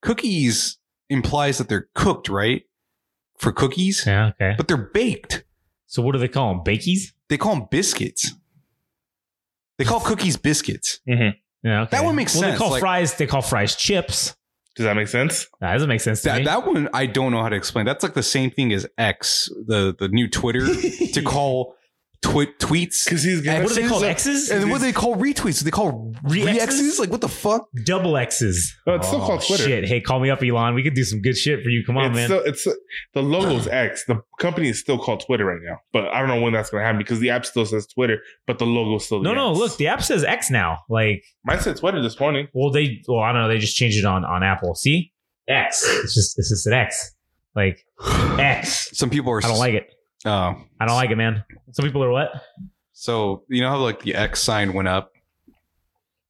cookies 0.02 0.78
implies 1.10 1.58
that 1.58 1.70
they're 1.70 1.90
cooked, 1.96 2.30
right? 2.30 2.64
For 3.40 3.52
cookies, 3.52 4.04
Yeah. 4.06 4.28
Okay. 4.30 4.54
but 4.58 4.68
they're 4.68 4.78
baked. 4.78 5.44
So 5.86 6.02
what 6.02 6.14
do 6.14 6.20
they 6.20 6.28
call 6.28 6.54
them? 6.54 6.64
Bakies? 6.64 7.14
They 7.30 7.38
call 7.38 7.56
them 7.56 7.68
biscuits. 7.70 8.34
They 9.78 9.86
call 9.86 10.00
cookies 10.00 10.38
biscuits. 10.38 11.00
Mm-hmm. 11.08 11.38
Yeah. 11.68 11.82
Okay. 11.84 11.90
That 11.98 12.04
one 12.04 12.16
makes 12.16 12.34
well, 12.34 12.42
sense, 12.44 12.54
They 12.56 12.58
call 12.58 12.72
like- 12.72 12.80
fries. 12.80 13.14
They 13.16 13.28
call 13.28 13.42
fries 13.42 13.76
chips. 13.76 14.36
Does 14.78 14.86
that 14.86 14.96
make 14.96 15.08
sense? 15.08 15.48
That 15.60 15.74
doesn't 15.74 15.90
make 15.90 16.02
sense 16.02 16.22
to 16.22 16.30
That 16.30 16.38
me. 16.40 16.44
that 16.46 16.66
one 16.66 16.88
I 16.94 17.08
don't 17.08 17.32
know 17.32 17.42
how 17.42 17.50
to 17.50 17.56
explain. 17.56 17.86
That's 17.86 18.04
like 18.04 18.14
the 18.14 18.24
same 18.24 18.52
thing 18.52 18.72
as 18.72 18.88
X, 18.98 19.50
the 19.66 19.96
the 19.98 20.08
new 20.08 20.30
Twitter, 20.30 20.66
to 21.14 21.22
call 21.24 21.76
twi- 22.22 22.54
tweets. 22.60 23.06
Because 23.06 23.24
he's 23.24 23.42
gonna 23.42 23.64
what 23.64 23.70
do 23.74 23.82
they 23.82 23.88
call 23.88 24.02
Look, 24.02 24.10
X's? 24.10 24.50
And 24.50 24.62
then 24.62 24.70
what 24.70 24.80
do 24.80 24.86
they 24.86 24.94
call 24.94 25.16
retweets? 25.16 25.60
Do 25.60 25.66
they 25.66 25.72
call 25.72 26.14
Re-Xs? 26.24 26.46
re-X's? 26.46 27.00
Like 27.00 27.10
what 27.10 27.22
the 27.22 27.28
fuck? 27.28 27.68
Double 27.86 28.18
X's. 28.18 28.76
Oh, 28.88 28.96
it's 28.96 29.08
still 29.08 29.20
called 29.20 29.42
Twitter. 29.46 29.64
Oh, 29.64 29.68
shit. 29.68 29.86
Hey, 29.88 30.02
call 30.02 30.20
me 30.20 30.30
up, 30.30 30.42
Elon. 30.44 30.76
We 30.76 30.84
could 30.84 30.94
do 30.94 31.04
some 31.04 31.22
good 31.22 31.38
shit 31.38 31.64
for 31.64 31.70
you. 31.70 31.84
Come 31.86 31.98
on, 31.98 32.06
it's 32.12 32.16
man. 32.16 32.28
Still, 32.28 32.44
it's 32.44 32.68
the 33.14 33.22
logo's 33.24 33.68
X. 33.72 34.06
The 34.06 34.22
company 34.40 34.70
is 34.70 34.80
still 34.80 34.98
called 34.98 35.24
Twitter 35.26 35.46
right 35.46 35.62
now, 35.62 35.78
but 35.94 36.08
I 36.08 36.20
don't 36.20 36.30
know 36.30 36.42
when 36.42 36.54
that's 36.54 36.70
going 36.70 36.82
to 36.82 36.86
happen 36.86 37.00
because 37.00 37.20
the 37.20 37.30
app 37.30 37.46
still 37.46 37.66
says 37.66 37.88
Twitter, 37.88 38.20
but 38.46 38.60
the 38.60 38.66
logo 38.66 38.98
still. 38.98 39.22
no, 39.22 39.30
the 39.30 39.36
no. 39.36 39.52
X. 39.52 39.60
Look, 39.60 39.78
the 39.78 39.88
app 39.88 40.02
says 40.02 40.24
X 40.24 40.50
now. 40.50 40.80
Like, 40.90 41.24
mine 41.46 41.60
said 41.60 41.78
Twitter 41.78 42.02
this 42.02 42.20
morning. 42.20 42.48
well, 42.54 42.72
they. 42.72 43.02
Well, 43.08 43.20
I 43.20 43.32
don't 43.32 43.42
know. 43.44 43.48
They 43.48 43.58
just 43.60 43.76
changed 43.76 43.98
it 43.98 44.06
on 44.06 44.26
on 44.26 44.44
Apple. 44.44 44.76
See, 44.76 45.12
X. 45.48 45.84
It's 46.04 46.14
just 46.14 46.38
it's 46.38 46.50
just 46.50 46.68
an 46.68 46.74
X. 46.74 47.14
Like 47.56 47.86
X. 48.40 48.90
Some 48.98 49.10
people 49.10 49.32
are. 49.32 49.40
I 49.44 49.48
don't 49.48 49.58
like 49.58 49.74
it. 49.74 49.92
Oh, 50.28 50.56
I 50.80 50.86
don't 50.86 50.96
like 50.96 51.10
it, 51.12 51.16
man. 51.16 51.44
Some 51.72 51.86
people 51.86 52.04
are 52.04 52.12
what? 52.12 52.30
so 52.94 53.44
you 53.48 53.62
know 53.62 53.70
how 53.70 53.78
like 53.78 54.02
the 54.02 54.16
X 54.16 54.42
sign 54.42 54.74
went 54.74 54.88
up. 54.88 55.12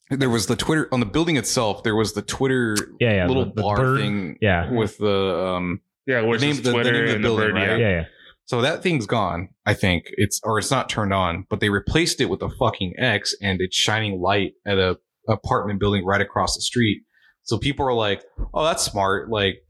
There 0.09 0.29
was 0.29 0.47
the 0.47 0.55
Twitter 0.55 0.87
on 0.93 0.99
the 1.01 1.05
building 1.05 1.35
itself. 1.37 1.83
There 1.83 1.95
was 1.95 2.13
the 2.13 2.21
Twitter 2.21 2.77
Yeah, 2.99 3.13
yeah. 3.13 3.27
little 3.27 3.45
the, 3.45 3.51
the 3.55 3.61
bar 3.61 3.75
bird. 3.77 3.99
thing 3.99 4.37
Yeah. 4.41 4.71
with 4.71 4.97
the 4.97 5.45
um. 5.45 5.81
Yeah, 6.05 6.21
where 6.21 6.35
it 6.35 6.39
The 6.39 6.45
name- 6.45 6.55
says 6.55 6.63
the- 6.63 6.69
the 6.69 6.73
Twitter 6.75 6.91
name 6.93 7.01
of 7.03 7.07
the 7.09 7.15
and 7.15 7.23
the 7.23 7.27
building, 7.27 7.45
bird. 7.47 7.53
right? 7.55 7.69
Yeah. 7.71 7.77
Yeah, 7.77 7.89
yeah. 7.99 8.05
So 8.45 8.61
that 8.61 8.81
thing's 8.81 9.05
gone. 9.05 9.49
I 9.65 9.73
think 9.73 10.05
it's 10.11 10.39
or 10.45 10.57
it's 10.57 10.71
not 10.71 10.87
turned 10.87 11.13
on, 11.13 11.45
but 11.49 11.59
they 11.59 11.69
replaced 11.69 12.21
it 12.21 12.25
with 12.29 12.41
a 12.41 12.49
fucking 12.49 12.93
X, 12.97 13.35
and 13.41 13.59
it's 13.59 13.75
shining 13.75 14.21
light 14.21 14.53
at 14.65 14.77
a 14.77 14.97
apartment 15.27 15.81
building 15.81 16.05
right 16.05 16.21
across 16.21 16.55
the 16.55 16.61
street. 16.61 17.01
So 17.43 17.57
people 17.57 17.85
are 17.85 17.93
like, 17.93 18.23
"Oh, 18.53 18.63
that's 18.63 18.83
smart!" 18.83 19.29
Like 19.29 19.55
m- 19.55 19.66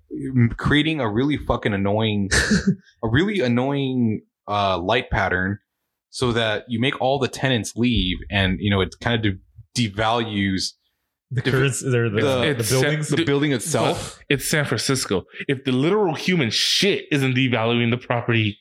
creating 0.58 1.00
a 1.00 1.10
really 1.10 1.38
fucking 1.38 1.74
annoying, 1.74 2.30
a 3.04 3.08
really 3.10 3.40
annoying 3.42 4.22
uh, 4.48 4.78
light 4.80 5.10
pattern, 5.10 5.60
so 6.10 6.32
that 6.32 6.66
you 6.68 6.80
make 6.80 7.00
all 7.02 7.20
the 7.20 7.28
tenants 7.28 7.74
leave, 7.76 8.18
and 8.32 8.58
you 8.60 8.70
know 8.70 8.82
it 8.82 8.96
kind 9.02 9.26
of 9.26 9.34
de- 9.74 9.90
devalues 9.90 10.74
The 11.32 11.42
If- 11.46 11.52
currents, 11.54 11.82
they're 11.84 12.10
the, 12.10 12.16
the- 12.22 12.22
the, 12.22 12.48
it's- 12.50 12.70
buildings. 12.72 13.10
the 13.10 13.24
building 13.26 13.52
itself. 13.52 14.20
It's 14.30 14.48
San 14.48 14.66
Francisco. 14.66 15.24
If 15.48 15.64
the 15.66 15.72
literal 15.74 16.16
human 16.16 16.50
shit 16.50 17.06
isn't 17.12 17.34
devaluing 17.36 17.92
the 17.92 17.98
property, 17.98 18.58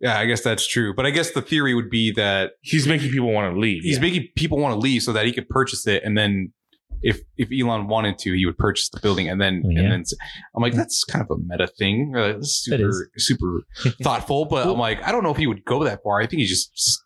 Yeah, 0.00 0.18
I 0.18 0.26
guess 0.26 0.42
that's 0.42 0.66
true. 0.66 0.92
But 0.92 1.06
I 1.06 1.10
guess 1.10 1.30
the 1.30 1.40
theory 1.42 1.72
would 1.74 1.88
be 1.88 2.10
that 2.12 2.52
he's 2.62 2.86
making 2.88 3.10
people 3.12 3.32
want 3.32 3.54
to 3.54 3.58
leave. 3.58 3.84
he's 3.84 3.96
Yeah. 3.96 4.02
making 4.02 4.28
people 4.36 4.58
want 4.58 4.72
to 4.74 4.78
leave 4.80 5.02
so 5.02 5.12
that 5.12 5.24
he 5.24 5.32
could 5.32 5.48
purchase 5.48 5.86
it 5.86 6.02
and 6.04 6.18
then 6.18 6.52
if 7.02 7.20
if 7.36 7.48
Elon 7.52 7.86
wanted 7.88 8.18
to 8.18 8.32
he 8.34 8.44
would 8.46 8.58
purchase 8.58 8.88
the 8.90 9.00
building 9.00 9.28
and 9.28 9.40
then 9.40 9.62
yeah. 9.64 9.80
and 9.82 9.92
then 9.92 10.00
s- 10.00 10.14
I'm 10.54 10.62
like 10.62 10.74
that's 10.74 11.04
kind 11.04 11.24
of 11.24 11.30
a 11.30 11.40
meta 11.44 11.66
thing 11.66 12.12
uh, 12.16 12.32
that's 12.34 12.66
It 12.68 12.78
super 12.78 13.10
super 13.16 13.60
thoughtful 14.02 14.44
but 14.46 14.66
I'm 14.66 14.78
like 14.78 15.02
I 15.02 15.12
don't 15.12 15.22
know 15.24 15.30
if 15.30 15.36
he 15.38 15.46
would 15.46 15.64
go 15.64 15.84
that 15.84 16.02
far 16.02 16.20
I 16.20 16.26
think 16.26 16.40
he's 16.40 16.50
just 16.50 17.02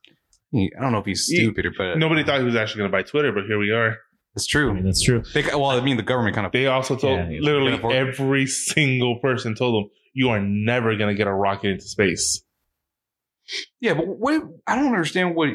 he- 0.51 0.73
I 0.79 0.83
don't 0.83 0.93
know 0.93 0.99
if 0.99 1.07
he's 1.07 1.27
He- 1.27 1.37
stupid 1.37 1.67
but 1.79 1.99
Nobody 1.99 2.25
thought 2.25 2.39
he 2.41 2.45
was 2.45 2.57
actually 2.57 2.79
going 2.81 2.91
to 2.91 2.97
buy 2.97 3.03
Twitter, 3.03 3.33
but 3.33 3.45
here 3.47 3.59
we 3.59 3.71
are. 3.71 3.97
it's 4.37 4.47
I 4.47 4.51
true 4.51 4.75
mean, 4.75 4.85
that's 4.85 5.03
true. 5.03 5.23
they, 5.33 5.43
well 5.43 5.67
I 5.67 5.81
mean 5.81 5.97
the 5.97 6.03
government 6.03 6.35
kind 6.35 6.47
of 6.47 6.53
They 6.53 6.67
also 6.67 6.97
told 6.97 7.19
Yeah, 7.19 7.29
yeah. 7.31 7.41
literally 7.41 7.95
every 7.97 8.47
single 8.47 9.19
person 9.21 9.55
told 9.55 9.85
them, 9.85 9.91
"You 10.13 10.31
are 10.31 10.41
never 10.41 10.97
going 10.97 11.15
to 11.15 11.17
get 11.17 11.27
a 11.29 11.33
rocket 11.33 11.69
into 11.71 11.85
space." 11.85 12.43
yeah 13.81 13.93
but 13.95 14.07
what 14.07 14.43
I 14.67 14.75
don't 14.77 14.87
understand 14.87 15.35
what 15.37 15.51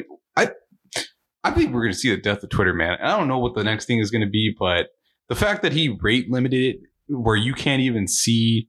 I 1.44 1.50
think 1.52 1.72
we're 1.72 1.82
gonna 1.82 1.94
see 1.94 2.10
the 2.10 2.20
death 2.20 2.42
of 2.42 2.50
Twitter 2.50 2.74
man 2.74 2.98
I 3.02 3.16
don't 3.16 3.28
know 3.28 3.38
what 3.38 3.54
the 3.54 3.64
next 3.64 3.86
thing 3.86 3.98
is 3.98 4.10
gonna 4.10 4.28
be 4.28 4.54
but 4.58 4.88
the 5.28 5.34
fact 5.34 5.62
that 5.62 5.72
he 5.72 5.88
rate 6.00 6.30
limited 6.30 6.60
it 6.62 6.80
where 7.08 7.36
you 7.36 7.54
can't 7.54 7.80
even 7.82 8.06
see 8.06 8.68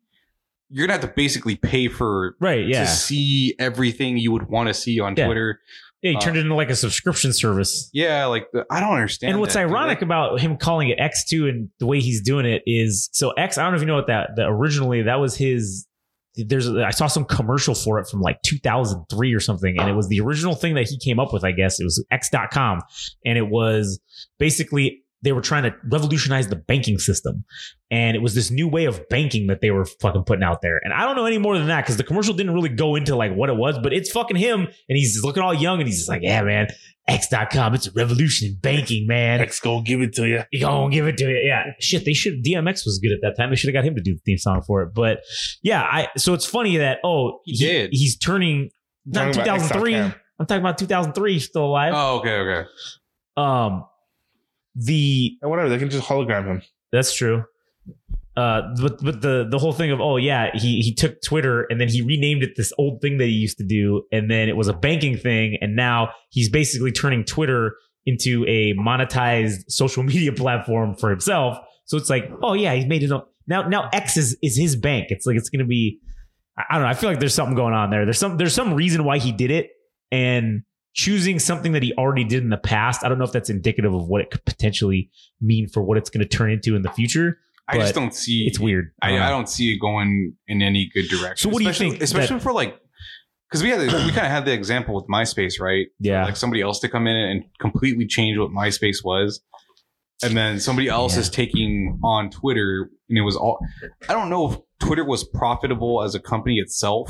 you're 0.69 0.88
gonna 0.88 0.99
have 0.99 1.07
to 1.10 1.14
basically 1.15 1.56
pay 1.56 1.88
for 1.89 2.35
Right. 2.39 2.65
Yeah. 2.65 2.81
to 2.85 2.88
see 2.88 3.56
everything 3.60 4.18
you 4.18 4.31
would 4.31 4.48
want 4.49 4.68
to 4.69 4.73
see 4.73 4.99
on 4.99 5.15
Yeah. 5.18 5.26
Twitter. 5.26 5.60
Yeah. 6.02 6.11
He 6.11 6.15
uh, 6.15 6.19
turned 6.22 6.38
it 6.38 6.39
into 6.39 6.56
like 6.56 6.69
a 6.72 6.76
subscription 6.76 7.31
service. 7.34 7.89
Yeah, 7.93 8.26
like 8.26 8.48
the, 8.53 8.65
I 8.72 8.80
don't 8.80 8.93
understand. 8.93 9.31
And 9.34 9.39
what's 9.39 9.53
that, 9.53 9.64
dude. 9.64 9.72
ironic 9.72 10.02
about 10.02 10.39
him 10.39 10.57
calling 10.57 10.89
it 10.89 10.98
X2 10.98 11.48
and 11.49 11.69
the 11.80 11.85
way 11.85 11.99
he's 11.99 12.22
doing 12.22 12.45
it 12.48 12.64
is 12.65 13.10
so 13.11 13.31
X, 13.31 13.57
I 13.60 13.64
don't 13.64 13.73
know 13.73 13.76
if 13.76 13.81
you 13.81 13.88
know 13.88 13.95
what 13.98 14.07
that, 14.07 14.31
that 14.38 14.48
originally 14.48 15.03
that 15.03 15.15
was 15.19 15.35
his. 15.35 15.85
There's, 16.35 16.69
I 16.69 16.91
saw 16.91 17.07
some 17.07 17.25
commercial 17.25 17.75
for 17.75 17.99
it 17.99 18.07
from 18.07 18.21
like 18.21 18.41
2003 18.43 19.33
or 19.33 19.39
something. 19.39 19.77
And 19.79 19.89
it 19.89 19.93
was 19.93 20.07
the 20.07 20.21
original 20.21 20.55
thing 20.55 20.75
that 20.75 20.87
he 20.87 20.97
came 20.97 21.19
up 21.19 21.33
with, 21.33 21.43
I 21.43 21.51
guess. 21.51 21.79
It 21.79 21.83
was 21.83 22.03
X.com. 22.11 22.81
And 23.25 23.37
it 23.37 23.49
was 23.49 23.99
basically 24.39 25.03
they 25.23 25.31
were 25.31 25.41
trying 25.41 25.64
to 25.64 25.76
revolutionize 25.89 26.48
the 26.48 26.56
banking 26.56 26.98
system. 26.98 27.43
And 27.91 28.15
it 28.15 28.22
was 28.22 28.34
this 28.34 28.49
new 28.49 28.68
way 28.68 28.85
of 28.85 29.07
banking 29.10 29.48
that 29.48 29.61
they 29.61 29.69
were 29.69 29.85
fucking 29.85 30.23
putting 30.23 30.43
out 30.43 30.61
there. 30.61 30.80
And 30.84 30.93
I 30.93 31.06
don't 31.06 31.15
know 31.15 31.26
any 31.26 31.38
more 31.38 31.57
than 31.57 31.68
that 31.68 31.81
because 31.81 31.98
the 31.98 32.03
commercial 32.03 32.34
didn't 32.34 32.53
really 32.53 32.69
go 32.69 32.95
into 32.95 33.15
like 33.15 33.34
what 33.34 33.49
it 33.49 33.56
was, 33.56 33.77
but 33.84 33.93
it's 33.93 34.10
fucking 34.11 34.38
him. 34.38 34.61
And 34.61 34.98
he's 34.98 35.14
just 35.14 35.26
looking 35.26 35.43
all 35.43 35.53
young 35.53 35.80
and 35.80 35.88
he's 35.88 35.98
just 35.98 36.10
like, 36.10 36.22
yeah, 36.23 36.41
man, 36.41 36.68
X.com. 37.07 37.73
It's 37.76 37.88
a 37.88 37.91
revolution 37.91 38.48
in 38.49 38.56
banking, 38.60 39.07
man. 39.07 39.41
X 39.41 39.60
go 39.60 39.81
give 39.81 40.02
it 40.02 40.14
to 40.14 40.27
you. 40.27 40.41
You 40.52 40.61
gonna 40.61 40.91
give 40.91 41.07
it 41.07 41.18
to 41.18 41.26
it. 41.30 41.45
Yeah. 41.45 41.65
Shit, 41.80 42.06
they 42.06 42.14
should 42.14 42.43
DMX 42.43 42.85
was 42.85 42.99
good 42.99 43.11
at 43.11 43.19
that 43.22 43.35
time. 43.38 43.49
They 43.49 43.56
should 43.56 43.68
have 43.73 43.84
got 43.84 43.88
him 43.88 43.95
to 43.95 44.02
do 44.02 44.14
the 44.14 44.22
theme 44.26 44.38
song 44.38 44.61
for 44.61 44.81
it. 44.84 44.93
But 44.93 45.19
yeah, 45.61 45.81
I 45.81 46.07
so 46.18 46.34
it's 46.34 46.45
funny 46.45 46.77
that 46.77 46.99
oh 47.03 47.39
He 47.43 47.57
did. 47.57 47.89
he's 47.91 48.18
turning 48.18 48.69
not 49.06 49.34
2003. 49.34 49.95
I'm 49.95 50.14
talking 50.48 50.61
about 50.61 50.77
2003 50.77 51.39
still 51.39 51.65
alive. 51.65 51.93
Oh, 51.95 52.19
okay, 52.19 52.38
okay. 52.38 52.69
Um 53.38 53.85
the 54.76 55.38
And 55.41 55.49
whatever, 55.52 55.69
they 55.69 55.77
can 55.77 55.89
just 55.89 56.07
hologram 56.07 56.45
him. 56.45 56.61
that's 56.91 57.14
true. 57.14 57.43
uh, 58.38 58.61
but 58.81 59.03
but 59.03 59.22
the 59.22 59.48
the 59.49 59.60
whole 59.60 59.73
thing 59.73 59.91
of 59.91 59.99
oh 59.99 60.18
yeah, 60.18 60.52
he 60.53 60.81
he 60.81 60.93
took 60.93 61.22
Twitter 61.22 61.64
and 61.69 61.80
then 61.81 61.89
he 61.89 62.02
renamed 62.02 62.43
it 62.43 62.52
this 62.56 62.72
old 62.77 63.02
thing 63.02 63.18
that 63.18 63.26
he 63.26 63.31
used 63.31 63.57
to 63.57 63.65
do, 63.65 64.03
and 64.11 64.31
then 64.31 64.48
it 64.49 64.56
was 64.56 64.68
a 64.68 64.73
banking 64.73 65.18
thing, 65.18 65.57
and 65.61 65.76
now 65.76 66.11
he's 66.30 66.49
basically 66.49 66.91
turning 66.91 67.23
Twitter 67.26 67.76
into 68.06 68.45
a 68.48 68.73
monetized 68.76 69.69
social 69.69 70.03
media 70.03 70.31
platform 70.43 70.95
for 70.95 71.10
himself. 71.10 71.57
So 71.85 71.98
it's 71.98 72.10
like, 72.10 72.31
oh 72.41 72.53
yeah, 72.53 72.73
he's 72.73 72.85
made 72.85 73.03
it. 73.03 73.11
Now 73.48 73.68
now 73.68 73.89
X 73.91 74.15
is 74.15 74.38
is 74.41 74.56
his 74.56 74.76
bank. 74.76 75.07
It's 75.10 75.26
like 75.26 75.35
it's 75.35 75.49
gonna 75.49 75.65
be. 75.65 75.99
I 76.57 76.76
don't 76.76 76.84
know. 76.84 76.89
I 76.89 76.93
feel 76.93 77.10
like 77.10 77.19
there's 77.19 77.34
something 77.34 77.56
going 77.56 77.73
on 77.73 77.89
there. 77.89 78.06
There's 78.06 78.19
some 78.19 78.38
there's 78.38 78.53
some 78.53 78.73
reason 78.73 79.03
why 79.03 79.18
he 79.18 79.31
did 79.31 79.52
it, 79.52 79.72
and 80.11 80.64
choosing 80.93 81.39
something 81.39 81.72
that 81.72 81.84
he 81.84 81.93
already 81.93 82.23
did 82.23 82.43
in 82.43 82.49
the 82.49 82.57
past. 82.57 83.03
I 83.03 83.09
don't 83.09 83.18
know 83.18 83.23
if 83.26 83.31
that's 83.31 83.49
indicative 83.49 83.93
of 83.93 84.07
what 84.07 84.22
it 84.22 84.31
could 84.31 84.43
potentially 84.45 85.09
mean 85.39 85.68
for 85.68 85.81
what 85.81 85.97
it's 85.97 86.09
going 86.09 86.27
to 86.27 86.38
turn 86.38 86.51
into 86.51 86.76
in 86.76 86.81
the 86.81 86.91
future. 86.91 87.38
I 87.68 87.77
just 87.77 87.95
don't 87.95 88.13
see 88.13 88.45
It's 88.47 88.59
weird. 88.59 88.91
I, 89.01 89.15
Uh, 89.18 89.26
I 89.27 89.30
don't 89.30 89.47
see 89.47 89.72
it 89.73 89.77
going 89.80 90.34
in 90.47 90.61
any 90.61 90.89
good 90.93 91.07
direction. 91.07 91.49
So 91.49 91.53
what 91.53 91.59
do 91.59 91.65
you 91.65 91.73
think 91.73 92.01
especially 92.01 92.35
that- 92.38 92.43
for 92.43 92.51
like 92.51 92.77
because 93.49 93.63
we 93.63 93.69
had 93.69 93.80
the- 93.81 93.85
we 93.85 94.11
kind 94.11 94.26
of 94.26 94.31
had 94.31 94.45
the 94.45 94.53
example 94.53 94.95
with 94.95 95.05
MySpace, 95.07 95.59
right? 95.59 95.88
Yeah. 95.99 96.26
like 96.26 96.35
somebody 96.38 96.61
else 96.61 96.80
to 96.80 96.89
come 96.89 97.07
in 97.07 97.15
and 97.15 97.43
completely 97.59 98.05
change 98.07 98.38
what 98.38 98.49
MySpace 98.49 99.03
was, 99.03 99.41
and 100.23 100.35
then 100.35 100.59
somebody 100.59 100.88
else 100.89 101.13
Yeah. 101.15 101.22
is 101.22 101.30
taking 101.30 101.99
on 102.03 102.30
Twitter, 102.30 102.89
and 103.09 103.18
it 103.18 103.22
was 103.22 103.35
all. 103.38 103.59
I 104.09 104.13
don't 104.13 104.30
know 104.30 104.51
if 104.51 104.57
Twitter 104.80 105.05
was 105.05 105.23
profitable 105.23 106.01
as 106.03 106.13
a 106.15 106.19
company 106.19 106.59
itself. 106.59 107.09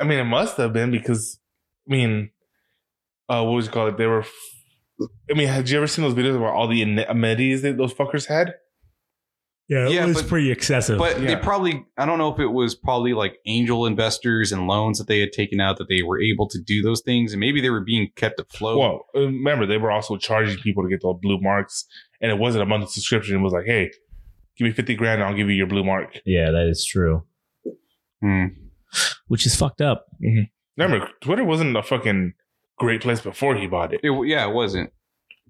I 0.00 0.04
mean, 0.04 0.18
it 0.18 0.24
must 0.24 0.56
have 0.58 0.72
been 0.72 0.90
because, 0.90 1.38
I 1.88 1.92
mean, 1.92 2.30
uh, 3.32 3.42
what 3.44 3.52
was 3.52 3.66
it 3.68 3.72
called? 3.72 3.96
They 3.98 4.06
were. 4.06 4.24
I 5.30 5.34
mean, 5.34 5.48
had 5.48 5.68
you 5.68 5.76
ever 5.78 5.86
seen 5.86 6.04
those 6.04 6.14
videos 6.14 6.36
about 6.36 6.52
all 6.54 6.68
the 6.68 6.82
amenities 6.82 7.62
that 7.62 7.76
those 7.76 7.92
fuckers 7.94 8.26
had? 8.26 8.54
yeah, 9.68 9.86
it 9.88 9.92
Yeah, 9.92 10.06
was 10.06 10.20
but- 10.20 10.28
pretty 10.28 10.50
excessive. 10.50 10.98
But 10.98 11.18
they 11.20 11.34
probably, 11.36 11.84
I 11.96 12.04
don't 12.04 12.18
know 12.18 12.32
if 12.32 12.38
it 12.38 12.48
was 12.48 12.74
probably 12.74 13.14
like 13.14 13.36
angel 13.46 13.86
investors 13.86 14.52
and 14.52 14.66
loans 14.66 14.98
that 14.98 15.06
they 15.08 15.18
had 15.20 15.32
taken 15.32 15.60
out 15.60 15.78
that 15.78 15.88
they 15.88 16.02
were 16.02 16.20
able 16.20 16.46
to 16.48 16.58
do 16.60 16.82
those 16.82 17.00
things, 17.00 17.32
and 17.32 17.40
maybe 17.40 17.60
they 17.60 17.70
were 17.70 17.80
being 17.80 18.10
kept 18.16 18.38
afloat. 18.38 18.78
Well, 18.78 19.06
uh, 19.16 19.26
remember 19.26 19.64
they 19.66 19.78
were 19.78 19.90
also 19.90 20.16
charging 20.18 20.58
people 20.58 20.82
to 20.82 20.88
get 20.90 21.00
those 21.02 21.16
blue 21.22 21.40
marks, 21.40 21.86
and 22.20 22.30
it 22.30 22.38
wasn't 22.38 22.62
a 22.62 22.66
monthly 22.66 22.88
subscription. 22.90 23.36
It 23.36 23.40
was 23.42 23.52
like, 23.54 23.66
hey, 23.66 23.90
give 24.58 24.66
me 24.66 24.72
fifty 24.72 24.94
grand, 24.94 25.20
and 25.22 25.28
I'll 25.30 25.36
give 25.36 25.48
you 25.48 25.54
your 25.56 25.66
blue 25.68 25.84
mark. 25.84 26.20
yeah, 26.26 26.50
that 26.50 26.66
is 26.68 26.84
true. 26.84 27.24
Hmm. 28.20 28.46
Which 29.26 29.46
is 29.46 29.56
fucked 29.56 29.80
up. 29.80 30.06
Remember, 30.76 31.08
Twitter 31.22 31.44
wasn't 31.44 31.76
a 31.76 31.82
fucking 31.82 32.34
great 32.82 33.00
place 33.00 33.20
before 33.20 33.54
he 33.56 33.66
bought 33.66 33.92
it. 33.94 34.00
It, 34.02 34.10
yeah, 34.28 34.46
it 34.48 34.52
wasn't. 34.54 34.92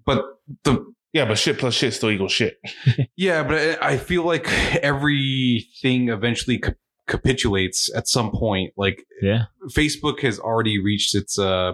But 0.05 0.23
the 0.63 0.85
Yeah, 1.13 1.25
but 1.25 1.37
shit 1.37 1.57
plus 1.59 1.73
shit 1.73 1.93
still 1.93 2.11
equals 2.11 2.31
shit. 2.31 2.57
Yeah, 3.15 3.43
but 3.43 3.55
I 3.81 3.93
I 3.93 3.97
feel 3.97 4.23
like 4.25 4.47
everything 4.81 6.09
eventually 6.09 6.59
cap- 6.59 6.77
capitulates 7.07 7.93
at 7.95 8.07
some 8.07 8.31
point. 8.31 8.73
Like 8.77 9.05
Yeah, 9.21 9.45
Facebook 9.69 10.21
has 10.21 10.39
already 10.39 10.79
reached 10.83 11.15
its 11.15 11.37
uh 11.39 11.73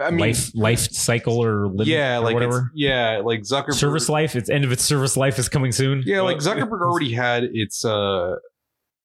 I 0.00 0.10
mean 0.10 0.20
life 0.20 0.50
life 0.54 0.78
cycle 0.92 1.42
or 1.44 1.66
limit 1.68 1.88
yeah, 1.88 2.16
or 2.18 2.20
like 2.20 2.30
it's, 2.30 2.34
whatever. 2.34 2.70
yeah, 2.74 3.20
like 3.24 3.40
Zuckerberg 3.40 3.74
Service 3.74 4.08
life. 4.08 4.36
Its 4.36 4.48
end 4.48 4.64
of 4.64 4.72
its 4.72 4.84
service 4.84 5.16
life 5.16 5.38
is 5.38 5.48
coming 5.48 5.72
soon. 5.72 6.02
Yeah, 6.06 6.20
like 6.22 6.38
Zuckerberg 6.38 6.80
already 6.82 7.12
had 7.12 7.44
its 7.52 7.84
uh 7.84 8.36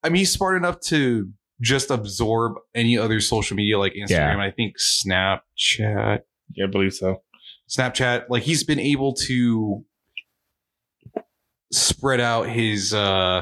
I 0.04 0.10
mean 0.10 0.20
he's 0.20 0.32
smart 0.32 0.56
enough 0.58 0.80
to 0.92 1.30
just 1.62 1.90
absorb 1.92 2.54
any 2.74 2.98
other 2.98 3.20
social 3.20 3.56
media 3.56 3.80
like 3.80 3.94
Instagram, 3.94 4.38
Yeah. 4.38 4.42
I 4.44 4.52
think 4.52 4.76
Snapchat. 4.78 6.20
Yeah, 6.54 6.66
I 6.66 6.68
believe 6.70 6.94
so. 6.94 7.22
Snapchat, 7.70 8.26
like 8.30 8.44
he's 8.44 8.64
been 8.64 8.80
able 8.80 9.14
to 9.28 9.84
spread 11.72 12.20
out 12.22 12.48
his 12.50 12.94
uh 12.94 13.42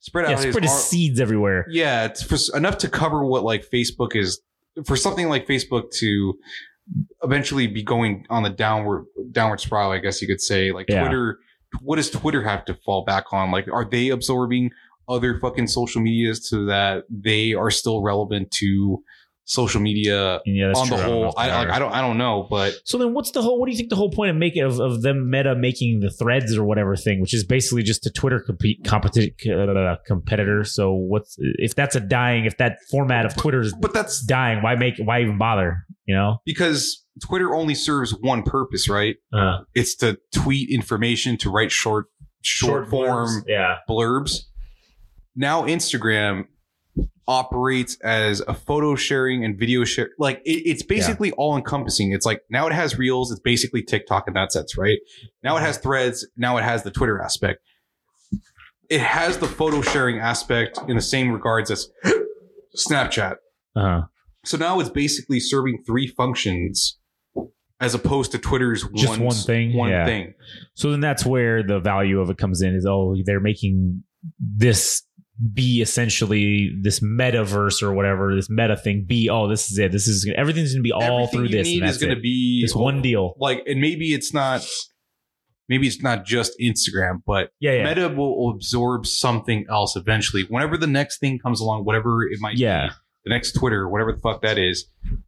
spread 0.00 0.26
Yeah, 0.28 0.36
out 0.36 0.44
his 0.44 0.52
spread 0.52 0.64
his 0.64 0.72
ar- 0.72 0.78
seeds 0.78 1.20
everywhere. 1.20 1.66
yeah, 1.68 2.04
it's 2.06 2.22
for 2.22 2.56
enough 2.56 2.78
to 2.78 2.88
cover 2.88 3.24
what 3.24 3.44
like 3.44 3.64
Facebook 3.72 4.16
is 4.16 4.40
for 4.86 4.96
something 4.96 5.28
like 5.28 5.46
Facebook 5.46 5.90
to 5.98 6.34
eventually 7.22 7.66
be 7.66 7.82
going 7.82 8.24
on 8.30 8.42
the 8.42 8.50
downward 8.50 9.04
downward 9.32 9.60
spiral, 9.60 9.90
I 9.90 9.98
guess 9.98 10.22
you 10.22 10.28
could 10.28 10.40
say. 10.40 10.72
Like 10.72 10.86
Yeah. 10.88 11.00
Twitter, 11.02 11.38
what 11.82 11.96
does 11.96 12.10
Twitter 12.10 12.42
have 12.42 12.64
to 12.66 12.74
fall 12.86 13.04
back 13.04 13.24
on? 13.32 13.50
Like, 13.50 13.68
are 13.70 13.84
they 13.88 14.08
absorbing 14.08 14.70
other 15.08 15.38
fucking 15.40 15.66
social 15.68 16.00
medias 16.02 16.48
so 16.48 16.64
that 16.66 17.04
they 17.10 17.54
are 17.54 17.70
still 17.70 18.02
relevant 18.02 18.50
to 18.52 19.02
social 19.44 19.80
media 19.80 20.40
Yeah, 20.44 20.72
on 20.76 20.90
the 20.90 20.96
true. 20.96 21.04
don't 21.06 21.06
whole? 21.06 21.32
they 21.36 21.42
I, 21.50 21.58
like. 21.64 21.70
I 21.70 21.78
don't 21.78 21.92
I 21.94 22.00
don't 22.02 22.18
know, 22.18 22.46
but 22.50 22.74
So 22.84 22.98
then, 22.98 23.14
what's 23.14 23.30
the 23.30 23.40
whole? 23.40 23.58
What 23.58 23.64
do 23.66 23.72
you 23.72 23.78
think 23.78 23.88
the 23.88 23.96
whole 23.96 24.10
point 24.10 24.30
of 24.30 24.36
making 24.36 24.62
of, 24.62 24.78
of 24.78 25.00
them 25.00 25.30
Meta 25.30 25.54
making 25.54 26.00
the 26.00 26.10
Threads 26.10 26.54
or 26.56 26.64
whatever 26.64 26.96
thing, 26.96 27.20
which 27.22 27.32
is 27.32 27.44
basically 27.44 27.82
just 27.82 28.04
a 28.04 28.10
Twitter 28.10 28.40
compete 28.40 28.86
uh, 28.92 29.96
competitor? 30.06 30.64
So 30.64 30.92
what's 30.92 31.36
if 31.38 31.74
that's 31.74 31.96
a 31.96 32.00
dying? 32.00 32.44
If 32.44 32.58
that 32.58 32.76
format 32.90 33.24
of 33.24 33.36
Twitter 33.36 33.60
is 33.60 33.74
but 33.80 33.94
that's 33.94 34.22
dying, 34.22 34.62
why 34.62 34.74
make? 34.74 34.94
Why 34.98 35.22
even 35.22 35.38
bother? 35.38 35.78
You 36.06 36.14
know? 36.14 36.38
because 36.46 37.04
Twitter 37.22 37.54
only 37.54 37.74
serves 37.74 38.12
one 38.20 38.42
purpose, 38.42 38.88
right? 38.88 39.16
Uh, 39.32 39.58
It's 39.74 39.94
to 39.96 40.18
tweet 40.34 40.70
information, 40.70 41.36
to 41.38 41.50
write 41.50 41.70
short 41.72 42.06
short, 42.42 42.88
form 42.88 43.44
Yeah. 43.46 43.76
blurbs. 43.88 44.44
Now 45.38 45.62
Instagram 45.62 46.46
operates 47.28 47.96
as 48.02 48.40
a 48.48 48.54
photo 48.54 48.96
sharing 48.96 49.44
and 49.44 49.56
video 49.58 49.84
share. 49.84 50.10
Like 50.18 50.42
it, 50.44 50.62
it's 50.68 50.82
basically 50.82 51.30
all 51.32 51.56
encompassing. 51.56 52.12
It's 52.12 52.26
like 52.26 52.40
now 52.50 52.66
it 52.66 52.72
has 52.72 52.98
reels. 52.98 53.30
It's 53.30 53.40
basically 53.40 53.82
TikTok 53.82 54.26
in 54.26 54.34
that 54.34 54.50
sense, 54.50 54.76
right? 54.76 54.98
Now 55.44 55.56
it 55.56 55.60
has 55.60 55.78
threads. 55.78 56.26
Now 56.36 56.56
it 56.56 56.64
has 56.64 56.82
the 56.82 56.90
Twitter 56.90 57.22
aspect. 57.22 57.60
It 58.90 59.00
has 59.00 59.38
the 59.38 59.46
photo 59.46 59.80
sharing 59.80 60.18
aspect 60.18 60.80
in 60.88 60.96
the 60.96 61.02
same 61.02 61.30
regards 61.30 61.70
as 61.70 61.88
Snapchat. 62.76 63.36
Uh 63.76 63.80
huh. 63.82 64.02
So 64.44 64.56
now 64.56 64.80
it's 64.80 64.90
basically 64.90 65.38
serving 65.38 65.84
three 65.86 66.08
functions 66.08 66.98
as 67.80 67.94
opposed 67.94 68.32
to 68.32 68.38
Twitter's 68.38 68.84
Just 68.96 69.18
one, 69.18 69.26
one 69.26 69.36
thing? 69.36 69.76
One 69.76 69.90
Yeah. 69.90 70.04
thing. 70.04 70.34
So 70.74 70.90
then 70.90 71.00
that's 71.00 71.24
where 71.24 71.62
the 71.62 71.78
value 71.78 72.18
of 72.20 72.28
it 72.28 72.38
comes 72.38 72.60
in. 72.60 72.74
Is 72.74 72.86
oh 72.88 73.14
they're 73.24 73.38
making 73.38 74.02
this 74.40 75.02
be 75.54 75.80
essentially 75.80 76.72
this 76.80 77.00
metaverse 77.00 77.82
or 77.82 77.92
whatever 77.92 78.34
this 78.34 78.50
meta 78.50 78.76
thing 78.76 79.04
be 79.06 79.28
oh 79.30 79.46
this 79.48 79.70
is 79.70 79.78
it 79.78 79.92
this 79.92 80.08
is 80.08 80.28
everything's 80.36 80.72
gonna 80.74 80.82
be 80.82 80.90
all 80.92 81.02
Everything 81.02 81.28
through 81.30 81.48
this 81.48 81.66
need 81.66 81.82
and 81.82 81.90
is 81.90 81.98
going 81.98 82.10
it. 82.10 82.16
to 82.16 82.20
be 82.20 82.60
this 82.62 82.74
one 82.74 83.00
deal 83.02 83.34
like 83.38 83.62
and 83.66 83.80
maybe 83.80 84.12
it's 84.14 84.34
not 84.34 84.66
maybe 85.68 85.86
it's 85.86 86.02
not 86.02 86.24
just 86.24 86.52
instagram 86.60 87.22
but 87.24 87.50
yeah 87.60 87.72
yeah 87.72 87.84
meta 87.84 88.08
will 88.08 88.50
absorb 88.50 89.06
something 89.06 89.64
else 89.70 89.94
eventually 89.94 90.42
whenever 90.48 90.76
the 90.76 90.86
next 90.88 91.18
thing 91.18 91.38
comes 91.38 91.60
along 91.60 91.84
whatever 91.84 92.24
it 92.24 92.40
might 92.40 92.56
Yeah. 92.56 92.88
be 92.88 92.92
the 93.26 93.30
next 93.30 93.52
twitter 93.52 93.88
whatever 93.88 94.12
the 94.12 94.18
fuck 94.18 94.42
that 94.42 94.58
is 94.58 94.86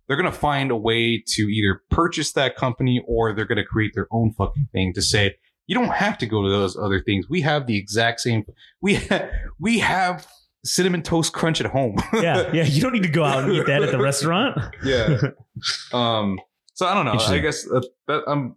they're 0.08 0.16
going 0.16 0.30
to 0.30 0.36
find 0.36 0.70
a 0.72 0.76
way 0.76 1.22
to 1.34 1.42
either 1.42 1.82
purchase 1.90 2.32
that 2.32 2.56
company 2.56 3.00
or 3.06 3.32
they're 3.32 3.44
going 3.46 3.58
to 3.58 3.64
create 3.64 3.92
their 3.94 4.08
own 4.10 4.32
fucking 4.32 4.68
thing 4.72 4.92
to 4.94 5.02
say 5.02 5.36
you 5.70 5.76
don't 5.76 5.92
have 5.92 6.18
to 6.18 6.26
go 6.26 6.42
to 6.42 6.50
those 6.50 6.76
other 6.76 7.00
things 7.00 7.28
we 7.30 7.40
have 7.40 7.68
the 7.68 7.78
exact 7.78 8.20
same 8.20 8.44
we 8.82 8.98
we 9.60 9.78
have 9.78 10.26
cinnamon 10.64 11.00
toast 11.00 11.32
crunch 11.32 11.60
at 11.60 11.66
home 11.70 11.96
yeah 12.14 12.50
yeah 12.52 12.64
you 12.64 12.82
don't 12.82 12.92
need 12.92 13.04
to 13.04 13.08
go 13.08 13.24
out 13.24 13.44
and 13.44 13.52
eat 13.52 13.64
that 13.66 13.82
at 13.82 13.90
the 13.92 13.98
restaurant 13.98 14.58
yeah. 14.84 15.16
Um. 15.92 16.38
So 16.72 16.86
I 16.86 16.94
don't 16.94 17.04
know. 17.04 17.12
I 17.12 17.38
guess 17.38 17.64
that, 17.64 17.86
that 18.08 18.22
I'm. 18.26 18.56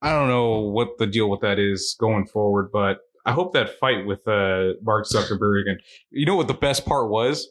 I 0.00 0.10
don't 0.10 0.28
know 0.28 0.60
what 0.60 0.98
the 0.98 1.06
deal 1.06 1.28
with 1.28 1.40
that 1.40 1.58
is 1.58 1.96
going 1.98 2.26
forward, 2.26 2.70
but 2.72 2.98
I 3.24 3.32
hope 3.32 3.54
that 3.54 3.76
fight 3.80 4.06
with 4.06 4.20
uh, 4.28 4.74
Mark 4.82 5.06
Zuckerberg 5.06 5.62
and 5.66 5.80
you 6.10 6.24
know 6.26 6.36
what 6.36 6.46
the 6.46 6.54
best 6.54 6.86
part 6.86 7.10
was 7.10 7.48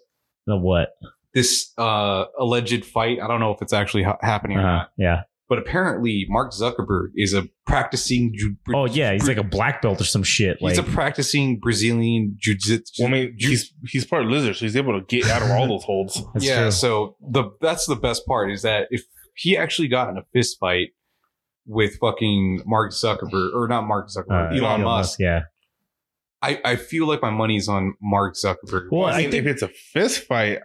the 0.47 0.55
what 0.55 0.89
this 1.33 1.73
uh, 1.77 2.25
alleged 2.39 2.85
fight. 2.85 3.19
I 3.21 3.27
don't 3.27 3.41
know 3.41 3.51
if 3.51 3.61
it's 3.61 3.73
actually 3.73 4.03
ha- 4.03 4.19
happening 4.21 4.57
or 4.57 4.61
uh-huh. 4.61 4.77
not, 4.77 4.91
yeah 4.97 5.21
but 5.47 5.57
apparently 5.59 6.25
Mark 6.29 6.51
Zuckerberg 6.51 7.09
is 7.15 7.33
a 7.33 7.47
practicing. 7.67 8.33
Ju- 8.35 8.55
oh 8.73 8.85
yeah 8.85 9.13
he's 9.13 9.27
like 9.27 9.37
a 9.37 9.43
black 9.43 9.81
belt 9.81 10.01
or 10.01 10.03
some 10.05 10.23
shit 10.23 10.57
He's 10.59 10.77
like 10.77 10.87
a 10.87 10.91
practicing 10.91 11.59
Brazilian 11.59 12.35
jiu-jitsu. 12.39 13.03
Well, 13.03 13.09
I 13.09 13.11
mean, 13.11 13.35
he's 13.37 13.73
he's 13.87 14.05
part 14.05 14.25
lizard, 14.25 14.55
so 14.55 14.65
he's 14.65 14.75
able 14.75 14.99
to 14.99 15.05
get 15.05 15.29
out 15.29 15.41
of 15.41 15.51
all 15.51 15.67
those 15.73 15.83
holds. 15.83 16.21
that's 16.33 16.45
yeah, 16.45 16.61
true. 16.63 16.71
so 16.71 17.15
the 17.21 17.51
that's 17.61 17.85
the 17.85 17.95
best 17.95 18.25
part 18.25 18.51
is 18.51 18.61
that 18.63 18.87
if 18.91 19.03
he 19.35 19.57
actually 19.57 19.87
got 19.87 20.09
in 20.09 20.17
a 20.17 20.23
fist 20.33 20.57
fight 20.59 20.89
with 21.67 21.97
fucking 21.99 22.61
Mark 22.65 22.91
Zuckerberg 22.91 23.53
or 23.55 23.67
not 23.67 23.81
Mark 23.87 24.07
Zuckerberg, 24.09 24.53
Uh, 24.53 24.55
Elon, 24.65 24.81
Musk, 24.81 25.19
yeah 25.19 25.41
I, 26.41 26.59
I 26.63 26.75
feel 26.75 27.07
like 27.07 27.21
my 27.23 27.31
money's 27.31 27.67
on 27.67 27.95
Mark 28.01 28.35
Zuckerberg. 28.35 28.89
Well, 28.91 29.05
I 29.05 29.11
I 29.13 29.21
think- 29.23 29.33
if 29.33 29.45
it's 29.47 29.61
a 29.63 29.67
fist 29.69 30.25
fight, 30.25 30.59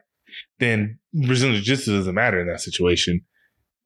then 0.58 0.98
Brazilian 1.14 1.56
Jiu-Jitsu 1.62 1.96
doesn't 1.96 2.14
matter 2.14 2.38
in 2.40 2.48
that 2.48 2.60
situation. 2.60 3.22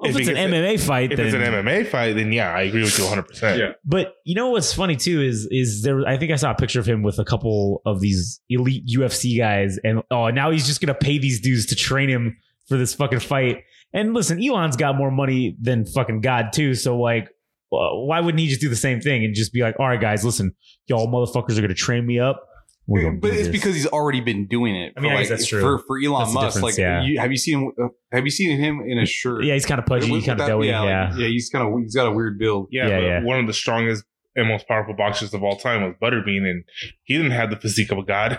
Well, 0.05 0.11
if, 0.11 0.17
If 0.17 0.21
it's 0.21 0.29
an 0.29 0.35
gets- 0.35 0.55
MMA 0.55 0.81
fight 0.87 1.13
If 1.13 1.17
then 1.17 1.27
it's 1.27 1.35
an 1.35 1.41
MMA 1.43 1.87
fight, 1.87 2.15
then 2.15 2.33
yeah, 2.33 2.53
I 2.53 2.63
agree 2.63 2.83
with 2.83 2.97
you 2.99 3.05
100. 3.05 3.23
percent 3.29 3.59
Yeah. 3.59 3.73
But 3.85 4.15
you 4.25 4.35
know 4.35 4.51
what's 4.51 4.73
funny 4.73 4.97
too 4.97 5.23
is 5.23 5.47
is 5.51 5.83
there 5.83 6.07
I 6.07 6.17
think 6.17 6.31
I 6.33 6.37
saw 6.37 6.51
a 6.51 6.55
picture 6.55 6.81
of 6.81 6.87
him 6.87 7.03
with 7.03 7.19
a 7.19 7.25
couple 7.25 7.83
of 7.87 8.01
these 8.01 8.41
elite 8.49 8.87
UFC 8.87 9.39
guys 9.39 9.79
and 9.83 10.03
oh 10.11 10.29
now 10.31 10.51
he's 10.51 10.67
just 10.67 10.81
gonna 10.81 10.95
pay 10.95 11.19
these 11.19 11.41
dudes 11.41 11.67
to 11.67 11.75
train 11.77 12.09
him 12.09 12.37
for 12.69 12.77
this 12.77 12.95
fucking 12.95 13.21
fight. 13.21 13.65
And 13.93 14.15
listen, 14.15 14.43
Elon's 14.43 14.77
got 14.77 14.97
more 14.97 15.11
money 15.11 15.57
than 15.61 15.85
fucking 15.87 16.21
God 16.21 16.53
too. 16.53 16.75
So 16.75 16.99
like 16.99 17.29
why 17.71 18.21
wouldn't 18.21 18.39
he 18.41 18.47
just 18.47 18.61
do 18.61 18.69
the 18.69 18.77
same 18.77 19.01
thing 19.01 19.25
and 19.25 19.35
just 19.35 19.53
be 19.53 19.61
like, 19.63 19.75
all 19.81 19.89
right, 19.89 20.01
guys, 20.01 20.25
listen, 20.25 20.55
y'all 20.87 21.09
motherfuckers 21.09 21.53
are 21.59 21.61
going 21.61 21.69
to 21.69 21.75
train 21.75 22.07
me 22.07 22.21
up. 22.21 22.47
We're 22.87 23.03
gonna 23.05 23.19
but 23.19 23.31
it's 23.31 23.39
this." 23.45 23.49
because 23.49 23.75
he's 23.75 23.87
already 23.87 24.21
been 24.21 24.47
doing 24.47 24.77
it. 24.77 24.93
I 24.97 25.01
mean, 25.01 25.11
for, 25.13 25.17
I 25.17 25.21
guess 25.21 25.31
like, 25.31 25.39
that's 25.39 25.49
true. 25.49 25.61
For, 25.61 25.79
for 25.87 25.99
Elon 25.99 26.21
That's 26.21 26.33
the 26.33 26.35
Musk, 26.35 26.55
difference, 26.57 26.63
like, 26.63 26.79
yeah. 26.79 27.03
you, 27.03 27.19
have 27.19 27.31
you 27.31 27.37
seen 27.39 27.73
him? 27.79 27.91
Have 28.13 28.25
you 28.25 28.31
seen 28.31 28.59
him 28.59 28.83
in 28.87 28.99
a 28.99 29.07
shirt? 29.07 29.45
yeah, 29.45 29.55
he's 29.55 29.65
kind 29.67 29.79
of 29.79 29.87
pudgy, 29.87 30.11
With- 30.11 30.27
kind 30.27 30.41
of 30.41 30.47
doughy. 30.47 30.67
yeah, 30.69 30.85
Yeah. 30.85 31.09
like, 31.11 31.19
yeah. 31.21 31.27
He's 31.29 31.49
kind 31.51 31.67
of 31.67 31.81
he's 31.81 31.95
got 31.95 32.07
a 32.07 32.13
weird 32.13 32.39
build. 32.39 32.69
Yeah, 32.71 32.89
Yeah, 32.89 32.97
but 33.01 33.03
yeah. 33.07 33.23
one 33.23 33.41
of 33.41 33.47
the 33.47 33.55
strongest 33.55 34.05
and 34.37 34.49
most 34.49 34.67
powerful 34.69 34.95
boxers 34.95 35.33
of 35.33 35.43
all 35.43 35.57
time 35.57 35.83
was 35.83 35.95
Butterbean, 36.03 36.49
and 36.49 36.65
he 37.05 37.17
didn't 37.17 37.31
have 37.33 37.51
the 37.51 37.57
physique 37.57 37.91
of 37.93 37.99
a 37.99 38.03
god. 38.05 38.39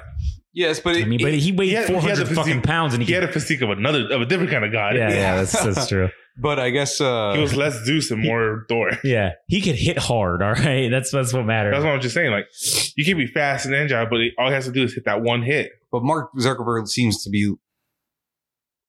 Yes, 0.53 0.79
but 0.79 0.95
it, 0.95 1.03
I 1.03 1.05
mean, 1.07 1.19
but 1.21 1.33
it- 1.33 1.39
he 1.39 1.51
weighed 1.51 1.69
he 1.69 1.73
had- 1.73 1.87
he 1.89 1.93
had 1.95 2.01
400 2.03 2.27
fucking 2.35 2.61
pounds 2.61 2.93
and 2.93 3.01
he, 3.03 3.07
He 3.07 3.13
had 3.13 3.23
a 3.23 3.31
physique 3.31 3.61
of 3.61 3.71
another 3.71 4.07
of 4.11 4.21
a 4.21 4.25
different 4.25 4.51
kind 4.51 4.63
of 4.63 4.71
god. 4.71 4.95
yeah, 4.95 5.09
yeah, 5.09 5.35
that's, 5.43 5.51
that's 5.63 5.87
true. 5.87 6.09
But 6.37 6.59
I 6.59 6.69
guess 6.69 6.99
uh, 7.01 7.33
He 7.35 7.41
was 7.41 7.55
less 7.55 7.73
Zeus 7.85 8.11
and 8.11 8.23
more 8.23 8.65
Thor. 8.69 8.91
Yeah, 9.03 9.31
he 9.47 9.61
could 9.61 9.75
hit 9.75 9.97
hard. 9.97 10.41
All 10.41 10.53
right, 10.53 10.89
that's 10.89 11.11
that's 11.11 11.33
what 11.33 11.45
matters. 11.45 11.73
That's 11.73 11.83
what 11.85 11.93
I'm 11.93 12.01
just 12.01 12.13
saying. 12.15 12.31
Like, 12.31 12.47
you 12.95 13.05
can 13.05 13.17
be 13.17 13.27
fast 13.27 13.65
and 13.65 13.75
agile, 13.75 14.05
but 14.09 14.19
all 14.37 14.47
he 14.49 14.53
has 14.53 14.65
to 14.65 14.71
do 14.71 14.83
is 14.83 14.93
hit 14.93 15.05
that 15.05 15.21
one 15.21 15.41
hit. 15.43 15.71
but 15.91 16.03
Mark 16.03 16.31
Zuckerberg 16.37 16.87
seems 16.87 17.23
to 17.23 17.29
be 17.29 17.53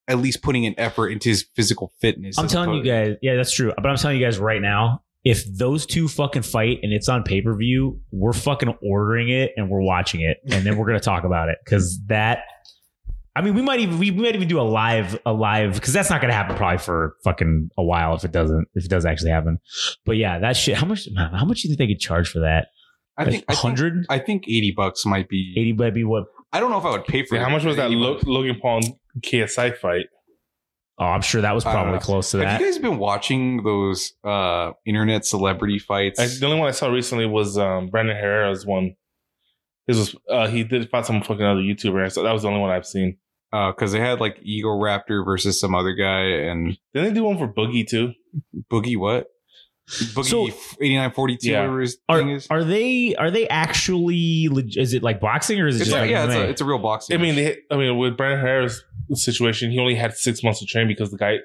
at 0.09 0.19
least 0.19 0.43
putting 0.43 0.67
an 0.67 0.75
effort 0.79 1.09
into 1.09 1.29
his 1.29 1.45
physical 1.55 1.93
fitness. 2.01 2.39
I'm 2.39 2.45
as 2.45 2.53
telling 2.53 2.75
you 2.75 2.85
guys, 2.85 3.17
yeah, 3.23 3.35
that's 3.35 3.53
true. 3.53 3.73
But 3.77 3.87
I'm 3.87 3.97
telling 3.97 4.19
you 4.19 4.25
guys 4.25 4.39
right 4.39 4.63
now, 4.63 5.03
if 5.25 5.45
those 5.45 5.85
two 5.87 6.07
fucking 6.07 6.43
fight 6.43 6.79
and 6.85 6.93
it's 6.93 7.09
on 7.09 7.25
pay 7.25 7.43
per 7.43 7.57
view, 7.57 8.01
we're 8.13 8.33
fucking 8.33 8.73
ordering 8.83 9.29
it 9.31 9.51
and 9.57 9.69
we're 9.69 9.83
watching 9.83 10.21
it, 10.21 10.39
and 10.51 10.65
then 10.65 10.77
we're 10.77 10.87
gonna 10.87 11.01
talk 11.01 11.25
about 11.25 11.49
it 11.49 11.59
because 11.65 12.01
that. 12.07 12.39
I 13.37 13.43
mean, 13.43 13.55
we 13.55 13.61
might 13.61 13.81
even 13.81 13.99
we 13.99 14.11
might 14.11 14.35
even 14.35 14.49
do 14.49 14.59
a 14.59 14.63
live 14.63 15.19
a 15.27 15.33
live 15.33 15.75
because 15.75 15.93
that's 15.93 16.09
not 16.09 16.23
gonna 16.23 16.33
happen 16.33 16.57
probably 16.57 16.79
for 16.79 17.17
fucking 17.23 17.69
a 17.77 17.85
while 17.85 18.15
if 18.15 18.25
it 18.25 18.33
doesn't 18.33 18.67
if 18.75 18.87
it 18.87 18.91
does 18.91 19.05
actually 19.05 19.31
happen. 19.31 19.59
But 20.07 20.17
yeah, 20.17 20.39
that 20.39 20.57
shit. 20.57 20.77
How 20.79 20.87
much? 20.87 21.07
How 21.15 21.45
much 21.45 21.61
do 21.61 21.69
you 21.69 21.77
think 21.77 21.87
they 21.87 21.95
could 21.95 22.01
charge 22.01 22.31
for 22.31 22.41
that? 22.41 22.69
I 23.19 23.25
think 23.25 23.47
think, 23.47 23.59
hundred. 23.59 24.07
I 24.09 24.21
think 24.21 24.45
eighty 24.49 24.73
bucks 24.75 25.05
might 25.05 25.29
be. 25.29 25.55
80 25.55 25.73
might 25.75 25.95
be 25.95 26.05
what? 26.05 26.25
I 26.51 26.61
don't 26.61 26.71
know 26.71 26.79
if 26.79 26.85
I 26.87 26.91
would 26.93 27.05
pay 27.05 27.27
for. 27.27 27.35
Yeah, 27.35 27.45
how 27.45 27.51
much 27.51 27.65
was 27.65 27.77
that 27.77 27.87
80 27.91 27.97
Lo- 27.97 28.21
Logan 28.25 28.57
Paul 28.61 28.81
KSI 29.21 29.77
fight? 29.77 30.07
Oh, 30.99 31.05
I'm 31.05 31.21
sure 31.21 31.43
that 31.43 31.55
was 31.55 31.63
probably 31.63 31.99
close 31.99 32.31
to 32.31 32.39
Have 32.39 32.47
that. 32.47 32.53
Have 32.53 32.61
you 32.63 32.67
guys 32.69 32.79
been 32.79 32.97
watching 32.97 33.63
those 33.65 34.15
uh 34.25 34.73
internet 34.87 35.27
celebrity 35.27 35.79
fights? 35.79 36.19
I, 36.19 36.27
the 36.27 36.47
only 36.47 36.59
one 36.59 36.69
I 36.69 36.73
saw 36.73 36.89
recently 36.89 37.27
was 37.27 37.59
um, 37.59 37.89
Brandon 37.89 38.17
Herrera's 38.17 38.65
one. 38.65 38.97
His 39.87 39.99
was 39.99 40.17
uh, 40.31 40.47
he 40.49 40.65
did 40.65 40.89
fight 40.89 41.05
some 41.05 41.21
fucking 41.21 41.45
other 41.45 41.61
YouTuber, 41.61 42.11
so 42.11 42.23
that 42.23 42.33
was 42.33 42.43
the 42.43 42.49
only 42.49 42.61
one 42.61 42.71
I've 42.71 42.87
seen. 42.87 43.19
Because 43.75 43.95
Uh, 43.95 43.99
they 43.99 44.05
had 44.05 44.21
like 44.21 44.41
Egoraptor 44.43 45.25
versus 45.25 45.59
some 45.61 45.75
other 45.75 45.95
guy 45.95 46.23
and 46.23 46.77
Didn't 46.95 47.09
they 47.09 47.15
do 47.15 47.25
one 47.25 47.39
for 47.39 47.49
Boogie 47.49 47.87
too? 47.87 48.13
Boogie 48.71 48.97
what? 48.97 49.29
Boogie 49.89 50.25
So- 50.25 50.49
eighty 50.81 50.97
nine 50.97 51.13
forty 51.13 51.37
two 51.37 51.51
Yeah. 51.51 51.61
whatever 51.61 51.81
his 51.81 51.95
thing 52.11 52.31
Are, 52.31 52.35
is. 52.35 52.47
are 52.51 52.65
they 52.65 53.15
are 53.17 53.31
they 53.31 53.47
actually 53.49 54.49
leg- 54.49 54.77
is 54.77 54.95
it 54.95 55.03
like 55.05 55.21
boxing 55.21 55.61
or 55.61 55.69
is 55.69 55.77
it 55.77 55.83
It's 55.83 55.91
just 55.91 55.97
a, 55.97 56.01
like 56.01 56.11
yeah, 56.11 56.25
it's 56.25 56.35
a, 56.35 56.49
it's 56.49 56.61
a 56.61 56.65
real 56.65 56.79
boxing. 56.81 57.17
I 57.17 57.23
mean, 57.23 57.37
they, 57.37 57.57
I 57.71 57.77
mean, 57.77 57.97
with 57.97 58.17
Brandon 58.17 58.41
Herrera's 58.41 58.83
situation, 59.15 59.71
he 59.71 59.79
only 59.79 59.95
had 59.95 60.15
six 60.17 60.43
months 60.43 60.59
to 60.59 60.67
train 60.67 60.89
because 60.89 61.13
the 61.13 61.17
guy 61.19 61.37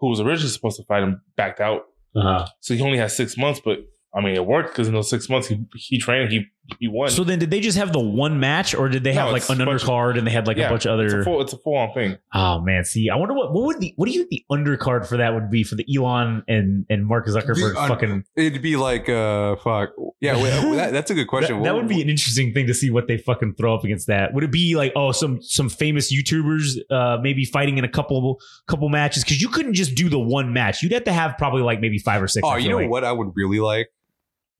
who 0.00 0.08
was 0.08 0.20
originally 0.20 0.50
supposed 0.50 0.76
to 0.76 0.84
fight 0.84 1.02
him 1.02 1.22
backed 1.36 1.60
out. 1.60 1.82
Uh-huh. 2.14 2.46
So 2.60 2.74
he 2.74 2.82
only 2.82 2.98
had 2.98 3.10
six 3.10 3.38
months, 3.38 3.60
but 3.64 3.78
I 4.14 4.20
mean, 4.20 4.34
it 4.34 4.44
worked 4.46 4.70
because 4.72 4.88
in 4.88 4.94
those 4.94 5.08
six 5.08 5.30
months 5.30 5.48
he 5.48 5.64
he 5.76 5.98
trained, 5.98 6.30
he 6.30 6.44
he 6.80 6.88
won. 6.88 7.10
So 7.10 7.22
then, 7.24 7.38
did 7.38 7.50
they 7.50 7.60
just 7.60 7.78
have 7.78 7.92
the 7.92 8.00
one 8.00 8.40
match, 8.40 8.74
or 8.74 8.88
did 8.88 9.04
they 9.04 9.14
No, 9.14 9.22
have 9.22 9.32
like 9.32 9.48
an 9.48 9.60
a 9.60 9.64
bunch 9.66 9.82
of- 9.82 9.88
undercard 9.88 10.18
and 10.18 10.26
they 10.26 10.30
had 10.30 10.46
like 10.46 10.56
Yeah, 10.56 10.66
a 10.66 10.70
bunch 10.70 10.84
of 10.86 10.92
other? 10.92 11.22
full 11.24 11.40
it's 11.40 11.52
a 11.52 11.58
full 11.58 11.76
on 11.76 11.92
thing. 11.94 12.16
oh 12.34 12.60
man, 12.60 12.84
see, 12.84 13.08
I 13.10 13.16
wonder 13.16 13.34
what 13.34 13.52
what 13.52 13.64
would 13.66 13.80
the 13.80 13.92
what 13.96 14.06
do 14.06 14.12
you 14.12 14.20
think 14.24 14.30
the 14.30 14.44
undercard 14.50 15.06
for 15.06 15.16
that 15.18 15.32
would 15.34 15.50
be 15.50 15.62
for 15.64 15.74
the 15.76 15.86
Elon 15.96 16.42
and 16.48 16.84
and 16.90 17.06
Mark 17.06 17.26
Zuckerberg 17.26 17.74
The 17.74 17.80
un- 17.80 17.88
fucking? 17.88 18.24
it'd 18.36 18.62
be 18.62 18.76
like 18.76 19.08
uh 19.08 19.56
fuck 19.56 19.90
yeah. 20.20 20.34
well, 20.36 20.72
that, 20.76 20.92
that's 20.92 21.10
a 21.10 21.14
good 21.14 21.28
question. 21.28 21.62
that 21.62 21.74
What- 21.74 21.82
would 21.84 21.88
be 21.88 22.02
an 22.02 22.08
interesting 22.08 22.52
thing 22.52 22.66
to 22.66 22.74
see 22.74 22.90
what 22.90 23.06
they 23.06 23.18
fucking 23.18 23.54
throw 23.54 23.74
up 23.74 23.84
against 23.84 24.06
that. 24.08 24.34
Would 24.34 24.44
it 24.44 24.50
be 24.52 24.74
like 24.76 24.92
oh 24.96 25.12
some 25.12 25.40
some 25.42 25.68
famous 25.68 26.12
YouTubers 26.12 26.78
uh 26.90 27.18
maybe 27.22 27.44
fighting 27.44 27.78
in 27.78 27.84
a 27.84 27.88
couple 27.88 28.40
couple 28.66 28.88
matches 28.88 29.22
because 29.24 29.40
you 29.40 29.48
couldn't 29.48 29.74
just 29.74 29.94
do 29.94 30.08
the 30.08 30.18
one 30.18 30.52
match. 30.52 30.82
You'd 30.82 30.92
have 30.92 31.04
to 31.04 31.12
have 31.12 31.36
probably 31.38 31.62
like 31.62 31.80
maybe 31.80 31.98
five 31.98 32.22
or 32.22 32.28
six. 32.28 32.46
Oh, 32.46 32.56
you 32.56 32.68
know 32.70 32.76
like. 32.78 32.90
what 32.90 33.04
I 33.04 33.12
would 33.12 33.32
really 33.34 33.60
like 33.60 33.88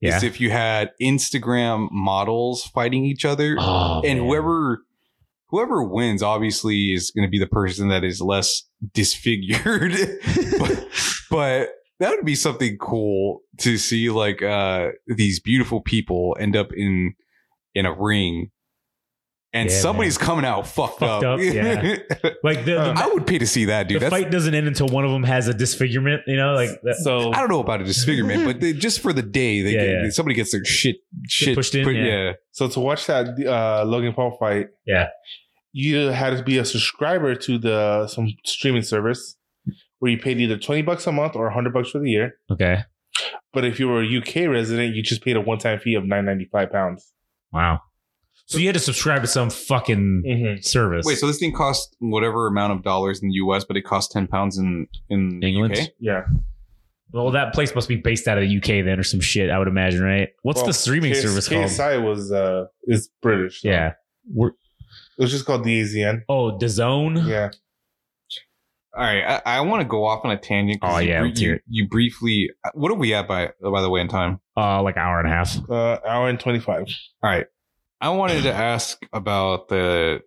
Yeah. 0.01 0.17
is 0.17 0.23
if 0.23 0.39
you 0.39 0.51
had 0.51 0.91
Instagram 1.01 1.87
models 1.91 2.63
fighting 2.65 3.03
each 3.05 3.25
other, 3.25 3.55
Oh, 3.59 4.01
and 4.05 4.19
man. 4.19 4.27
whoever 4.27 4.83
whoever 5.49 5.81
wins 5.83 6.21
obviously 6.21 6.91
is 6.93 7.09
going 7.11 7.25
to 7.25 7.31
be 7.31 7.39
the 7.39 7.47
person 7.47 7.87
that 7.89 8.03
is 8.03 8.21
less 8.21 8.63
disfigured. 8.93 9.93
but, 10.59 10.87
but 11.31 11.69
that 11.99 12.11
would 12.15 12.25
be 12.25 12.35
something 12.35 12.77
cool 12.77 13.41
to 13.59 13.77
see, 13.77 14.09
like 14.09 14.43
uh 14.43 14.89
these 15.07 15.39
beautiful 15.39 15.81
people 15.81 16.37
end 16.39 16.55
up 16.55 16.71
in 16.75 17.13
in 17.73 17.85
a 17.85 17.93
ring. 17.93 18.51
And 19.53 19.69
Yeah, 19.69 19.75
somebody's 19.77 20.17
coming 20.17 20.43
out 20.45 20.67
fucked, 20.67 20.99
Fucked 20.99 21.23
up. 21.23 21.35
up, 21.35 21.39
yeah. 21.39 21.95
like 22.43 22.65
the, 22.65 22.73
the, 22.73 22.93
I 22.97 23.07
would 23.07 23.25
pay 23.25 23.37
to 23.37 23.47
see 23.47 23.65
that, 23.65 23.87
dude. 23.87 24.01
the 24.01 24.09
That's, 24.09 24.11
fight 24.23 24.29
doesn't 24.29 24.53
end 24.53 24.67
until 24.67 24.87
one 24.87 25.05
of 25.05 25.11
them 25.11 25.23
has 25.23 25.47
a 25.47 25.53
disfigurement. 25.53 26.21
You 26.27 26.35
know, 26.35 26.53
like 26.53 26.69
that. 26.83 26.95
So 26.97 27.31
I 27.31 27.39
don't 27.39 27.49
know 27.49 27.61
about 27.61 27.81
a 27.81 27.85
disfigurement, 27.85 28.43
but 28.45 28.59
they, 28.59 28.73
just 28.73 28.99
for 28.99 29.13
the 29.13 29.21
day, 29.23 29.61
they 29.61 29.71
Yeah, 29.73 29.85
get, 29.85 30.03
yeah. 30.03 30.09
somebody 30.09 30.35
gets 30.35 30.51
their 30.51 30.65
shit 30.65 30.97
shit 31.27 31.55
pushed 31.55 31.73
in, 31.75 31.85
put- 31.85 31.95
yeah. 31.95 32.03
yeah. 32.05 32.31
so 32.51 32.67
to 32.67 32.79
watch 32.81 33.07
that 33.07 33.27
uh, 33.47 33.85
Logan 33.85 34.13
Paul 34.13 34.35
fight, 34.37 34.67
Yeah. 34.85 35.07
you 35.71 36.07
had 36.07 36.35
to 36.37 36.43
be 36.43 36.57
a 36.57 36.65
subscriber 36.65 37.33
to 37.35 37.57
the 37.57 38.07
some 38.07 38.27
streaming 38.45 38.81
service 38.83 39.37
where 39.99 40.11
you 40.11 40.17
paid 40.17 40.39
either 40.39 40.57
twenty 40.57 40.81
bucks 40.81 41.07
a 41.07 41.11
month 41.13 41.35
or 41.37 41.49
hundred 41.51 41.73
bucks 41.73 41.89
for 41.91 41.99
the 41.99 42.09
year. 42.11 42.33
Okay. 42.51 42.83
But 43.53 43.63
if 43.63 43.79
you 43.79 43.87
were 43.87 44.03
a 44.03 44.17
UK 44.17 44.47
resident, 44.51 44.93
you 44.93 45.01
just 45.01 45.23
paid 45.23 45.37
a 45.37 45.41
one 45.41 45.57
time 45.57 45.79
fee 45.79 45.95
of 45.95 46.05
nine 46.05 46.25
ninety 46.25 46.49
five 46.51 46.69
pounds. 46.71 47.13
Wow. 47.53 47.79
So 48.47 48.57
you 48.57 48.65
had 48.67 48.73
to 48.75 48.79
subscribe 48.79 49.21
to 49.21 49.27
some 49.27 49.49
fucking 49.49 50.23
Mm-hmm. 50.25 50.61
service. 50.61 51.05
Wait, 51.05 51.17
so 51.17 51.27
this 51.27 51.37
thing 51.37 51.53
costs 51.53 51.93
whatever 51.99 52.47
amount 52.47 52.73
of 52.73 52.81
dollars 52.81 53.21
in 53.21 53.27
the 53.29 53.33
U.S., 53.35 53.63
but 53.65 53.77
it 53.77 53.83
costs 53.83 54.11
ten 54.11 54.25
pounds 54.27 54.57
in 54.57 54.87
in 55.09 55.39
the 55.41 55.47
England? 55.47 55.77
UK? 55.77 55.89
Yeah. 55.99 56.23
well, 57.11 57.29
that 57.31 57.53
place 57.53 57.75
must 57.75 57.87
be 57.87 57.95
based 57.97 58.27
out 58.27 58.37
of 58.37 58.47
the 58.47 58.57
UK 58.57 58.85
then, 58.85 58.99
or 58.99 59.03
some 59.03 59.19
shit. 59.21 59.49
I 59.49 59.59
would 59.59 59.67
imagine, 59.67 60.01
right? 60.01 60.29
What's 60.43 60.57
Well, 60.59 60.67
the 60.67 60.73
streaming 60.73 61.13
K- 61.13 61.19
service 61.21 61.47
called? 61.47 61.65
KSI 61.65 62.03
was 62.03 62.31
uh 62.31 62.65
is 62.83 63.09
British. 63.21 63.61
so 63.61 63.69
Yeah. 63.69 63.93
We're, 64.33 64.49
It 64.49 64.53
was 65.19 65.31
just 65.31 65.45
called 65.45 65.63
the 65.63 65.81
DAZN. 65.81 66.21
oh, 66.29 66.57
DAZN. 66.57 67.27
Yeah. 67.27 67.49
All 68.95 69.03
right, 69.03 69.41
I, 69.45 69.57
I 69.57 69.61
want 69.61 69.81
to 69.81 69.87
go 69.87 70.05
off 70.05 70.25
on 70.25 70.31
a 70.31 70.37
tangent. 70.37 70.79
Oh, 70.81 70.97
you 70.97 71.09
yeah, 71.09 71.19
br- 71.21 71.27
you, 71.27 71.59
you 71.69 71.87
briefly. 71.87 72.49
What 72.73 72.91
are 72.91 72.95
we 72.95 73.13
at 73.13 73.27
by 73.27 73.51
by 73.61 73.81
the 73.81 73.89
way 73.89 74.01
in 74.01 74.07
time? 74.07 74.39
Uh, 74.55 74.81
like 74.81 74.95
an 74.95 75.01
hour 75.03 75.19
and 75.19 75.27
a 75.27 75.31
half. 75.31 75.69
Uh 75.69 75.99
hour 76.07 76.29
and 76.29 76.39
twenty 76.39 76.59
five. 76.59 76.85
All 77.21 77.29
right, 77.29 77.45
I 77.99 78.09
wanted 78.09 78.43
to 78.43 78.53
ask 78.53 78.99
about 79.13 79.69
the 79.69 80.21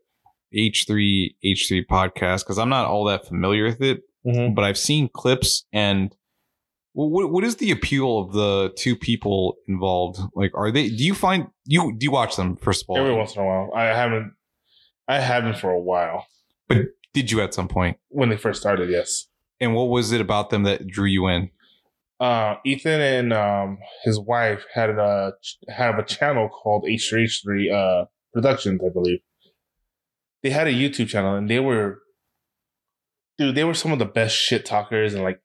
H 0.52 0.84
three 0.86 1.36
H 1.42 1.66
three 1.68 1.84
podcast 1.84 2.40
because 2.40 2.58
I'm 2.58 2.68
not 2.68 2.86
all 2.86 3.04
that 3.04 3.26
familiar 3.26 3.64
with 3.64 3.80
it, 3.82 4.02
Mm-hmm. 4.26 4.54
but 4.54 4.64
I've 4.64 4.78
seen 4.78 5.08
clips 5.08 5.64
and. 5.72 6.14
What, 6.92 7.30
what 7.30 7.44
is 7.44 7.56
the 7.56 7.70
appeal 7.70 8.18
of 8.18 8.32
the 8.32 8.72
two 8.76 8.96
people 8.96 9.54
involved? 9.68 10.18
Like, 10.34 10.50
are 10.54 10.72
they? 10.72 10.88
Do 10.88 11.04
you 11.04 11.14
find 11.14 11.46
you 11.64 11.94
do 11.96 12.04
you 12.04 12.10
watch 12.10 12.34
them 12.34 12.56
first 12.56 12.82
of 12.82 12.90
all? 12.90 12.98
Every 12.98 13.14
once 13.14 13.36
in 13.36 13.42
a 13.42 13.46
while. 13.46 13.70
I 13.74 13.84
haven't 13.84 14.34
I 15.06 15.20
haven't 15.20 15.56
for 15.58 15.70
a 15.70 15.78
while. 15.80 16.26
But 16.68 16.78
did 17.14 17.30
you 17.30 17.40
at 17.42 17.54
some 17.54 17.68
point? 17.68 17.96
When 18.08 18.28
they 18.28 18.36
first 18.36 18.60
started, 18.60 18.90
yes. 18.90 19.28
And 19.60 19.74
what 19.74 19.84
was 19.84 20.10
it 20.10 20.20
about 20.20 20.50
them 20.50 20.64
that 20.64 20.86
drew 20.88 21.06
you 21.06 21.28
in? 21.28 21.50
Uh 22.20 22.56
Ethan 22.66 23.00
and 23.00 23.32
um 23.32 23.78
his 24.04 24.20
wife 24.20 24.64
had 24.74 24.90
a 24.90 25.32
have 25.68 25.98
a 25.98 26.04
channel 26.04 26.48
called 26.48 26.84
H3H3 26.84 27.72
uh 27.72 28.04
Productions, 28.32 28.80
I 28.84 28.92
believe. 28.92 29.20
They 30.42 30.50
had 30.50 30.68
a 30.68 30.72
YouTube 30.72 31.08
channel 31.08 31.34
and 31.34 31.48
they 31.48 31.58
were 31.58 32.00
dude, 33.38 33.54
they 33.54 33.64
were 33.64 33.74
some 33.74 33.92
of 33.92 33.98
the 33.98 34.04
best 34.04 34.36
shit 34.36 34.66
talkers 34.66 35.14
and 35.14 35.24
like 35.24 35.40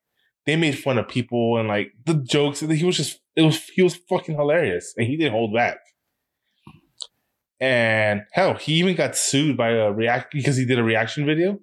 they 0.45 0.55
made 0.55 0.77
fun 0.77 0.97
of 0.97 1.07
people 1.07 1.57
and 1.57 1.67
like 1.67 1.93
the 2.05 2.13
jokes. 2.15 2.59
He 2.59 2.83
was 2.83 2.97
just 2.97 3.19
it 3.35 3.41
was 3.41 3.63
he 3.73 3.81
was 3.81 3.95
fucking 3.95 4.35
hilarious 4.35 4.93
and 4.97 5.07
he 5.07 5.17
didn't 5.17 5.31
hold 5.33 5.53
back. 5.53 5.77
And 7.59 8.23
hell, 8.33 8.55
he 8.55 8.73
even 8.73 8.95
got 8.95 9.15
sued 9.15 9.57
by 9.57 9.69
a 9.69 9.91
react 9.91 10.33
because 10.33 10.57
he 10.57 10.65
did 10.65 10.77
a 10.77 10.83
reaction 10.83 11.25
video. 11.25 11.59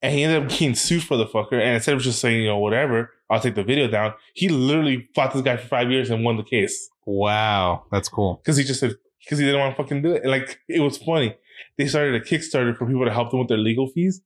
And 0.00 0.14
he 0.14 0.22
ended 0.22 0.42
up 0.42 0.48
getting 0.50 0.74
sued 0.74 1.02
for 1.02 1.16
the 1.16 1.26
fucker. 1.26 1.54
And 1.54 1.74
instead 1.74 1.94
of 1.94 2.02
just 2.02 2.20
saying, 2.20 2.42
you 2.42 2.48
know, 2.48 2.58
whatever, 2.58 3.10
I'll 3.30 3.40
take 3.40 3.54
the 3.54 3.64
video 3.64 3.88
down, 3.88 4.14
he 4.34 4.48
literally 4.48 5.08
fought 5.14 5.32
this 5.32 5.42
guy 5.42 5.56
for 5.56 5.66
five 5.66 5.90
years 5.90 6.10
and 6.10 6.24
won 6.24 6.36
the 6.36 6.44
case. 6.44 6.88
Wow, 7.06 7.84
that's 7.90 8.08
cool. 8.08 8.40
Because 8.42 8.56
he 8.56 8.64
just 8.64 8.80
said, 8.80 8.94
because 9.24 9.38
he 9.38 9.44
didn't 9.44 9.60
want 9.60 9.76
to 9.76 9.82
fucking 9.82 10.02
do 10.02 10.12
it. 10.12 10.22
And 10.22 10.30
like, 10.30 10.58
it 10.68 10.80
was 10.80 10.98
funny. 10.98 11.34
They 11.78 11.86
started 11.86 12.14
a 12.14 12.20
Kickstarter 12.20 12.76
for 12.76 12.86
people 12.86 13.04
to 13.04 13.12
help 13.12 13.30
them 13.30 13.40
with 13.40 13.48
their 13.48 13.58
legal 13.58 13.88
fees. 13.88 14.20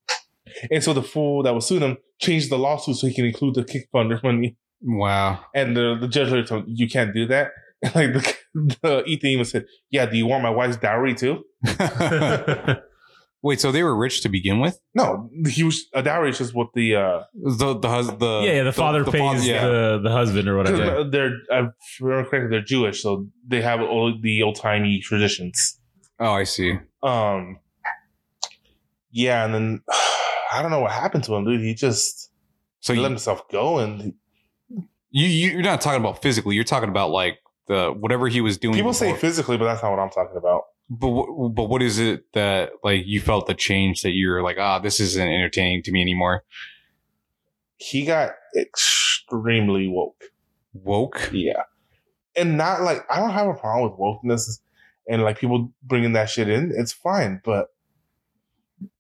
And 0.71 0.83
so 0.83 0.93
the 0.93 1.03
fool 1.03 1.43
that 1.43 1.55
was 1.55 1.67
suing 1.67 1.81
them 1.81 1.99
changed 2.21 2.51
the 2.51 2.59
lawsuit 2.59 2.97
so 2.97 3.07
he 3.07 3.15
can 3.15 3.27
include 3.27 3.55
the 3.55 3.65
kickfunder 3.65 4.23
money. 4.23 4.57
Wow. 4.81 5.41
And 5.55 5.77
the, 5.77 5.97
the 6.01 6.09
judge 6.09 6.31
later 6.31 6.47
told 6.47 6.65
him, 6.65 6.75
you 6.75 6.89
can't 6.89 7.15
do 7.15 7.27
that. 7.27 7.51
And 7.83 7.95
like 7.95 8.13
the, 8.55 8.77
the 8.83 9.05
Ethan 9.05 9.31
even 9.31 9.45
said, 9.45 9.67
yeah, 9.91 10.07
do 10.07 10.17
you 10.17 10.27
want 10.27 10.43
my 10.43 10.51
wife's 10.51 10.77
dowry 10.77 11.15
too? 11.15 11.45
Wait, 13.41 13.61
so 13.61 13.71
they 13.71 13.85
were 13.85 13.95
rich 13.97 14.21
to 14.23 14.29
begin 14.29 14.59
with? 14.59 14.81
No, 14.95 15.31
he 15.49 15.63
was 15.63 15.87
a 15.95 16.03
dowry 16.03 16.31
is 16.31 16.39
just 16.39 16.55
what 16.55 16.69
the 16.75 16.97
uh 16.97 17.23
The 17.35 17.79
the 17.79 17.89
hus- 17.89 18.09
the 18.19 18.43
yeah, 18.45 18.53
yeah, 18.55 18.63
the 18.65 18.73
father 18.73 19.05
pays 19.05 19.21
father- 19.21 19.41
yeah. 19.43 19.65
the, 19.67 20.01
the 20.03 20.11
husband 20.11 20.49
or 20.49 20.57
whatever. 20.57 21.05
they're 21.05 21.37
I 21.53 21.69
remember 22.01 22.29
correctly 22.29 22.51
they're 22.51 22.63
Jewish, 22.65 23.03
so 23.03 23.27
they 23.47 23.63
have 23.63 23.81
all 23.81 24.13
the 24.21 24.43
old 24.43 24.57
timey 24.57 25.01
traditions. 25.01 25.79
Oh, 26.19 26.33
I 26.33 26.43
see. 26.45 26.79
Um, 27.03 27.61
yeah, 29.11 29.45
and 29.45 29.55
then 29.55 29.83
I 30.53 30.61
don't 30.63 30.71
know 30.71 30.81
what 30.81 30.91
happened 30.93 31.25
to 31.25 31.35
him, 31.35 31.45
dude. 31.45 31.61
He 31.61 31.75
just 31.75 32.31
So 32.81 32.93
he 32.93 32.99
let 33.01 33.07
you, 33.09 33.11
himself 33.13 33.49
go, 33.51 33.79
and 33.79 34.15
you 35.11 35.27
you're 35.27 35.63
not 35.63 35.81
talking 35.81 36.01
about 36.01 36.23
physically. 36.23 36.55
You're 36.55 36.65
talking 36.65 36.89
about 36.89 37.11
like 37.11 37.39
the 37.69 37.91
whatever 37.97 38.29
he 38.29 38.41
was 38.41 38.59
doing. 38.59 38.75
people 38.75 38.93
say 38.93 39.15
physically, 39.15 39.57
but 39.57 39.67
that's 39.67 39.83
not 39.83 39.91
what 39.91 40.01
I'm 40.01 40.11
talking 40.11 40.37
about. 40.37 40.63
But 40.91 41.09
what, 41.09 41.55
but 41.55 41.65
what 41.65 41.83
is 41.83 41.99
it 41.99 42.25
that 42.35 42.71
like 42.83 43.03
you 43.07 43.21
felt 43.21 43.47
the 43.47 43.55
change 43.55 44.03
that 44.03 44.13
you're 44.13 44.43
like 44.43 44.57
ah 44.59 44.79
this 44.79 45.01
isn't 45.01 45.29
entertaining 45.29 45.83
to 45.85 45.93
me 45.93 46.01
anymore? 46.01 46.45
He 47.77 48.05
got 48.05 48.33
extremely 48.57 49.89
woke. 49.89 50.25
Woke. 50.73 51.31
Yeah. 51.33 51.63
And 52.37 52.57
not 52.57 52.83
like, 52.83 53.05
I 53.11 53.21
don't 53.21 53.31
have 53.31 53.47
a 53.49 53.55
problem 53.55 53.91
with 53.91 53.99
wokeness 53.99 54.59
and 55.09 55.23
like 55.23 55.39
people 55.39 55.73
bringing 55.83 56.13
that 56.15 56.29
shit 56.29 56.49
in. 56.49 56.73
It's 56.77 56.93
fine. 56.93 57.41
But 57.45 57.69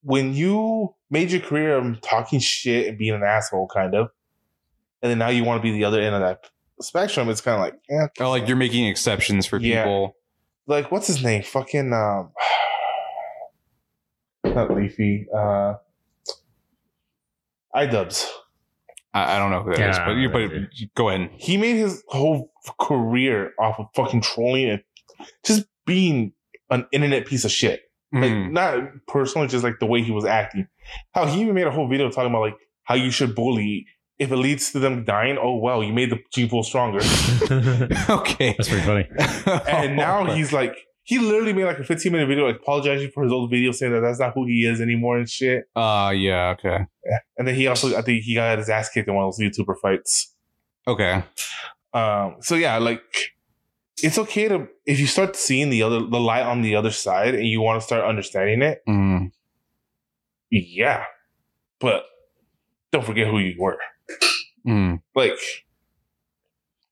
when 0.02 0.32
you 0.34 0.94
made 1.10 1.30
your 1.30 1.40
career 1.40 1.76
of 1.76 2.00
talking 2.00 2.38
shit 2.40 2.86
and 2.88 2.98
being 2.98 3.14
an 3.14 3.22
asshole, 3.22 3.68
kind 3.68 3.94
of, 3.94 4.10
and 5.02 5.10
then 5.10 5.18
now 5.18 5.28
you 5.28 5.44
want 5.44 5.58
to 5.60 5.62
be 5.62 5.72
the 5.72 5.84
other 5.84 6.00
end 6.00 6.14
of 6.14 6.20
that 6.20 6.44
spectrum, 6.80 7.28
it's 7.28 7.40
kind 7.40 7.54
of 7.56 7.60
like, 7.60 7.74
eh, 7.90 8.06
Oh, 8.24 8.30
like 8.30 8.48
you're 8.48 8.56
making 8.56 8.86
exceptions 8.86 9.46
for 9.46 9.58
Yeah. 9.58 9.82
people. 9.84 10.16
Like, 10.68 10.92
what's 10.92 11.06
his 11.08 11.22
name? 11.24 11.42
Fucking, 11.42 11.92
um, 11.92 12.30
not 14.44 14.70
Leafy, 14.74 15.26
uh, 15.34 15.74
iDubbbz. 17.74 18.26
I, 19.14 19.36
I 19.36 19.38
don't 19.38 19.50
know 19.50 19.62
who 19.62 19.70
that 19.74 19.90
is, 19.90 19.96
Yeah, 19.96 20.04
but 20.06 20.12
you 20.16 20.28
but 20.28 20.38
maybe. 20.52 20.68
go 20.94 21.08
ahead. 21.08 21.30
he 21.36 21.56
made 21.56 21.76
his 21.76 22.02
whole 22.08 22.52
career 22.80 23.52
off 23.58 23.78
of 23.78 23.86
fucking 23.94 24.20
trolling 24.20 24.68
and 24.70 24.82
just 25.44 25.64
being 25.86 26.32
an 26.70 26.86
internet 26.92 27.26
piece 27.26 27.44
of 27.44 27.50
shit. 27.50 27.82
Like 28.12 28.30
Mm. 28.30 28.52
not 28.52 28.80
personally, 29.06 29.48
just 29.48 29.64
like 29.64 29.80
the 29.80 29.86
way 29.86 30.02
he 30.02 30.12
was 30.12 30.24
acting. 30.24 30.66
How 31.12 31.26
he 31.26 31.42
even 31.42 31.54
made 31.54 31.66
a 31.66 31.70
whole 31.70 31.88
video 31.88 32.10
talking 32.10 32.30
about 32.30 32.40
like 32.40 32.56
how 32.84 32.94
you 32.94 33.10
should 33.10 33.34
bully 33.34 33.84
if 34.18 34.30
it 34.32 34.36
leads 34.36 34.72
to 34.72 34.78
them 34.78 35.04
dying. 35.04 35.38
Oh 35.40 35.56
well, 35.58 35.82
you 35.84 35.92
made 35.92 36.10
the 36.10 36.18
gene 36.32 36.48
pool 36.48 36.62
stronger. 36.62 36.98
okay. 38.10 38.54
That's 38.56 38.68
pretty 38.68 38.84
funny. 38.84 39.08
and 39.68 39.96
now 39.96 40.24
he's 40.34 40.52
like, 40.52 40.76
he 41.04 41.18
literally 41.18 41.52
made 41.52 41.64
like 41.64 41.78
a 41.78 41.84
15 41.84 42.12
minute 42.12 42.26
video 42.28 42.46
like 42.46 42.56
apologizing 42.56 43.10
for 43.12 43.22
his 43.22 43.32
old 43.32 43.50
video, 43.50 43.72
saying 43.72 43.92
that 43.92 44.00
that's 44.00 44.18
not 44.18 44.34
who 44.34 44.44
he 44.46 44.66
is 44.66 44.80
anymore 44.80 45.16
and 45.18 45.28
shit. 45.28 45.64
Uh 45.74 46.12
yeah, 46.14 46.50
okay. 46.58 46.86
And 47.38 47.48
then 47.48 47.54
he 47.54 47.66
also, 47.66 47.96
I 47.96 48.02
think 48.02 48.22
he 48.24 48.34
got 48.34 48.58
his 48.58 48.68
ass 48.68 48.90
kicked 48.90 49.08
in 49.08 49.14
one 49.14 49.24
of 49.24 49.36
those 49.36 49.40
YouTuber 49.58 49.76
fights. 49.80 50.34
Okay. 50.86 51.22
Um, 51.94 52.36
so 52.40 52.54
yeah, 52.54 52.76
like 52.78 53.02
it's 54.02 54.18
okay 54.18 54.48
to 54.48 54.68
if 54.84 55.00
you 55.00 55.06
start 55.06 55.34
seeing 55.36 55.70
the 55.70 55.82
other 55.82 56.00
the 56.00 56.20
light 56.20 56.42
on 56.44 56.62
the 56.62 56.76
other 56.76 56.90
side 56.90 57.34
and 57.34 57.46
you 57.46 57.60
want 57.60 57.80
to 57.80 57.86
start 57.86 58.04
understanding 58.04 58.62
it, 58.62 58.80
Mm. 58.86 59.30
yeah. 60.50 61.04
But 61.80 62.04
don't 62.92 63.04
forget 63.04 63.26
who 63.28 63.38
you 63.38 63.54
were. 63.58 63.78
Mm. 64.66 65.00
Like, 65.14 65.38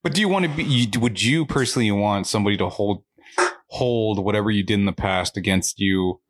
But 0.02 0.14
do 0.14 0.20
you 0.20 0.28
want 0.28 0.44
to 0.44 0.50
be 0.50 0.62
you, 0.64 1.00
would 1.00 1.20
you 1.22 1.44
personally 1.44 1.90
want 1.90 2.26
somebody 2.26 2.56
to 2.58 2.68
hold 2.68 3.02
hold 3.68 4.24
whatever 4.24 4.50
you 4.50 4.62
did 4.62 4.74
in 4.78 4.86
the 4.86 4.92
past 4.92 5.36
against 5.36 5.78
you? 5.80 6.20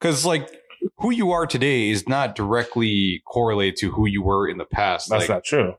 Cuz 0.00 0.26
like 0.26 0.48
who 0.98 1.10
you 1.10 1.30
are 1.30 1.46
today 1.46 1.88
is 1.90 2.06
not 2.08 2.34
directly 2.34 3.22
correlated 3.26 3.76
to 3.76 3.90
who 3.92 4.06
you 4.06 4.22
were 4.22 4.46
in 4.48 4.58
the 4.58 4.64
past. 4.66 5.08
that's 5.08 5.22
like, 5.22 5.28
not 5.28 5.44
true. 5.44 5.74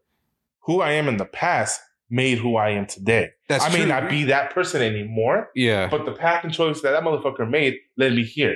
Who 0.61 0.81
I 0.81 0.91
am 0.93 1.07
in 1.07 1.17
the 1.17 1.25
past 1.25 1.79
made 2.09 2.37
who 2.39 2.55
I 2.55 2.69
am 2.69 2.85
today. 2.87 3.29
that's 3.49 3.63
I 3.65 3.69
may 3.69 3.79
true. 3.79 3.85
not 3.87 4.09
be 4.09 4.23
that 4.25 4.51
person 4.51 4.81
anymore, 4.81 5.49
Yeah. 5.55 5.87
but 5.89 6.05
the 6.05 6.11
path 6.13 6.43
and 6.43 6.53
choice 6.53 6.81
that 6.81 6.91
that 6.91 7.03
motherfucker 7.03 7.47
made 7.49 7.75
led 7.97 8.13
me 8.13 8.23
here. 8.23 8.55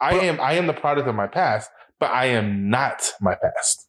I 0.00 0.12
But- 0.12 0.22
am 0.24 0.40
I 0.40 0.52
am 0.54 0.66
the 0.66 0.72
product 0.74 1.08
of 1.08 1.14
my 1.14 1.26
past, 1.26 1.70
but 1.98 2.10
I 2.10 2.26
am 2.26 2.70
not 2.70 3.12
my 3.20 3.34
past. 3.34 3.88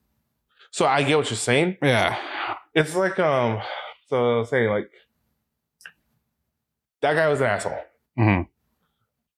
So 0.73 0.87
I 0.87 1.03
get 1.03 1.17
what 1.17 1.29
you're 1.29 1.37
saying. 1.37 1.77
yeah. 1.83 2.17
It's 2.73 2.95
like 2.95 3.19
um 3.19 3.61
so 4.09 4.43
saying 4.45 4.69
like 4.69 4.89
that 7.01 7.13
guy 7.13 7.27
was 7.27 7.41
an 7.41 7.47
asshole. 7.47 7.77
Mm-hmm. 8.17 8.41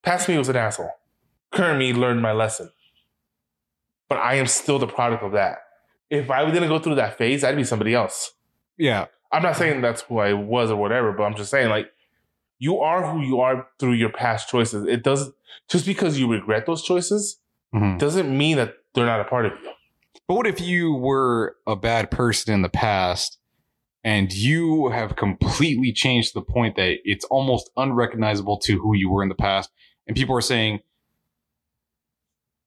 Past 0.01 0.29
me 0.29 0.37
was 0.37 0.47
an 0.47 0.55
asshole. 0.55 0.91
Current 1.51 1.77
me 1.79 1.93
learned 1.93 2.21
my 2.21 2.31
lesson. 2.31 2.69
But 4.07 4.19
I 4.19 4.35
am 4.35 4.47
still 4.47 4.79
the 4.79 4.87
product 4.87 5.23
of 5.23 5.33
that. 5.33 5.57
If 6.09 6.29
I 6.31 6.49
didn't 6.49 6.69
go 6.69 6.79
through 6.79 6.95
that 6.95 7.17
phase, 7.17 7.43
I'd 7.43 7.55
be 7.57 7.63
somebody 7.65 7.93
else. 7.93 8.31
Yeah. 8.77 9.07
I'm 9.31 9.41
not 9.43 9.57
saying 9.57 9.81
that's 9.81 10.03
who 10.03 10.19
I 10.19 10.31
was 10.31 10.71
or 10.71 10.77
whatever, 10.77 11.11
but 11.11 11.23
I'm 11.23 11.35
just 11.35 11.51
saying 11.51 11.69
like 11.69 11.91
you 12.59 12.79
are 12.79 13.11
who 13.11 13.21
you 13.21 13.41
are 13.41 13.67
through 13.79 13.93
your 13.93 14.09
past 14.11 14.47
choices. 14.47 14.87
It 14.87 15.03
doesn't 15.03 15.35
just 15.67 15.85
because 15.85 16.17
you 16.17 16.31
regret 16.31 16.65
those 16.65 16.81
choices 16.83 17.39
Mhm. 17.73 17.99
doesn't 17.99 18.37
mean 18.37 18.55
that 18.55 18.75
they're 18.93 19.05
not 19.05 19.19
a 19.19 19.25
part 19.25 19.45
of 19.47 19.51
you. 19.61 19.71
But 20.27 20.35
what 20.35 20.47
if 20.47 20.59
you 20.59 20.93
were 20.93 21.55
a 21.67 21.75
bad 21.75 22.09
person 22.09 22.53
in 22.53 22.61
the 22.61 22.69
past 22.69 23.37
and 24.03 24.31
you 24.31 24.89
have 24.89 25.15
completely 25.15 25.91
changed 25.91 26.33
to 26.33 26.39
the 26.39 26.45
point 26.45 26.75
that 26.77 26.97
it's 27.03 27.25
almost 27.25 27.69
unrecognizable 27.77 28.57
to 28.59 28.79
who 28.79 28.95
you 28.95 29.09
were 29.09 29.21
in 29.21 29.29
the 29.29 29.35
past? 29.35 29.69
And 30.07 30.15
people 30.15 30.35
are 30.35 30.41
saying 30.41 30.79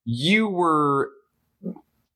you 0.04 0.48
were 0.48 1.10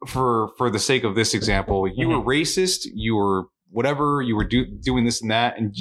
for 0.06 0.51
for 0.56 0.70
the 0.70 0.78
sake 0.78 1.05
of 1.05 1.14
this 1.14 1.35
example, 1.35 1.86
you 1.89 2.09
were 2.09 2.16
mm-hmm. 2.16 2.28
racist, 2.28 2.86
you 2.94 3.16
were 3.16 3.44
whatever, 3.70 4.23
you 4.23 4.36
were 4.36 4.44
do, 4.44 4.64
doing 4.64 5.05
this 5.05 5.23
and 5.23 5.31
that 5.31 5.59
and 5.59 5.77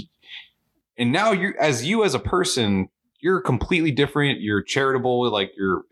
and 0.97 1.11
now 1.11 1.31
you 1.31 1.53
as 1.59 1.85
you 1.85 2.03
as 2.03 2.13
a 2.13 2.19
person, 2.19 2.89
you're 3.19 3.41
completely 3.41 3.91
different, 3.91 4.41
you're 4.41 4.61
charitable, 4.61 5.29
like 5.31 5.51
you're 5.55 5.83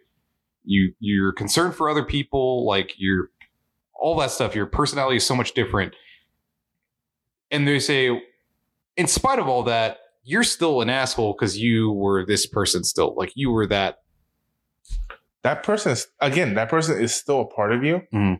you 0.64 0.94
you're 1.00 1.32
concerned 1.32 1.76
for 1.76 1.90
other 1.90 2.04
people, 2.04 2.66
like 2.68 2.94
you're 2.98 3.30
all 4.00 4.18
that 4.20 4.32
stuff. 4.32 4.56
Your 4.56 4.66
personality 4.66 5.18
is 5.18 5.26
so 5.26 5.36
much 5.36 5.54
different. 5.54 5.94
And 7.52 7.68
they 7.68 7.80
say, 7.80 8.22
in 8.98 9.08
spite 9.08 9.40
of 9.40 9.48
all 9.48 9.64
that, 9.64 9.98
you're 10.24 10.44
still 10.44 10.82
an 10.82 10.90
asshole 10.90 11.34
because 11.38 11.58
you 11.58 11.92
were 11.92 12.26
this 12.26 12.46
person 12.46 12.84
still. 12.84 13.16
Like 13.16 13.32
you 13.36 13.52
were 13.52 13.66
that. 13.68 14.00
That 15.44 15.64
person 15.64 15.94
is 15.94 16.08
again, 16.20 16.54
that 16.56 16.70
person 16.70 17.02
is 17.02 17.16
still 17.16 17.42
a 17.42 17.46
part 17.46 17.72
of 17.72 17.84
you. 17.84 18.02
Mhm. 18.14 18.40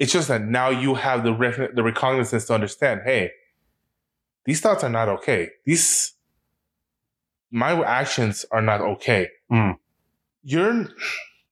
It's 0.00 0.12
just 0.12 0.26
that 0.28 0.42
now 0.42 0.68
you 0.70 0.94
have 0.96 1.22
the 1.22 1.32
rec- 1.32 1.74
the 1.74 1.82
recognizance 1.82 2.46
to 2.46 2.54
understand, 2.54 3.02
hey, 3.04 3.30
these 4.44 4.60
thoughts 4.60 4.82
are 4.84 4.90
not 4.90 5.08
okay. 5.08 5.50
These 5.64 6.12
my 7.50 7.80
actions 7.84 8.44
are 8.50 8.60
not 8.60 8.80
okay. 8.80 9.28
Mhm. 9.50 9.76
You're 10.42 10.88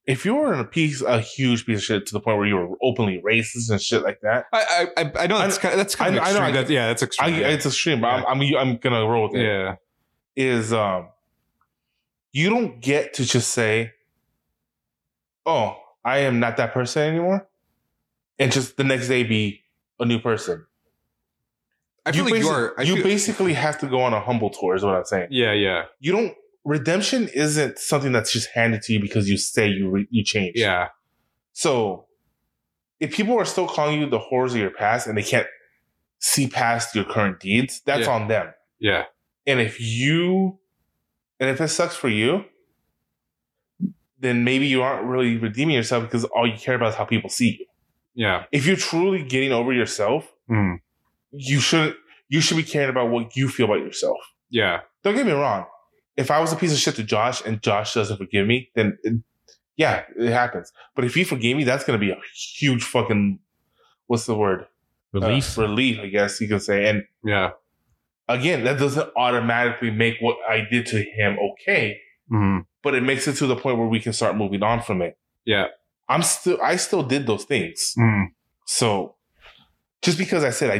if 0.06 0.24
you 0.24 0.34
were 0.34 0.52
in 0.52 0.58
a 0.58 0.64
piece 0.64 1.00
a 1.00 1.20
huge 1.20 1.64
piece 1.64 1.78
of 1.78 1.84
shit 1.84 2.06
to 2.06 2.12
the 2.12 2.20
point 2.20 2.36
where 2.38 2.46
you 2.46 2.56
were 2.56 2.76
openly 2.82 3.22
racist 3.24 3.70
and 3.70 3.80
shit 3.80 4.02
like 4.02 4.20
that, 4.22 4.46
I 4.52 4.88
I, 4.96 5.12
I 5.20 5.26
know 5.26 5.38
that's 5.38 5.58
kind 5.58 5.72
of, 5.74 5.78
that's 5.78 5.94
kind 5.94 6.16
of 6.16 6.22
I- 6.22 6.30
I 6.30 6.32
know, 6.32 6.38
extreme. 6.38 6.54
That- 6.54 6.70
yeah, 6.72 6.86
that's 6.88 7.02
I, 7.02 7.06
extreme. 7.06 7.34
it's 7.36 7.66
extreme, 7.66 8.00
but 8.00 8.08
I'm, 8.08 8.24
I'm 8.40 8.56
I'm 8.56 8.76
gonna 8.78 9.06
roll 9.06 9.28
with 9.28 9.40
it. 9.40 9.44
yeah. 9.44 9.76
is 10.36 10.72
um 10.72 11.08
you 12.32 12.48
don't 12.50 12.80
get 12.80 13.14
to 13.14 13.24
just 13.26 13.50
say, 13.50 13.92
"Oh, 15.46 15.76
I 16.04 16.18
am 16.18 16.40
not 16.40 16.56
that 16.56 16.72
person 16.72 17.02
anymore," 17.02 17.46
and 18.38 18.50
just 18.50 18.76
the 18.76 18.84
next 18.84 19.08
day 19.08 19.22
be 19.22 19.62
a 20.00 20.04
new 20.04 20.18
person. 20.18 20.66
I 22.04 22.10
feel 22.12 22.24
like 22.24 22.34
you 22.42 22.48
are. 22.48 22.74
I 22.78 22.82
you 22.82 22.94
feel- 22.96 23.04
basically 23.04 23.52
have 23.52 23.78
to 23.80 23.86
go 23.86 24.00
on 24.00 24.12
a 24.12 24.20
humble 24.20 24.50
tour. 24.50 24.74
Is 24.74 24.82
what 24.82 24.94
I'm 24.96 25.04
saying. 25.04 25.28
yeah, 25.30 25.52
yeah, 25.52 25.84
You 26.00 26.12
don't. 26.12 26.34
Redemption 26.64 27.28
isn't 27.34 27.78
something 27.78 28.12
that's 28.12 28.32
just 28.32 28.48
handed 28.54 28.82
to 28.82 28.92
you 28.92 29.00
because 29.00 29.28
you 29.28 29.36
say 29.36 29.66
you 29.68 29.90
re, 29.90 30.06
you 30.10 30.22
change. 30.24 30.52
yeah. 30.56 30.88
So, 31.52 32.06
if 33.00 33.12
people 33.14 33.36
are 33.38 33.44
still 33.44 33.66
calling 33.66 34.00
you 34.00 34.08
the 34.08 34.18
horrors 34.18 34.54
of 34.54 34.60
your 34.60 34.70
past 34.70 35.06
and 35.08 35.18
they 35.18 35.22
can't 35.24 35.46
see 36.20 36.46
past 36.46 36.94
your 36.94 37.04
current 37.04 37.40
deeds, 37.40 37.82
that's 37.84 38.06
Yeah. 38.06 38.12
on 38.14 38.28
them. 38.28 38.54
Yeah. 38.78 39.04
And 39.46 39.60
if 39.60 39.80
you, 39.80 40.58
and 41.40 41.50
if 41.50 41.60
it 41.60 41.68
sucks 41.68 41.96
for 41.96 42.08
you, 42.08 42.44
then 44.20 44.44
maybe 44.44 44.66
you 44.66 44.82
aren't 44.82 45.04
really 45.06 45.36
redeeming 45.36 45.74
yourself 45.74 46.04
because 46.04 46.24
all 46.24 46.46
you 46.46 46.56
care 46.56 46.76
about 46.76 46.90
is 46.90 46.94
how 46.94 47.04
people 47.04 47.28
see 47.28 47.56
you. 47.58 47.66
Yeah. 48.14 48.44
If 48.52 48.66
you're 48.66 48.76
truly 48.76 49.22
getting 49.24 49.52
over 49.52 49.72
yourself, 49.72 50.32
Mm. 50.48 50.78
you 51.32 51.60
shouldn't 51.60 51.96
you 52.28 52.40
should 52.40 52.56
be 52.56 52.62
caring 52.62 52.88
about 52.88 53.10
what 53.10 53.36
you 53.36 53.46
feel 53.48 53.66
about 53.66 53.80
yourself. 53.80 54.16
Yeah. 54.48 54.80
Don't 55.02 55.14
get 55.14 55.26
me 55.26 55.32
wrong. 55.32 55.66
If 56.16 56.30
I 56.30 56.40
was 56.40 56.52
a 56.52 56.56
piece 56.56 56.72
of 56.72 56.78
shit 56.78 56.96
to 56.96 57.02
Josh 57.04 57.42
and 57.44 57.62
Josh 57.62 57.94
doesn't 57.94 58.16
forgive 58.18 58.46
me, 58.46 58.70
then 58.74 58.98
it, 59.02 59.14
yeah, 59.76 60.04
it 60.18 60.30
happens. 60.30 60.72
But 60.94 61.04
if 61.04 61.14
he 61.14 61.24
forgave 61.24 61.56
me, 61.56 61.64
that's 61.64 61.84
going 61.84 61.98
to 61.98 62.04
be 62.04 62.10
a 62.12 62.18
huge 62.58 62.82
fucking 62.84 63.38
what's 64.06 64.26
the 64.26 64.34
word? 64.34 64.66
Uh, 65.14 65.20
Relief. 65.20 65.56
relief, 65.58 65.98
I 66.00 66.06
guess 66.08 66.40
you 66.40 66.48
could 66.48 66.62
say. 66.62 66.88
And 66.88 67.04
Yeah. 67.24 67.50
again, 68.28 68.64
that 68.64 68.78
doesn't 68.78 69.10
automatically 69.16 69.90
make 69.90 70.16
what 70.20 70.36
I 70.48 70.66
did 70.70 70.86
to 70.86 71.02
him 71.02 71.38
okay 71.52 72.00
Mhm. 72.30 72.64
but 72.82 72.94
it 72.94 73.02
makes 73.02 73.26
it 73.28 73.34
to 73.36 73.46
the 73.46 73.56
point 73.56 73.78
where 73.78 73.86
we 73.86 74.00
can 74.00 74.12
start 74.12 74.36
moving 74.36 74.62
on 74.62 74.80
from 74.82 75.02
it. 75.02 75.18
Yeah. 75.44 75.66
I'm 76.08 76.22
still, 76.22 76.58
I 76.62 76.76
still 76.76 77.02
did 77.02 77.26
those 77.26 77.44
things. 77.44 77.94
Mhm. 77.98 78.28
So 78.66 79.16
just 80.02 80.18
because 80.18 80.44
I 80.44 80.50
said 80.50 80.70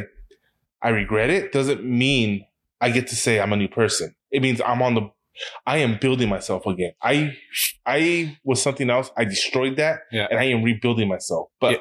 I, 0.83 0.87
I 0.87 0.89
regret 0.91 1.29
it 1.29 1.51
doesn't 1.51 1.83
mean 1.83 2.45
I 2.81 2.89
get 2.89 3.07
to 3.07 3.15
say 3.15 3.39
I'm 3.39 3.53
a 3.53 3.57
new 3.57 3.67
person. 3.67 4.15
It 4.31 4.41
means 4.41 4.61
I'm 4.65 4.81
on 4.81 4.95
the, 4.95 5.09
I 5.65 5.77
am 5.79 5.97
building 5.99 6.29
myself 6.29 6.65
again. 6.65 6.91
I, 7.01 7.35
I 7.85 8.37
was 8.43 8.61
something 8.61 8.89
else. 8.89 9.11
I 9.17 9.23
destroyed 9.25 9.77
that 9.77 10.01
Yeah. 10.11 10.27
and 10.29 10.39
I 10.39 10.45
am 10.45 10.63
rebuilding 10.63 11.07
myself, 11.07 11.49
but 11.59 11.71
Yeah. 11.73 11.77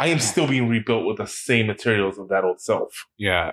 I 0.00 0.08
am 0.08 0.18
still 0.20 0.46
being 0.46 0.68
rebuilt 0.68 1.06
with 1.06 1.16
the 1.18 1.26
same 1.26 1.66
materials 1.66 2.18
of 2.18 2.28
that 2.28 2.44
old 2.44 2.60
self 2.60 3.06
Yeah. 3.16 3.52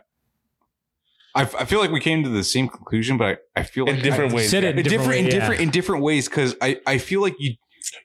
I, 1.34 1.42
f- 1.42 1.56
I 1.56 1.66
feel 1.66 1.80
like 1.80 1.92
we 1.92 2.00
came 2.00 2.24
to 2.24 2.30
the 2.30 2.44
same 2.44 2.68
conclusion, 2.70 3.18
but 3.18 3.40
I, 3.56 3.60
I 3.60 3.64
feel 3.64 3.86
like 3.86 3.96
in 3.98 4.02
different 4.02 4.32
I 4.32 4.36
ways. 4.36 4.50
said 4.50 4.64
it 4.64 4.78
in 4.78 4.84
different, 4.84 5.02
in 5.20 5.26
way, 5.26 5.32
yeah. 5.32 5.40
different 5.40 5.62
in 5.62 5.70
different 5.70 6.02
ways 6.04 6.30
because 6.30 6.56
I, 6.62 6.80
I 6.88 6.98
feel 6.98 7.22
like 7.22 7.36
you 7.40 7.56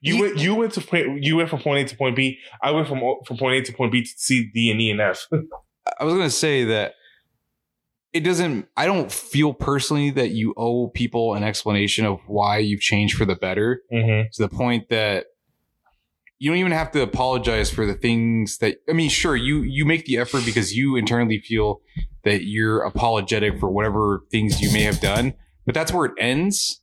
You 0.02 0.20
went, 0.20 0.38
you 0.38 0.54
went 0.56 0.72
to 0.74 0.80
point, 0.80 1.22
you 1.22 1.36
went 1.36 1.48
from 1.48 1.60
point 1.60 1.84
A 1.84 1.88
to 1.90 1.96
point 1.96 2.16
B. 2.16 2.38
I 2.62 2.70
went 2.72 2.88
from 2.88 3.00
from 3.26 3.36
point 3.36 3.54
A 3.56 3.62
to 3.62 3.72
point 3.72 3.92
B 3.92 4.02
to 4.02 4.08
C, 4.16 4.50
D, 4.52 4.70
and 4.70 4.80
E 4.80 4.90
and 4.90 5.00
F. 5.00 5.26
I 6.00 6.04
was 6.04 6.14
gonna 6.14 6.28
say 6.28 6.64
that 6.64 6.94
it 8.12 8.20
doesn't 8.20 8.68
I 8.76 8.86
don't 8.86 9.10
feel 9.10 9.54
personally 9.54 10.10
that 10.10 10.30
you 10.30 10.54
owe 10.56 10.88
people 10.88 11.34
an 11.34 11.44
explanation 11.44 12.04
of 12.06 12.20
why 12.26 12.58
you've 12.58 12.80
changed 12.80 13.16
for 13.16 13.24
the 13.24 13.36
better 13.36 13.82
mm-hmm. 13.92 14.28
to 14.32 14.42
the 14.42 14.48
point 14.48 14.88
that 14.88 15.26
you 16.38 16.50
don't 16.50 16.58
even 16.58 16.72
have 16.72 16.90
to 16.92 17.02
apologize 17.02 17.70
for 17.70 17.86
the 17.86 17.94
things 17.94 18.58
that 18.58 18.78
I 18.88 18.92
mean 18.92 19.10
sure 19.10 19.36
you 19.36 19.62
you 19.62 19.84
make 19.84 20.06
the 20.06 20.16
effort 20.16 20.44
because 20.44 20.74
you 20.76 20.96
internally 20.96 21.38
feel 21.38 21.80
that 22.24 22.44
you're 22.44 22.82
apologetic 22.82 23.58
for 23.60 23.70
whatever 23.70 24.22
things 24.30 24.60
you 24.60 24.72
may 24.72 24.82
have 24.82 25.00
done 25.00 25.34
but 25.64 25.74
that's 25.74 25.92
where 25.92 26.06
it 26.06 26.14
ends 26.18 26.80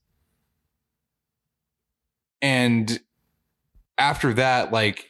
and 2.42 3.00
after 3.98 4.34
that 4.34 4.72
like 4.72 5.10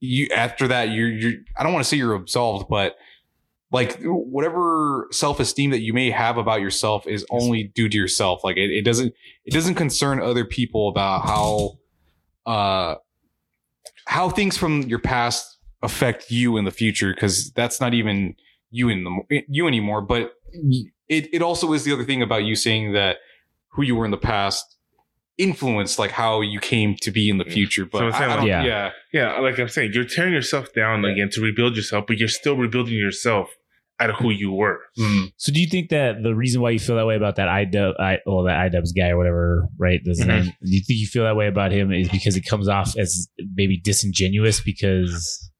you 0.00 0.28
after 0.34 0.66
that 0.68 0.90
you're 0.90 1.08
you're 1.08 1.32
I 1.56 1.62
don't 1.62 1.72
want 1.72 1.84
to 1.84 1.88
say 1.88 1.96
you're 1.96 2.14
absolved 2.14 2.66
but 2.68 2.96
like 3.70 3.98
whatever 4.02 5.08
self-esteem 5.10 5.70
that 5.70 5.80
you 5.80 5.92
may 5.92 6.10
have 6.10 6.36
about 6.36 6.60
yourself 6.60 7.06
is 7.06 7.26
only 7.30 7.64
due 7.74 7.88
to 7.88 7.96
yourself. 7.96 8.44
Like 8.44 8.56
it, 8.56 8.70
it 8.70 8.84
doesn't 8.84 9.12
it 9.44 9.52
doesn't 9.52 9.74
concern 9.74 10.20
other 10.20 10.44
people 10.44 10.88
about 10.88 11.24
how 11.24 11.78
uh 12.46 12.96
how 14.06 14.28
things 14.28 14.56
from 14.56 14.82
your 14.82 14.98
past 14.98 15.58
affect 15.82 16.30
you 16.30 16.56
in 16.56 16.64
the 16.64 16.70
future 16.70 17.12
because 17.12 17.50
that's 17.52 17.80
not 17.80 17.94
even 17.94 18.34
you 18.70 18.88
in 18.88 19.04
the 19.04 19.42
you 19.48 19.66
anymore. 19.66 20.00
But 20.00 20.34
it, 21.08 21.28
it 21.32 21.42
also 21.42 21.72
is 21.72 21.84
the 21.84 21.92
other 21.92 22.04
thing 22.04 22.22
about 22.22 22.44
you 22.44 22.54
saying 22.54 22.92
that 22.92 23.18
who 23.68 23.82
you 23.82 23.94
were 23.96 24.04
in 24.04 24.10
the 24.10 24.16
past 24.16 24.73
influenced 25.38 25.98
like 25.98 26.10
how 26.12 26.40
you 26.40 26.60
came 26.60 26.94
to 27.02 27.10
be 27.10 27.28
in 27.28 27.38
the 27.38 27.44
future 27.44 27.84
but 27.84 27.98
So 27.98 28.06
it's 28.08 28.16
I, 28.16 28.18
I 28.18 28.20
kinda 28.28 28.36
don't, 28.36 28.48
like- 28.48 28.66
yeah 28.66 28.90
Yeah, 29.12 29.38
like 29.40 29.58
I'm 29.58 29.68
saying, 29.68 29.92
you're 29.92 30.04
tearing 30.04 30.32
yourself 30.32 30.72
down 30.72 31.04
again 31.04 31.28
to 31.32 31.40
rebuild 31.40 31.76
yourself, 31.76 32.06
but 32.06 32.18
you're 32.18 32.28
still 32.28 32.56
rebuilding 32.56 32.94
yourself 32.94 33.50
out 34.00 34.10
of 34.10 34.16
who 34.16 34.30
you 34.30 34.50
were. 34.50 34.80
Mm. 34.98 35.32
So 35.36 35.52
do 35.52 35.60
you 35.60 35.68
think 35.68 35.90
that 35.90 36.22
the 36.24 36.34
reason 36.34 36.60
why 36.60 36.70
you 36.70 36.80
feel 36.80 36.96
that 36.96 37.06
way 37.06 37.14
about 37.16 37.36
that 37.36 37.46
IDub, 37.48 37.92
I, 38.00 38.18
well, 38.26 38.42
that 38.44 38.72
iDubbbz 38.72 38.90
guy 38.96 39.10
or 39.10 39.16
whatever, 39.16 39.68
right? 39.78 40.00
This 40.04 40.20
Mhm. 40.20 40.26
name, 40.26 40.44
do 40.44 40.52
you 40.76 40.80
think 40.84 40.98
you 40.98 41.06
feel 41.06 41.22
that 41.24 41.36
way 41.36 41.46
about 41.46 41.70
him 41.70 41.92
is 41.92 42.08
because 42.08 42.36
it 42.36 42.44
comes 42.44 42.68
off 42.68 42.96
as 42.98 43.28
maybe 43.54 43.78
disingenuous 43.80 44.60
because 44.60 45.50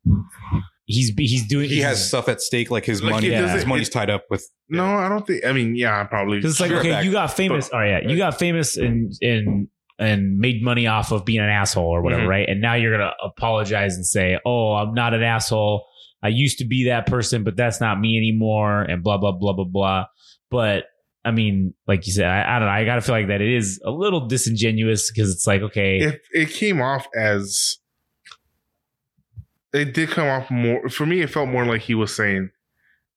he's 0.86 1.12
he's 1.16 1.46
doing 1.48 1.68
he 1.68 1.80
has 1.80 2.06
stuff 2.08 2.28
at 2.28 2.40
stake 2.40 2.70
like 2.70 2.84
his 2.84 3.02
Like, 3.02 3.12
money 3.12 3.28
it 3.28 3.40
doesn't- 3.40 3.56
his 3.56 3.66
money's 3.66 3.88
tied 3.88 4.10
up 4.10 4.24
with 4.30 4.46
No, 4.68 4.84
I 4.84 5.08
don't 5.08 5.26
think. 5.26 5.44
I 5.44 5.52
mean, 5.52 5.74
yeah, 5.76 6.00
i 6.00 6.04
probably. 6.04 6.38
Because 6.38 6.52
it's 6.52 6.60
like, 6.60 6.70
Sure, 6.70 6.80
okay, 6.80 6.90
back. 6.90 7.04
you 7.04 7.12
got 7.12 7.32
famous. 7.32 7.70
oh 7.72 7.80
yeah, 7.80 8.00
you 8.06 8.16
got 8.16 8.38
famous 8.38 8.76
and 8.76 9.12
and 9.22 9.68
and 9.98 10.38
made 10.38 10.62
money 10.62 10.86
off 10.88 11.12
of 11.12 11.24
being 11.24 11.38
an 11.40 11.48
asshole 11.48 11.86
or 11.86 12.02
whatever, 12.02 12.24
Mhm. 12.24 12.28
right? 12.28 12.48
And 12.48 12.60
now 12.60 12.74
you're 12.74 12.90
gonna 12.96 13.12
apologize 13.22 13.94
and 13.94 14.04
say, 14.04 14.38
"Oh, 14.44 14.72
I'm 14.74 14.92
not 14.94 15.14
an 15.14 15.22
asshole. 15.22 15.86
I 16.22 16.28
used 16.28 16.58
to 16.58 16.64
be 16.64 16.86
that 16.86 17.06
person, 17.06 17.44
but 17.44 17.56
that's 17.56 17.80
not 17.80 18.00
me 18.00 18.16
anymore." 18.16 18.82
And 18.82 19.02
blah 19.04 19.18
blah 19.18 19.32
blah 19.32 19.52
blah 19.52 19.64
blah. 19.66 20.06
But 20.50 20.86
I 21.24 21.30
mean, 21.30 21.74
like 21.86 22.06
you 22.06 22.12
said, 22.12 22.26
I, 22.26 22.56
I 22.56 22.58
don't 22.58 22.66
know. 22.68 22.74
I 22.74 22.84
gotta 22.84 23.00
feel 23.02 23.14
like 23.14 23.28
that 23.28 23.40
it 23.40 23.54
is 23.56 23.80
a 23.84 23.90
little 23.90 24.26
disingenuous 24.26 25.10
because 25.10 25.30
it's 25.32 25.46
like, 25.46 25.62
okay, 25.62 25.98
If 26.00 26.18
it 26.32 26.50
came 26.50 26.82
off 26.82 27.06
as, 27.16 27.78
it 29.74 29.92
did 29.92 30.08
come 30.10 30.26
off 30.28 30.50
more. 30.50 30.88
For 30.88 31.04
me, 31.04 31.20
it 31.20 31.28
felt 31.30 31.48
more 31.48 31.66
like 31.66 31.82
he 31.82 31.94
was 31.94 32.14
saying, 32.14 32.50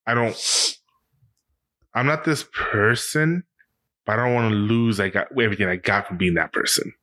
"I 0.05 0.13
don't. 0.13 0.35
I'm 1.93 2.05
not 2.05 2.23
this 2.25 2.45
person, 2.53 3.43
but 4.05 4.19
I 4.19 4.25
don't 4.25 4.34
want 4.35 4.51
to 4.51 4.55
lose. 4.55 4.99
I 4.99 5.09
got 5.09 5.27
everything 5.41 5.67
I 5.67 5.75
got 5.77 6.07
from 6.07 6.17
being 6.17 6.34
that 6.35 6.51
person." 6.53 6.93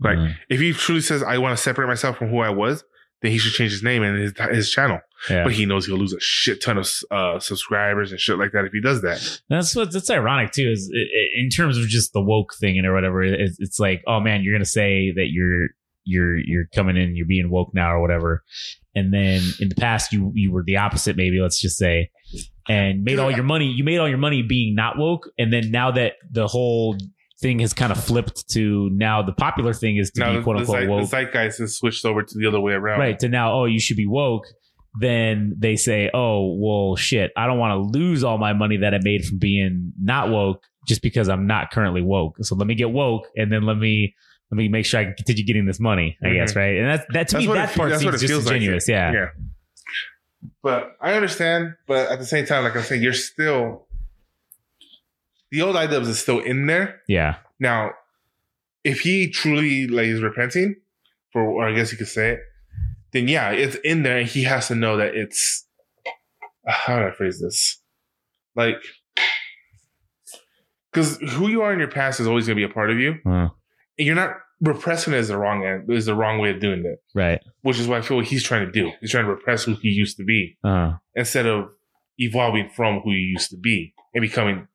Like, 0.00 0.18
mm, 0.18 0.34
if 0.48 0.60
he 0.60 0.72
truly 0.72 1.00
says, 1.00 1.22
"I 1.22 1.38
want 1.38 1.56
to 1.56 1.62
separate 1.62 1.86
myself 1.86 2.18
from 2.18 2.28
who 2.28 2.40
I 2.40 2.50
was," 2.50 2.84
then 3.22 3.30
he 3.32 3.38
should 3.38 3.52
change 3.52 3.70
his 3.72 3.82
name 3.82 4.02
and 4.02 4.18
his 4.18 4.32
his 4.50 4.70
channel. 4.70 5.00
yeah. 5.30 5.44
But 5.44 5.52
he 5.52 5.64
knows 5.66 5.86
he'll 5.86 5.96
lose 5.96 6.12
a 6.12 6.20
shit 6.20 6.62
ton 6.62 6.76
of 6.78 6.88
uh, 7.10 7.38
subscribers 7.38 8.10
and 8.10 8.20
shit 8.20 8.38
like 8.38 8.52
that 8.52 8.64
if 8.66 8.72
he 8.72 8.80
does 8.80 9.02
that. 9.02 9.40
That's 9.48 9.74
what 9.76 9.92
that's 9.92 10.10
ironic 10.10 10.50
too. 10.52 10.70
Is 10.70 10.90
i- 10.94 10.98
i- 10.98 11.40
in 11.42 11.48
terms 11.48 11.78
of 11.78 11.86
just 11.88 12.12
the 12.12 12.20
woke 12.20 12.54
thing 12.60 12.76
and 12.76 12.86
or 12.86 12.92
whatever. 12.92 13.22
It's, 13.22 13.58
it's 13.60 13.78
like, 13.78 14.02
oh 14.06 14.20
man, 14.20 14.42
you're 14.42 14.54
gonna 14.54 14.64
say 14.66 15.12
that 15.12 15.28
you're 15.30 15.68
you're 16.04 16.36
you're 16.36 16.66
coming 16.74 16.96
in, 16.96 17.16
you're 17.16 17.26
being 17.26 17.50
woke 17.50 17.74
now 17.74 17.92
or 17.92 18.00
whatever, 18.00 18.44
and 18.94 19.12
then 19.12 19.42
in 19.60 19.68
the 19.68 19.74
past 19.74 20.12
you 20.12 20.32
you 20.34 20.52
were 20.52 20.62
the 20.64 20.76
opposite. 20.76 21.16
Maybe 21.16 21.40
let's 21.40 21.60
just 21.60 21.76
say, 21.76 22.10
and 22.68 23.02
made 23.04 23.18
all 23.18 23.30
your 23.30 23.44
money. 23.44 23.66
You 23.66 23.84
made 23.84 23.98
all 23.98 24.08
your 24.08 24.18
money 24.18 24.42
being 24.42 24.74
not 24.74 24.98
woke, 24.98 25.28
and 25.38 25.52
then 25.52 25.70
now 25.70 25.90
that 25.92 26.14
the 26.30 26.46
whole 26.46 26.96
thing 27.40 27.58
has 27.58 27.72
kind 27.72 27.92
of 27.92 28.02
flipped 28.02 28.48
to 28.48 28.88
now 28.92 29.22
the 29.22 29.32
popular 29.32 29.74
thing 29.74 29.96
is 29.96 30.10
to 30.12 30.20
Now 30.20 30.36
be 30.36 30.42
quote 30.42 30.56
unquote 30.58 30.80
the 30.82 30.88
woke, 30.88 31.08
zeitgeist 31.08 31.58
has 31.58 31.76
switched 31.76 32.04
over 32.04 32.22
to 32.22 32.38
the 32.38 32.46
other 32.46 32.60
way 32.60 32.72
around. 32.72 33.00
right? 33.00 33.18
To 33.18 33.28
now, 33.28 33.52
oh, 33.52 33.64
you 33.64 33.80
should 33.80 33.96
be 33.96 34.06
woke. 34.06 34.46
Then 35.00 35.54
they 35.58 35.74
say, 35.74 36.08
oh, 36.14 36.56
well, 36.56 36.94
shit, 36.94 37.32
I 37.36 37.48
don't 37.48 37.58
want 37.58 37.72
to 37.72 37.98
lose 37.98 38.22
all 38.22 38.38
my 38.38 38.52
money 38.52 38.76
that 38.76 38.94
I 38.94 38.98
made 39.02 39.24
from 39.24 39.38
being 39.38 39.92
not 40.00 40.30
woke 40.30 40.62
just 40.86 41.02
because 41.02 41.28
I'm 41.28 41.46
not 41.48 41.72
currently 41.72 42.00
woke. 42.00 42.36
So 42.42 42.54
let 42.54 42.68
me 42.68 42.76
get 42.76 42.90
woke 42.90 43.26
and 43.36 43.50
then 43.50 43.64
let 43.64 43.76
me 43.76 44.14
let 44.54 44.58
me 44.62 44.68
make 44.68 44.86
sure 44.86 45.00
I 45.00 45.04
can 45.04 45.14
continue 45.14 45.44
getting 45.44 45.66
this 45.66 45.80
money, 45.80 46.16
I 46.22 46.26
Mhm. 46.26 46.34
guess, 46.34 46.54
right? 46.56 46.76
And 46.78 46.88
that's 46.88 47.04
that 47.12 47.28
to 47.28 47.34
That's 47.36 47.46
me 47.46 47.52
that 47.54 47.70
it 47.70 47.76
part 47.76 47.90
seems 47.98 48.02
feels 48.04 48.46
like. 48.46 48.54
disingenuous. 48.54 48.88
yeah. 48.88 49.12
Yeah. 49.12 49.28
But 50.62 50.96
I 51.00 51.14
understand, 51.14 51.74
but 51.88 52.10
at 52.10 52.18
the 52.20 52.24
same 52.26 52.46
time, 52.46 52.62
like 52.64 52.76
I'm 52.76 52.82
saying, 52.82 53.02
you're 53.02 53.12
still 53.12 53.86
the 55.50 55.62
old 55.62 55.74
iDubbbz 55.76 56.06
is 56.08 56.20
still 56.20 56.38
in 56.40 56.66
there. 56.66 57.00
Yeah. 57.08 57.36
Now, 57.58 57.92
if 58.84 59.00
he 59.00 59.28
truly 59.30 59.86
like 59.88 60.06
is 60.06 60.20
repenting, 60.22 60.76
for 61.32 61.42
or 61.42 61.66
I 61.68 61.72
guess 61.74 61.90
you 61.92 61.98
could 61.98 62.08
say 62.08 62.30
it, 62.32 62.40
then 63.12 63.26
yeah, 63.28 63.50
it's 63.50 63.74
in 63.76 64.02
there, 64.04 64.18
and 64.18 64.28
he 64.28 64.44
has 64.44 64.68
to 64.68 64.74
know 64.76 64.96
that 64.98 65.14
it's 65.16 65.66
how 66.66 66.98
do 67.00 67.06
I 67.06 67.10
phrase 67.10 67.40
this? 67.40 67.78
Like, 68.54 68.76
because 70.92 71.16
who 71.18 71.48
you 71.48 71.62
are 71.62 71.72
in 71.72 71.78
your 71.80 71.88
past 71.90 72.20
is 72.20 72.26
always 72.26 72.46
going 72.46 72.56
to 72.56 72.66
be 72.66 72.70
a 72.70 72.72
part 72.72 72.90
of 72.90 72.98
you, 72.98 73.16
Uh, 73.26 73.48
and 73.98 74.06
you're 74.06 74.14
not 74.14 74.36
repressing 74.60 75.12
is 75.14 75.28
the 75.28 75.36
wrong 75.38 75.64
end 75.64 75.90
is 75.90 76.06
the 76.06 76.14
wrong 76.14 76.38
way 76.38 76.50
of 76.50 76.60
doing 76.60 76.84
it, 76.84 76.98
right. 77.14 77.40
which 77.62 77.78
is 77.78 77.86
what 77.88 77.98
I 77.98 78.02
feel 78.02 78.18
like 78.18 78.26
he's 78.28 78.42
trying 78.44 78.66
to 78.66 78.72
do. 78.72 78.90
He's 79.00 79.10
trying 79.10 79.24
to 79.24 79.30
repress 79.30 79.64
who 79.64 79.74
he 79.74 79.88
used 79.88 80.16
to 80.18 80.24
be 80.24 80.56
Uh, 80.64 80.94
instead 81.14 81.46
of 81.46 81.68
evolving 82.18 82.70
from 82.70 83.00
who 83.00 83.10
you 83.10 83.18
used 83.32 83.50
to 83.50 83.56
be 83.58 83.94
and 84.14 84.22
becoming. 84.22 84.68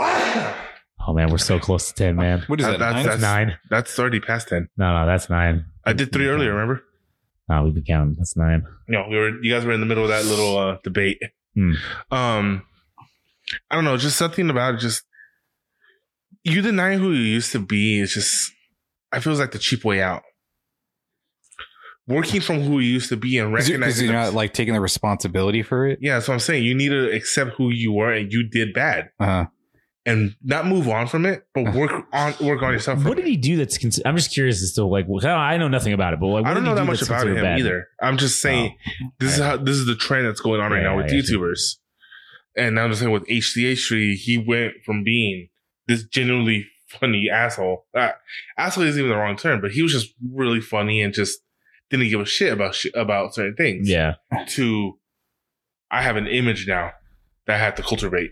oh 0.00 1.12
man, 1.12 1.30
we're 1.30 1.38
so 1.38 1.58
close 1.58 1.88
to 1.88 1.94
ten, 1.94 2.16
man. 2.16 2.44
what 2.46 2.60
is 2.60 2.66
that 2.66 2.78
that's- 2.78 2.94
nine? 3.04 3.06
That's 3.06 3.22
nine. 3.22 3.58
That's 3.70 3.98
already 3.98 4.20
past 4.20 4.48
ten. 4.48 4.68
No, 4.76 4.92
no, 5.00 5.06
that's 5.06 5.28
nine. 5.30 5.66
I 5.84 5.92
did 5.92 6.12
three 6.12 6.28
earlier. 6.28 6.52
Remember? 6.52 6.82
No, 7.48 7.64
we've 7.64 7.74
been 7.74 7.84
counting. 7.84 8.14
That's 8.16 8.36
nine. 8.36 8.64
No, 8.88 9.06
we 9.08 9.16
were. 9.16 9.42
You 9.42 9.52
guys 9.52 9.64
were 9.64 9.72
in 9.72 9.80
the 9.80 9.86
middle 9.86 10.04
of 10.04 10.10
that 10.10 10.24
little 10.24 10.56
uh, 10.56 10.76
debate. 10.84 11.20
Hmm. 11.54 11.72
Um, 12.10 12.62
I 13.70 13.74
don't 13.74 13.84
know. 13.84 13.96
Just 13.96 14.16
something 14.16 14.48
about 14.50 14.74
it, 14.74 14.80
just 14.80 15.04
you 16.44 16.62
denying 16.62 16.98
who 16.98 17.12
you 17.12 17.22
used 17.22 17.52
to 17.52 17.58
be 17.58 18.00
is 18.00 18.14
just. 18.14 18.52
I 19.12 19.18
feels 19.20 19.40
like 19.40 19.50
the 19.50 19.58
cheap 19.58 19.84
way 19.84 20.00
out. 20.02 20.22
Working 22.06 22.40
from 22.40 22.60
who 22.62 22.80
you 22.80 22.92
used 22.92 23.08
to 23.10 23.16
be 23.16 23.38
and 23.38 23.52
because 23.52 23.68
recognizing. 23.68 24.04
you're 24.06 24.14
not 24.14 24.34
like 24.34 24.52
taking 24.52 24.74
the 24.74 24.80
responsibility 24.80 25.62
for 25.62 25.86
it 25.86 25.98
yeah, 26.02 26.14
that's 26.14 26.26
what 26.26 26.34
I'm 26.34 26.40
saying. 26.40 26.64
You 26.64 26.74
need 26.74 26.88
to 26.88 27.08
accept 27.12 27.52
who 27.56 27.70
you 27.70 27.92
were 27.92 28.12
and 28.12 28.32
you 28.32 28.48
did 28.48 28.72
bad, 28.72 29.10
uh 29.20 29.44
and 30.06 30.34
not 30.42 30.66
move 30.66 30.88
on 30.88 31.06
from 31.06 31.26
it, 31.26 31.44
but 31.54 31.72
work 31.74 31.92
on 32.12 32.34
work 32.40 32.62
on 32.62 32.72
yourself. 32.72 33.04
What 33.04 33.16
did 33.16 33.26
he 33.26 33.36
do? 33.36 33.56
That's 33.58 33.78
cons- 33.78 34.00
I'm 34.04 34.16
just 34.16 34.32
curious 34.32 34.60
as 34.62 34.72
to 34.72 34.84
like. 34.86 35.06
I 35.24 35.56
know 35.58 35.68
nothing 35.68 35.92
about 35.92 36.14
it, 36.14 36.20
but 36.20 36.26
like, 36.28 36.42
what 36.44 36.50
I 36.50 36.54
don't 36.54 36.62
did 36.64 36.68
know 36.70 36.74
he 36.74 36.76
that 36.76 36.84
do 36.84 36.90
much 36.90 37.02
about 37.02 37.26
him 37.28 37.34
bad? 37.34 37.58
either. 37.60 37.86
I'm 38.02 38.16
just 38.16 38.40
saying 38.40 38.76
this 39.20 39.34
is 39.36 39.42
how 39.44 39.56
this 39.58 39.76
is 39.76 39.86
the 39.86 39.94
trend 39.94 40.26
that's 40.26 40.40
going 40.40 40.60
on 40.60 40.72
right 40.72 40.78
Yeah, 40.82 40.88
now 40.90 40.96
with 40.96 41.06
I 41.06 41.08
see. 41.20 41.36
YouTubers. 41.36 41.76
And 42.56 42.78
I'm 42.78 42.90
just 42.90 43.00
saying 43.00 43.12
with 43.12 43.26
H3H3, 43.26 44.14
he 44.14 44.38
went 44.38 44.74
from 44.84 45.04
being 45.04 45.48
this 45.86 46.04
genuinely 46.04 46.66
funny 46.88 47.28
asshole. 47.30 47.86
Uh, 47.94 48.10
asshole 48.58 48.84
isn't 48.84 48.98
even 48.98 49.10
the 49.10 49.16
wrong 49.16 49.36
term, 49.36 49.60
but 49.60 49.70
he 49.70 49.82
was 49.82 49.92
just 49.92 50.14
really 50.32 50.60
funny 50.60 51.00
and 51.00 51.14
just 51.14 51.40
didn't 51.90 52.08
give 52.08 52.20
a 52.20 52.26
shit 52.26 52.52
about 52.52 52.74
shit 52.74 52.92
about 52.94 53.34
certain 53.34 53.54
things. 53.54 53.88
Yeah. 53.88 54.14
To 54.48 54.98
I 55.90 56.02
have 56.02 56.16
an 56.16 56.26
image 56.26 56.66
now 56.66 56.92
that 57.46 57.56
I 57.56 57.58
have 57.58 57.74
to 57.76 57.82
cultivate. 57.82 58.30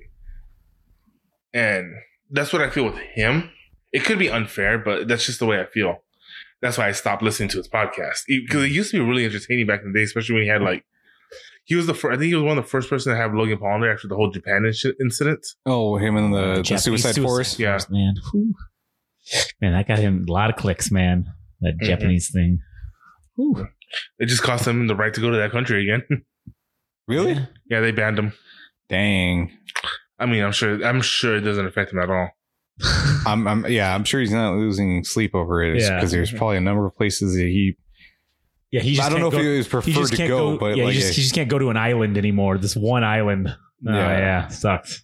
And 1.53 1.93
that's 2.31 2.53
what 2.53 2.63
I 2.63 2.71
feel 2.71 2.85
with 2.85 2.99
him. 2.99 3.51
It 3.93 4.05
could 4.05 4.19
be 4.19 4.31
unfair, 4.31 4.79
but 4.79 5.09
that's 5.09 5.27
just 5.27 5.39
the 5.39 5.47
way 5.47 5.61
I 5.61 5.67
feel. 5.67 6.03
That's 6.61 6.77
why 6.77 6.89
I 6.89 6.93
stopped 6.93 7.23
listening 7.23 7.49
to 7.51 7.59
his 7.59 7.69
podcast 7.69 8.25
because 8.27 8.65
it 8.65 8.71
used 8.71 8.91
to 8.91 8.99
be 8.99 9.05
really 9.05 9.25
entertaining 9.25 9.67
back 9.67 9.83
in 9.83 9.93
the 9.93 9.99
day, 9.99 10.05
especially 10.05 10.35
when 10.35 10.43
he 10.43 10.49
had 10.49 10.63
like 10.63 10.85
he 11.69 11.75
was 11.75 11.87
the 11.87 11.93
first. 11.95 12.15
I 12.17 12.19
think 12.19 12.29
he 12.31 12.35
was 12.35 12.43
one 12.45 12.57
of 12.59 12.65
the 12.65 12.71
first 12.71 12.89
person 12.89 13.13
to 13.13 13.17
have 13.19 13.35
Logan 13.35 13.59
Paul 13.59 13.69
on 13.75 13.81
there 13.83 13.93
after 13.93 14.09
the 14.09 14.17
whole 14.17 14.31
Japan 14.31 14.63
inci- 14.63 14.95
incident. 15.01 15.47
Oh, 15.67 15.97
him 15.99 16.17
and 16.17 16.33
the, 16.33 16.55
the 16.57 16.63
Japanese 16.63 17.03
Suicide, 17.03 17.23
Forest. 17.23 17.59
Yeah. 17.59 17.79
man. 17.91 18.15
Whew. 18.33 18.55
Man, 19.61 19.73
that 19.75 19.87
got 19.87 19.99
him 19.99 20.25
a 20.27 20.33
lot 20.33 20.49
of 20.49 20.57
clicks, 20.57 20.91
man. 20.91 21.27
That 21.61 21.75
Mhm. 21.81 21.87
Japanese 21.87 22.31
thing. 22.33 22.61
Whew. 23.37 23.69
It 24.19 24.27
just 24.27 24.43
cost 24.43 24.67
him 24.67 24.87
the 24.87 24.97
right 24.97 25.13
to 25.13 25.21
go 25.21 25.31
to 25.31 25.37
that 25.37 25.51
country 25.53 25.83
again. 25.89 26.03
Really? 27.07 27.33
Yeah. 27.33 27.47
yeah, 27.71 27.81
they 27.81 27.91
banned 27.91 28.19
him. 28.19 28.35
Dang. 28.91 29.51
I 30.19 30.27
mean, 30.27 30.45
I'm 30.45 30.53
sure. 30.53 30.85
I'm 30.85 31.01
sure 31.01 31.37
it 31.37 31.41
doesn't 31.41 31.65
affect 31.67 31.91
him 31.93 32.01
at 32.01 32.11
all. 32.11 32.29
I'm, 33.27 33.49
I'm, 33.49 33.67
yeah, 33.67 33.95
I'm 33.95 34.05
sure 34.05 34.21
he's 34.21 34.31
not 34.31 34.57
losing 34.57 35.03
sleep 35.05 35.35
over 35.35 35.63
it 35.63 35.81
Yeah. 35.81 35.95
because 35.97 36.11
there's 36.11 36.31
probably 36.33 36.59
a 36.59 36.61
number 36.61 36.85
of 36.87 36.95
places 36.97 37.35
that 37.35 37.45
he. 37.45 37.77
Yeah, 38.71 38.81
he 38.83 38.95
just 38.95 39.07
I 39.07 39.11
don't 39.11 39.21
know 39.21 39.31
can't 39.31 39.43
if 39.43 39.47
go, 39.47 39.51
he 39.53 39.57
was 39.59 39.67
he 39.67 39.71
preferred 39.71 39.93
just 39.95 40.11
to 40.13 40.17
can't 40.19 40.29
go, 40.29 40.53
go, 40.53 40.59
but 40.59 40.77
yeah, 40.77 40.85
like, 40.85 40.95
he, 40.95 41.01
just, 41.01 41.15
he 41.15 41.23
just 41.23 41.35
can't 41.35 41.49
go 41.49 41.59
to 41.59 41.71
an 41.71 41.77
island 41.77 42.19
anymore. 42.19 42.59
This 42.59 42.77
one 42.77 43.03
island. 43.05 43.49
Oh, 43.49 43.93
Yeah. 43.93 44.19
yeah, 44.19 44.49
sucks. 44.49 45.03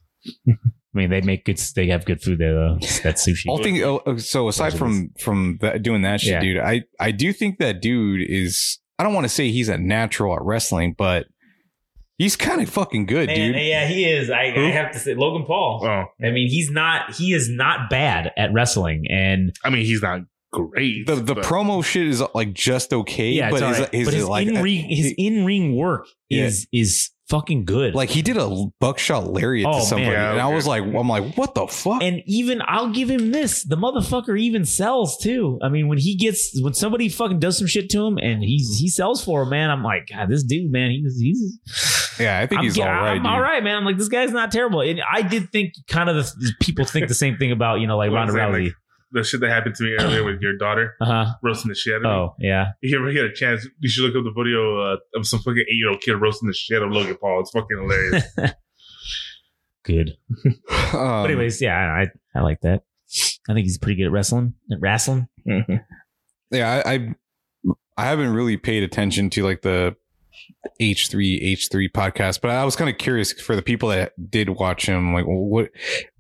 I 0.49 0.53
mean, 0.93 1.11
they 1.11 1.21
make 1.23 1.45
good. 1.45 1.59
They 1.75 1.89
have 1.89 2.05
good 2.05 2.23
food 2.23 2.39
there 2.39 2.55
though. 2.55 2.75
That 3.03 3.17
sushi. 3.17 3.47
I'll 3.49 3.59
think. 3.59 3.83
oh, 3.83 4.03
oh, 4.07 4.17
So 4.19 4.49
aside 4.49 4.75
from 4.79 5.11
from 5.19 5.59
that, 5.61 5.83
doing 5.83 6.03
that 6.03 6.21
shit, 6.21 6.33
Yeah. 6.35 6.41
dude, 6.41 6.59
I 6.59 6.83
I 7.01 7.11
do 7.11 7.33
think 7.33 7.59
that 7.59 7.81
dude 7.83 8.29
is. 8.29 8.79
I 8.99 9.03
don't 9.03 9.13
want 9.15 9.25
to 9.25 9.29
say 9.29 9.51
he's 9.51 9.69
a 9.69 9.77
natural 9.77 10.37
at 10.37 10.43
wrestling, 10.43 10.95
but 10.97 11.27
he's 12.17 12.37
kind 12.37 12.61
of 12.63 12.69
fucking 12.69 13.07
good, 13.07 13.27
Man, 13.27 13.53
dude. 13.53 13.57
yeah, 13.63 13.89
he 13.89 14.05
is. 14.05 14.31
I, 14.31 14.53
I 14.57 14.71
have 14.71 14.93
to 14.93 15.01
say, 15.01 15.15
Logan 15.15 15.45
Paul. 15.47 15.81
Oh, 15.85 16.05
I 16.25 16.31
mean, 16.31 16.49
he's 16.49 16.71
not. 16.71 17.13
He 17.15 17.33
is 17.33 17.49
not 17.51 17.91
bad 17.91 18.31
at 18.37 18.53
wrestling, 18.53 19.07
and 19.11 19.53
I 19.65 19.71
mean, 19.71 19.85
he's 19.85 20.01
not 20.01 20.21
great. 20.55 21.07
The 21.07 21.17
the 21.17 21.35
but- 21.35 21.45
promo 21.45 21.85
shit 21.85 22.07
is 22.09 22.23
like 22.35 22.53
just 22.55 22.93
okay, 22.93 23.31
yeah, 23.31 23.51
but 23.51 23.63
it's 23.63 23.71
is, 23.71 23.77
alright. 23.79 23.95
is 23.95 24.05
but 24.07 24.15
his 24.15 24.29
like 24.29 24.49
in 24.49 24.63
ring, 24.63 24.85
his 24.89 25.15
in 25.19 25.45
ring 25.45 25.77
work 25.77 26.07
Yeah. 26.29 26.45
is 26.45 26.67
is 26.73 27.11
fucking 27.31 27.65
good. 27.65 27.95
like 27.95 28.11
he 28.11 28.21
did 28.21 28.37
a 28.37 28.67
buckshot 28.81 29.27
lariat 29.33 29.67
Oh, 29.67 29.79
to 29.81 29.85
somebody, 29.87 30.11
Yeah, 30.13 30.33
and 30.33 30.41
I 30.41 30.49
was 30.55 30.67
like, 30.67 30.83
I'm 30.83 31.09
like, 31.09 31.35
what 31.39 31.55
the 31.55 31.67
fuck? 31.67 32.03
and 32.03 32.21
even 32.27 32.61
I'll 32.67 32.91
give 32.91 33.09
him 33.11 33.33
this: 33.33 33.65
the 33.65 33.77
motherfucker 33.77 34.39
even 34.39 34.65
sells 34.67 35.17
too. 35.19 35.59
I 35.63 35.69
mean, 35.71 35.89
when 35.89 35.99
he 35.99 36.17
gets 36.17 36.51
when 36.63 36.75
somebody 36.75 37.09
fucking 37.09 37.39
does 37.41 37.57
some 37.59 37.67
shit 37.67 37.89
to 37.91 38.05
him 38.07 38.19
and 38.19 38.43
he's 38.43 38.77
he 38.79 38.89
sells 38.89 39.25
for 39.25 39.43
him, 39.45 39.51
man. 39.51 39.71
I'm 39.71 39.83
like, 39.83 40.09
God, 40.13 40.29
this 40.29 40.43
dude, 40.45 40.71
man, 40.71 40.91
he's 40.91 41.19
he's 41.19 41.59
yeah, 42.21 42.39
I 42.39 42.47
think 42.47 42.61
I'm, 42.61 42.65
he's 42.65 42.79
all 42.79 42.87
right. 42.87 43.17
I'm 43.17 43.27
all 43.27 43.41
right, 43.41 43.65
man. 43.65 43.77
I'm 43.77 43.85
like, 43.85 43.99
this 43.99 44.09
guy's 44.09 44.31
not 44.31 44.53
terrible. 44.53 44.83
And 44.83 45.01
I 45.11 45.23
did 45.23 45.51
think 45.51 45.73
kind 45.89 46.09
of 46.09 46.15
the 46.17 46.53
people 46.61 46.85
think 46.85 47.09
the 47.09 47.15
same 47.15 47.39
thing 47.39 47.51
about 47.53 47.81
you 47.81 47.87
know 47.89 47.97
like 47.97 48.11
What 48.11 48.19
Ronda 48.19 48.35
I'm 48.41 48.53
Rousey. 48.53 48.65
like, 48.67 48.75
the 49.15 49.25
shit 49.25 49.41
that 49.41 49.49
happened 49.49 49.75
to 49.77 49.85
me 49.85 49.97
earlier 49.99 50.23
with 50.25 50.41
your 50.43 50.57
daughter 50.59 50.95
Uh 51.01 51.07
huh. 51.07 51.35
roasting 51.43 51.71
the 51.71 51.75
shit 51.75 51.95
out 51.95 51.97
of 51.99 52.03
me. 52.03 52.09
Oh 52.11 52.35
yeah. 52.39 52.67
If 52.83 52.91
you 52.93 52.99
ever 52.99 53.11
get 53.13 53.25
a 53.25 53.33
chance, 53.33 53.67
you 53.79 53.89
should 53.89 54.05
look 54.05 54.15
up 54.17 54.25
the 54.25 54.43
video 54.43 54.79
uh, 54.81 54.97
of 55.17 55.27
some 55.27 55.39
fucking 55.41 55.65
eight 55.67 55.77
year 55.79 55.89
old 55.91 56.01
kid 56.03 56.15
roasting 56.15 56.47
the 56.49 56.55
shit 56.55 56.83
out 56.83 56.89
of 56.89 56.93
Logan 56.93 57.17
Paul. 57.21 57.41
It's 57.41 57.51
fucking 57.53 57.79
hilarious. 57.81 58.25
Good. 59.85 60.17
Um, 60.95 61.23
But 61.25 61.31
anyways, 61.31 61.61
yeah, 61.61 61.77
I 61.77 62.07
I 62.39 62.43
like 62.43 62.61
that. 62.63 62.83
I 63.49 63.55
think 63.55 63.65
he's 63.65 63.79
pretty 63.79 63.97
good 63.97 64.07
at 64.07 64.13
wrestling. 64.13 64.55
At 64.73 64.79
wrestling. 64.81 65.27
yeah, 66.51 66.83
I, 66.87 66.95
I 66.95 67.15
I 67.97 68.05
haven't 68.07 68.33
really 68.33 68.57
paid 68.57 68.83
attention 68.85 69.29
to 69.31 69.43
like 69.43 69.63
the 69.63 69.97
H 70.81 71.09
three 71.09 71.41
H 71.41 71.69
three 71.71 71.89
podcast, 71.89 72.41
but 72.41 72.51
I 72.51 72.65
was 72.65 72.77
kind 72.77 72.89
of 72.91 72.97
curious 72.99 73.33
for 73.33 73.57
the 73.57 73.63
people 73.63 73.89
that 73.91 74.13
did 74.31 74.51
watch 74.51 74.87
him. 74.87 75.13
Like, 75.13 75.25
what 75.27 75.71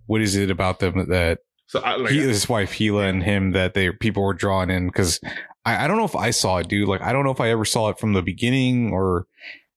what 0.06 0.20
is 0.20 0.34
it 0.36 0.50
about 0.50 0.80
them 0.80 1.06
that 1.08 1.38
so 1.66 1.80
I 1.80 1.96
like 1.96 2.12
he, 2.12 2.20
his 2.20 2.48
wife 2.48 2.72
Hila 2.72 3.08
and 3.08 3.22
him 3.22 3.52
that 3.52 3.74
they 3.74 3.90
people 3.90 4.22
were 4.22 4.34
drawn 4.34 4.70
in? 4.70 4.86
Because 4.86 5.20
I, 5.64 5.84
I 5.84 5.88
don't 5.88 5.96
know 5.96 6.04
if 6.04 6.16
I 6.16 6.30
saw 6.30 6.58
it, 6.58 6.68
dude. 6.68 6.88
Like, 6.88 7.00
I 7.00 7.12
don't 7.12 7.24
know 7.24 7.30
if 7.30 7.40
I 7.40 7.50
ever 7.50 7.64
saw 7.64 7.88
it 7.88 7.98
from 7.98 8.12
the 8.12 8.22
beginning 8.22 8.92
or 8.92 9.26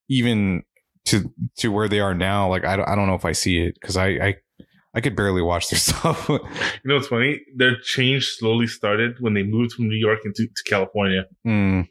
even 0.10 0.64
to 1.06 1.34
to 1.58 1.70
where 1.70 1.88
they 1.88 2.00
are 2.00 2.14
now. 2.14 2.50
Like, 2.50 2.66
I 2.66 2.76
don't, 2.76 2.88
I 2.88 2.96
don't 2.96 3.08
know 3.08 3.16
if 3.16 3.26
I 3.26 3.32
see 3.32 3.60
it 3.60 3.76
because 3.80 3.98
I, 3.98 4.08
I 4.08 4.36
I 4.94 5.02
could 5.02 5.16
barely 5.16 5.42
watch 5.42 5.70
their 5.70 5.80
stuff. 5.80 6.28
you 6.30 6.40
know 6.86 6.96
what's 6.96 7.08
funny? 7.08 7.42
Their 7.56 7.78
change 7.80 8.28
slowly 8.38 8.68
started 8.68 9.18
when 9.20 9.34
they 9.34 9.44
moved 9.44 9.74
from 9.74 9.88
New 9.88 9.96
York 9.96 10.20
into 10.26 10.48
to 10.48 10.64
California. 10.66 11.26
Mm. 11.46 11.88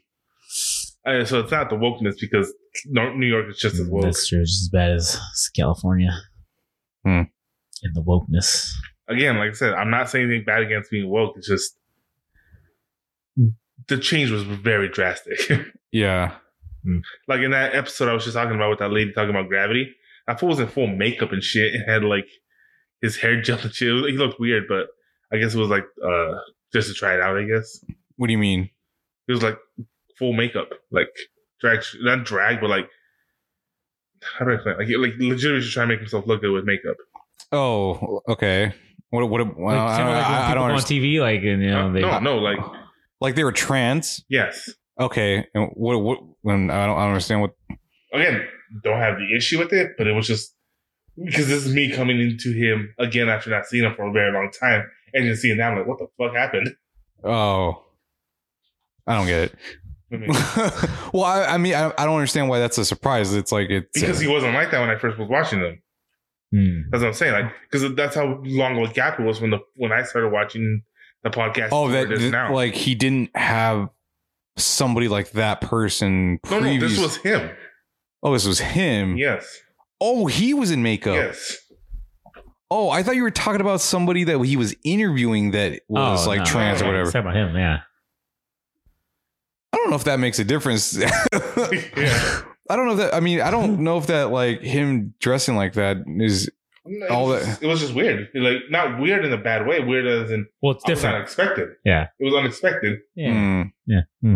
Uh, 1.05 1.23
so 1.23 1.39
it's 1.39 1.51
not 1.51 1.69
the 1.69 1.75
wokeness 1.77 2.15
because 2.19 2.53
New 2.85 3.25
York 3.25 3.45
is 3.49 3.57
just 3.57 3.75
as 3.75 3.87
woke. 3.87 4.03
That's 4.03 4.27
true. 4.27 4.43
Just 4.43 4.63
as 4.63 4.69
bad 4.69 4.91
as, 4.91 5.15
as 5.15 5.49
California. 5.55 6.11
Hmm. 7.03 7.23
And 7.83 7.95
the 7.95 8.01
wokeness. 8.01 8.69
Again, 9.07 9.37
like 9.37 9.51
I 9.51 9.53
said, 9.53 9.73
I'm 9.73 9.89
not 9.89 10.09
saying 10.09 10.25
anything 10.27 10.45
bad 10.45 10.63
against 10.63 10.91
being 10.91 11.09
woke. 11.09 11.35
It's 11.37 11.47
just 11.47 11.77
the 13.87 13.97
change 13.97 14.31
was 14.31 14.43
very 14.43 14.89
drastic. 14.89 15.39
Yeah. 15.89 16.33
like 17.29 17.39
in 17.39 17.51
that 17.51 17.73
episode 17.73 18.09
I 18.09 18.13
was 18.13 18.25
just 18.25 18.35
talking 18.35 18.53
about 18.55 18.69
with 18.71 18.79
that 18.79 18.91
lady 18.91 19.13
talking 19.13 19.29
about 19.29 19.47
gravity. 19.47 19.95
That 20.27 20.37
fool 20.39 20.49
was 20.49 20.59
in 20.59 20.67
full 20.67 20.85
makeup 20.87 21.31
and 21.31 21.41
shit 21.41 21.73
and 21.73 21.89
had 21.89 22.03
like 22.03 22.27
his 23.01 23.15
hair 23.17 23.41
gel 23.41 23.57
and 23.59 23.73
shit. 23.73 23.93
Was- 23.93 24.05
He 24.11 24.17
looked 24.17 24.37
weird, 24.39 24.65
but 24.67 24.87
I 25.31 25.37
guess 25.37 25.55
it 25.55 25.59
was 25.59 25.69
like 25.69 25.85
uh 26.05 26.33
just 26.73 26.89
to 26.89 26.93
try 26.93 27.15
it 27.15 27.21
out, 27.21 27.37
I 27.37 27.45
guess. 27.45 27.83
What 28.17 28.27
do 28.27 28.33
you 28.33 28.37
mean? 28.37 28.69
It 29.27 29.31
was 29.31 29.41
like 29.41 29.57
full 30.19 30.33
makeup. 30.33 30.69
Like 30.91 31.09
drag 31.61 31.79
not 32.01 32.25
drag, 32.25 32.59
but 32.59 32.69
like 32.69 32.89
how 34.37 34.45
do 34.45 34.51
I 34.51 34.55
explain? 34.55 34.77
Like 34.77 34.87
like 34.89 35.13
legitimately 35.19 35.67
trying 35.69 35.87
to 35.87 35.93
make 35.93 35.99
himself 36.01 36.27
look 36.27 36.41
good 36.41 36.51
with 36.51 36.65
makeup. 36.65 36.97
Oh, 37.53 38.21
okay. 38.27 38.73
What? 39.09 39.29
What? 39.29 39.57
Well, 39.57 39.65
Like, 39.67 39.77
I, 39.77 39.97
don't, 39.99 40.07
like 40.07 40.25
when 40.29 40.35
I, 40.35 40.51
I 40.51 40.53
don't 40.53 40.63
on 40.65 40.69
understand. 40.71 41.01
TV, 41.03 41.19
like 41.21 41.41
and 41.43 41.61
you 41.63 41.69
know 41.71 41.93
they. 41.93 42.01
no, 42.01 42.19
no, 42.19 42.37
like 42.37 42.59
Like 43.21 43.35
they 43.35 43.43
were 43.43 43.51
trans. 43.51 44.23
yes. 44.29 44.69
Okay. 44.99 45.45
And 45.53 45.69
what? 45.73 45.99
What? 46.01 46.19
When 46.41 46.69
I 46.69 46.85
don't, 46.85 46.97
I 46.97 47.01
don't 47.01 47.09
understand 47.09 47.41
what. 47.41 47.51
Again, 48.13 48.45
don't 48.83 48.99
have 48.99 49.17
the 49.17 49.35
issue 49.35 49.59
with 49.59 49.71
it, 49.73 49.91
but 49.97 50.07
it 50.07 50.13
was 50.13 50.27
just 50.27 50.53
because 51.23 51.47
this 51.47 51.65
is 51.65 51.73
me 51.73 51.91
coming 51.91 52.19
into 52.19 52.51
him 52.53 52.93
again 52.99 53.29
after 53.29 53.49
not 53.49 53.65
seeing 53.65 53.83
him 53.83 53.93
for 53.95 54.07
a 54.07 54.11
very 54.11 54.31
long 54.31 54.49
time 54.51 54.89
and 55.13 55.25
just 55.25 55.41
seeing 55.41 55.57
that 55.57 55.71
I'm 55.71 55.77
like, 55.77 55.87
what 55.87 55.99
the 55.99 56.07
fuck 56.17 56.35
happened? 56.35 56.69
Oh, 57.23 57.83
I 59.05 59.15
don't 59.15 59.27
get 59.27 59.51
it. 59.51 59.55
Well, 61.13 61.23
I, 61.23 61.45
I 61.45 61.57
mean, 61.57 61.73
I, 61.73 61.91
I 61.97 62.05
don't 62.05 62.15
understand 62.15 62.47
why 62.49 62.59
that's 62.59 62.77
a 62.77 62.85
surprise. 62.85 63.33
It's 63.33 63.51
like 63.51 63.69
it's 63.69 63.89
because 64.01 64.17
uh, 64.17 64.21
he 64.21 64.27
wasn't 64.27 64.53
like 64.53 64.71
that 64.71 64.79
when 64.79 64.89
I 64.89 64.97
first 64.97 65.17
was 65.17 65.27
watching 65.29 65.61
them. 65.61 65.81
Hmm. 66.53 66.81
That's 66.91 67.01
what 67.01 67.07
I'm 67.09 67.13
saying. 67.13 67.33
Like, 67.33 67.53
because 67.69 67.93
that's 67.95 68.15
how 68.15 68.39
long 68.43 68.81
of 68.81 68.89
a 68.89 68.93
gap 68.93 69.19
it 69.19 69.23
was 69.23 69.41
when 69.41 69.51
the 69.51 69.59
when 69.75 69.91
I 69.91 70.03
started 70.03 70.29
watching 70.29 70.83
the 71.23 71.29
podcast. 71.29 71.69
oh 71.71 71.87
to 71.87 71.93
that 71.93 72.07
where 72.07 72.13
it 72.17 72.21
is 72.21 72.31
now. 72.31 72.53
like 72.53 72.73
he 72.73 72.95
didn't 72.95 73.35
have 73.35 73.89
somebody 74.55 75.07
like 75.07 75.31
that 75.31 75.61
person. 75.61 76.39
no, 76.49 76.59
no, 76.59 76.79
this 76.79 76.97
was 76.99 77.17
him. 77.17 77.51
Oh, 78.23 78.33
this 78.33 78.45
was 78.47 78.59
him. 78.59 79.17
Yes, 79.17 79.61
Oh, 79.99 80.25
he 80.27 80.53
was 80.53 80.71
in 80.71 80.81
makeup. 80.83 81.15
yes. 81.15 81.57
Oh, 82.69 82.89
I 82.89 83.01
thought 83.03 83.15
you 83.15 83.23
were 83.23 83.31
talking 83.31 83.61
about 83.61 83.79
somebody 83.81 84.23
that 84.25 84.39
he 84.43 84.57
was 84.57 84.75
interviewing 84.83 85.51
that 85.51 85.81
was 85.87 86.25
Oh, 86.25 86.29
like 86.29 86.39
no. 86.39 86.45
trans 86.45 86.81
or 86.81 86.85
whatever. 86.87 87.11
Talk 87.11 87.21
about 87.21 87.35
him, 87.35 87.55
yeah. 87.55 87.79
I 89.73 89.77
don't 89.77 89.89
know 89.89 89.95
if 89.95 90.03
that 90.05 90.19
makes 90.19 90.39
a 90.39 90.43
difference. 90.43 90.97
Yeah. 91.97 92.41
I 92.69 92.75
don't 92.75 92.85
know 92.87 92.91
if 92.93 92.97
that. 92.99 93.13
I 93.15 93.19
mean, 93.19 93.41
I 93.41 93.51
don't 93.51 93.79
know 93.83 93.97
if 93.97 94.07
that 94.07 94.31
like 94.31 94.61
him 94.61 95.13
dressing 95.19 95.55
like 95.55 95.73
that 95.73 95.97
is. 96.07 96.49
It 96.89 97.11
All 97.11 97.27
was, 97.27 97.45
that- 97.45 97.61
it 97.63 97.67
was 97.67 97.81
just 97.81 97.93
weird. 97.93 98.29
Like 98.33 98.57
not 98.69 98.99
weird 98.99 99.25
in 99.25 99.33
a 99.33 99.37
bad 99.37 99.67
way. 99.67 99.81
Weird 99.83 100.07
as 100.07 100.31
in 100.31 100.47
Well, 100.61 100.71
it's 100.73 100.85
I 100.85 100.91
was 100.91 100.99
different. 100.99 101.15
unexpected. 101.17 101.69
Yeah. 101.83 102.07
it 102.17 102.23
was 102.23 102.33
unexpected. 102.33 102.99
Yeah. 103.13 103.33
Hmm. 103.33 103.61
Yeah. 103.85 104.01
Hmm. 104.21 104.35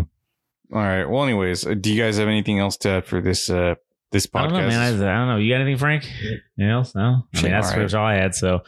All 0.74 0.80
right. 0.82 1.04
Well, 1.06 1.22
anyways, 1.24 1.66
uh, 1.66 1.74
do 1.74 1.92
you 1.92 2.02
guys 2.02 2.18
have 2.18 2.28
anything 2.28 2.58
else 2.58 2.76
to 2.78 2.88
add 2.90 3.06
for 3.06 3.20
this 3.22 3.48
uh 3.48 3.76
this 4.12 4.26
podcast? 4.26 4.38
I 4.38 4.42
don't 4.42 4.52
know, 4.52 4.68
man. 4.68 4.80
I, 4.80 4.88
I 4.88 5.18
don't 5.18 5.28
know. 5.28 5.36
You 5.38 5.52
got 5.52 5.60
anything, 5.60 5.78
Frank? 5.78 6.04
Anything 6.04 6.70
else? 6.70 6.94
No. 6.94 7.26
I 7.34 7.42
mean, 7.42 7.50
that's 7.50 7.68
all 7.68 7.72
pretty 7.72 7.84
much 7.84 7.94
all 7.94 8.06
I 8.06 8.14
had. 8.14 8.34
So, 8.34 8.62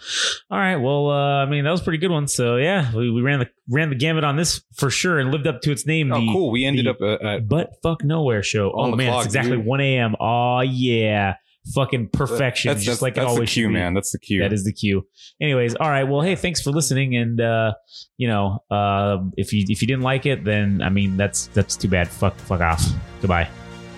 all 0.50 0.58
right. 0.58 0.76
Well, 0.76 1.10
uh, 1.10 1.44
I 1.44 1.46
mean, 1.46 1.64
that 1.64 1.70
was 1.70 1.80
a 1.80 1.84
pretty 1.84 1.98
good 1.98 2.10
one. 2.10 2.26
So, 2.26 2.56
yeah, 2.56 2.94
we, 2.94 3.10
we 3.10 3.22
ran 3.22 3.38
the 3.38 3.48
ran 3.68 3.90
the 3.90 3.94
gamut 3.94 4.24
on 4.24 4.36
this 4.36 4.62
for 4.76 4.90
sure 4.90 5.18
and 5.18 5.30
lived 5.30 5.46
up 5.46 5.60
to 5.62 5.72
its 5.72 5.86
name. 5.86 6.12
oh, 6.12 6.20
the 6.20 6.32
cool. 6.32 6.50
We 6.50 6.64
ended 6.64 6.86
up 6.88 7.00
uh, 7.00 7.18
at 7.22 7.48
Butt 7.48 7.70
Fuck 7.82 8.02
Nowhere 8.04 8.42
show. 8.42 8.72
Oh 8.74 8.94
man, 8.94 9.10
clock, 9.10 9.26
it's 9.26 9.34
exactly 9.34 9.56
dude. 9.56 9.66
one 9.66 9.80
a.m. 9.80 10.16
Oh 10.18 10.60
yeah, 10.60 11.36
fucking 11.72 12.08
perfection, 12.10 12.70
That's, 12.70 12.84
just 12.84 12.96
that's, 12.96 13.02
like 13.02 13.12
it 13.12 13.16
that's 13.16 13.28
always 13.28 13.48
the 13.48 13.52
cue, 13.52 13.64
should 13.64 13.68
be. 13.68 13.74
man. 13.74 13.94
That's 13.94 14.12
the 14.12 14.18
cue. 14.18 14.40
That 14.40 14.52
is 14.52 14.64
the 14.64 14.72
cue. 14.72 15.06
Anyways, 15.40 15.74
all 15.76 15.88
right. 15.88 16.04
Well, 16.04 16.20
hey, 16.20 16.36
thanks 16.36 16.60
for 16.60 16.70
listening. 16.70 17.16
And 17.16 17.40
uh, 17.40 17.74
you 18.16 18.28
know, 18.28 18.62
uh, 18.70 19.18
if 19.36 19.52
you 19.52 19.64
if 19.68 19.80
you 19.82 19.88
didn't 19.88 20.02
like 20.02 20.26
it, 20.26 20.44
then 20.44 20.82
I 20.82 20.90
mean, 20.90 21.16
that's 21.16 21.46
that's 21.48 21.76
too 21.76 21.88
bad. 21.88 22.08
Fuck 22.08 22.36
fuck 22.38 22.60
off. 22.60 22.84
Goodbye. 23.20 23.48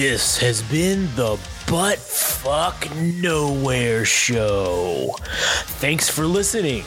This 0.00 0.38
has 0.38 0.62
been 0.62 1.12
the 1.16 1.36
Butt 1.68 1.98
Fuck 1.98 2.88
Nowhere 2.94 4.04
Show. 4.04 5.16
Thanks 5.80 6.08
for 6.08 6.24
listening. 6.24 6.84